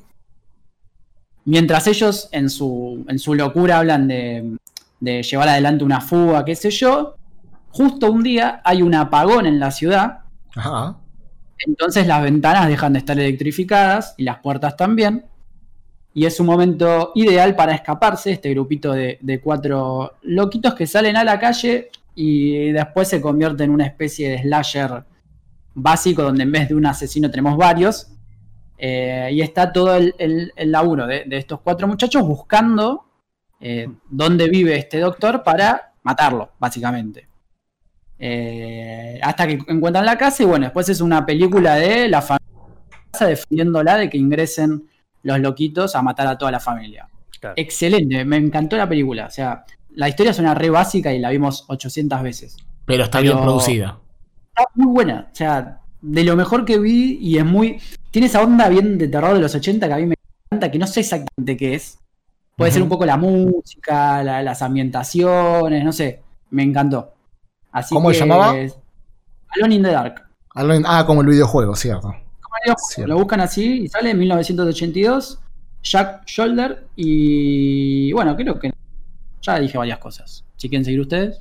mientras 1.44 1.86
ellos 1.86 2.28
en 2.32 2.48
su, 2.50 3.04
en 3.08 3.18
su 3.18 3.34
locura 3.34 3.78
hablan 3.78 4.08
de, 4.08 4.56
de 5.00 5.22
llevar 5.22 5.48
adelante 5.48 5.84
una 5.84 6.00
fuga, 6.00 6.44
qué 6.44 6.54
sé 6.54 6.70
yo, 6.70 7.16
justo 7.70 8.10
un 8.10 8.22
día 8.22 8.60
hay 8.64 8.82
un 8.82 8.94
apagón 8.94 9.46
en 9.46 9.58
la 9.58 9.70
ciudad, 9.70 10.20
Ajá. 10.54 10.96
entonces 11.58 12.06
las 12.06 12.22
ventanas 12.22 12.68
dejan 12.68 12.92
de 12.92 13.00
estar 13.00 13.18
electrificadas 13.18 14.14
y 14.16 14.24
las 14.24 14.38
puertas 14.38 14.76
también. 14.76 15.26
Y 16.14 16.26
es 16.26 16.38
un 16.40 16.46
momento 16.46 17.12
ideal 17.14 17.56
para 17.56 17.74
escaparse, 17.74 18.32
este 18.32 18.50
grupito 18.50 18.92
de, 18.92 19.18
de 19.22 19.40
cuatro 19.40 20.12
loquitos 20.22 20.74
que 20.74 20.86
salen 20.86 21.16
a 21.16 21.24
la 21.24 21.40
calle 21.40 21.88
y 22.14 22.70
después 22.70 23.08
se 23.08 23.20
convierte 23.22 23.64
en 23.64 23.70
una 23.70 23.86
especie 23.86 24.28
de 24.28 24.42
slasher 24.42 25.04
básico 25.74 26.22
donde 26.22 26.42
en 26.42 26.52
vez 26.52 26.68
de 26.68 26.74
un 26.74 26.84
asesino 26.84 27.30
tenemos 27.30 27.56
varios. 27.56 28.08
Eh, 28.84 29.28
y 29.32 29.42
está 29.42 29.72
todo 29.72 29.94
el, 29.94 30.12
el- 30.18 30.52
el 30.56 30.72
laburo 30.72 31.06
de, 31.06 31.22
de 31.24 31.36
estos 31.36 31.60
cuatro 31.60 31.86
muchachos 31.86 32.22
buscando 32.26 33.04
eh, 33.60 33.86
dónde 34.10 34.48
vive 34.48 34.74
este 34.76 34.98
doctor 34.98 35.44
para 35.44 35.92
matarlo, 36.02 36.50
básicamente. 36.58 37.28
Eh, 38.18 39.18
hasta 39.22 39.46
que 39.46 39.58
encuentran 39.68 40.04
la 40.04 40.16
casa 40.18 40.42
y 40.42 40.46
bueno, 40.46 40.64
después 40.66 40.88
es 40.88 41.00
una 41.00 41.24
película 41.26 41.76
de 41.76 42.08
la 42.08 42.22
familia 42.22 42.46
defendiéndola 43.20 43.96
de 43.98 44.10
que 44.10 44.18
ingresen 44.18 44.88
los 45.22 45.38
loquitos 45.38 45.94
a 45.94 46.02
matar 46.02 46.26
a 46.26 46.36
toda 46.38 46.50
la 46.50 46.60
familia. 46.60 47.08
Claro. 47.40 47.54
Excelente, 47.56 48.24
me 48.24 48.36
encantó 48.36 48.76
la 48.76 48.88
película. 48.88 49.26
O 49.26 49.30
sea, 49.30 49.64
la 49.90 50.08
historia 50.08 50.32
suena 50.32 50.54
re 50.54 50.70
básica 50.70 51.12
y 51.12 51.18
la 51.20 51.30
vimos 51.30 51.64
800 51.68 52.22
veces. 52.22 52.56
Pero 52.84 53.04
está 53.04 53.18
Pero- 53.20 53.32
bien 53.34 53.44
producida. 53.44 53.98
Está 54.48 54.64
muy 54.74 54.92
buena, 54.92 55.28
o 55.32 55.34
sea, 55.34 55.80
de 56.00 56.24
lo 56.24 56.34
mejor 56.36 56.64
que 56.64 56.78
vi 56.78 57.18
y 57.20 57.38
es 57.38 57.44
muy... 57.44 57.80
Tiene 58.12 58.26
esa 58.28 58.42
onda 58.42 58.68
bien 58.68 58.96
de 58.98 59.08
terror 59.08 59.34
de 59.34 59.40
los 59.40 59.52
80 59.54 59.88
que 59.88 59.92
a 59.92 59.96
mí 59.96 60.06
me 60.06 60.14
encanta, 60.50 60.70
que 60.70 60.78
no 60.78 60.86
sé 60.86 61.00
exactamente 61.00 61.56
qué 61.56 61.74
es. 61.74 61.98
Puede 62.56 62.70
ser 62.70 62.82
un 62.82 62.88
poco 62.88 63.04
la 63.04 63.16
música, 63.16 64.22
la- 64.22 64.42
las 64.42 64.62
ambientaciones, 64.62 65.82
no 65.84 65.90
sé, 65.92 66.20
me 66.50 66.62
encantó. 66.62 67.12
Así 67.72 67.94
¿Cómo 67.94 68.12
se 68.12 68.20
llamaba? 68.20 68.50
Alone 68.50 69.74
in 69.74 69.82
the 69.82 69.90
Dark. 69.90 70.22
Algo- 70.54 70.82
Ah, 70.86 71.04
como 71.06 71.22
el 71.22 71.26
videojuego, 71.28 71.74
cierto. 71.74 72.08
Como 72.08 72.54
digo, 72.64 72.76
Cierto. 72.88 73.08
Lo 73.08 73.18
buscan 73.18 73.40
así 73.40 73.84
y 73.84 73.88
sale 73.88 74.10
en 74.10 74.18
1982. 74.18 75.38
Jack 75.82 76.24
Shoulder 76.26 76.86
y 76.94 78.12
bueno, 78.12 78.36
creo 78.36 78.58
que 78.60 78.72
ya 79.40 79.58
dije 79.58 79.76
varias 79.78 79.98
cosas. 79.98 80.44
Si 80.56 80.68
quieren 80.68 80.84
seguir 80.84 81.00
ustedes. 81.00 81.40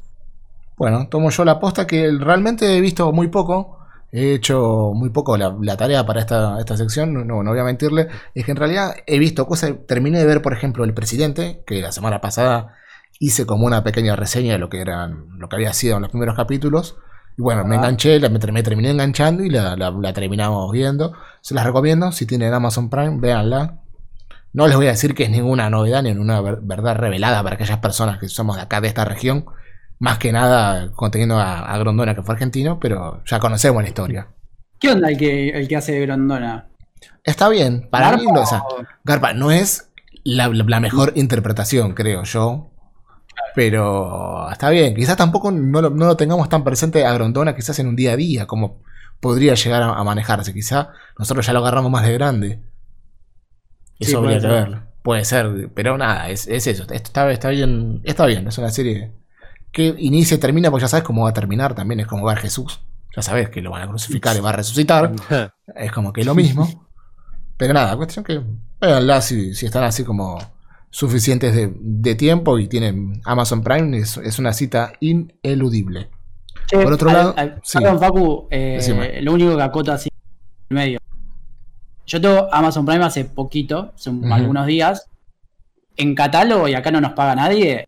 Bueno, 0.78 1.08
tomo 1.10 1.30
yo 1.30 1.46
la 1.46 1.60
posta 1.60 1.86
que 1.86 2.10
realmente 2.18 2.76
he 2.76 2.82
visto 2.82 3.12
muy 3.12 3.28
poco. 3.28 3.78
He 4.12 4.34
hecho 4.34 4.92
muy 4.94 5.10
poco 5.10 5.38
la, 5.38 5.56
la 5.62 5.78
tarea 5.78 6.06
para 6.06 6.20
esta, 6.20 6.60
esta 6.60 6.76
sección, 6.76 7.14
no, 7.28 7.44
no 7.44 7.50
voy 7.52 7.60
a 7.60 7.64
mentirle. 7.64 8.08
Es 8.36 8.46
que 8.46 8.52
en 8.52 8.58
realidad 8.58 8.94
he 9.08 9.20
visto 9.20 9.46
cosas. 9.48 9.72
Terminé 9.88 10.20
de 10.20 10.26
ver, 10.26 10.42
por 10.42 10.54
ejemplo, 10.54 10.84
El 10.84 10.94
Presidente, 10.94 11.64
que 11.66 11.82
la 11.82 11.92
semana 11.94 12.20
pasada 12.20 12.76
hice 13.20 13.46
como 13.46 13.66
una 13.66 13.84
pequeña 13.84 14.16
reseña 14.16 14.54
de 14.54 14.60
lo 14.60 14.70
que, 14.70 14.82
eran, 14.82 15.28
lo 15.38 15.48
que 15.48 15.56
había 15.56 15.72
sido 15.74 15.96
en 15.96 16.02
los 16.02 16.12
primeros 16.12 16.36
capítulos. 16.36 16.98
Y 17.38 17.42
bueno, 17.42 17.64
me 17.64 17.76
Ah. 17.76 17.78
enganché, 17.78 18.20
la- 18.20 18.28
me, 18.30 18.40
ter- 18.40 18.52
me 18.52 18.64
terminé 18.64 18.90
enganchando 18.90 19.44
y 19.44 19.50
la, 19.50 19.78
la- 19.78 19.92
la 19.92 20.12
terminamos 20.14 20.70
viendo. 20.74 21.14
Se 21.40 21.54
las 21.54 21.66
recomiendo, 21.66 22.12
si 22.12 22.26
tienen 22.26 22.54
Amazon 22.54 22.90
Prime, 22.90 23.18
véanla. 23.22 23.78
No 24.54 24.68
les 24.68 24.76
voy 24.76 24.88
a 24.88 24.90
decir 24.92 25.16
que 25.16 25.24
es 25.24 25.30
ninguna 25.30 25.70
novedad 25.70 26.04
ni 26.04 26.12
una 26.12 26.42
ver- 26.42 26.60
verdad 26.62 26.96
revelada 26.98 27.42
para 27.44 27.56
aquellas 27.56 27.78
personas 27.78 28.20
que 28.20 28.28
somos 28.28 28.58
de 28.58 28.64
acá, 28.64 28.82
de 28.82 28.90
esta 28.90 29.06
región. 29.06 29.46
Más 30.02 30.18
que 30.20 30.32
nada 30.34 30.92
conteniendo 30.94 31.38
a, 31.40 31.60
a 31.74 31.78
Grondona, 31.80 32.16
que 32.16 32.24
fue 32.24 32.34
argentino, 32.36 32.80
pero 32.80 33.24
ya 33.26 33.40
conocemos 33.40 33.82
la 33.84 33.88
historia. 33.90 34.28
¿Qué 34.80 34.90
onda 34.92 35.10
el 35.10 35.18
que, 35.18 35.50
el 35.50 35.68
que 35.68 35.76
hace 35.78 36.00
Grondona? 36.02 36.68
Está 37.24 37.50
bien, 37.50 37.88
para 37.90 38.12
mí, 38.12 38.26
¿Garpa 38.26 38.42
o 38.42 38.46
sea, 38.46 38.64
Garpa 39.04 39.34
no 39.34 39.52
es 39.52 39.92
la, 40.24 40.48
la 40.50 40.80
mejor 40.80 41.14
interpretación, 41.16 41.94
creo 41.94 42.24
yo. 42.24 42.68
Pero 43.56 44.50
está 44.52 44.70
bien, 44.70 44.96
quizás 44.96 45.18
tampoco 45.18 45.52
no 45.52 45.82
lo, 45.82 45.90
no 45.92 46.08
lo 46.08 46.18
tengamos 46.18 46.50
tan 46.50 46.64
presente 46.64 47.06
a 47.06 47.14
Grondona, 47.14 47.56
quizás 47.56 47.80
en 47.80 47.88
un 47.88 47.96
día 47.96 48.14
a 48.14 48.18
día, 48.18 48.48
como 48.48 48.82
podría 49.20 49.56
llegar 49.56 49.84
a, 49.84 49.94
a 49.96 50.04
manejarse. 50.04 50.54
Quizás 50.54 50.88
nosotros 51.20 51.46
ya 51.46 51.54
lo 51.54 51.60
agarramos 51.60 51.92
más 51.92 52.06
de 52.06 52.14
grande. 52.14 52.62
Eso 54.00 54.18
Sí, 54.18 54.18
habría 54.18 54.40
que 54.40 54.42
puede 54.42 54.60
ser. 54.62 54.70
verlo. 54.70 54.84
Puede 55.04 55.26
ser, 55.26 55.72
pero 55.74 55.98
nada, 55.98 56.30
es, 56.30 56.48
es 56.48 56.68
eso. 56.68 56.84
Esto 56.84 56.94
está, 56.96 57.32
está 57.32 57.50
bien, 57.50 58.02
está 58.04 58.26
bien, 58.26 58.48
es 58.48 58.58
una 58.58 58.70
serie 58.72 59.12
que 59.72 59.96
inicia 60.00 60.36
y 60.36 60.40
termina, 60.40 60.70
porque 60.70 60.82
ya 60.84 60.88
sabes 60.90 61.04
cómo 61.06 61.24
va 61.24 61.30
a 61.30 61.34
terminar 61.34 61.74
también, 61.74 62.00
es 62.02 62.08
como 62.08 62.26
ver 62.26 62.38
Jesús. 62.38 62.82
Ya 63.16 63.22
sabes 63.22 63.50
que 63.50 63.62
lo 63.62 63.72
van 63.72 63.82
a 63.84 63.88
crucificar 63.88 64.36
y 64.38 64.40
va 64.40 64.50
a 64.50 64.54
resucitar. 64.54 65.12
Es 65.76 65.92
como 65.92 66.12
que 66.12 66.24
lo 66.26 66.36
mismo. 66.36 66.88
Pero 67.58 67.74
nada, 67.74 67.96
cuestión 67.96 68.26
que 68.26 68.42
véanla 68.82 69.22
si, 69.22 69.54
si 69.56 69.66
están 69.66 69.84
así 69.84 70.04
como 70.04 70.38
suficientes 70.90 71.56
de, 71.56 71.72
de 71.80 72.16
tiempo 72.16 72.58
y 72.60 72.68
tienen 72.68 73.22
Amazon 73.24 73.62
Prime, 73.64 73.98
es, 73.98 74.18
es 74.18 74.40
una 74.40 74.52
cita 74.54 74.94
ineludible. 75.00 76.10
Che, 76.68 76.78
Por 76.84 76.92
otro 76.94 77.10
al- 77.10 77.16
lado, 77.16 77.34
al- 77.38 77.62
sí. 77.64 77.78
perdón, 77.80 78.00
Facu, 78.00 78.48
eh, 78.52 79.20
lo 79.22 79.34
único 79.34 79.56
que 79.56 79.64
acota 79.64 79.94
así 79.94 80.10
en 80.70 80.76
medio. 80.76 81.00
Yo 82.06 82.20
tengo 82.20 82.54
Amazon 82.54 82.86
Prime 82.86 83.04
hace 83.06 83.24
poquito, 83.26 83.94
hace 83.96 84.10
algunos 84.32 84.66
días. 84.68 85.06
En 85.96 86.16
catálogo 86.16 86.68
y 86.68 86.74
acá 86.74 86.92
no 86.92 87.00
nos 87.00 87.14
paga 87.14 87.36
nadie. 87.36 87.88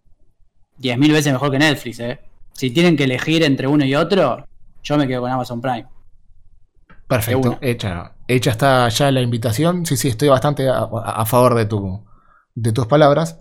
10.000 0.80 1.12
veces 1.12 1.34
mejor 1.34 1.52
que 1.52 1.60
Netflix, 1.60 2.00
eh. 2.00 2.20
Si 2.54 2.70
tienen 2.72 2.96
que 2.96 3.06
elegir 3.06 3.44
entre 3.44 3.68
uno 3.68 3.84
y 3.86 3.96
otro, 3.96 4.48
yo 4.84 4.98
me 4.98 5.08
quedo 5.08 5.22
con 5.22 5.32
Amazon 5.32 5.62
Prime. 5.62 5.86
Perfecto, 7.08 7.58
hecha, 7.62 8.14
hecha 8.28 8.52
está 8.52 8.90
ya 8.90 9.12
la 9.12 9.22
invitación. 9.22 9.86
Sí, 9.86 9.98
sí, 9.98 10.08
estoy 10.08 10.30
bastante 10.30 10.68
a, 10.70 11.26
favor 11.26 11.56
de, 11.56 11.66
tu, 11.66 12.04
de 12.56 12.72
tus 12.72 12.88
palabras. 12.88 13.40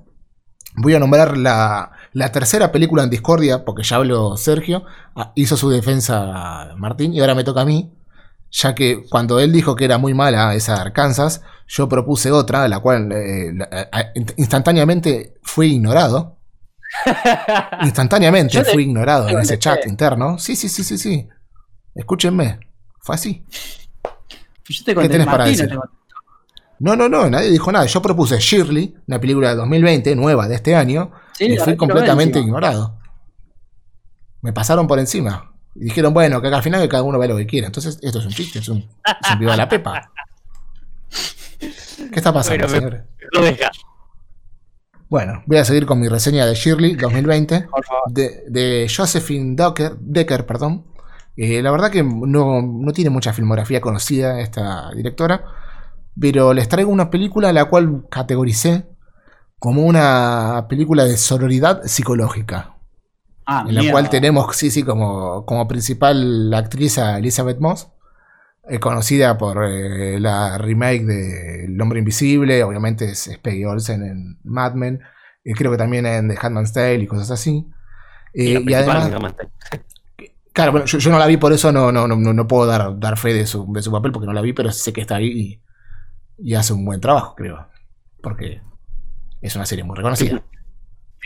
Voy 0.76 0.94
a 0.94 0.98
nombrar 0.98 1.36
la, 1.36 1.92
la 2.12 2.32
tercera 2.32 2.72
película 2.72 3.02
en 3.04 3.10
Discordia, 3.10 3.64
porque 3.64 3.82
ya 3.82 3.96
habló 3.96 4.36
Sergio. 4.36 4.84
Ah, 5.14 5.32
Hizo 5.34 5.56
su 5.56 5.70
defensa 5.70 6.74
Martín 6.76 7.12
y 7.14 7.20
ahora 7.20 7.34
me 7.34 7.44
toca 7.44 7.60
a 7.62 7.64
mí. 7.66 7.92
Ya 8.50 8.74
que 8.74 9.04
cuando 9.08 9.40
él 9.40 9.52
dijo 9.52 9.76
que 9.76 9.86
era 9.86 9.96
muy 9.96 10.12
mala 10.12 10.54
esa 10.54 10.74
Arkansas, 10.80 11.42
yo 11.66 11.88
propuse 11.88 12.30
otra, 12.30 12.68
la 12.68 12.80
cual 12.80 13.10
eh, 13.12 13.52
inst- 14.14 14.34
instantáneamente 14.36 15.34
fui 15.42 15.68
ignorado. 15.74 16.36
Instantáneamente 17.82 18.54
Yo 18.54 18.62
te- 18.64 18.72
fui 18.72 18.84
ignorado 18.84 19.28
en 19.28 19.38
ese 19.40 19.58
chat 19.58 19.86
interno. 19.86 20.38
Sí, 20.38 20.56
sí, 20.56 20.68
sí, 20.68 20.84
sí, 20.84 20.98
sí. 20.98 21.28
Escúchenme. 21.94 22.60
Fue 23.00 23.14
así. 23.14 23.44
Yo 24.68 24.84
te 24.84 24.94
conté, 24.94 25.08
tenés 25.10 25.26
para 25.26 25.38
Martín, 25.38 25.56
decir? 25.56 25.68
te. 25.70 25.76
No, 26.78 26.96
no, 26.96 27.08
no, 27.08 27.28
nadie 27.30 27.50
dijo 27.50 27.70
nada. 27.70 27.86
Yo 27.86 28.02
propuse 28.02 28.38
Shirley, 28.38 28.96
una 29.06 29.20
película 29.20 29.50
de 29.50 29.56
2020, 29.56 30.16
nueva 30.16 30.48
de 30.48 30.54
este 30.56 30.74
año, 30.74 31.12
Sí, 31.32 31.44
y 31.46 31.56
fui 31.56 31.76
completamente 31.76 32.38
ignorado. 32.38 32.98
Me 34.40 34.52
pasaron 34.52 34.86
por 34.86 34.98
encima. 34.98 35.52
Y 35.74 35.84
dijeron, 35.84 36.12
bueno, 36.12 36.42
que 36.42 36.48
al 36.48 36.62
final 36.62 36.82
que 36.82 36.88
cada 36.88 37.02
uno 37.04 37.18
ve 37.18 37.28
lo 37.28 37.36
que 37.36 37.46
quiera. 37.46 37.66
Entonces, 37.68 37.98
esto 38.02 38.18
es 38.18 38.26
un 38.26 38.32
chiste, 38.32 38.58
es 38.58 38.68
un, 38.68 38.78
es 38.78 39.30
un 39.32 39.38
viva 39.38 39.56
la 39.56 39.68
pepa. 39.68 40.10
¿Qué 41.58 42.10
está 42.16 42.32
pasando, 42.32 42.66
Bueno, 42.66 42.78
señores? 42.80 43.02
Lo 43.32 43.42
deja. 43.42 43.70
Bueno, 45.12 45.42
voy 45.44 45.58
a 45.58 45.64
seguir 45.66 45.84
con 45.84 46.00
mi 46.00 46.08
reseña 46.08 46.46
de 46.46 46.54
Shirley 46.54 46.94
2020 46.96 47.68
Por 47.70 47.84
favor. 47.84 48.10
de, 48.10 48.44
de 48.48 48.90
Josephine 48.94 49.54
Decker, 49.54 49.98
Decker 50.00 50.46
perdón. 50.46 50.86
Eh, 51.36 51.60
la 51.60 51.70
verdad 51.70 51.90
que 51.90 52.02
no, 52.02 52.62
no 52.62 52.92
tiene 52.94 53.10
mucha 53.10 53.34
filmografía 53.34 53.82
conocida 53.82 54.40
esta 54.40 54.90
directora, 54.96 55.44
pero 56.18 56.54
les 56.54 56.66
traigo 56.66 56.90
una 56.90 57.10
película 57.10 57.50
a 57.50 57.52
la 57.52 57.66
cual 57.66 58.06
categoricé 58.10 58.86
como 59.58 59.82
una 59.84 60.64
película 60.70 61.04
de 61.04 61.18
sororidad 61.18 61.82
psicológica, 61.84 62.76
Ah, 63.44 63.64
en 63.68 63.74
la 63.74 63.80
mierda. 63.82 63.92
cual 63.92 64.08
tenemos, 64.08 64.56
sí, 64.56 64.70
sí, 64.70 64.82
como, 64.82 65.44
como 65.44 65.68
principal 65.68 66.48
la 66.48 66.56
actriz 66.58 66.96
a 66.98 67.18
Elizabeth 67.18 67.58
Moss, 67.60 67.88
eh, 68.68 68.78
conocida 68.78 69.36
por 69.38 69.64
eh, 69.64 70.18
la 70.20 70.58
remake 70.58 71.04
de 71.04 71.64
El 71.66 71.80
Hombre 71.80 71.98
Invisible, 71.98 72.62
obviamente 72.64 73.06
es, 73.06 73.26
es 73.26 73.38
Peggy 73.38 73.64
Olsen 73.64 74.04
en 74.04 74.38
Mad 74.44 74.74
Men, 74.74 75.00
y 75.44 75.52
creo 75.54 75.70
que 75.72 75.78
también 75.78 76.06
en 76.06 76.28
The 76.28 76.38
Handmaid's 76.40 76.72
Tale 76.72 76.96
y 76.96 77.06
cosas 77.06 77.30
así. 77.30 77.66
Eh, 78.34 78.44
Y 78.44 78.54
la 78.54 78.70
y 78.70 78.74
además, 78.74 79.10
Claro, 80.52 80.72
bueno, 80.72 80.86
yo, 80.86 80.98
yo 80.98 81.10
no 81.10 81.18
la 81.18 81.26
vi, 81.26 81.38
por 81.38 81.52
eso 81.52 81.72
no, 81.72 81.90
no, 81.90 82.06
no, 82.06 82.16
no 82.16 82.46
puedo 82.46 82.66
dar, 82.66 82.98
dar 82.98 83.16
fe 83.16 83.32
de 83.32 83.46
su, 83.46 83.72
de 83.72 83.82
su 83.82 83.90
papel, 83.90 84.12
porque 84.12 84.26
no 84.26 84.34
la 84.34 84.42
vi, 84.42 84.52
pero 84.52 84.70
sé 84.70 84.92
que 84.92 85.00
está 85.00 85.16
ahí 85.16 85.62
y, 86.38 86.50
y 86.50 86.54
hace 86.54 86.74
un 86.74 86.84
buen 86.84 87.00
trabajo, 87.00 87.34
creo. 87.34 87.68
Porque 88.22 88.60
es 89.40 89.56
una 89.56 89.66
serie 89.66 89.84
muy 89.84 89.96
reconocida. 89.96 90.42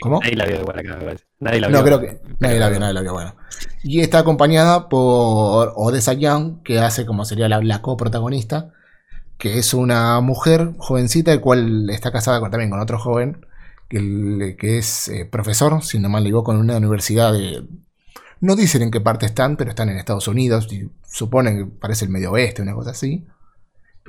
¿Cómo? 0.01 0.20
Nadie 0.20 0.36
la 0.36 0.44
vio 0.47 0.61
igual 0.61 0.78
acá, 0.78 0.97
me 0.97 1.05
parece. 1.05 1.24
Nadie 1.40 1.61
la 1.61 1.68
No, 1.68 1.82
vio. 1.82 1.84
creo 1.84 2.01
que 2.01 2.20
nadie 2.40 2.59
la 2.59 2.68
vio, 2.68 2.80
nadie 2.80 2.94
la 2.94 3.01
vio, 3.03 3.12
bueno. 3.14 3.34
Y 3.82 4.01
está 4.01 4.18
acompañada 4.18 4.88
por 4.88 5.72
Odessa 5.76 6.12
Young, 6.12 6.62
que 6.62 6.78
hace 6.80 7.07
como 7.07 7.24
sería 7.24 7.49
la, 7.49 7.62
la 7.62 7.80
coprotagonista, 7.82 8.72
que 9.38 9.59
es 9.59 9.72
una 9.74 10.20
mujer 10.20 10.72
jovencita, 10.78 11.32
el 11.32 11.40
cual 11.40 11.88
está 11.90 12.12
casada 12.12 12.40
con- 12.40 12.51
también 12.51 12.70
con 12.70 12.80
otro 12.80 12.99
joven, 12.99 13.47
que, 13.88 14.57
es 14.78 15.09
eh, 15.09 15.24
profesor, 15.24 15.82
si 15.82 15.99
no 15.99 16.09
mal 16.09 16.24
digo, 16.24 16.42
con 16.44 16.57
una 16.57 16.76
universidad 16.76 17.32
de... 17.32 17.64
No 18.40 18.55
dicen 18.57 18.82
en 18.82 18.90
qué 18.90 19.01
parte 19.01 19.24
están, 19.24 19.57
pero 19.57 19.70
están 19.70 19.88
en 19.88 19.97
Estados 19.99 20.28
Unidos, 20.28 20.68
y 20.72 20.90
suponen 21.09 21.57
que 21.57 21.64
parece 21.80 22.05
el 22.05 22.11
medio 22.11 22.32
oeste, 22.32 22.61
una 22.62 22.74
cosa 22.74 22.90
así. 22.90 23.26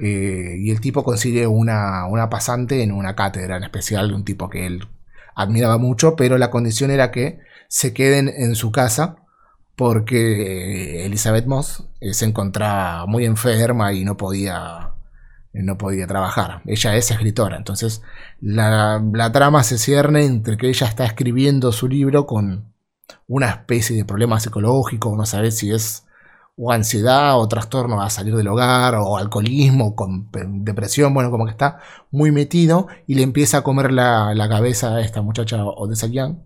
Eh, 0.02 0.58
y 0.60 0.70
el 0.72 0.82
tipo 0.82 1.04
consigue 1.04 1.48
una, 1.48 2.06
una 2.08 2.30
pasante 2.30 2.84
en 2.84 2.92
una 2.92 3.16
cátedra 3.16 3.58
en 3.58 3.64
especial, 3.64 4.14
un 4.14 4.26
tipo 4.26 4.50
que 4.50 4.66
él 4.68 4.88
admiraba 5.38 5.78
mucho, 5.78 6.16
pero 6.16 6.38
la 6.40 6.50
condición 6.50 6.90
era 6.90 7.12
que 7.12 7.40
se 7.70 7.94
queden 7.94 8.28
en 8.28 8.56
su 8.56 8.72
casa 8.72 9.18
porque 9.76 11.04
eh, 11.04 11.06
Elizabeth 11.06 11.46
Moss 11.46 11.88
eh, 12.02 12.16
se 12.16 12.26
encontraba 12.26 13.06
muy 13.06 13.24
enferma 13.24 13.94
y 13.94 14.04
no 14.04 14.18
podía, 14.18 14.94
no 15.54 15.78
podía 15.78 16.08
trabajar. 16.08 16.64
Ella 16.66 16.96
es 16.96 17.12
escritora, 17.12 17.56
entonces 17.56 18.02
la, 18.42 19.00
la 19.14 19.32
trama 19.32 19.64
se 19.64 19.78
cierne 19.78 20.26
entre 20.26 20.58
que 20.58 20.70
ella 20.70 20.88
está 20.88 21.06
escribiendo 21.06 21.72
su 21.72 21.88
libro 21.88 22.26
con 22.26 22.74
una 23.28 23.50
especie 23.50 23.96
de 23.96 24.06
problema 24.06 24.40
psicológico, 24.40 25.16
no 25.16 25.28
sabe 25.28 25.52
si 25.52 25.72
es 25.72 26.07
o 26.60 26.72
ansiedad 26.72 27.40
o 27.40 27.48
trastorno 27.48 28.02
a 28.02 28.10
salir 28.10 28.36
del 28.36 28.48
hogar 28.48 28.96
o 28.96 29.18
alcoholismo, 29.18 29.96
con 29.96 30.30
depresión, 30.64 31.14
bueno, 31.14 31.30
como 31.30 31.46
que 31.46 31.52
está 31.52 31.80
muy 32.12 32.32
metido 32.32 32.88
y 33.06 33.14
le 33.16 33.22
empieza 33.22 33.60
a 33.60 33.62
comer 33.64 33.92
la, 33.92 34.34
la 34.34 34.50
cabeza 34.50 34.96
a 34.96 35.02
esta 35.02 35.22
muchacha 35.22 35.64
Odessa 35.64 36.08
Young 36.08 36.38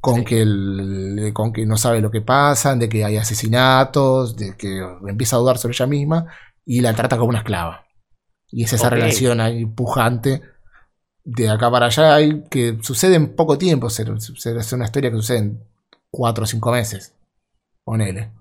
con, 0.00 0.16
Sí. 0.16 0.24
que 0.24 0.42
el- 0.42 1.30
con 1.32 1.52
que 1.52 1.64
no 1.66 1.76
sabe 1.76 2.00
lo 2.00 2.10
que 2.10 2.20
pasa, 2.20 2.74
de 2.74 2.88
que 2.88 3.04
hay 3.04 3.16
asesinatos, 3.16 4.34
de 4.36 4.56
que 4.56 4.80
empieza 5.06 5.36
a 5.36 5.38
dudar 5.38 5.58
sobre 5.58 5.74
ella 5.74 5.86
misma 5.86 6.26
y 6.64 6.80
la 6.80 6.92
trata 6.94 7.16
como 7.16 7.28
una 7.28 7.38
esclava. 7.38 7.86
Y 8.50 8.64
es 8.64 8.72
esa 8.72 8.90
relación 8.90 9.40
ahí 9.40 9.64
pujante 9.66 10.42
de 11.24 11.48
acá 11.48 11.70
para 11.70 11.86
allá 11.86 12.18
que 12.50 12.76
sucede 12.82 13.14
en 13.14 13.36
poco 13.36 13.56
tiempo, 13.56 13.88
se- 13.88 14.04
se- 14.18 14.56
es 14.58 14.72
una 14.72 14.86
historia 14.86 15.10
que 15.12 15.16
sucede 15.16 15.38
en 15.38 15.64
cuatro 16.10 16.42
o 16.42 16.46
cinco 16.48 16.72
meses. 16.72 17.14
Ponele. 17.84 18.32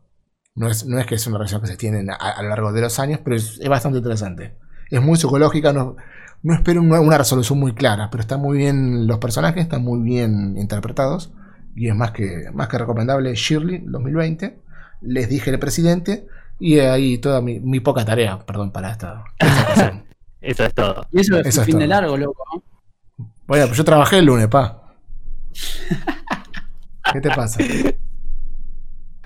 No 0.55 0.67
es, 0.69 0.85
no 0.85 0.99
es 0.99 1.05
que 1.05 1.15
es 1.15 1.25
una 1.27 1.37
relación 1.37 1.61
que 1.61 1.67
se 1.67 1.77
tiene 1.77 2.05
a, 2.11 2.15
a 2.15 2.43
lo 2.43 2.49
largo 2.49 2.73
de 2.73 2.81
los 2.81 2.99
años, 2.99 3.19
pero 3.23 3.35
es, 3.35 3.59
es 3.59 3.69
bastante 3.69 3.99
interesante. 3.99 4.55
Es 4.89 5.01
muy 5.01 5.17
psicológica, 5.17 5.71
no, 5.71 5.95
no 6.43 6.53
espero 6.53 6.81
una, 6.81 6.99
una 6.99 7.17
resolución 7.17 7.59
muy 7.59 7.73
clara, 7.73 8.09
pero 8.11 8.21
están 8.21 8.41
muy 8.41 8.57
bien 8.57 9.07
los 9.07 9.17
personajes, 9.19 9.63
están 9.63 9.83
muy 9.83 9.99
bien 10.01 10.57
interpretados 10.57 11.31
y 11.75 11.87
es 11.87 11.95
más 11.95 12.11
que, 12.11 12.49
más 12.53 12.67
que 12.67 12.77
recomendable. 12.77 13.33
Shirley 13.35 13.83
2020, 13.85 14.59
les 15.01 15.29
dije 15.29 15.51
el 15.51 15.59
presidente 15.59 16.27
y 16.59 16.79
ahí 16.79 17.17
toda 17.17 17.41
mi, 17.41 17.59
mi 17.59 17.79
poca 17.79 18.03
tarea, 18.03 18.39
perdón, 18.39 18.71
para 18.71 18.91
esta, 18.91 19.23
esta. 19.39 20.03
Eso 20.41 20.65
es 20.65 20.73
todo. 20.73 21.05
Y 21.11 21.19
eso 21.19 21.37
es 21.37 21.45
Eso 21.47 21.59
un 21.59 21.61
es 21.61 21.65
fin 21.67 21.77
de 21.79 21.85
largo, 21.87 22.17
loco. 22.17 22.43
¿no? 22.51 22.63
Bueno, 23.45 23.67
pues 23.67 23.77
yo 23.77 23.85
trabajé 23.85 24.17
el 24.17 24.25
lunes, 24.25 24.47
pa. 24.47 24.95
¿Qué 27.13 27.21
te 27.21 27.29
pasa? 27.29 27.59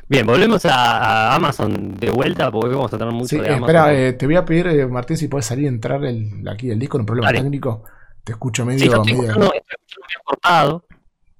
Bien, 0.07 0.25
volvemos 0.25 0.63
a, 0.65 1.31
a 1.31 1.35
Amazon 1.35 1.95
de 1.95 2.11
vuelta 2.11 2.51
porque 2.51 2.75
vamos 2.75 2.93
a 2.93 2.97
tener 2.97 3.11
mucho 3.13 3.27
Sí, 3.29 3.37
de 3.39 3.47
eh, 3.47 3.53
Amazon. 3.55 3.63
espera, 3.63 3.93
eh, 3.93 4.13
te 4.13 4.25
voy 4.27 4.35
a 4.35 4.45
pedir, 4.45 4.67
eh, 4.67 4.85
Martín, 4.87 5.17
si 5.17 5.27
puedes 5.27 5.47
salir 5.47 5.65
y 5.65 5.67
entrar 5.67 6.03
el, 6.05 6.47
aquí 6.47 6.69
el 6.69 6.77
disco 6.77 6.97
en 6.97 7.01
un 7.01 7.05
problema 7.07 7.29
Dale. 7.29 7.41
técnico. 7.41 7.83
Te 8.23 8.33
escucho 8.33 8.63
Sí, 8.63 8.67
medio. 8.67 8.85
yo 8.85 8.91
estoy 8.97 9.13
medio- 9.13 9.23
escuchando, 9.29 9.53
estoy 9.55 10.21
cortado. 10.23 10.85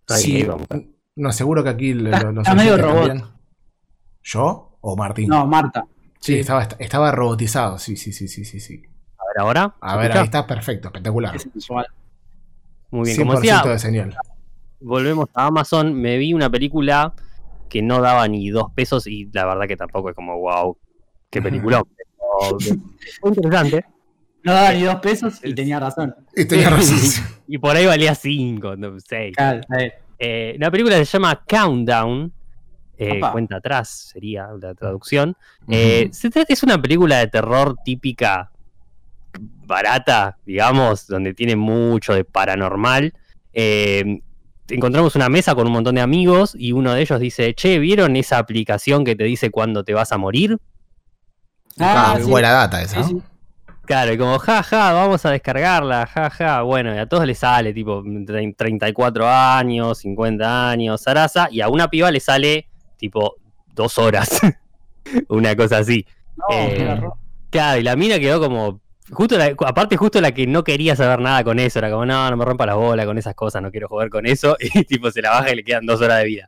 Ahí, 0.09 0.22
Sí, 0.22 0.36
ahí 0.38 0.43
vamos. 0.43 0.68
no, 1.16 1.32
seguro 1.32 1.63
que 1.63 1.70
aquí 1.70 1.93
lo- 1.93 2.09
Está- 2.09 2.24
lo- 2.26 2.32
los 2.32 2.41
está 2.47 2.55
medio 2.55 2.78
robot. 2.78 3.07
también. 3.07 3.26
¿Yo 4.24 4.78
o 4.82 4.95
Martín? 4.97 5.30
No, 5.30 5.45
Marta. 5.45 5.86
sí, 6.20 6.39
estaba, 6.39 6.63
estaba 6.80 7.11
robotizado. 7.11 7.78
Sí, 7.78 7.95
sí, 7.97 8.11
sí, 8.13 8.28
sí, 8.28 8.45
sí, 8.45 8.59
sí. 8.59 8.82
A 9.18 9.24
ver, 9.28 9.39
ahora. 9.45 9.76
A 9.80 9.91
¿se 9.91 9.97
ver, 9.97 10.05
escucha? 10.05 10.20
ahí 10.22 10.26
está 10.26 10.47
perfecto, 10.47 10.88
espectacular. 10.88 11.36
Es 11.36 11.43
sensual. 11.43 11.86
Muy 12.89 13.05
bien, 13.05 13.18
como 13.18 13.34
100% 13.34 13.41
decía, 13.41 13.72
de 13.72 13.80
señal. 13.80 14.18
volvemos 14.80 15.30
a 15.36 15.45
Amazon. 15.47 15.93
Me 15.93 16.18
vi 16.18 16.34
una 16.34 16.49
película 16.49 17.13
que 17.70 17.82
no 17.82 18.01
daba 18.01 18.28
ni 18.28 18.49
dos 18.49 18.68
pesos 18.74 19.07
y 19.07 19.30
la 19.34 19.45
verdad 19.45 19.68
que 19.68 19.78
tampoco 19.78 20.09
es 20.09 20.16
como, 20.16 20.38
wow, 20.39 20.78
qué 21.30 21.41
película. 21.41 21.84
Fue 23.22 23.30
interesante. 23.30 23.86
No 24.43 24.53
daba 24.53 24.74
ni 24.74 24.84
dos 24.84 24.95
pesos 24.97 25.39
y 25.43 25.53
tenía 25.55 25.80
razón. 25.80 26.13
Y 26.36 26.45
tenía 26.45 26.70
razón. 26.70 26.99
Y 27.47 27.57
por 27.57 27.76
ahí 27.76 27.86
valía 27.86 28.13
cinco, 28.16 28.76
no 28.76 28.99
sé. 28.99 29.32
Claro. 29.36 29.61
Eh, 30.20 30.55
la 30.59 30.70
película 30.72 30.97
se 30.97 31.05
llama 31.05 31.43
Countdown. 31.47 32.32
eh, 32.97 33.20
cuenta 33.32 33.57
atrás 33.57 34.09
sería 34.13 34.47
la 34.59 34.74
traducción. 34.74 35.36
Eh, 35.68 36.09
se 36.13 36.30
trata- 36.30 36.53
es 36.53 36.63
una 36.63 36.82
película 36.82 37.18
de 37.20 37.28
terror 37.28 37.76
típica, 37.84 38.51
barata, 39.66 40.38
digamos, 40.45 41.07
donde 41.07 41.34
tiene 41.34 41.55
mucho 41.55 42.13
de 42.13 42.24
paranormal. 42.24 43.13
Eh, 43.53 44.22
encontramos 44.70 45.16
una 45.16 45.30
mesa 45.30 45.53
con 45.55 45.68
un 45.68 45.74
montón 45.74 45.95
de 45.95 46.01
amigos 46.01 46.55
y 46.57 46.72
uno 46.72 46.93
de 46.93 47.01
ellos 47.01 47.20
dice, 47.20 47.53
che, 47.53 47.80
¿vieron 47.80 48.16
esa 48.16 48.38
aplicación 48.38 49.03
que 49.03 49.16
te 49.16 49.24
dice 49.26 49.51
cuándo 49.51 49.84
te 49.84 49.93
vas 49.93 50.11
a 50.11 50.18
morir? 50.18 50.57
Ah, 51.80 52.13
Ah, 52.16 52.20
sí. 52.20 52.30
buena 52.30 52.51
data 52.51 52.82
esa. 52.82 53.03
Sí, 53.03 53.13
¿no? 53.13 53.20
sí. 53.22 53.26
Claro, 53.86 54.13
y 54.13 54.18
como, 54.18 54.39
ja, 54.39 54.63
ja, 54.63 54.93
vamos 54.93 55.24
a 55.28 55.30
descargarla, 55.32 56.07
ja, 56.07 56.30
ja. 56.32 56.61
Bueno, 56.63 56.95
y 56.95 56.97
a 56.97 57.05
todos 57.07 57.26
les 57.28 57.38
sale, 57.38 57.72
tipo, 57.72 58.01
tre- 58.03 58.55
34 58.57 59.30
años, 59.30 59.99
50 59.99 60.70
años, 60.72 61.01
zaraza, 61.01 61.49
y 61.51 61.61
a 61.61 61.70
una 61.70 61.88
piba 61.88 62.09
le 62.09 62.20
sale, 62.20 62.68
tipo, 62.97 63.36
dos 63.76 63.99
horas. 63.99 64.39
una 65.30 65.55
cosa 65.55 65.78
así. 65.80 66.03
No, 66.36 66.45
Eh. 66.51 66.99
Claro, 67.51 67.80
y 67.80 67.84
la 67.84 67.95
mina 67.95 68.18
quedó 68.20 68.39
como. 68.39 68.82
Justo 69.12 69.38
la- 69.38 69.56
aparte, 69.68 69.97
justo 69.97 70.20
la 70.20 70.32
que 70.32 70.47
no 70.47 70.64
quería 70.64 70.95
saber 70.95 71.20
nada 71.20 71.43
con 71.43 71.60
eso, 71.60 71.78
era 71.80 71.91
como, 71.91 72.06
no, 72.06 72.30
no 72.30 72.38
me 72.38 72.45
rompa 72.45 72.66
la 72.66 72.74
bola 72.76 73.06
con 73.06 73.18
esas 73.18 73.36
cosas, 73.36 73.62
no 73.62 73.70
quiero 73.72 73.88
jugar 73.88 74.10
con 74.10 74.26
eso, 74.26 74.58
y 74.60 74.84
tipo 74.84 75.12
se 75.12 75.22
la 75.22 75.30
baja 75.30 75.51
y 75.51 75.56
le 75.56 75.64
quedan 75.64 75.86
dos 75.86 76.01
horas 76.01 76.20
de 76.20 76.26
vida. 76.26 76.47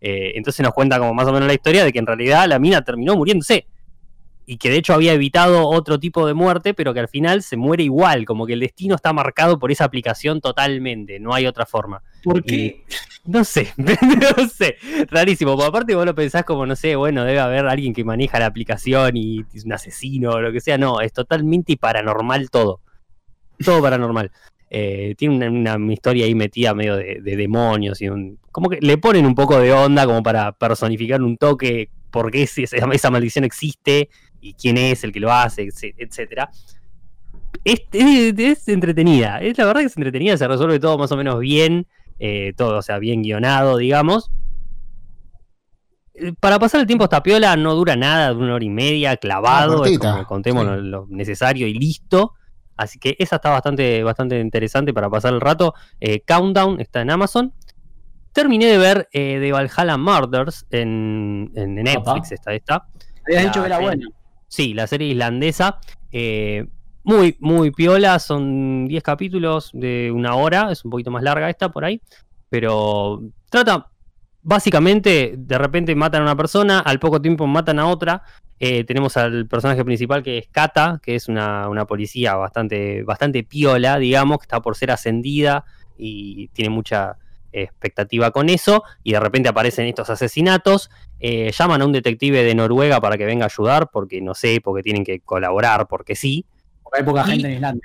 Eh, 0.00 0.32
entonces 0.34 0.62
nos 0.62 0.74
cuenta 0.74 0.98
como 0.98 1.14
más 1.14 1.26
o 1.26 1.32
menos 1.32 1.46
la 1.46 1.54
historia 1.54 1.84
de 1.84 1.92
que 1.92 1.98
en 1.98 2.06
realidad 2.06 2.46
la 2.46 2.58
mina 2.58 2.82
terminó 2.82 3.16
muriéndose. 3.16 3.66
Y 4.48 4.58
que 4.58 4.70
de 4.70 4.76
hecho 4.76 4.94
había 4.94 5.12
evitado 5.12 5.66
otro 5.66 5.98
tipo 5.98 6.24
de 6.24 6.32
muerte, 6.32 6.72
pero 6.72 6.94
que 6.94 7.00
al 7.00 7.08
final 7.08 7.42
se 7.42 7.56
muere 7.56 7.82
igual, 7.82 8.24
como 8.24 8.46
que 8.46 8.52
el 8.52 8.60
destino 8.60 8.94
está 8.94 9.12
marcado 9.12 9.58
por 9.58 9.72
esa 9.72 9.84
aplicación 9.84 10.40
totalmente, 10.40 11.18
no 11.18 11.34
hay 11.34 11.46
otra 11.46 11.66
forma. 11.66 12.02
¿Por 12.26 12.42
qué? 12.42 12.84
No 13.24 13.44
sé, 13.44 13.72
no 13.76 14.48
sé, 14.48 14.76
rarísimo. 15.10 15.52
Porque 15.54 15.68
aparte 15.68 15.94
vos 15.94 16.04
lo 16.04 16.14
pensás 16.14 16.44
como, 16.44 16.66
no 16.66 16.74
sé, 16.74 16.96
bueno, 16.96 17.24
debe 17.24 17.38
haber 17.38 17.66
alguien 17.66 17.94
que 17.94 18.04
maneja 18.04 18.38
la 18.40 18.46
aplicación 18.46 19.16
y 19.16 19.44
es 19.54 19.64
un 19.64 19.72
asesino 19.72 20.30
o 20.30 20.40
lo 20.40 20.52
que 20.52 20.60
sea. 20.60 20.76
No, 20.76 21.00
es 21.00 21.12
totalmente 21.12 21.76
paranormal 21.76 22.50
todo. 22.50 22.80
Todo 23.64 23.80
paranormal. 23.80 24.30
Eh, 24.68 25.14
tiene 25.16 25.48
una, 25.48 25.76
una 25.76 25.92
historia 25.92 26.26
ahí 26.26 26.34
metida 26.34 26.74
medio 26.74 26.96
de, 26.96 27.20
de 27.22 27.36
demonios 27.36 28.02
y 28.02 28.08
un... 28.08 28.38
Como 28.50 28.68
que 28.68 28.80
le 28.80 28.98
ponen 28.98 29.24
un 29.24 29.34
poco 29.34 29.58
de 29.60 29.72
onda 29.72 30.04
como 30.04 30.22
para 30.22 30.50
personificar 30.52 31.22
un 31.22 31.36
toque 31.36 31.90
por 32.10 32.30
qué 32.32 32.42
esa, 32.42 33.10
maldición 33.10 33.44
existe 33.44 34.08
y 34.40 34.54
quién 34.54 34.78
es 34.78 35.04
el 35.04 35.12
que 35.12 35.20
lo 35.20 35.32
hace, 35.32 35.66
etc- 35.68 35.94
etcétera. 35.96 36.50
Es- 37.64 37.82
es 37.92 38.68
entretenida, 38.68 39.38
es 39.40 39.56
la 39.58 39.66
verdad 39.66 39.80
que 39.82 39.86
es 39.86 39.96
entretenida, 39.96 40.36
se 40.36 40.46
resuelve 40.48 40.78
todo 40.78 40.98
más 40.98 41.10
o 41.12 41.16
menos 41.16 41.40
bien 41.40 41.86
eh, 42.18 42.52
todo, 42.56 42.78
o 42.78 42.82
sea, 42.82 42.98
bien 42.98 43.22
guionado, 43.22 43.76
digamos. 43.76 44.30
Eh, 46.14 46.32
Para 46.40 46.58
pasar 46.58 46.80
el 46.80 46.86
tiempo 46.86 47.04
esta 47.04 47.22
piola 47.22 47.56
no 47.56 47.74
dura 47.74 47.96
nada, 47.96 48.28
de 48.28 48.36
una 48.36 48.54
hora 48.54 48.64
y 48.64 48.70
media, 48.70 49.16
clavado, 49.16 49.84
es 49.84 49.98
como 49.98 50.24
contemos 50.26 50.62
sí. 50.64 50.68
lo, 50.68 50.76
lo 50.80 51.06
necesario 51.08 51.66
y 51.66 51.74
listo. 51.74 52.32
Así 52.76 52.98
que 52.98 53.16
esa 53.18 53.36
está 53.36 53.50
bastante, 53.50 54.02
bastante 54.02 54.38
interesante 54.38 54.92
para 54.92 55.08
pasar 55.08 55.32
el 55.32 55.40
rato. 55.40 55.72
Eh, 55.98 56.20
Countdown 56.26 56.78
está 56.80 57.00
en 57.00 57.10
Amazon. 57.10 57.54
Terminé 58.32 58.66
de 58.66 58.76
ver 58.76 59.08
eh, 59.12 59.38
The 59.40 59.50
Valhalla 59.52 59.96
Murders 59.96 60.66
en, 60.70 61.50
en 61.54 61.74
Netflix, 61.74 62.32
esta, 62.32 62.52
esta. 62.52 62.86
Habías 63.26 63.42
La 63.44 63.48
dicho 63.48 63.60
que 63.60 63.66
era 63.66 63.78
bueno. 63.78 64.08
Sí, 64.46 64.74
la 64.74 64.86
serie 64.86 65.08
islandesa. 65.08 65.78
eh, 66.12 66.66
muy, 67.06 67.36
muy 67.38 67.70
piola. 67.70 68.18
Son 68.18 68.86
10 68.86 69.02
capítulos 69.02 69.70
de 69.72 70.10
una 70.12 70.34
hora. 70.34 70.72
Es 70.72 70.84
un 70.84 70.90
poquito 70.90 71.10
más 71.10 71.22
larga 71.22 71.48
esta 71.48 71.70
por 71.70 71.84
ahí. 71.84 72.02
Pero 72.50 73.22
trata. 73.48 73.90
Básicamente, 74.42 75.34
de 75.36 75.58
repente 75.58 75.94
matan 75.96 76.22
a 76.22 76.24
una 76.24 76.36
persona, 76.36 76.78
al 76.78 77.00
poco 77.00 77.20
tiempo 77.20 77.46
matan 77.48 77.80
a 77.80 77.86
otra. 77.86 78.22
Eh, 78.60 78.84
tenemos 78.84 79.16
al 79.16 79.46
personaje 79.46 79.84
principal 79.84 80.22
que 80.22 80.38
es 80.38 80.48
Kata, 80.48 81.00
que 81.02 81.16
es 81.16 81.26
una, 81.28 81.68
una 81.68 81.84
policía 81.84 82.36
bastante, 82.36 83.02
bastante 83.02 83.42
piola, 83.42 83.98
digamos, 83.98 84.38
que 84.38 84.44
está 84.44 84.60
por 84.60 84.76
ser 84.76 84.92
ascendida 84.92 85.64
y 85.98 86.46
tiene 86.48 86.70
mucha 86.70 87.18
expectativa 87.52 88.30
con 88.30 88.48
eso. 88.48 88.84
Y 89.02 89.12
de 89.12 89.20
repente 89.20 89.48
aparecen 89.48 89.86
estos 89.86 90.10
asesinatos. 90.10 90.90
Eh, 91.18 91.50
llaman 91.50 91.82
a 91.82 91.86
un 91.86 91.92
detective 91.92 92.44
de 92.44 92.54
Noruega 92.54 93.00
para 93.00 93.16
que 93.16 93.24
venga 93.24 93.46
a 93.46 93.48
ayudar, 93.48 93.90
porque 93.90 94.20
no 94.20 94.34
sé, 94.34 94.60
porque 94.62 94.82
tienen 94.82 95.04
que 95.04 95.20
colaborar, 95.20 95.88
porque 95.88 96.14
sí. 96.14 96.46
Porque 96.86 97.00
hay 97.00 97.04
poca 97.04 97.24
Y- 97.26 97.30
gente 97.32 97.48
en 97.48 97.54
Islandia. 97.54 97.82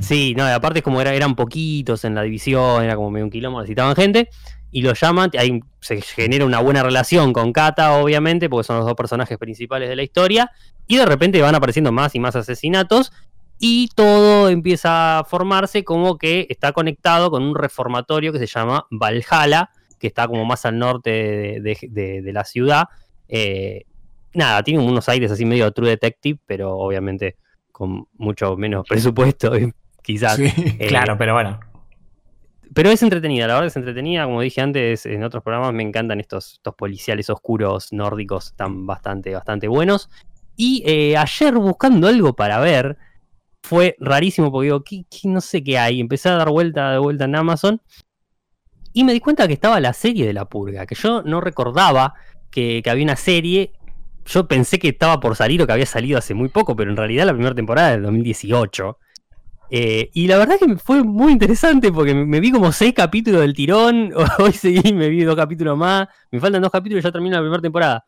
Sí, 0.00 0.34
no, 0.36 0.46
y 0.48 0.52
aparte 0.52 0.78
es 0.78 0.84
como 0.84 1.00
era, 1.00 1.12
eran 1.12 1.34
poquitos 1.34 2.04
en 2.04 2.14
la 2.14 2.22
división, 2.22 2.84
era 2.84 2.94
como 2.94 3.10
medio 3.10 3.24
un 3.24 3.30
kilómetro, 3.30 3.62
necesitaban 3.62 3.96
gente, 3.96 4.28
y 4.70 4.82
los 4.82 5.00
llaman, 5.00 5.30
ahí 5.36 5.60
se 5.80 6.00
genera 6.00 6.44
una 6.44 6.60
buena 6.60 6.82
relación 6.84 7.32
con 7.32 7.52
Kata, 7.52 7.94
obviamente, 7.94 8.48
porque 8.48 8.64
son 8.64 8.76
los 8.76 8.86
dos 8.86 8.94
personajes 8.94 9.36
principales 9.38 9.88
de 9.88 9.96
la 9.96 10.04
historia, 10.04 10.52
y 10.86 10.96
de 10.96 11.04
repente 11.04 11.42
van 11.42 11.54
apareciendo 11.56 11.90
más 11.90 12.14
y 12.14 12.20
más 12.20 12.36
asesinatos, 12.36 13.12
y 13.58 13.88
todo 13.96 14.48
empieza 14.50 15.18
a 15.18 15.24
formarse 15.24 15.82
como 15.82 16.16
que 16.16 16.46
está 16.48 16.70
conectado 16.72 17.30
con 17.32 17.42
un 17.42 17.56
reformatorio 17.56 18.32
que 18.32 18.38
se 18.38 18.46
llama 18.46 18.86
Valhalla, 18.90 19.70
que 19.98 20.06
está 20.06 20.28
como 20.28 20.44
más 20.44 20.64
al 20.64 20.78
norte 20.78 21.10
de, 21.10 21.60
de- 21.60 21.88
de- 21.90 22.22
de 22.22 22.32
la 22.32 22.44
ciudad. 22.44 22.84
Eh, 23.28 23.82
nada, 24.32 24.62
tiene 24.62 24.80
unos 24.80 25.08
aires 25.08 25.32
así 25.32 25.44
medio 25.44 25.72
True 25.72 25.88
Detective, 25.88 26.38
pero 26.46 26.76
obviamente 26.76 27.34
con 27.78 28.08
mucho 28.14 28.56
menos 28.56 28.84
presupuesto, 28.88 29.52
quizás. 30.02 30.34
Sí. 30.36 30.52
Eh, 30.56 30.88
Claro, 30.88 31.16
pero 31.16 31.34
bueno. 31.34 31.60
Pero 32.74 32.90
es 32.90 33.02
entretenida, 33.02 33.46
la 33.46 33.54
verdad 33.54 33.68
es 33.68 33.76
entretenida. 33.76 34.24
Como 34.24 34.40
dije 34.42 34.60
antes 34.60 35.06
en 35.06 35.22
otros 35.22 35.42
programas, 35.44 35.72
me 35.72 35.82
encantan 35.84 36.18
estos, 36.20 36.54
estos 36.54 36.74
policiales 36.74 37.30
oscuros 37.30 37.92
nórdicos, 37.92 38.48
están 38.48 38.84
bastante, 38.86 39.32
bastante 39.32 39.68
buenos. 39.68 40.10
Y 40.56 40.82
eh, 40.84 41.16
ayer 41.16 41.54
buscando 41.54 42.08
algo 42.08 42.34
para 42.34 42.58
ver, 42.58 42.98
fue 43.62 43.96
rarísimo 44.00 44.50
porque 44.50 44.64
digo, 44.66 44.82
¿qué, 44.84 45.04
qué- 45.08 45.28
no 45.28 45.40
sé 45.40 45.62
qué 45.62 45.78
hay. 45.78 46.00
Empecé 46.00 46.28
a 46.28 46.34
dar 46.34 46.50
vuelta 46.50 46.90
de 46.92 46.98
vuelta 46.98 47.24
en 47.24 47.36
Amazon 47.36 47.80
y 48.92 49.04
me 49.04 49.12
di 49.12 49.20
cuenta 49.20 49.46
que 49.46 49.54
estaba 49.54 49.78
la 49.80 49.92
serie 49.92 50.26
de 50.26 50.32
La 50.32 50.44
Purga, 50.46 50.84
que 50.84 50.94
yo 50.94 51.22
no 51.22 51.40
recordaba 51.40 52.14
que, 52.50 52.80
que 52.82 52.90
había 52.90 53.04
una 53.04 53.16
serie. 53.16 53.72
Yo 54.28 54.46
pensé 54.46 54.78
que 54.78 54.88
estaba 54.88 55.20
por 55.20 55.36
salir 55.36 55.62
o 55.62 55.66
que 55.66 55.72
había 55.72 55.86
salido 55.86 56.18
hace 56.18 56.34
muy 56.34 56.48
poco, 56.48 56.76
pero 56.76 56.90
en 56.90 56.96
realidad 56.96 57.26
la 57.26 57.32
primera 57.32 57.54
temporada 57.54 57.90
del 57.90 58.02
2018. 58.02 58.98
Eh, 59.70 60.10
y 60.14 60.26
la 60.26 60.38
verdad 60.38 60.56
que 60.58 60.76
fue 60.76 61.02
muy 61.02 61.32
interesante 61.32 61.92
porque 61.92 62.14
me, 62.14 62.24
me 62.24 62.40
vi 62.40 62.50
como 62.50 62.72
seis 62.72 62.92
capítulos 62.94 63.40
del 63.40 63.54
tirón. 63.54 64.12
Hoy 64.38 64.52
seguí, 64.52 64.92
me 64.92 65.08
vi 65.08 65.24
dos 65.24 65.36
capítulos 65.36 65.76
más. 65.76 66.08
Me 66.30 66.40
faltan 66.40 66.62
dos 66.62 66.70
capítulos 66.70 67.02
y 67.02 67.04
ya 67.04 67.12
termino 67.12 67.36
la 67.36 67.42
primera 67.42 67.62
temporada. 67.62 68.04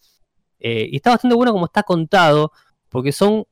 Eh, 0.58 0.88
y 0.92 0.96
está 0.96 1.10
bastante 1.10 1.34
bueno 1.34 1.52
como 1.52 1.64
está 1.64 1.82
contado, 1.82 2.52
porque 2.90 3.12
son 3.12 3.44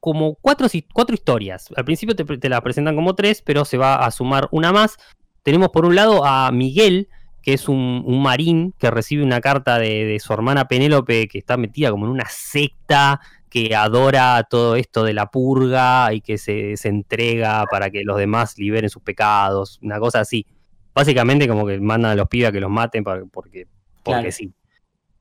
como 0.00 0.36
cuatro, 0.36 0.66
cuatro 0.92 1.14
historias. 1.14 1.68
Al 1.76 1.84
principio 1.84 2.16
te, 2.16 2.24
te 2.24 2.48
la 2.48 2.62
presentan 2.62 2.94
como 2.94 3.14
tres, 3.14 3.42
pero 3.42 3.64
se 3.64 3.76
va 3.76 3.96
a 3.96 4.10
sumar 4.10 4.48
una 4.50 4.72
más. 4.72 4.96
Tenemos 5.42 5.68
por 5.68 5.84
un 5.84 5.94
lado 5.94 6.24
a 6.24 6.50
Miguel, 6.52 7.08
que 7.48 7.54
es 7.54 7.66
un, 7.66 8.02
un 8.04 8.20
marín 8.22 8.74
que 8.78 8.90
recibe 8.90 9.22
una 9.22 9.40
carta 9.40 9.78
de, 9.78 10.04
de 10.04 10.20
su 10.20 10.34
hermana 10.34 10.68
Penélope, 10.68 11.28
que 11.28 11.38
está 11.38 11.56
metida 11.56 11.90
como 11.90 12.04
en 12.04 12.12
una 12.12 12.26
secta, 12.28 13.20
que 13.48 13.74
adora 13.74 14.46
todo 14.50 14.76
esto 14.76 15.02
de 15.02 15.14
la 15.14 15.30
purga 15.30 16.12
y 16.12 16.20
que 16.20 16.36
se, 16.36 16.76
se 16.76 16.88
entrega 16.90 17.64
para 17.70 17.88
que 17.88 18.02
los 18.04 18.18
demás 18.18 18.58
liberen 18.58 18.90
sus 18.90 19.00
pecados, 19.02 19.78
una 19.80 19.98
cosa 19.98 20.20
así. 20.20 20.44
Básicamente 20.94 21.48
como 21.48 21.66
que 21.66 21.80
mandan 21.80 22.10
a 22.10 22.14
los 22.16 22.28
pibes 22.28 22.50
a 22.50 22.52
que 22.52 22.60
los 22.60 22.68
maten 22.70 23.02
para- 23.02 23.24
porque, 23.24 23.66
porque 24.02 24.20
Claro. 24.20 24.30
sí. 24.30 24.52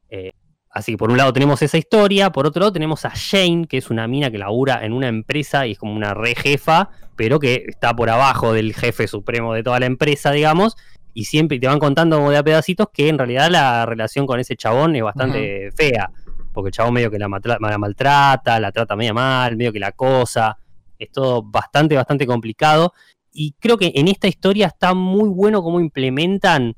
Eh, 0.09 0.33
así 0.69 0.91
que 0.91 0.97
por 0.97 1.09
un 1.09 1.15
lado 1.15 1.31
tenemos 1.31 1.61
esa 1.61 1.77
historia, 1.77 2.29
por 2.33 2.45
otro 2.45 2.59
lado 2.59 2.73
tenemos 2.73 3.05
a 3.05 3.11
Jane, 3.11 3.67
que 3.69 3.77
es 3.77 3.89
una 3.89 4.05
mina 4.09 4.29
que 4.29 4.37
labura 4.37 4.83
en 4.83 4.91
una 4.91 5.07
empresa 5.07 5.65
y 5.65 5.71
es 5.71 5.79
como 5.79 5.95
una 5.95 6.13
re 6.13 6.35
jefa, 6.35 6.89
pero 7.15 7.39
que 7.39 7.63
está 7.69 7.95
por 7.95 8.09
abajo 8.09 8.51
del 8.51 8.73
jefe 8.73 9.07
supremo 9.07 9.53
de 9.53 9.63
toda 9.63 9.79
la 9.79 9.85
empresa, 9.85 10.31
digamos, 10.31 10.75
y 11.17 11.25
siempre 11.25 11.57
te 11.57 11.65
van 11.65 11.79
contando 11.79 12.17
como 12.17 12.29
de 12.29 12.37
a 12.37 12.43
pedacitos 12.43 12.89
que 12.93 13.09
en 13.09 13.17
realidad 13.17 13.49
la 13.49 13.87
relación 13.87 14.27
con 14.27 14.39
ese 14.39 14.55
chabón 14.55 14.95
es 14.95 15.01
bastante 15.01 15.71
fea, 15.71 16.11
porque 16.53 16.67
el 16.67 16.73
chabón 16.73 16.93
medio 16.93 17.09
que 17.09 17.17
la, 17.17 17.27
la 17.59 17.77
maltrata, 17.79 18.59
la 18.59 18.71
trata 18.71 18.95
media 18.95 19.15
mal, 19.15 19.57
medio 19.57 19.73
que 19.73 19.79
la 19.79 19.93
cosa, 19.93 20.59
es 20.99 21.11
todo 21.11 21.41
bastante, 21.41 21.95
bastante 21.95 22.27
complicado, 22.27 22.93
y 23.33 23.53
creo 23.53 23.79
que 23.79 23.93
en 23.95 24.09
esta 24.09 24.27
historia 24.27 24.67
está 24.67 24.93
muy 24.93 25.27
bueno 25.27 25.63
cómo 25.63 25.79
implementan 25.79 26.75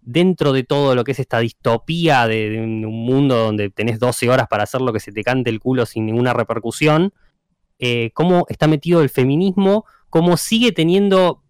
dentro 0.00 0.54
de 0.54 0.64
todo 0.64 0.94
lo 0.94 1.04
que 1.04 1.12
es 1.12 1.18
esta 1.18 1.40
distopía 1.40 2.26
de, 2.26 2.58
un 2.62 3.04
mundo 3.04 3.36
donde 3.36 3.68
tenés 3.68 3.98
12 3.98 4.30
horas 4.30 4.46
para 4.48 4.62
hacer 4.62 4.80
lo 4.80 4.94
que 4.94 5.00
se 5.00 5.12
te 5.12 5.22
cante 5.22 5.50
el 5.50 5.60
culo 5.60 5.84
sin 5.84 6.06
ninguna 6.06 6.32
repercusión, 6.32 7.12
eh, 7.78 8.12
cómo 8.14 8.46
está 8.48 8.66
metido 8.66 9.02
el 9.02 9.10
feminismo, 9.10 9.84
cómo 10.08 10.38
sigue 10.38 10.72
teniendo 10.72 11.43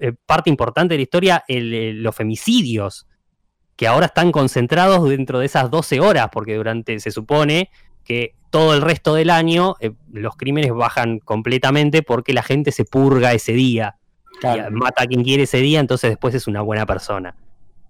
eh, 0.00 0.12
parte 0.26 0.50
importante 0.50 0.94
de 0.94 0.98
la 0.98 1.02
historia 1.02 1.44
el- 1.48 1.72
el- 1.74 2.02
los 2.02 2.14
femicidios, 2.14 3.06
que 3.76 3.86
ahora 3.86 4.06
están 4.06 4.32
concentrados 4.32 5.08
dentro 5.08 5.38
de 5.38 5.46
esas 5.46 5.70
12 5.70 6.00
horas, 6.00 6.28
porque 6.32 6.54
durante, 6.56 6.98
se 7.00 7.10
supone 7.10 7.70
que 8.04 8.34
todo 8.50 8.72
el 8.74 8.80
resto 8.82 9.14
del 9.14 9.28
año 9.30 9.74
eh, 9.80 9.92
los 10.12 10.36
crímenes 10.36 10.72
bajan 10.72 11.18
completamente 11.18 12.02
porque 12.02 12.32
la 12.32 12.42
gente 12.42 12.72
se 12.72 12.84
purga 12.84 13.32
ese 13.34 13.52
día 13.52 13.96
y 14.42 14.70
mata 14.70 15.02
a 15.02 15.06
quien 15.06 15.24
quiere 15.24 15.42
ese 15.44 15.58
día, 15.58 15.80
entonces 15.80 16.10
después 16.10 16.34
es 16.34 16.46
una 16.46 16.60
buena 16.62 16.86
persona. 16.86 17.34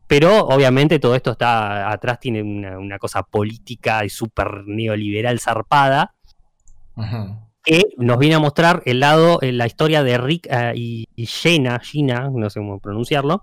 Pero 0.09 0.47
obviamente 0.47 0.99
todo 1.01 1.15
esto 1.17 1.33
está 1.33 1.91
atrás, 1.91 2.21
tiene 2.21 2.43
una, 2.43 2.79
una 2.79 2.99
cosa 2.99 3.23
política 3.25 4.05
y 4.05 4.09
súper 4.09 4.65
neoliberal 4.67 5.39
zarpada, 5.41 6.15
Ujú. 6.97 7.37
Que 7.67 7.89
nos 7.99 8.19
viene 8.19 8.37
a 8.37 8.39
mostrar 8.39 8.83
el 8.87 9.01
lado, 9.01 9.41
eh, 9.43 9.51
la 9.51 9.67
historia 9.67 10.05
de 10.05 10.17
Rick 10.17 10.47
eh, 10.49 10.73
y, 10.77 11.09
y 11.17 11.27
Jenna, 11.27 11.81
Gina, 11.81 12.31
no 12.33 12.49
sé 12.49 12.61
cómo 12.61 12.79
pronunciarlo, 12.79 13.43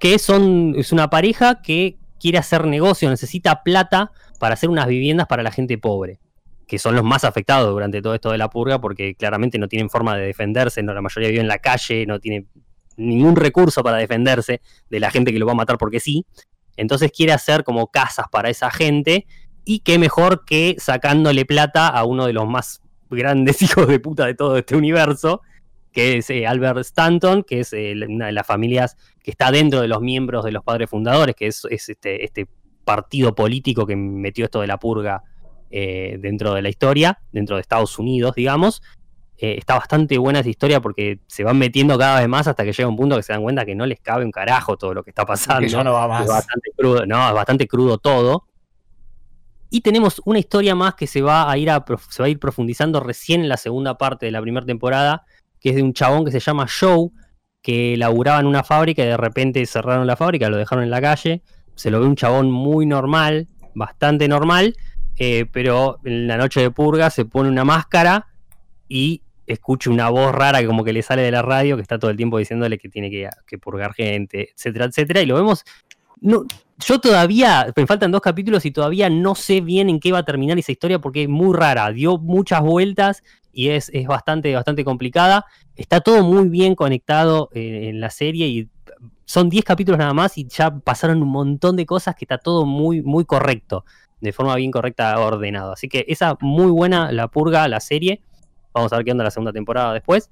que 0.00 0.18
son, 0.18 0.74
es 0.76 0.92
una 0.92 1.10
pareja 1.10 1.60
que 1.60 1.98
quiere 2.18 2.38
hacer 2.38 2.66
negocio, 2.66 3.10
necesita 3.10 3.62
plata 3.62 4.12
para 4.38 4.54
hacer 4.54 4.70
unas 4.70 4.86
viviendas 4.86 5.26
para 5.26 5.42
la 5.42 5.52
gente 5.52 5.76
pobre, 5.76 6.20
que 6.66 6.78
son 6.78 6.94
los 6.94 7.04
más 7.04 7.22
afectados 7.24 7.70
durante 7.70 8.00
todo 8.00 8.14
esto 8.14 8.30
de 8.30 8.38
la 8.38 8.48
purga, 8.48 8.80
porque 8.80 9.14
claramente 9.14 9.58
no 9.58 9.68
tienen 9.68 9.90
forma 9.90 10.16
de 10.16 10.24
defenderse, 10.24 10.82
no, 10.82 10.94
la 10.94 11.02
mayoría 11.02 11.28
vive 11.28 11.42
en 11.42 11.48
la 11.48 11.58
calle, 11.58 12.06
no 12.06 12.18
tiene 12.18 12.46
ningún 12.96 13.36
recurso 13.36 13.82
para 13.82 13.98
defenderse 13.98 14.62
de 14.88 15.00
la 15.00 15.10
gente 15.10 15.32
que 15.32 15.38
lo 15.38 15.44
va 15.44 15.52
a 15.52 15.56
matar 15.56 15.76
porque 15.76 16.00
sí. 16.00 16.24
Entonces 16.78 17.12
quiere 17.14 17.32
hacer 17.32 17.62
como 17.62 17.88
casas 17.88 18.26
para 18.32 18.48
esa 18.48 18.70
gente 18.70 19.26
y 19.66 19.80
qué 19.80 19.98
mejor 19.98 20.46
que 20.46 20.76
sacándole 20.78 21.44
plata 21.44 21.88
a 21.88 22.04
uno 22.04 22.26
de 22.26 22.32
los 22.32 22.48
más 22.48 22.80
grandes 23.10 23.60
hijos 23.62 23.88
de 23.88 24.00
puta 24.00 24.26
de 24.26 24.34
todo 24.34 24.56
este 24.56 24.76
universo, 24.76 25.42
que 25.92 26.18
es 26.18 26.30
eh, 26.30 26.46
Albert 26.46 26.78
Stanton, 26.80 27.42
que 27.42 27.60
es 27.60 27.72
eh, 27.72 27.94
una 28.08 28.26
de 28.26 28.32
las 28.32 28.46
familias 28.46 28.96
que 29.22 29.30
está 29.30 29.50
dentro 29.50 29.80
de 29.80 29.88
los 29.88 30.00
miembros 30.00 30.44
de 30.44 30.52
los 30.52 30.62
padres 30.62 30.88
fundadores, 30.88 31.34
que 31.34 31.48
es, 31.48 31.66
es 31.70 31.88
este, 31.88 32.24
este 32.24 32.46
partido 32.84 33.34
político 33.34 33.86
que 33.86 33.96
metió 33.96 34.44
esto 34.44 34.60
de 34.60 34.66
la 34.66 34.78
purga 34.78 35.22
eh, 35.70 36.16
dentro 36.20 36.54
de 36.54 36.62
la 36.62 36.68
historia, 36.68 37.20
dentro 37.32 37.56
de 37.56 37.62
Estados 37.62 37.98
Unidos, 37.98 38.34
digamos. 38.34 38.82
Está 39.42 39.76
bastante 39.76 40.18
buena 40.18 40.40
esa 40.40 40.50
historia 40.50 40.82
porque 40.82 41.20
se 41.26 41.44
van 41.44 41.56
metiendo 41.56 41.96
cada 41.96 42.20
vez 42.20 42.28
más 42.28 42.46
hasta 42.46 42.62
que 42.62 42.74
llega 42.74 42.86
un 42.86 42.96
punto 42.96 43.16
que 43.16 43.22
se 43.22 43.32
dan 43.32 43.40
cuenta 43.40 43.64
que 43.64 43.74
no 43.74 43.86
les 43.86 43.98
cabe 43.98 44.22
un 44.22 44.30
carajo 44.30 44.76
todo 44.76 44.92
lo 44.92 45.02
que 45.02 45.08
está 45.08 45.24
pasando. 45.24 45.62
Que 45.62 45.68
ya 45.70 45.82
no 45.82 45.94
va 45.94 46.02
Es 46.04 46.08
más. 46.10 46.28
bastante 46.28 46.70
crudo, 46.76 47.06
no, 47.06 47.26
es 47.26 47.32
bastante 47.34 47.66
crudo 47.66 47.96
todo. 47.96 48.49
Y 49.70 49.82
tenemos 49.82 50.20
una 50.24 50.40
historia 50.40 50.74
más 50.74 50.94
que 50.94 51.06
se 51.06 51.22
va 51.22 51.50
a 51.50 51.56
ir 51.56 51.70
a 51.70 51.84
se 52.08 52.22
va 52.22 52.26
a 52.26 52.28
ir 52.28 52.40
profundizando 52.40 53.00
recién 53.00 53.40
en 53.42 53.48
la 53.48 53.56
segunda 53.56 53.96
parte 53.96 54.26
de 54.26 54.32
la 54.32 54.42
primera 54.42 54.66
temporada, 54.66 55.24
que 55.60 55.70
es 55.70 55.76
de 55.76 55.82
un 55.82 55.92
chabón 55.92 56.24
que 56.24 56.32
se 56.32 56.40
llama 56.40 56.66
Joe, 56.68 57.10
que 57.62 57.96
laburaba 57.96 58.40
en 58.40 58.46
una 58.46 58.64
fábrica 58.64 59.02
y 59.02 59.06
de 59.06 59.16
repente 59.16 59.64
cerraron 59.66 60.06
la 60.06 60.16
fábrica, 60.16 60.48
lo 60.48 60.56
dejaron 60.56 60.84
en 60.84 60.90
la 60.90 61.00
calle. 61.00 61.42
Se 61.76 61.90
lo 61.90 62.00
ve 62.00 62.06
un 62.06 62.16
chabón 62.16 62.50
muy 62.50 62.84
normal, 62.84 63.46
bastante 63.74 64.26
normal, 64.28 64.76
eh, 65.16 65.46
pero 65.52 65.98
en 66.04 66.26
la 66.26 66.36
noche 66.36 66.60
de 66.60 66.70
purga 66.70 67.10
se 67.10 67.24
pone 67.24 67.48
una 67.48 67.64
máscara 67.64 68.26
y 68.88 69.22
escucha 69.46 69.90
una 69.90 70.08
voz 70.08 70.34
rara 70.34 70.60
que 70.60 70.66
como 70.66 70.84
que 70.84 70.92
le 70.92 71.02
sale 71.02 71.22
de 71.22 71.30
la 71.30 71.42
radio, 71.42 71.76
que 71.76 71.82
está 71.82 71.98
todo 71.98 72.10
el 72.10 72.16
tiempo 72.16 72.38
diciéndole 72.38 72.78
que 72.78 72.88
tiene 72.88 73.10
que, 73.10 73.58
purgar 73.58 73.94
gente, 73.94 74.50
etcétera, 74.54 74.86
etcétera. 74.86 75.22
Y 75.22 75.26
lo 75.26 75.36
vemos 75.36 75.64
yo 76.84 76.98
todavía, 76.98 77.72
me 77.76 77.86
faltan 77.86 78.10
dos 78.10 78.20
capítulos 78.20 78.64
y 78.64 78.70
todavía 78.70 79.08
no 79.10 79.34
sé 79.34 79.60
bien 79.60 79.88
en 79.88 80.00
qué 80.00 80.12
va 80.12 80.18
a 80.18 80.24
terminar 80.24 80.58
esa 80.58 80.72
historia 80.72 80.98
porque 80.98 81.24
es 81.24 81.28
muy 81.28 81.56
rara, 81.56 81.90
dio 81.92 82.18
muchas 82.18 82.60
vueltas 82.60 83.22
y 83.52 83.68
es, 83.68 83.90
es 83.92 84.06
bastante, 84.06 84.54
bastante 84.54 84.84
complicada. 84.84 85.44
Está 85.76 86.00
todo 86.00 86.22
muy 86.22 86.48
bien 86.48 86.74
conectado 86.74 87.50
eh, 87.52 87.88
en 87.88 88.00
la 88.00 88.10
serie 88.10 88.46
y 88.48 88.68
son 89.24 89.48
10 89.48 89.64
capítulos 89.64 89.98
nada 89.98 90.12
más 90.12 90.36
y 90.38 90.46
ya 90.48 90.70
pasaron 90.70 91.22
un 91.22 91.28
montón 91.28 91.76
de 91.76 91.86
cosas 91.86 92.14
que 92.16 92.24
está 92.24 92.38
todo 92.38 92.66
muy, 92.66 93.02
muy 93.02 93.24
correcto, 93.24 93.84
de 94.20 94.32
forma 94.32 94.54
bien 94.56 94.70
correcta, 94.70 95.18
ordenado. 95.20 95.72
Así 95.72 95.88
que 95.88 96.04
esa 96.08 96.36
muy 96.40 96.70
buena, 96.70 97.12
la 97.12 97.28
purga, 97.28 97.68
la 97.68 97.80
serie. 97.80 98.22
Vamos 98.72 98.92
a 98.92 98.96
ver 98.96 99.04
qué 99.04 99.12
onda 99.12 99.24
la 99.24 99.30
segunda 99.30 99.52
temporada 99.52 99.92
después. 99.92 100.30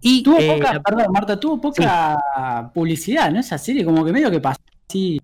Y, 0.00 0.22
tuvo 0.22 0.38
eh, 0.38 0.54
poca, 0.54 0.80
perdón, 0.80 1.06
Marta, 1.12 1.40
tuvo 1.40 1.60
poca 1.60 2.70
publicidad, 2.74 3.30
¿no? 3.30 3.40
Esa 3.40 3.56
serie, 3.56 3.84
como 3.84 4.04
que 4.04 4.12
medio 4.12 4.30
que 4.30 4.40
pasó 4.40 4.60
así. 4.88 5.20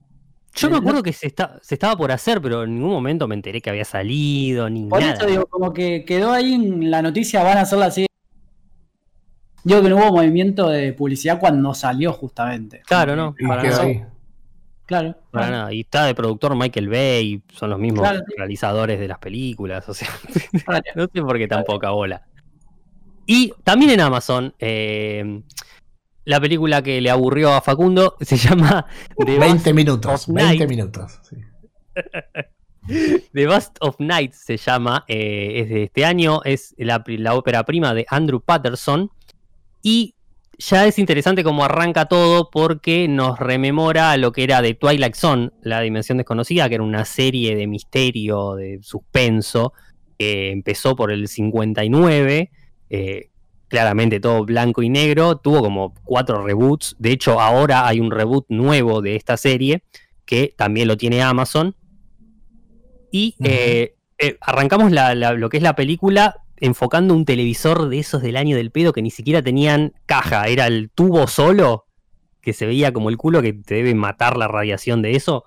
Yo 0.55 0.69
me 0.69 0.77
acuerdo 0.77 1.03
que 1.03 1.13
se, 1.13 1.27
está, 1.27 1.59
se 1.63 1.75
estaba 1.75 1.97
por 1.97 2.11
hacer, 2.13 2.41
pero 2.43 2.65
en 2.65 2.75
ningún 2.75 2.91
momento 2.91 3.29
me 3.29 3.35
enteré 3.35 3.61
que 3.61 3.71
había 3.71 3.85
salido, 3.85 4.69
ni 4.69 4.85
por 4.87 5.01
nada. 5.01 5.15
Por 5.15 5.23
eso 5.23 5.31
digo, 5.31 5.47
como 5.47 5.73
que 5.73 6.05
quedó 6.05 6.33
ahí 6.33 6.55
en 6.55 6.91
la 6.91 7.03
noticia, 7.03 7.43
van 7.43 7.59
a 7.59 7.63
hacerla 7.63 7.87
así. 7.87 8.07
Digo 9.63 9.83
que 9.83 9.89
no 9.89 9.97
hubo 9.97 10.17
movimiento 10.17 10.69
de 10.69 10.93
publicidad 10.93 11.39
cuando 11.39 11.73
salió, 11.75 12.13
justamente. 12.13 12.83
Claro, 12.87 13.15
no. 13.15 13.35
Para 13.47 13.63
nada. 13.63 14.09
Claro. 14.87 15.17
Para 15.31 15.51
nada. 15.51 15.73
Y 15.73 15.81
está 15.81 16.07
de 16.07 16.15
productor 16.15 16.57
Michael 16.57 16.89
Bay, 16.89 17.43
son 17.53 17.71
los 17.71 17.79
mismos 17.79 18.09
realizadores 18.37 18.99
de 18.99 19.07
las 19.07 19.19
películas, 19.19 19.89
o 19.89 19.95
sea. 19.95 20.09
no 20.97 21.09
sé 21.13 21.23
por 21.23 21.39
qué 21.39 21.47
tan 21.47 21.65
poca 21.65 21.91
bola. 21.91 22.27
Y 23.27 23.53
también 23.63 23.93
en 23.93 24.01
Amazon, 24.01 24.53
eh, 24.59 25.43
la 26.25 26.41
película 26.41 26.83
que 26.83 27.01
le 27.01 27.11
aburrió 27.11 27.53
a 27.53 27.61
Facundo 27.61 28.17
se 28.21 28.37
llama 28.37 28.87
20 29.17 29.73
minutos. 29.75 30.27
20 30.29 30.67
minutos. 30.67 31.21
The 33.33 33.47
Bust 33.47 33.77
of 33.81 33.97
Night 33.99 34.33
se 34.33 34.57
llama, 34.57 35.05
eh, 35.07 35.61
es 35.61 35.69
de 35.69 35.83
este 35.85 36.05
año, 36.05 36.41
es 36.45 36.75
la, 36.79 37.05
la, 37.07 37.35
ópera 37.35 37.65
prima 37.65 37.95
de 37.95 38.07
Andrew 38.09 38.41
Patterson 38.41 39.11
y 39.83 40.15
ya 40.59 40.87
es 40.87 40.99
interesante 40.99 41.43
cómo 41.45 41.65
arranca 41.65 42.07
todo 42.07 42.51
porque 42.51 43.09
nos 43.09 43.39
rememora 43.39 44.17
lo 44.17 44.33
que 44.33 44.45
era 44.45 44.61
de 44.63 44.75
Twilight 44.75 45.15
Zone, 45.15 45.51
la 45.63 45.81
dimensión 45.81 46.19
desconocida, 46.19 46.69
que 46.69 46.77
era 46.77 46.85
una 46.85 47.05
serie 47.05 47.57
de 47.57 47.67
misterio, 47.67 48.55
de 48.55 48.79
suspenso, 48.83 49.73
que 50.19 50.51
empezó 50.51 50.97
por 50.97 51.13
el 51.13 51.29
59 51.29 52.51
eh, 52.91 53.30
claramente 53.71 54.19
todo 54.19 54.45
blanco 54.45 54.83
y 54.83 54.89
negro, 54.89 55.37
tuvo 55.37 55.63
como 55.63 55.95
cuatro 56.05 56.45
reboots, 56.45 56.97
de 56.99 57.13
hecho 57.13 57.41
ahora 57.41 57.87
hay 57.87 58.01
un 58.01 58.11
reboot 58.11 58.45
nuevo 58.49 59.01
de 59.01 59.15
esta 59.15 59.37
serie, 59.37 59.85
que 60.27 60.53
también 60.59 60.89
lo 60.89 60.97
tiene 60.97 61.23
Amazon, 61.23 61.77
y 63.13 63.37
eh, 63.43 63.95
eh, 64.19 64.37
arrancamos 64.41 64.93
lo 64.93 65.49
que 65.49 65.57
es 65.57 65.63
la 65.63 65.77
película 65.77 66.43
enfocando 66.57 67.15
un 67.15 67.25
televisor 67.25 67.89
de 67.89 68.01
esos 68.01 68.23
del 68.23 68.37
año 68.37 68.57
del 68.57 68.73
pedo 68.73 68.93
que 68.93 69.03
ni 69.03 69.11
siquiera 69.11 69.41
tenían 69.41 69.95
caja, 70.05 70.47
era 70.49 70.67
el 70.67 70.91
tubo 70.91 71.29
solo, 71.29 71.87
que 72.43 72.53
se 72.53 72.67
veía 72.67 72.93
como 72.93 73.09
el 73.09 73.17
culo 73.17 73.41
que 73.41 73.53
te 73.53 73.77
debe 73.77 73.95
matar 73.95 74.37
la 74.37 74.49
radiación 74.49 75.01
de 75.01 75.13
eso. 75.13 75.45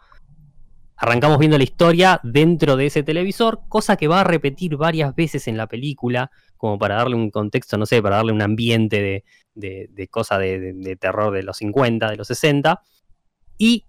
Arrancamos 0.95 1.39
viendo 1.39 1.57
la 1.57 1.65
historia 1.65 2.21
dentro 2.24 2.78
de 2.78 2.86
ese 2.86 3.03
televisor, 3.03 3.61
cosa 3.67 3.97
que 3.97 4.07
va 4.07 4.21
a 4.21 4.24
repetir 4.24 4.78
varias 4.78 5.13
veces 5.13 5.47
en 5.49 5.57
la 5.57 5.67
película, 5.67 6.32
como 6.64 6.80
para 6.80 6.95
darle 6.95 7.16
un 7.16 7.30
contexto, 7.30 7.78
no 7.78 7.86
sé, 7.86 8.01
para 8.01 8.16
darle 8.16 8.32
un 8.32 8.41
ambiente 8.41 9.01
de, 9.01 9.26
de, 9.53 9.89
de 9.91 10.07
cosa 10.07 10.38
de, 10.38 10.97
terror 10.97 11.34
de 11.34 11.43
los 11.43 11.57
50, 11.57 12.09
de 12.09 12.16
los 12.16 12.26
60. 12.26 12.82
Y 13.57 13.84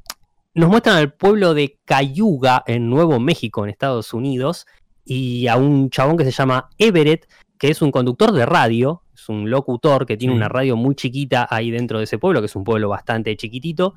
nos 0.54 0.68
muestran 0.70 0.96
al 0.96 1.12
pueblo 1.12 1.54
de 1.54 1.78
Cayuga, 1.84 2.64
en 2.66 2.90
Nuevo 2.90 3.20
México, 3.20 3.62
en 3.62 3.70
Estados 3.70 4.12
Unidos, 4.12 4.66
y 5.04 5.46
a 5.46 5.56
un 5.56 5.88
chabón 5.88 6.16
que 6.16 6.24
se 6.24 6.32
llama 6.32 6.68
Everett, 6.76 7.28
que 7.60 7.68
es 7.68 7.80
un 7.80 7.92
conductor 7.92 8.32
de 8.32 8.44
radio, 8.44 9.04
es 9.14 9.28
un 9.28 9.48
locutor 9.48 10.04
que 10.04 10.16
tiene 10.16 10.34
una 10.34 10.48
radio 10.48 10.74
muy 10.74 10.96
chiquita 10.96 11.46
ahí 11.48 11.70
dentro 11.70 11.98
de 11.98 12.04
ese 12.06 12.18
pueblo, 12.18 12.40
que 12.40 12.46
es 12.46 12.56
un 12.56 12.64
pueblo 12.64 12.88
bastante 12.88 13.36
chiquitito, 13.36 13.94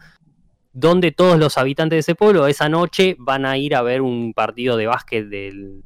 donde 0.72 1.12
todos 1.12 1.40
los 1.40 1.58
habitantes 1.58 1.96
de 1.96 2.02
ese 2.02 2.14
pueblo 2.14 2.46
esa 2.46 2.70
noche 2.70 3.16
van 3.18 3.48
a 3.48 3.58
ir 3.58 3.74
a 3.74 3.82
ver 3.82 4.04
un 4.04 4.36
partido 4.36 4.78
de 4.78 4.86
básquet 4.86 5.28
del, 5.28 5.82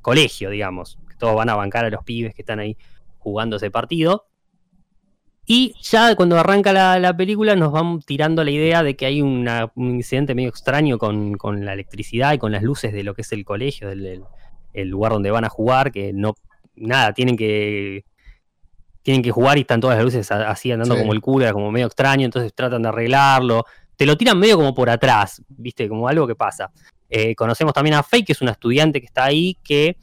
colegio, 0.00 0.48
digamos 0.48 0.98
todos 1.24 1.36
van 1.36 1.48
a 1.48 1.54
bancar 1.54 1.86
a 1.86 1.88
los 1.88 2.04
pibes 2.04 2.34
que 2.34 2.42
están 2.42 2.60
ahí 2.60 2.76
jugando 3.16 3.56
ese 3.56 3.70
partido. 3.70 4.26
Y 5.46 5.74
ya 5.80 6.14
cuando 6.16 6.38
arranca 6.38 6.98
la, 6.98 7.16
película 7.16 7.56
nos 7.56 7.72
van 7.72 8.00
tirando 8.00 8.44
la 8.44 8.50
idea 8.50 8.82
de 8.82 8.94
que 8.94 9.06
hay 9.06 9.22
un 9.22 9.48
incidente 9.76 10.34
medio 10.34 10.50
extraño 10.50 10.98
con, 10.98 11.64
la 11.64 11.72
electricidad 11.72 12.34
y 12.34 12.38
con 12.38 12.52
las 12.52 12.62
luces 12.62 12.92
de 12.92 13.02
lo 13.04 13.14
que 13.14 13.22
es 13.22 13.32
el 13.32 13.44
colegio, 13.46 13.90
el, 13.90 14.88
lugar 14.88 15.12
donde 15.12 15.30
van 15.30 15.44
a 15.44 15.48
jugar, 15.48 15.92
que 15.92 16.12
no, 16.12 16.34
nada, 16.76 17.14
tienen 17.14 17.36
que 17.36 18.04
tienen 19.02 19.22
que 19.22 19.30
jugar 19.30 19.56
y 19.56 19.62
están 19.62 19.80
todas 19.80 19.96
las 19.96 20.04
luces 20.04 20.30
así 20.30 20.72
andando 20.72 20.96
como 20.96 21.12
el 21.14 21.20
culo, 21.20 21.50
como 21.52 21.70
medio 21.70 21.86
extraño, 21.86 22.24
entonces 22.26 22.54
tratan 22.54 22.82
de 22.82 22.88
arreglarlo. 22.88 23.64
Te 23.96 24.04
lo 24.06 24.16
tiran 24.16 24.38
medio 24.38 24.56
como 24.56 24.74
por 24.74 24.90
atrás, 24.90 25.42
viste, 25.48 25.88
como 25.88 26.08
algo 26.08 26.26
que 26.26 26.34
pasa. 26.34 26.70
Eh, 27.08 27.34
conocemos 27.34 27.72
también 27.72 27.94
a 27.94 28.02
Faye, 28.02 28.24
que 28.24 28.32
es 28.32 28.40
una 28.40 28.52
estudiante 28.52 29.00
que 29.00 29.06
está 29.06 29.24
ahí, 29.24 29.58
que 29.62 29.96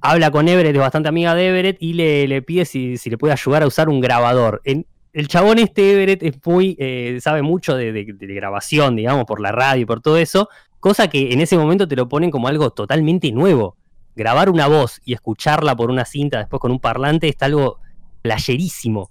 habla 0.00 0.30
con 0.30 0.48
Everett, 0.48 0.74
es 0.74 0.80
bastante 0.80 1.08
amiga 1.08 1.34
de 1.34 1.48
Everett, 1.48 1.76
y 1.80 1.92
le, 1.94 2.42
pide 2.42 2.64
si, 2.64 2.96
le 3.04 3.18
puede 3.18 3.32
ayudar 3.32 3.62
a 3.62 3.66
usar 3.66 3.88
un 3.88 4.00
grabador. 4.00 4.62
el 4.64 5.28
chabón 5.28 5.58
este, 5.58 5.92
Everett, 5.92 6.22
es 6.22 6.34
muy, 6.44 6.76
eh, 6.78 7.18
sabe 7.20 7.42
mucho 7.42 7.76
de, 7.76 8.04
grabación, 8.18 8.96
digamos, 8.96 9.24
por 9.24 9.40
la 9.40 9.52
radio 9.52 9.82
y 9.82 9.86
por 9.86 10.00
todo 10.00 10.16
eso, 10.16 10.48
cosa 10.78 11.08
que 11.08 11.32
en 11.32 11.40
ese 11.40 11.58
momento 11.58 11.86
te 11.86 11.96
lo 11.96 12.08
ponen 12.08 12.30
como 12.30 12.48
algo 12.48 12.70
totalmente 12.70 13.30
nuevo. 13.32 13.76
Grabar 14.16 14.50
una 14.50 14.66
voz 14.66 15.00
y 15.04 15.14
escucharla 15.14 15.76
por 15.76 15.90
una 15.90 16.04
cinta 16.04 16.38
después 16.38 16.60
con 16.60 16.72
un 16.72 16.80
parlante 16.80 17.28
está 17.28 17.46
algo 17.46 17.78
playerísimo 18.22 19.10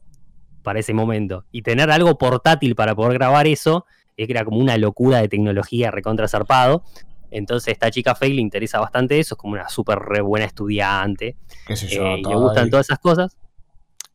para 0.62 0.80
ese 0.80 0.94
momento. 0.94 1.46
Y 1.52 1.62
tener 1.62 1.90
algo 1.90 2.18
portátil 2.18 2.76
para 2.76 2.96
poder 2.96 3.14
grabar 3.14 3.48
eso, 3.48 3.86
era 4.18 4.44
como 4.44 4.58
una 4.58 4.78
locura 4.78 5.20
de 5.20 5.30
tecnología 5.30 5.92
recontra 5.92 6.28
zarpado. 6.28 6.84
Entonces 7.32 7.74
esta 7.74 7.92
chica 7.92 8.16
Faye 8.16 8.34
le 8.34 8.42
interesa 8.42 8.80
bastante 8.80 9.20
eso, 9.20 9.36
es 9.36 9.40
como 9.40 9.54
una 9.54 9.70
súper 9.70 10.00
re 10.00 10.22
buena 10.22 10.46
estudiante. 10.46 11.38
¿Qué 11.68 11.76
sé 11.76 11.88
yo, 11.88 12.06
eh, 12.06 12.22
le 12.26 12.36
gustan 12.36 12.70
todas 12.70 12.88
esas 12.88 13.00
cosas. 13.00 13.38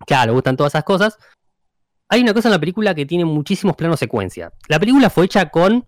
Claro, 0.06 0.32
le 0.32 0.34
gustan 0.34 0.56
todas 0.56 0.72
esas 0.72 0.84
cosas. 0.84 1.18
Hay 2.08 2.20
una 2.20 2.34
cosa 2.34 2.48
en 2.48 2.52
la 2.52 2.58
película 2.58 2.94
que 2.94 3.06
tiene 3.06 3.24
muchísimos 3.24 3.76
planos 3.76 3.98
secuencia. 3.98 4.52
La 4.68 4.78
película 4.78 5.10
fue 5.10 5.24
hecha 5.24 5.50
con 5.50 5.86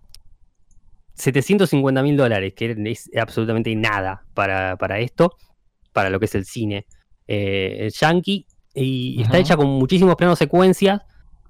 750 1.13 2.01
mil 2.03 2.17
dólares, 2.17 2.53
que 2.55 2.75
es 2.85 3.09
absolutamente 3.19 3.75
nada 3.75 4.25
para, 4.33 4.99
esto, 4.99 5.35
para 5.93 6.09
lo 6.09 6.19
que 6.19 6.25
es 6.25 6.35
el 6.35 6.45
cine 6.45 6.85
eh, 7.27 7.89
yankee. 7.99 8.45
Y 8.73 9.21
está 9.21 9.39
hecha 9.39 9.57
con 9.57 9.67
muchísimos 9.67 10.15
planos 10.15 10.37
secuencias 10.37 11.01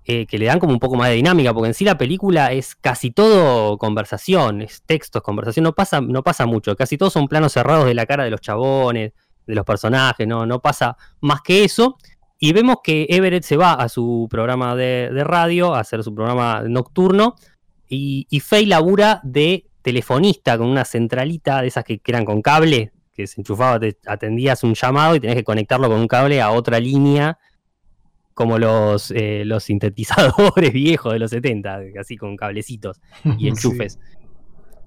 eh, 0.10 0.26
que 0.26 0.38
le 0.38 0.46
dan 0.46 0.58
como 0.58 0.72
un 0.72 0.80
poco 0.80 0.96
más 0.96 1.10
de 1.10 1.16
dinámica, 1.16 1.54
porque 1.54 1.68
en 1.68 1.74
sí 1.74 1.84
la 1.84 1.98
película 1.98 2.54
es 2.54 2.76
casi 2.76 3.12
todo 3.12 3.78
conversación, 3.78 4.62
es 4.62 4.82
textos, 4.86 5.22
conversación, 5.22 5.66
no 5.66 5.74
pasa, 5.74 6.00
no 6.00 6.24
pasa 6.24 6.46
mucho, 6.46 6.78
casi 6.78 6.98
todos 6.98 7.12
son 7.12 7.28
planos 7.28 7.52
cerrados 7.52 7.86
de 7.86 7.94
la 7.94 8.06
cara 8.06 8.24
de 8.24 8.30
los 8.30 8.40
chabones, 8.40 9.12
de 9.46 9.56
los 9.56 9.66
personajes, 9.66 10.26
no, 10.26 10.46
no 10.46 10.62
pasa 10.62 10.96
más 11.20 11.42
que 11.42 11.66
eso. 11.66 11.98
Y 12.40 12.54
vemos 12.54 12.78
que 12.82 13.06
Everett 13.10 13.44
se 13.44 13.58
va 13.58 13.74
a 13.74 13.90
su 13.90 14.28
programa 14.30 14.78
de, 14.78 15.10
radio, 15.26 15.76
a 15.76 15.82
hacer 15.82 16.02
su 16.06 16.16
programa 16.16 16.62
nocturno, 16.62 17.36
y, 17.90 18.28
y 18.30 18.40
Faye 18.40 18.66
labura 18.66 19.20
de 19.24 19.66
telefonista 19.82 20.58
con 20.58 20.68
una 20.68 20.86
centralita 20.86 21.62
de 21.62 21.68
esas 21.68 21.84
que, 21.84 22.00
eran 22.06 22.24
con 22.24 22.42
cable, 22.42 22.94
que 23.14 23.28
se 23.28 23.42
enchufaba, 23.42 23.78
te 23.78 23.98
atendías 24.06 24.64
un 24.64 24.74
llamado 24.74 25.16
y 25.16 25.20
tenías 25.20 25.36
que 25.36 25.44
conectarlo 25.44 25.90
con 25.90 26.00
un 26.00 26.08
cable 26.08 26.42
a 26.42 26.52
otra 26.52 26.80
línea 26.80 27.38
como 28.38 28.60
los, 28.60 29.10
eh, 29.10 29.42
los 29.46 29.64
sintetizadores 29.64 30.72
viejos 30.72 31.12
de 31.12 31.18
los 31.18 31.32
70, 31.32 31.80
así 32.00 32.18
con 32.18 32.38
cablecitos 32.38 33.02
y 33.40 33.48
enchufes. 33.50 33.98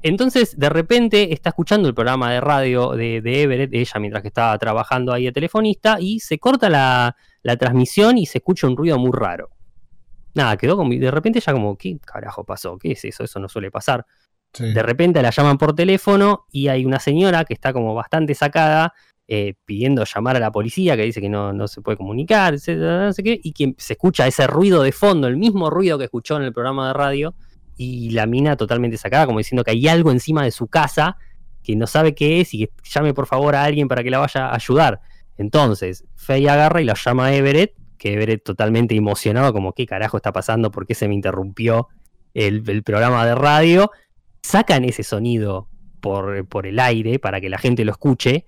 Entonces, 0.03 0.57
de 0.57 0.69
repente, 0.69 1.33
está 1.33 1.49
escuchando 1.49 1.89
el 1.89 1.95
programa 1.95 2.31
de 2.31 2.41
radio 2.41 2.93
de, 2.93 3.17
Everett, 3.17 3.75
ella 3.75 3.99
mientras 3.99 4.23
que 4.23 4.29
estaba 4.29 4.57
trabajando 4.57 5.13
ahí 5.13 5.25
de 5.25 5.33
telefonista, 5.33 5.97
y 5.99 6.21
se 6.21 6.39
corta 6.39 6.71
la, 6.71 7.17
transmisión 7.59 8.19
y 8.19 8.27
se 8.27 8.39
escucha 8.39 8.69
un 8.69 8.77
ruido 8.77 9.01
muy 9.01 9.11
raro. 9.13 9.51
Nada, 10.33 10.57
quedó 10.57 10.77
como. 10.77 10.95
De 10.95 11.11
repente 11.11 11.41
ya 11.41 11.53
como, 11.53 11.77
¿qué 11.77 11.99
carajo 11.99 12.45
pasó? 12.45 12.79
¿Qué 12.79 12.93
es 12.93 13.05
eso? 13.05 13.25
Eso 13.25 13.41
no 13.41 13.49
suele 13.49 13.73
pasar. 13.73 14.07
De 14.57 14.83
repente 14.83 15.21
la 15.23 15.31
llaman 15.31 15.59
por 15.59 15.75
teléfono 15.75 16.47
y 16.53 16.69
hay 16.69 16.85
una 16.85 17.01
señora 17.01 17.45
que 17.45 17.55
está 17.55 17.73
como 17.73 17.95
bastante 17.95 18.37
sacada 18.37 18.95
eh, 19.33 19.55
pidiendo 19.65 20.03
llamar 20.03 20.37
a 20.37 20.41
la 20.41 20.51
policía, 20.51 20.97
que 20.97 21.05
dice 21.05 21.21
que 21.21 21.29
no, 21.29 21.69
se 21.69 21.81
puede 21.83 21.97
comunicar, 21.97 22.57
no 22.67 23.11
y 23.17 23.53
que 23.53 23.75
se 23.79 23.93
escucha 23.93 24.27
ese 24.27 24.49
ruido 24.49 24.83
de 24.83 24.91
fondo, 24.91 25.29
el 25.29 25.37
mismo 25.37 25.71
ruido 25.71 25.99
que 25.99 26.05
escuchó 26.07 26.37
en 26.37 26.43
el 26.43 26.53
programa 26.53 26.89
de 26.89 26.95
radio, 26.95 27.35
y 27.77 28.11
la 28.11 28.27
mina 28.27 28.57
totalmente 28.57 28.97
sacada, 28.97 29.27
como 29.27 29.39
diciendo 29.39 29.63
que 29.63 29.71
hay 29.71 29.87
algo 29.87 30.11
encima 30.11 30.43
de 30.43 30.51
su 30.51 30.67
casa 30.67 31.17
que 31.63 31.77
no 31.77 31.87
sabe 31.87 32.13
qué 32.13 32.41
es 32.41 32.53
y 32.55 32.67
que 32.67 32.73
llame 32.83 33.15
por 33.15 33.29
favor 33.29 33.55
a 33.55 33.63
alguien 33.63 33.87
para 33.87 34.03
que 34.03 34.11
la 34.11 34.19
vaya 34.19 34.49
a 34.49 34.57
ayudar. 34.57 35.01
Entonces, 35.39 36.05
Faye 36.17 36.51
agarra 36.51 36.83
y 36.83 36.85
la 36.85 36.95
llama 36.95 37.27
a 37.27 37.33
Everett, 37.33 37.75
que 37.99 38.15
Everett 38.15 38.43
totalmente 38.43 38.97
emocionado, 38.97 39.53
como 39.53 39.75
qué 39.75 39.87
carajo 39.87 40.17
está 40.17 40.33
pasando, 40.33 40.73
por 40.73 40.89
qué 40.89 40.97
se 40.97 41.07
me 41.07 41.15
interrumpió 41.15 41.87
el, 42.35 42.69
el 42.69 42.83
programa 42.83 43.25
de 43.25 43.37
radio. 43.37 43.93
Sacan 44.43 44.85
ese 44.85 45.05
sonido 45.05 45.69
por, 46.01 46.49
por 46.49 46.67
el 46.67 46.81
aire 46.81 47.21
para 47.21 47.41
que 47.41 47.49
la 47.49 47.59
gente 47.59 47.85
lo 47.85 47.93
escuche 47.93 48.45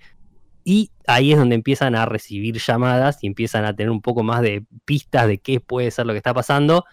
Y 0.65 0.91
ahí 1.07 1.33
es 1.33 1.39
donde 1.39 1.55
empiezan 1.57 1.95
a 1.97 2.07
recibir 2.07 2.57
llamadas 2.59 3.19
y 3.23 3.27
empiezan 3.27 3.65
a 3.65 3.75
tener 3.75 3.91
un 3.91 4.01
poco 4.01 4.23
más 4.23 4.43
de 4.43 4.65
pistas 4.85 5.27
de 5.27 5.39
qué 5.39 5.61
puede 5.61 5.91
ser 5.91 6.07
lo 6.07 6.13
que 6.13 6.19
está 6.19 6.33
pasando. 6.35 6.85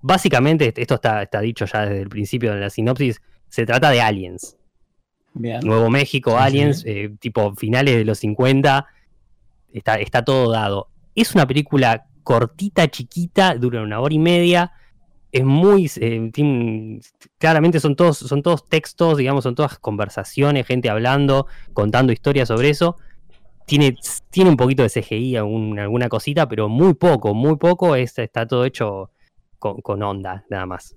Básicamente, 0.00 0.72
esto 0.76 0.94
está, 0.94 1.22
está 1.22 1.40
dicho 1.40 1.64
ya 1.66 1.82
desde 1.86 2.02
el 2.02 2.08
principio 2.08 2.54
de 2.54 2.60
la 2.60 2.70
sinopsis, 2.70 3.20
se 3.48 3.66
trata 3.66 3.90
de 3.90 4.00
aliens. 4.00 4.56
Bien. 5.34 5.60
Nuevo 5.64 5.90
México, 5.90 6.30
Sí, 6.32 6.36
aliens, 6.38 6.80
sí. 6.80 6.88
eh, 6.90 7.10
tipo 7.18 7.54
finales 7.54 7.96
de 7.96 8.04
los 8.04 8.18
50, 8.18 8.86
está, 9.72 9.96
está 9.96 10.24
todo 10.24 10.50
dado. 10.52 10.88
Es 11.14 11.34
una 11.34 11.46
película 11.46 12.06
cortita, 12.22 12.88
chiquita, 12.88 13.54
dura 13.56 13.82
una 13.82 14.00
hora 14.00 14.14
y 14.14 14.18
media. 14.18 14.72
Es 15.32 15.44
muy. 15.44 15.90
eh, 15.96 16.30
tiene- 16.32 17.00
claramente 17.38 17.80
son 17.80 17.96
todos, 17.96 18.18
son 18.18 18.42
todos 18.42 18.68
textos, 18.68 19.18
digamos, 19.18 19.44
son 19.44 19.54
todas 19.54 19.78
conversaciones, 19.78 20.66
gente 20.66 20.88
hablando, 20.90 21.46
contando 21.72 22.12
historias 22.12 22.48
sobre 22.48 22.70
eso. 22.70 22.96
Tiene, 23.68 23.96
tiene 24.30 24.50
un 24.50 24.56
poquito 24.56 24.82
de 24.82 24.88
CGI, 24.88 25.36
algún- 25.36 25.78
alguna 25.78 26.08
cosita, 26.08 26.48
pero 26.48 26.68
muy 26.68 26.94
poco, 26.94 27.34
muy 27.34 27.56
poco. 27.56 27.94
es- 27.94 28.18
está 28.18 28.46
todo 28.46 28.64
hecho 28.64 29.10
con, 29.58 29.80
con 29.82 30.02
onda, 30.02 30.44
nada 30.50 30.66
más. 30.66 30.96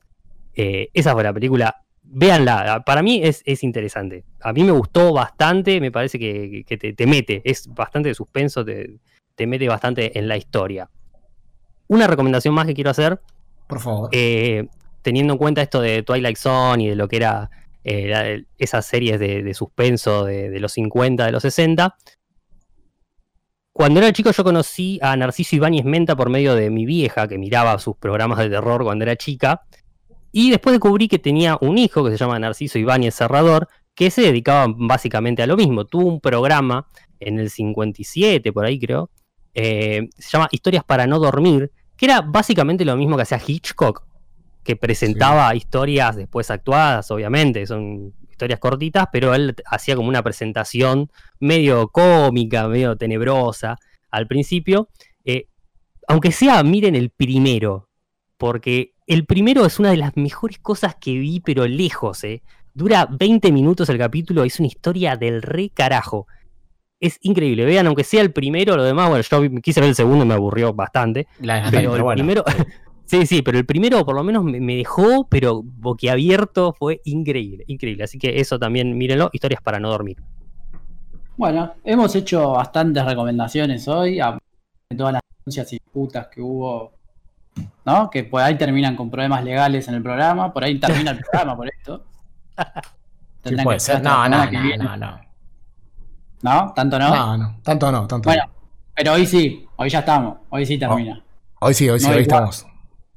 Eh, 0.56 0.89
esa 0.93 1.14
fue 1.14 1.23
la 1.23 1.34
película. 1.34 1.76
Véanla, 2.03 2.84
para 2.85 3.02
mí 3.02 3.22
es, 3.23 3.41
es 3.45 3.64
interesante. 3.64 4.23
A 4.41 4.52
mí 4.53 4.64
me 4.64 4.72
gustó 4.72 5.14
bastante, 5.14 5.80
me 5.80 5.91
parece 5.91 6.18
que, 6.19 6.64
que 6.65 6.77
te, 6.77 6.93
te 6.93 7.06
mete, 7.07 7.41
es 7.45 7.68
bastante 7.68 8.10
de 8.10 8.15
suspenso, 8.15 8.65
te, 8.65 8.98
te 9.35 9.48
mete 9.48 9.68
bastante 9.68 10.18
en 10.18 10.27
la 10.27 10.35
historia. 10.38 10.89
Una 11.88 12.07
recomendación 12.07 12.53
más 12.53 12.65
que 12.65 12.73
quiero 12.73 12.89
hacer, 12.89 13.19
Por 13.68 13.80
favor. 13.80 14.10
eh, 14.11 14.68
teniendo 15.02 15.34
en 15.34 15.38
cuenta 15.39 15.61
esto 15.61 15.81
de 15.81 16.03
Twilight 16.03 16.38
Zone 16.38 16.84
y 16.84 16.88
de 16.89 16.95
lo 16.95 17.07
que 17.07 17.18
era 17.18 17.49
eh, 17.84 18.07
la- 18.07 18.43
esas 18.57 18.85
series 18.85 19.19
de, 19.19 19.41
de 19.43 19.53
suspenso 19.53 20.23
de, 20.26 20.49
de 20.49 20.60
los 20.60 20.72
50, 20.73 21.26
de 21.26 21.31
los 21.31 21.41
60. 21.43 21.95
Cuando 23.73 23.99
era 23.99 24.11
chico 24.11 24.31
yo 24.31 24.43
conocí 24.43 24.99
a 25.02 25.15
Narciso 25.15 25.56
Ibáñez 25.56 25.85
Menta 25.85 26.15
por 26.15 26.30
medio 26.30 26.56
de 26.56 26.69
mi 26.69 26.85
vieja 26.85 27.27
que 27.27 27.38
miraba 27.38 27.80
sus 27.80 27.95
programas 27.95 28.38
de 28.39 28.49
terror 28.49 28.84
cuando 28.84 29.03
era 29.03 29.15
chica. 29.15 29.61
Y 30.34 30.49
después 30.49 30.73
descubrí 30.73 31.07
que 31.07 31.19
tenía 31.19 31.57
un 31.61 31.77
hijo 31.77 32.03
que 32.03 32.11
se 32.11 32.18
llama 32.18 32.38
Narciso 32.39 32.80
Ibáñez 32.80 33.15
Serrador, 33.15 33.69
que 33.95 34.11
se 34.11 34.22
dedicaba 34.22 34.73
básicamente 34.76 35.41
a 35.41 35.48
lo 35.48 35.57
mismo. 35.57 35.85
Tuvo 35.85 36.07
un 36.07 36.19
programa 36.19 36.88
en 37.19 37.39
el 37.39 37.49
57, 37.49 38.52
por 38.52 38.65
ahí 38.65 38.80
creo, 38.80 39.10
eh, 39.53 40.10
se 40.18 40.30
llama 40.31 40.48
Historias 40.52 40.84
para 40.84 41.07
no 41.07 41.19
dormir, 41.19 41.72
que 41.95 42.06
era 42.06 42.22
básicamente 42.22 42.85
lo 42.85 42.95
mismo 42.95 43.15
que 43.15 43.23
hacía 43.23 43.41
Hitchcock, 43.45 44.03
que 44.64 44.76
presentaba 44.76 45.53
historias 45.56 46.15
después 46.15 46.49
actuadas, 46.52 47.10
obviamente, 47.11 47.65
son 47.65 48.14
historias 48.41 48.59
cortitas, 48.59 49.07
pero 49.11 49.35
él 49.35 49.55
hacía 49.68 49.95
como 49.95 50.09
una 50.09 50.23
presentación 50.23 51.11
medio 51.39 51.89
cómica, 51.89 52.68
medio 52.68 52.95
tenebrosa 52.95 53.77
al 54.09 54.27
principio. 54.27 54.89
Eh, 55.23 55.47
aunque 56.07 56.31
sea, 56.31 56.63
miren 56.63 56.95
el 56.95 57.11
primero, 57.11 57.88
porque 58.38 58.93
el 59.05 59.26
primero 59.26 59.65
es 59.65 59.80
una 59.80 59.91
de 59.91 59.97
las 59.97 60.18
mejores 60.18 60.57
cosas 60.57 60.95
que 60.95 61.13
vi, 61.13 61.39
pero 61.39 61.68
lejos, 61.68 62.23
¿eh? 62.23 62.41
Dura 62.73 63.07
20 63.11 63.51
minutos 63.51 63.89
el 63.89 63.97
capítulo, 63.97 64.43
es 64.43 64.59
una 64.59 64.68
historia 64.68 65.15
del 65.15 65.41
re 65.41 65.69
carajo. 65.69 66.26
Es 66.99 67.18
increíble, 67.22 67.65
vean, 67.65 67.85
aunque 67.88 68.03
sea 68.03 68.22
el 68.22 68.31
primero, 68.31 68.76
lo 68.76 68.84
demás, 68.84 69.09
bueno, 69.09 69.23
yo 69.23 69.61
quise 69.61 69.81
ver 69.81 69.89
el 69.89 69.95
segundo 69.95 70.23
y 70.26 70.27
me 70.27 70.34
aburrió 70.34 70.73
bastante. 70.73 71.27
La 71.39 71.68
Pero 71.69 71.95
el 71.95 72.01
bueno. 72.01 72.15
primero, 72.15 72.43
sí, 73.12 73.26
sí, 73.26 73.42
pero 73.42 73.58
el 73.58 73.66
primero 73.66 74.06
por 74.06 74.16
lo 74.16 74.24
menos 74.24 74.44
me, 74.44 74.76
dejó, 74.78 75.28
pero 75.28 75.62
boquiabierto, 75.64 76.74
fue 76.74 77.02
increíble, 77.04 77.66
increíble. 77.68 78.06
Así 78.06 78.18
que 78.18 78.40
eso 78.40 78.58
también, 78.58 78.98
mírenlo, 78.98 79.30
historias 79.34 79.62
para 79.62 79.80
no 79.80 79.90
dormir. 79.90 80.18
Bueno, 81.36 81.74
hemos 81.84 82.16
hecho 82.16 82.52
bastantes 82.52 83.04
recomendaciones 83.06 83.88
hoy, 83.88 84.20
a 84.20 84.38
todas 84.98 85.14
las 85.14 85.22
denuncias 85.38 85.74
y 85.74 85.76
disputas 85.78 86.28
que 86.28 86.42
hubo, 86.42 86.94
¿no? 87.86 88.10
Que 88.10 88.24
por 88.24 88.42
ahí 88.42 88.58
terminan 88.58 88.96
con 88.96 89.12
problemas 89.12 89.44
legales 89.44 89.88
en 89.90 89.96
el 89.96 90.04
programa, 90.04 90.54
por 90.54 90.64
ahí 90.64 90.80
termina 90.80 91.12
el 91.12 91.20
programa 91.20 91.56
por 91.56 91.68
esto. 91.68 92.06
Sí, 93.44 93.56
puede 93.64 93.80
ser. 93.80 94.04
No, 94.04 94.30
no, 94.30 94.46
no, 94.46 94.78
no, 94.78 94.98
no. 94.98 95.20
¿No? 96.44 96.74
¿Tanto 96.76 97.00
no? 97.00 97.10
No, 97.10 97.38
no. 97.38 97.56
Tanto 97.64 97.92
no, 97.92 98.06
tanto 98.06 98.30
Bueno, 98.30 98.44
no. 98.46 98.54
pero 98.94 99.14
hoy 99.14 99.26
sí, 99.26 99.66
hoy 99.78 99.90
ya 99.90 100.00
estamos, 100.00 100.38
hoy 100.50 100.64
sí 100.64 100.78
termina. 100.78 101.24
Hoy 101.60 101.74
sí, 101.74 101.90
hoy 101.90 102.00
sí, 102.00 102.08
hoy 102.08 102.22
estamos. 102.22 102.68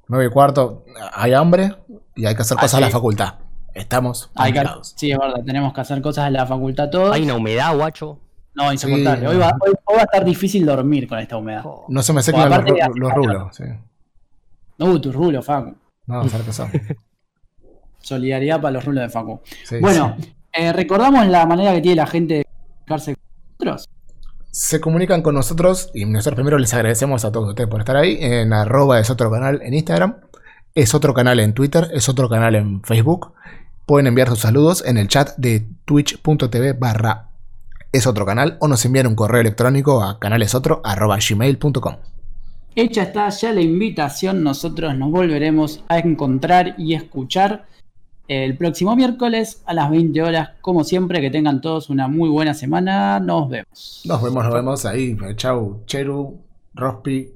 9 0.08 0.26
y 0.26 0.28
cuarto. 0.30 0.84
Hay 1.14 1.32
hambre 1.32 1.74
y 2.14 2.26
hay 2.26 2.34
que 2.34 2.42
hacer 2.42 2.56
cosas 2.56 2.74
en 2.74 2.80
la 2.82 2.86
sí. 2.88 2.92
facultad. 2.92 3.34
Estamos 3.74 4.30
Hay 4.36 4.52
que- 4.52 4.64
sí, 4.82 5.10
es 5.10 5.18
verdad, 5.18 5.42
tenemos 5.44 5.72
que 5.72 5.80
hacer 5.80 6.00
cosas 6.00 6.28
en 6.28 6.34
la 6.34 6.46
facultad 6.46 6.88
todos. 6.90 7.12
Hay 7.14 7.22
una 7.24 7.34
humedad, 7.34 7.74
guacho. 7.76 8.18
No, 8.54 8.72
insoportable. 8.72 9.20
Sí. 9.22 9.26
Hoy, 9.26 9.36
va, 9.36 9.48
hoy- 9.60 9.74
hoy 9.84 9.96
va 9.96 10.00
a 10.02 10.04
estar 10.04 10.24
difícil 10.24 10.64
dormir 10.64 11.08
con 11.08 11.18
esta 11.18 11.36
humedad. 11.36 11.62
Oh. 11.64 11.86
No 11.88 12.02
se 12.02 12.12
me 12.12 12.22
secan 12.22 12.48
los, 12.50 12.58
los 12.70 12.78
calor. 12.78 13.14
rulos. 13.14 13.56
Sí. 13.56 13.64
No, 14.78 15.00
tu 15.00 15.10
rulo, 15.10 15.42
Facu. 15.42 15.74
No, 16.06 16.28
ser 16.28 16.42
que 16.42 16.52
son. 16.52 16.70
Solidaridad 18.00 18.60
para 18.60 18.72
los 18.72 18.84
rulos 18.84 19.02
de 19.02 19.08
Facu. 19.08 19.40
Sí, 19.64 19.78
bueno, 19.80 20.14
sí. 20.20 20.34
eh, 20.52 20.72
recordamos 20.72 21.26
la 21.26 21.46
manera 21.46 21.72
que 21.72 21.80
tiene 21.80 21.96
la 21.96 22.06
gente 22.06 22.34
de 22.34 22.44
comunicarse 22.44 23.16
con 23.56 23.66
nosotros. 23.68 23.88
Se 24.54 24.80
comunican 24.80 25.20
con 25.20 25.34
nosotros 25.34 25.90
y 25.94 26.04
nosotros 26.04 26.36
primero 26.36 26.58
les 26.58 26.72
agradecemos 26.74 27.24
a 27.24 27.32
todos 27.32 27.48
ustedes 27.48 27.68
por 27.68 27.80
estar 27.80 27.96
ahí. 27.96 28.18
En 28.20 28.52
arroba 28.52 29.00
es 29.00 29.10
otro 29.10 29.28
canal 29.28 29.60
en 29.64 29.74
Instagram. 29.74 30.18
Es 30.76 30.94
otro 30.94 31.12
canal 31.12 31.40
en 31.40 31.54
Twitter. 31.54 31.88
Es 31.92 32.08
otro 32.08 32.28
canal 32.28 32.54
en 32.54 32.80
Facebook. 32.84 33.32
Pueden 33.84 34.06
enviar 34.06 34.28
sus 34.28 34.38
saludos 34.38 34.84
en 34.86 34.96
el 34.96 35.08
chat 35.08 35.36
de 35.38 35.66
twitch.tv 35.84 36.74
barra 36.74 37.30
es 37.94 38.08
otro 38.08 38.26
canal 38.26 38.56
o 38.60 38.66
nos 38.66 38.84
envían 38.84 39.06
un 39.06 39.14
correo 39.14 39.40
electrónico 39.40 40.02
a 40.02 40.18
canalesotro 40.18 40.80
arroba 40.84 41.18
gmail.com. 41.18 41.96
Hecha 42.74 43.02
está 43.04 43.28
ya 43.28 43.52
la 43.52 43.60
invitación, 43.60 44.42
nosotros 44.42 44.96
nos 44.96 45.12
volveremos 45.12 45.84
a 45.88 45.98
encontrar 45.98 46.74
y 46.76 46.94
escuchar 46.94 47.66
el 48.28 48.56
próximo 48.56 48.96
miércoles 48.96 49.62
a 49.66 49.74
las 49.74 49.90
20 49.90 50.22
horas. 50.22 50.50
Como 50.60 50.84
siempre, 50.84 51.20
que 51.20 51.30
tengan 51.30 51.60
todos 51.60 51.90
una 51.90 52.08
muy 52.08 52.28
buena 52.28 52.54
semana. 52.54 53.20
Nos 53.20 53.48
vemos. 53.48 54.02
Nos 54.04 54.22
vemos, 54.22 54.44
nos 54.44 54.54
vemos 54.54 54.86
ahí. 54.86 55.16
Chau, 55.36 55.82
Cheru, 55.86 56.40
Rospi, 56.74 57.32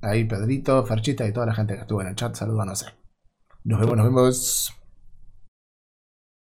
ahí 0.00 0.24
Pedrito, 0.24 0.84
Ferchita 0.84 1.26
y 1.26 1.32
toda 1.32 1.46
la 1.46 1.54
gente 1.54 1.74
que 1.74 1.80
estuvo 1.82 2.00
en 2.02 2.08
el 2.08 2.16
chat. 2.16 2.34
Saludos, 2.34 2.66
no 2.66 2.76
sé. 2.76 2.86
Nos 3.64 3.80
vemos, 3.80 3.96
nos 3.96 4.06
vemos. 4.06 4.81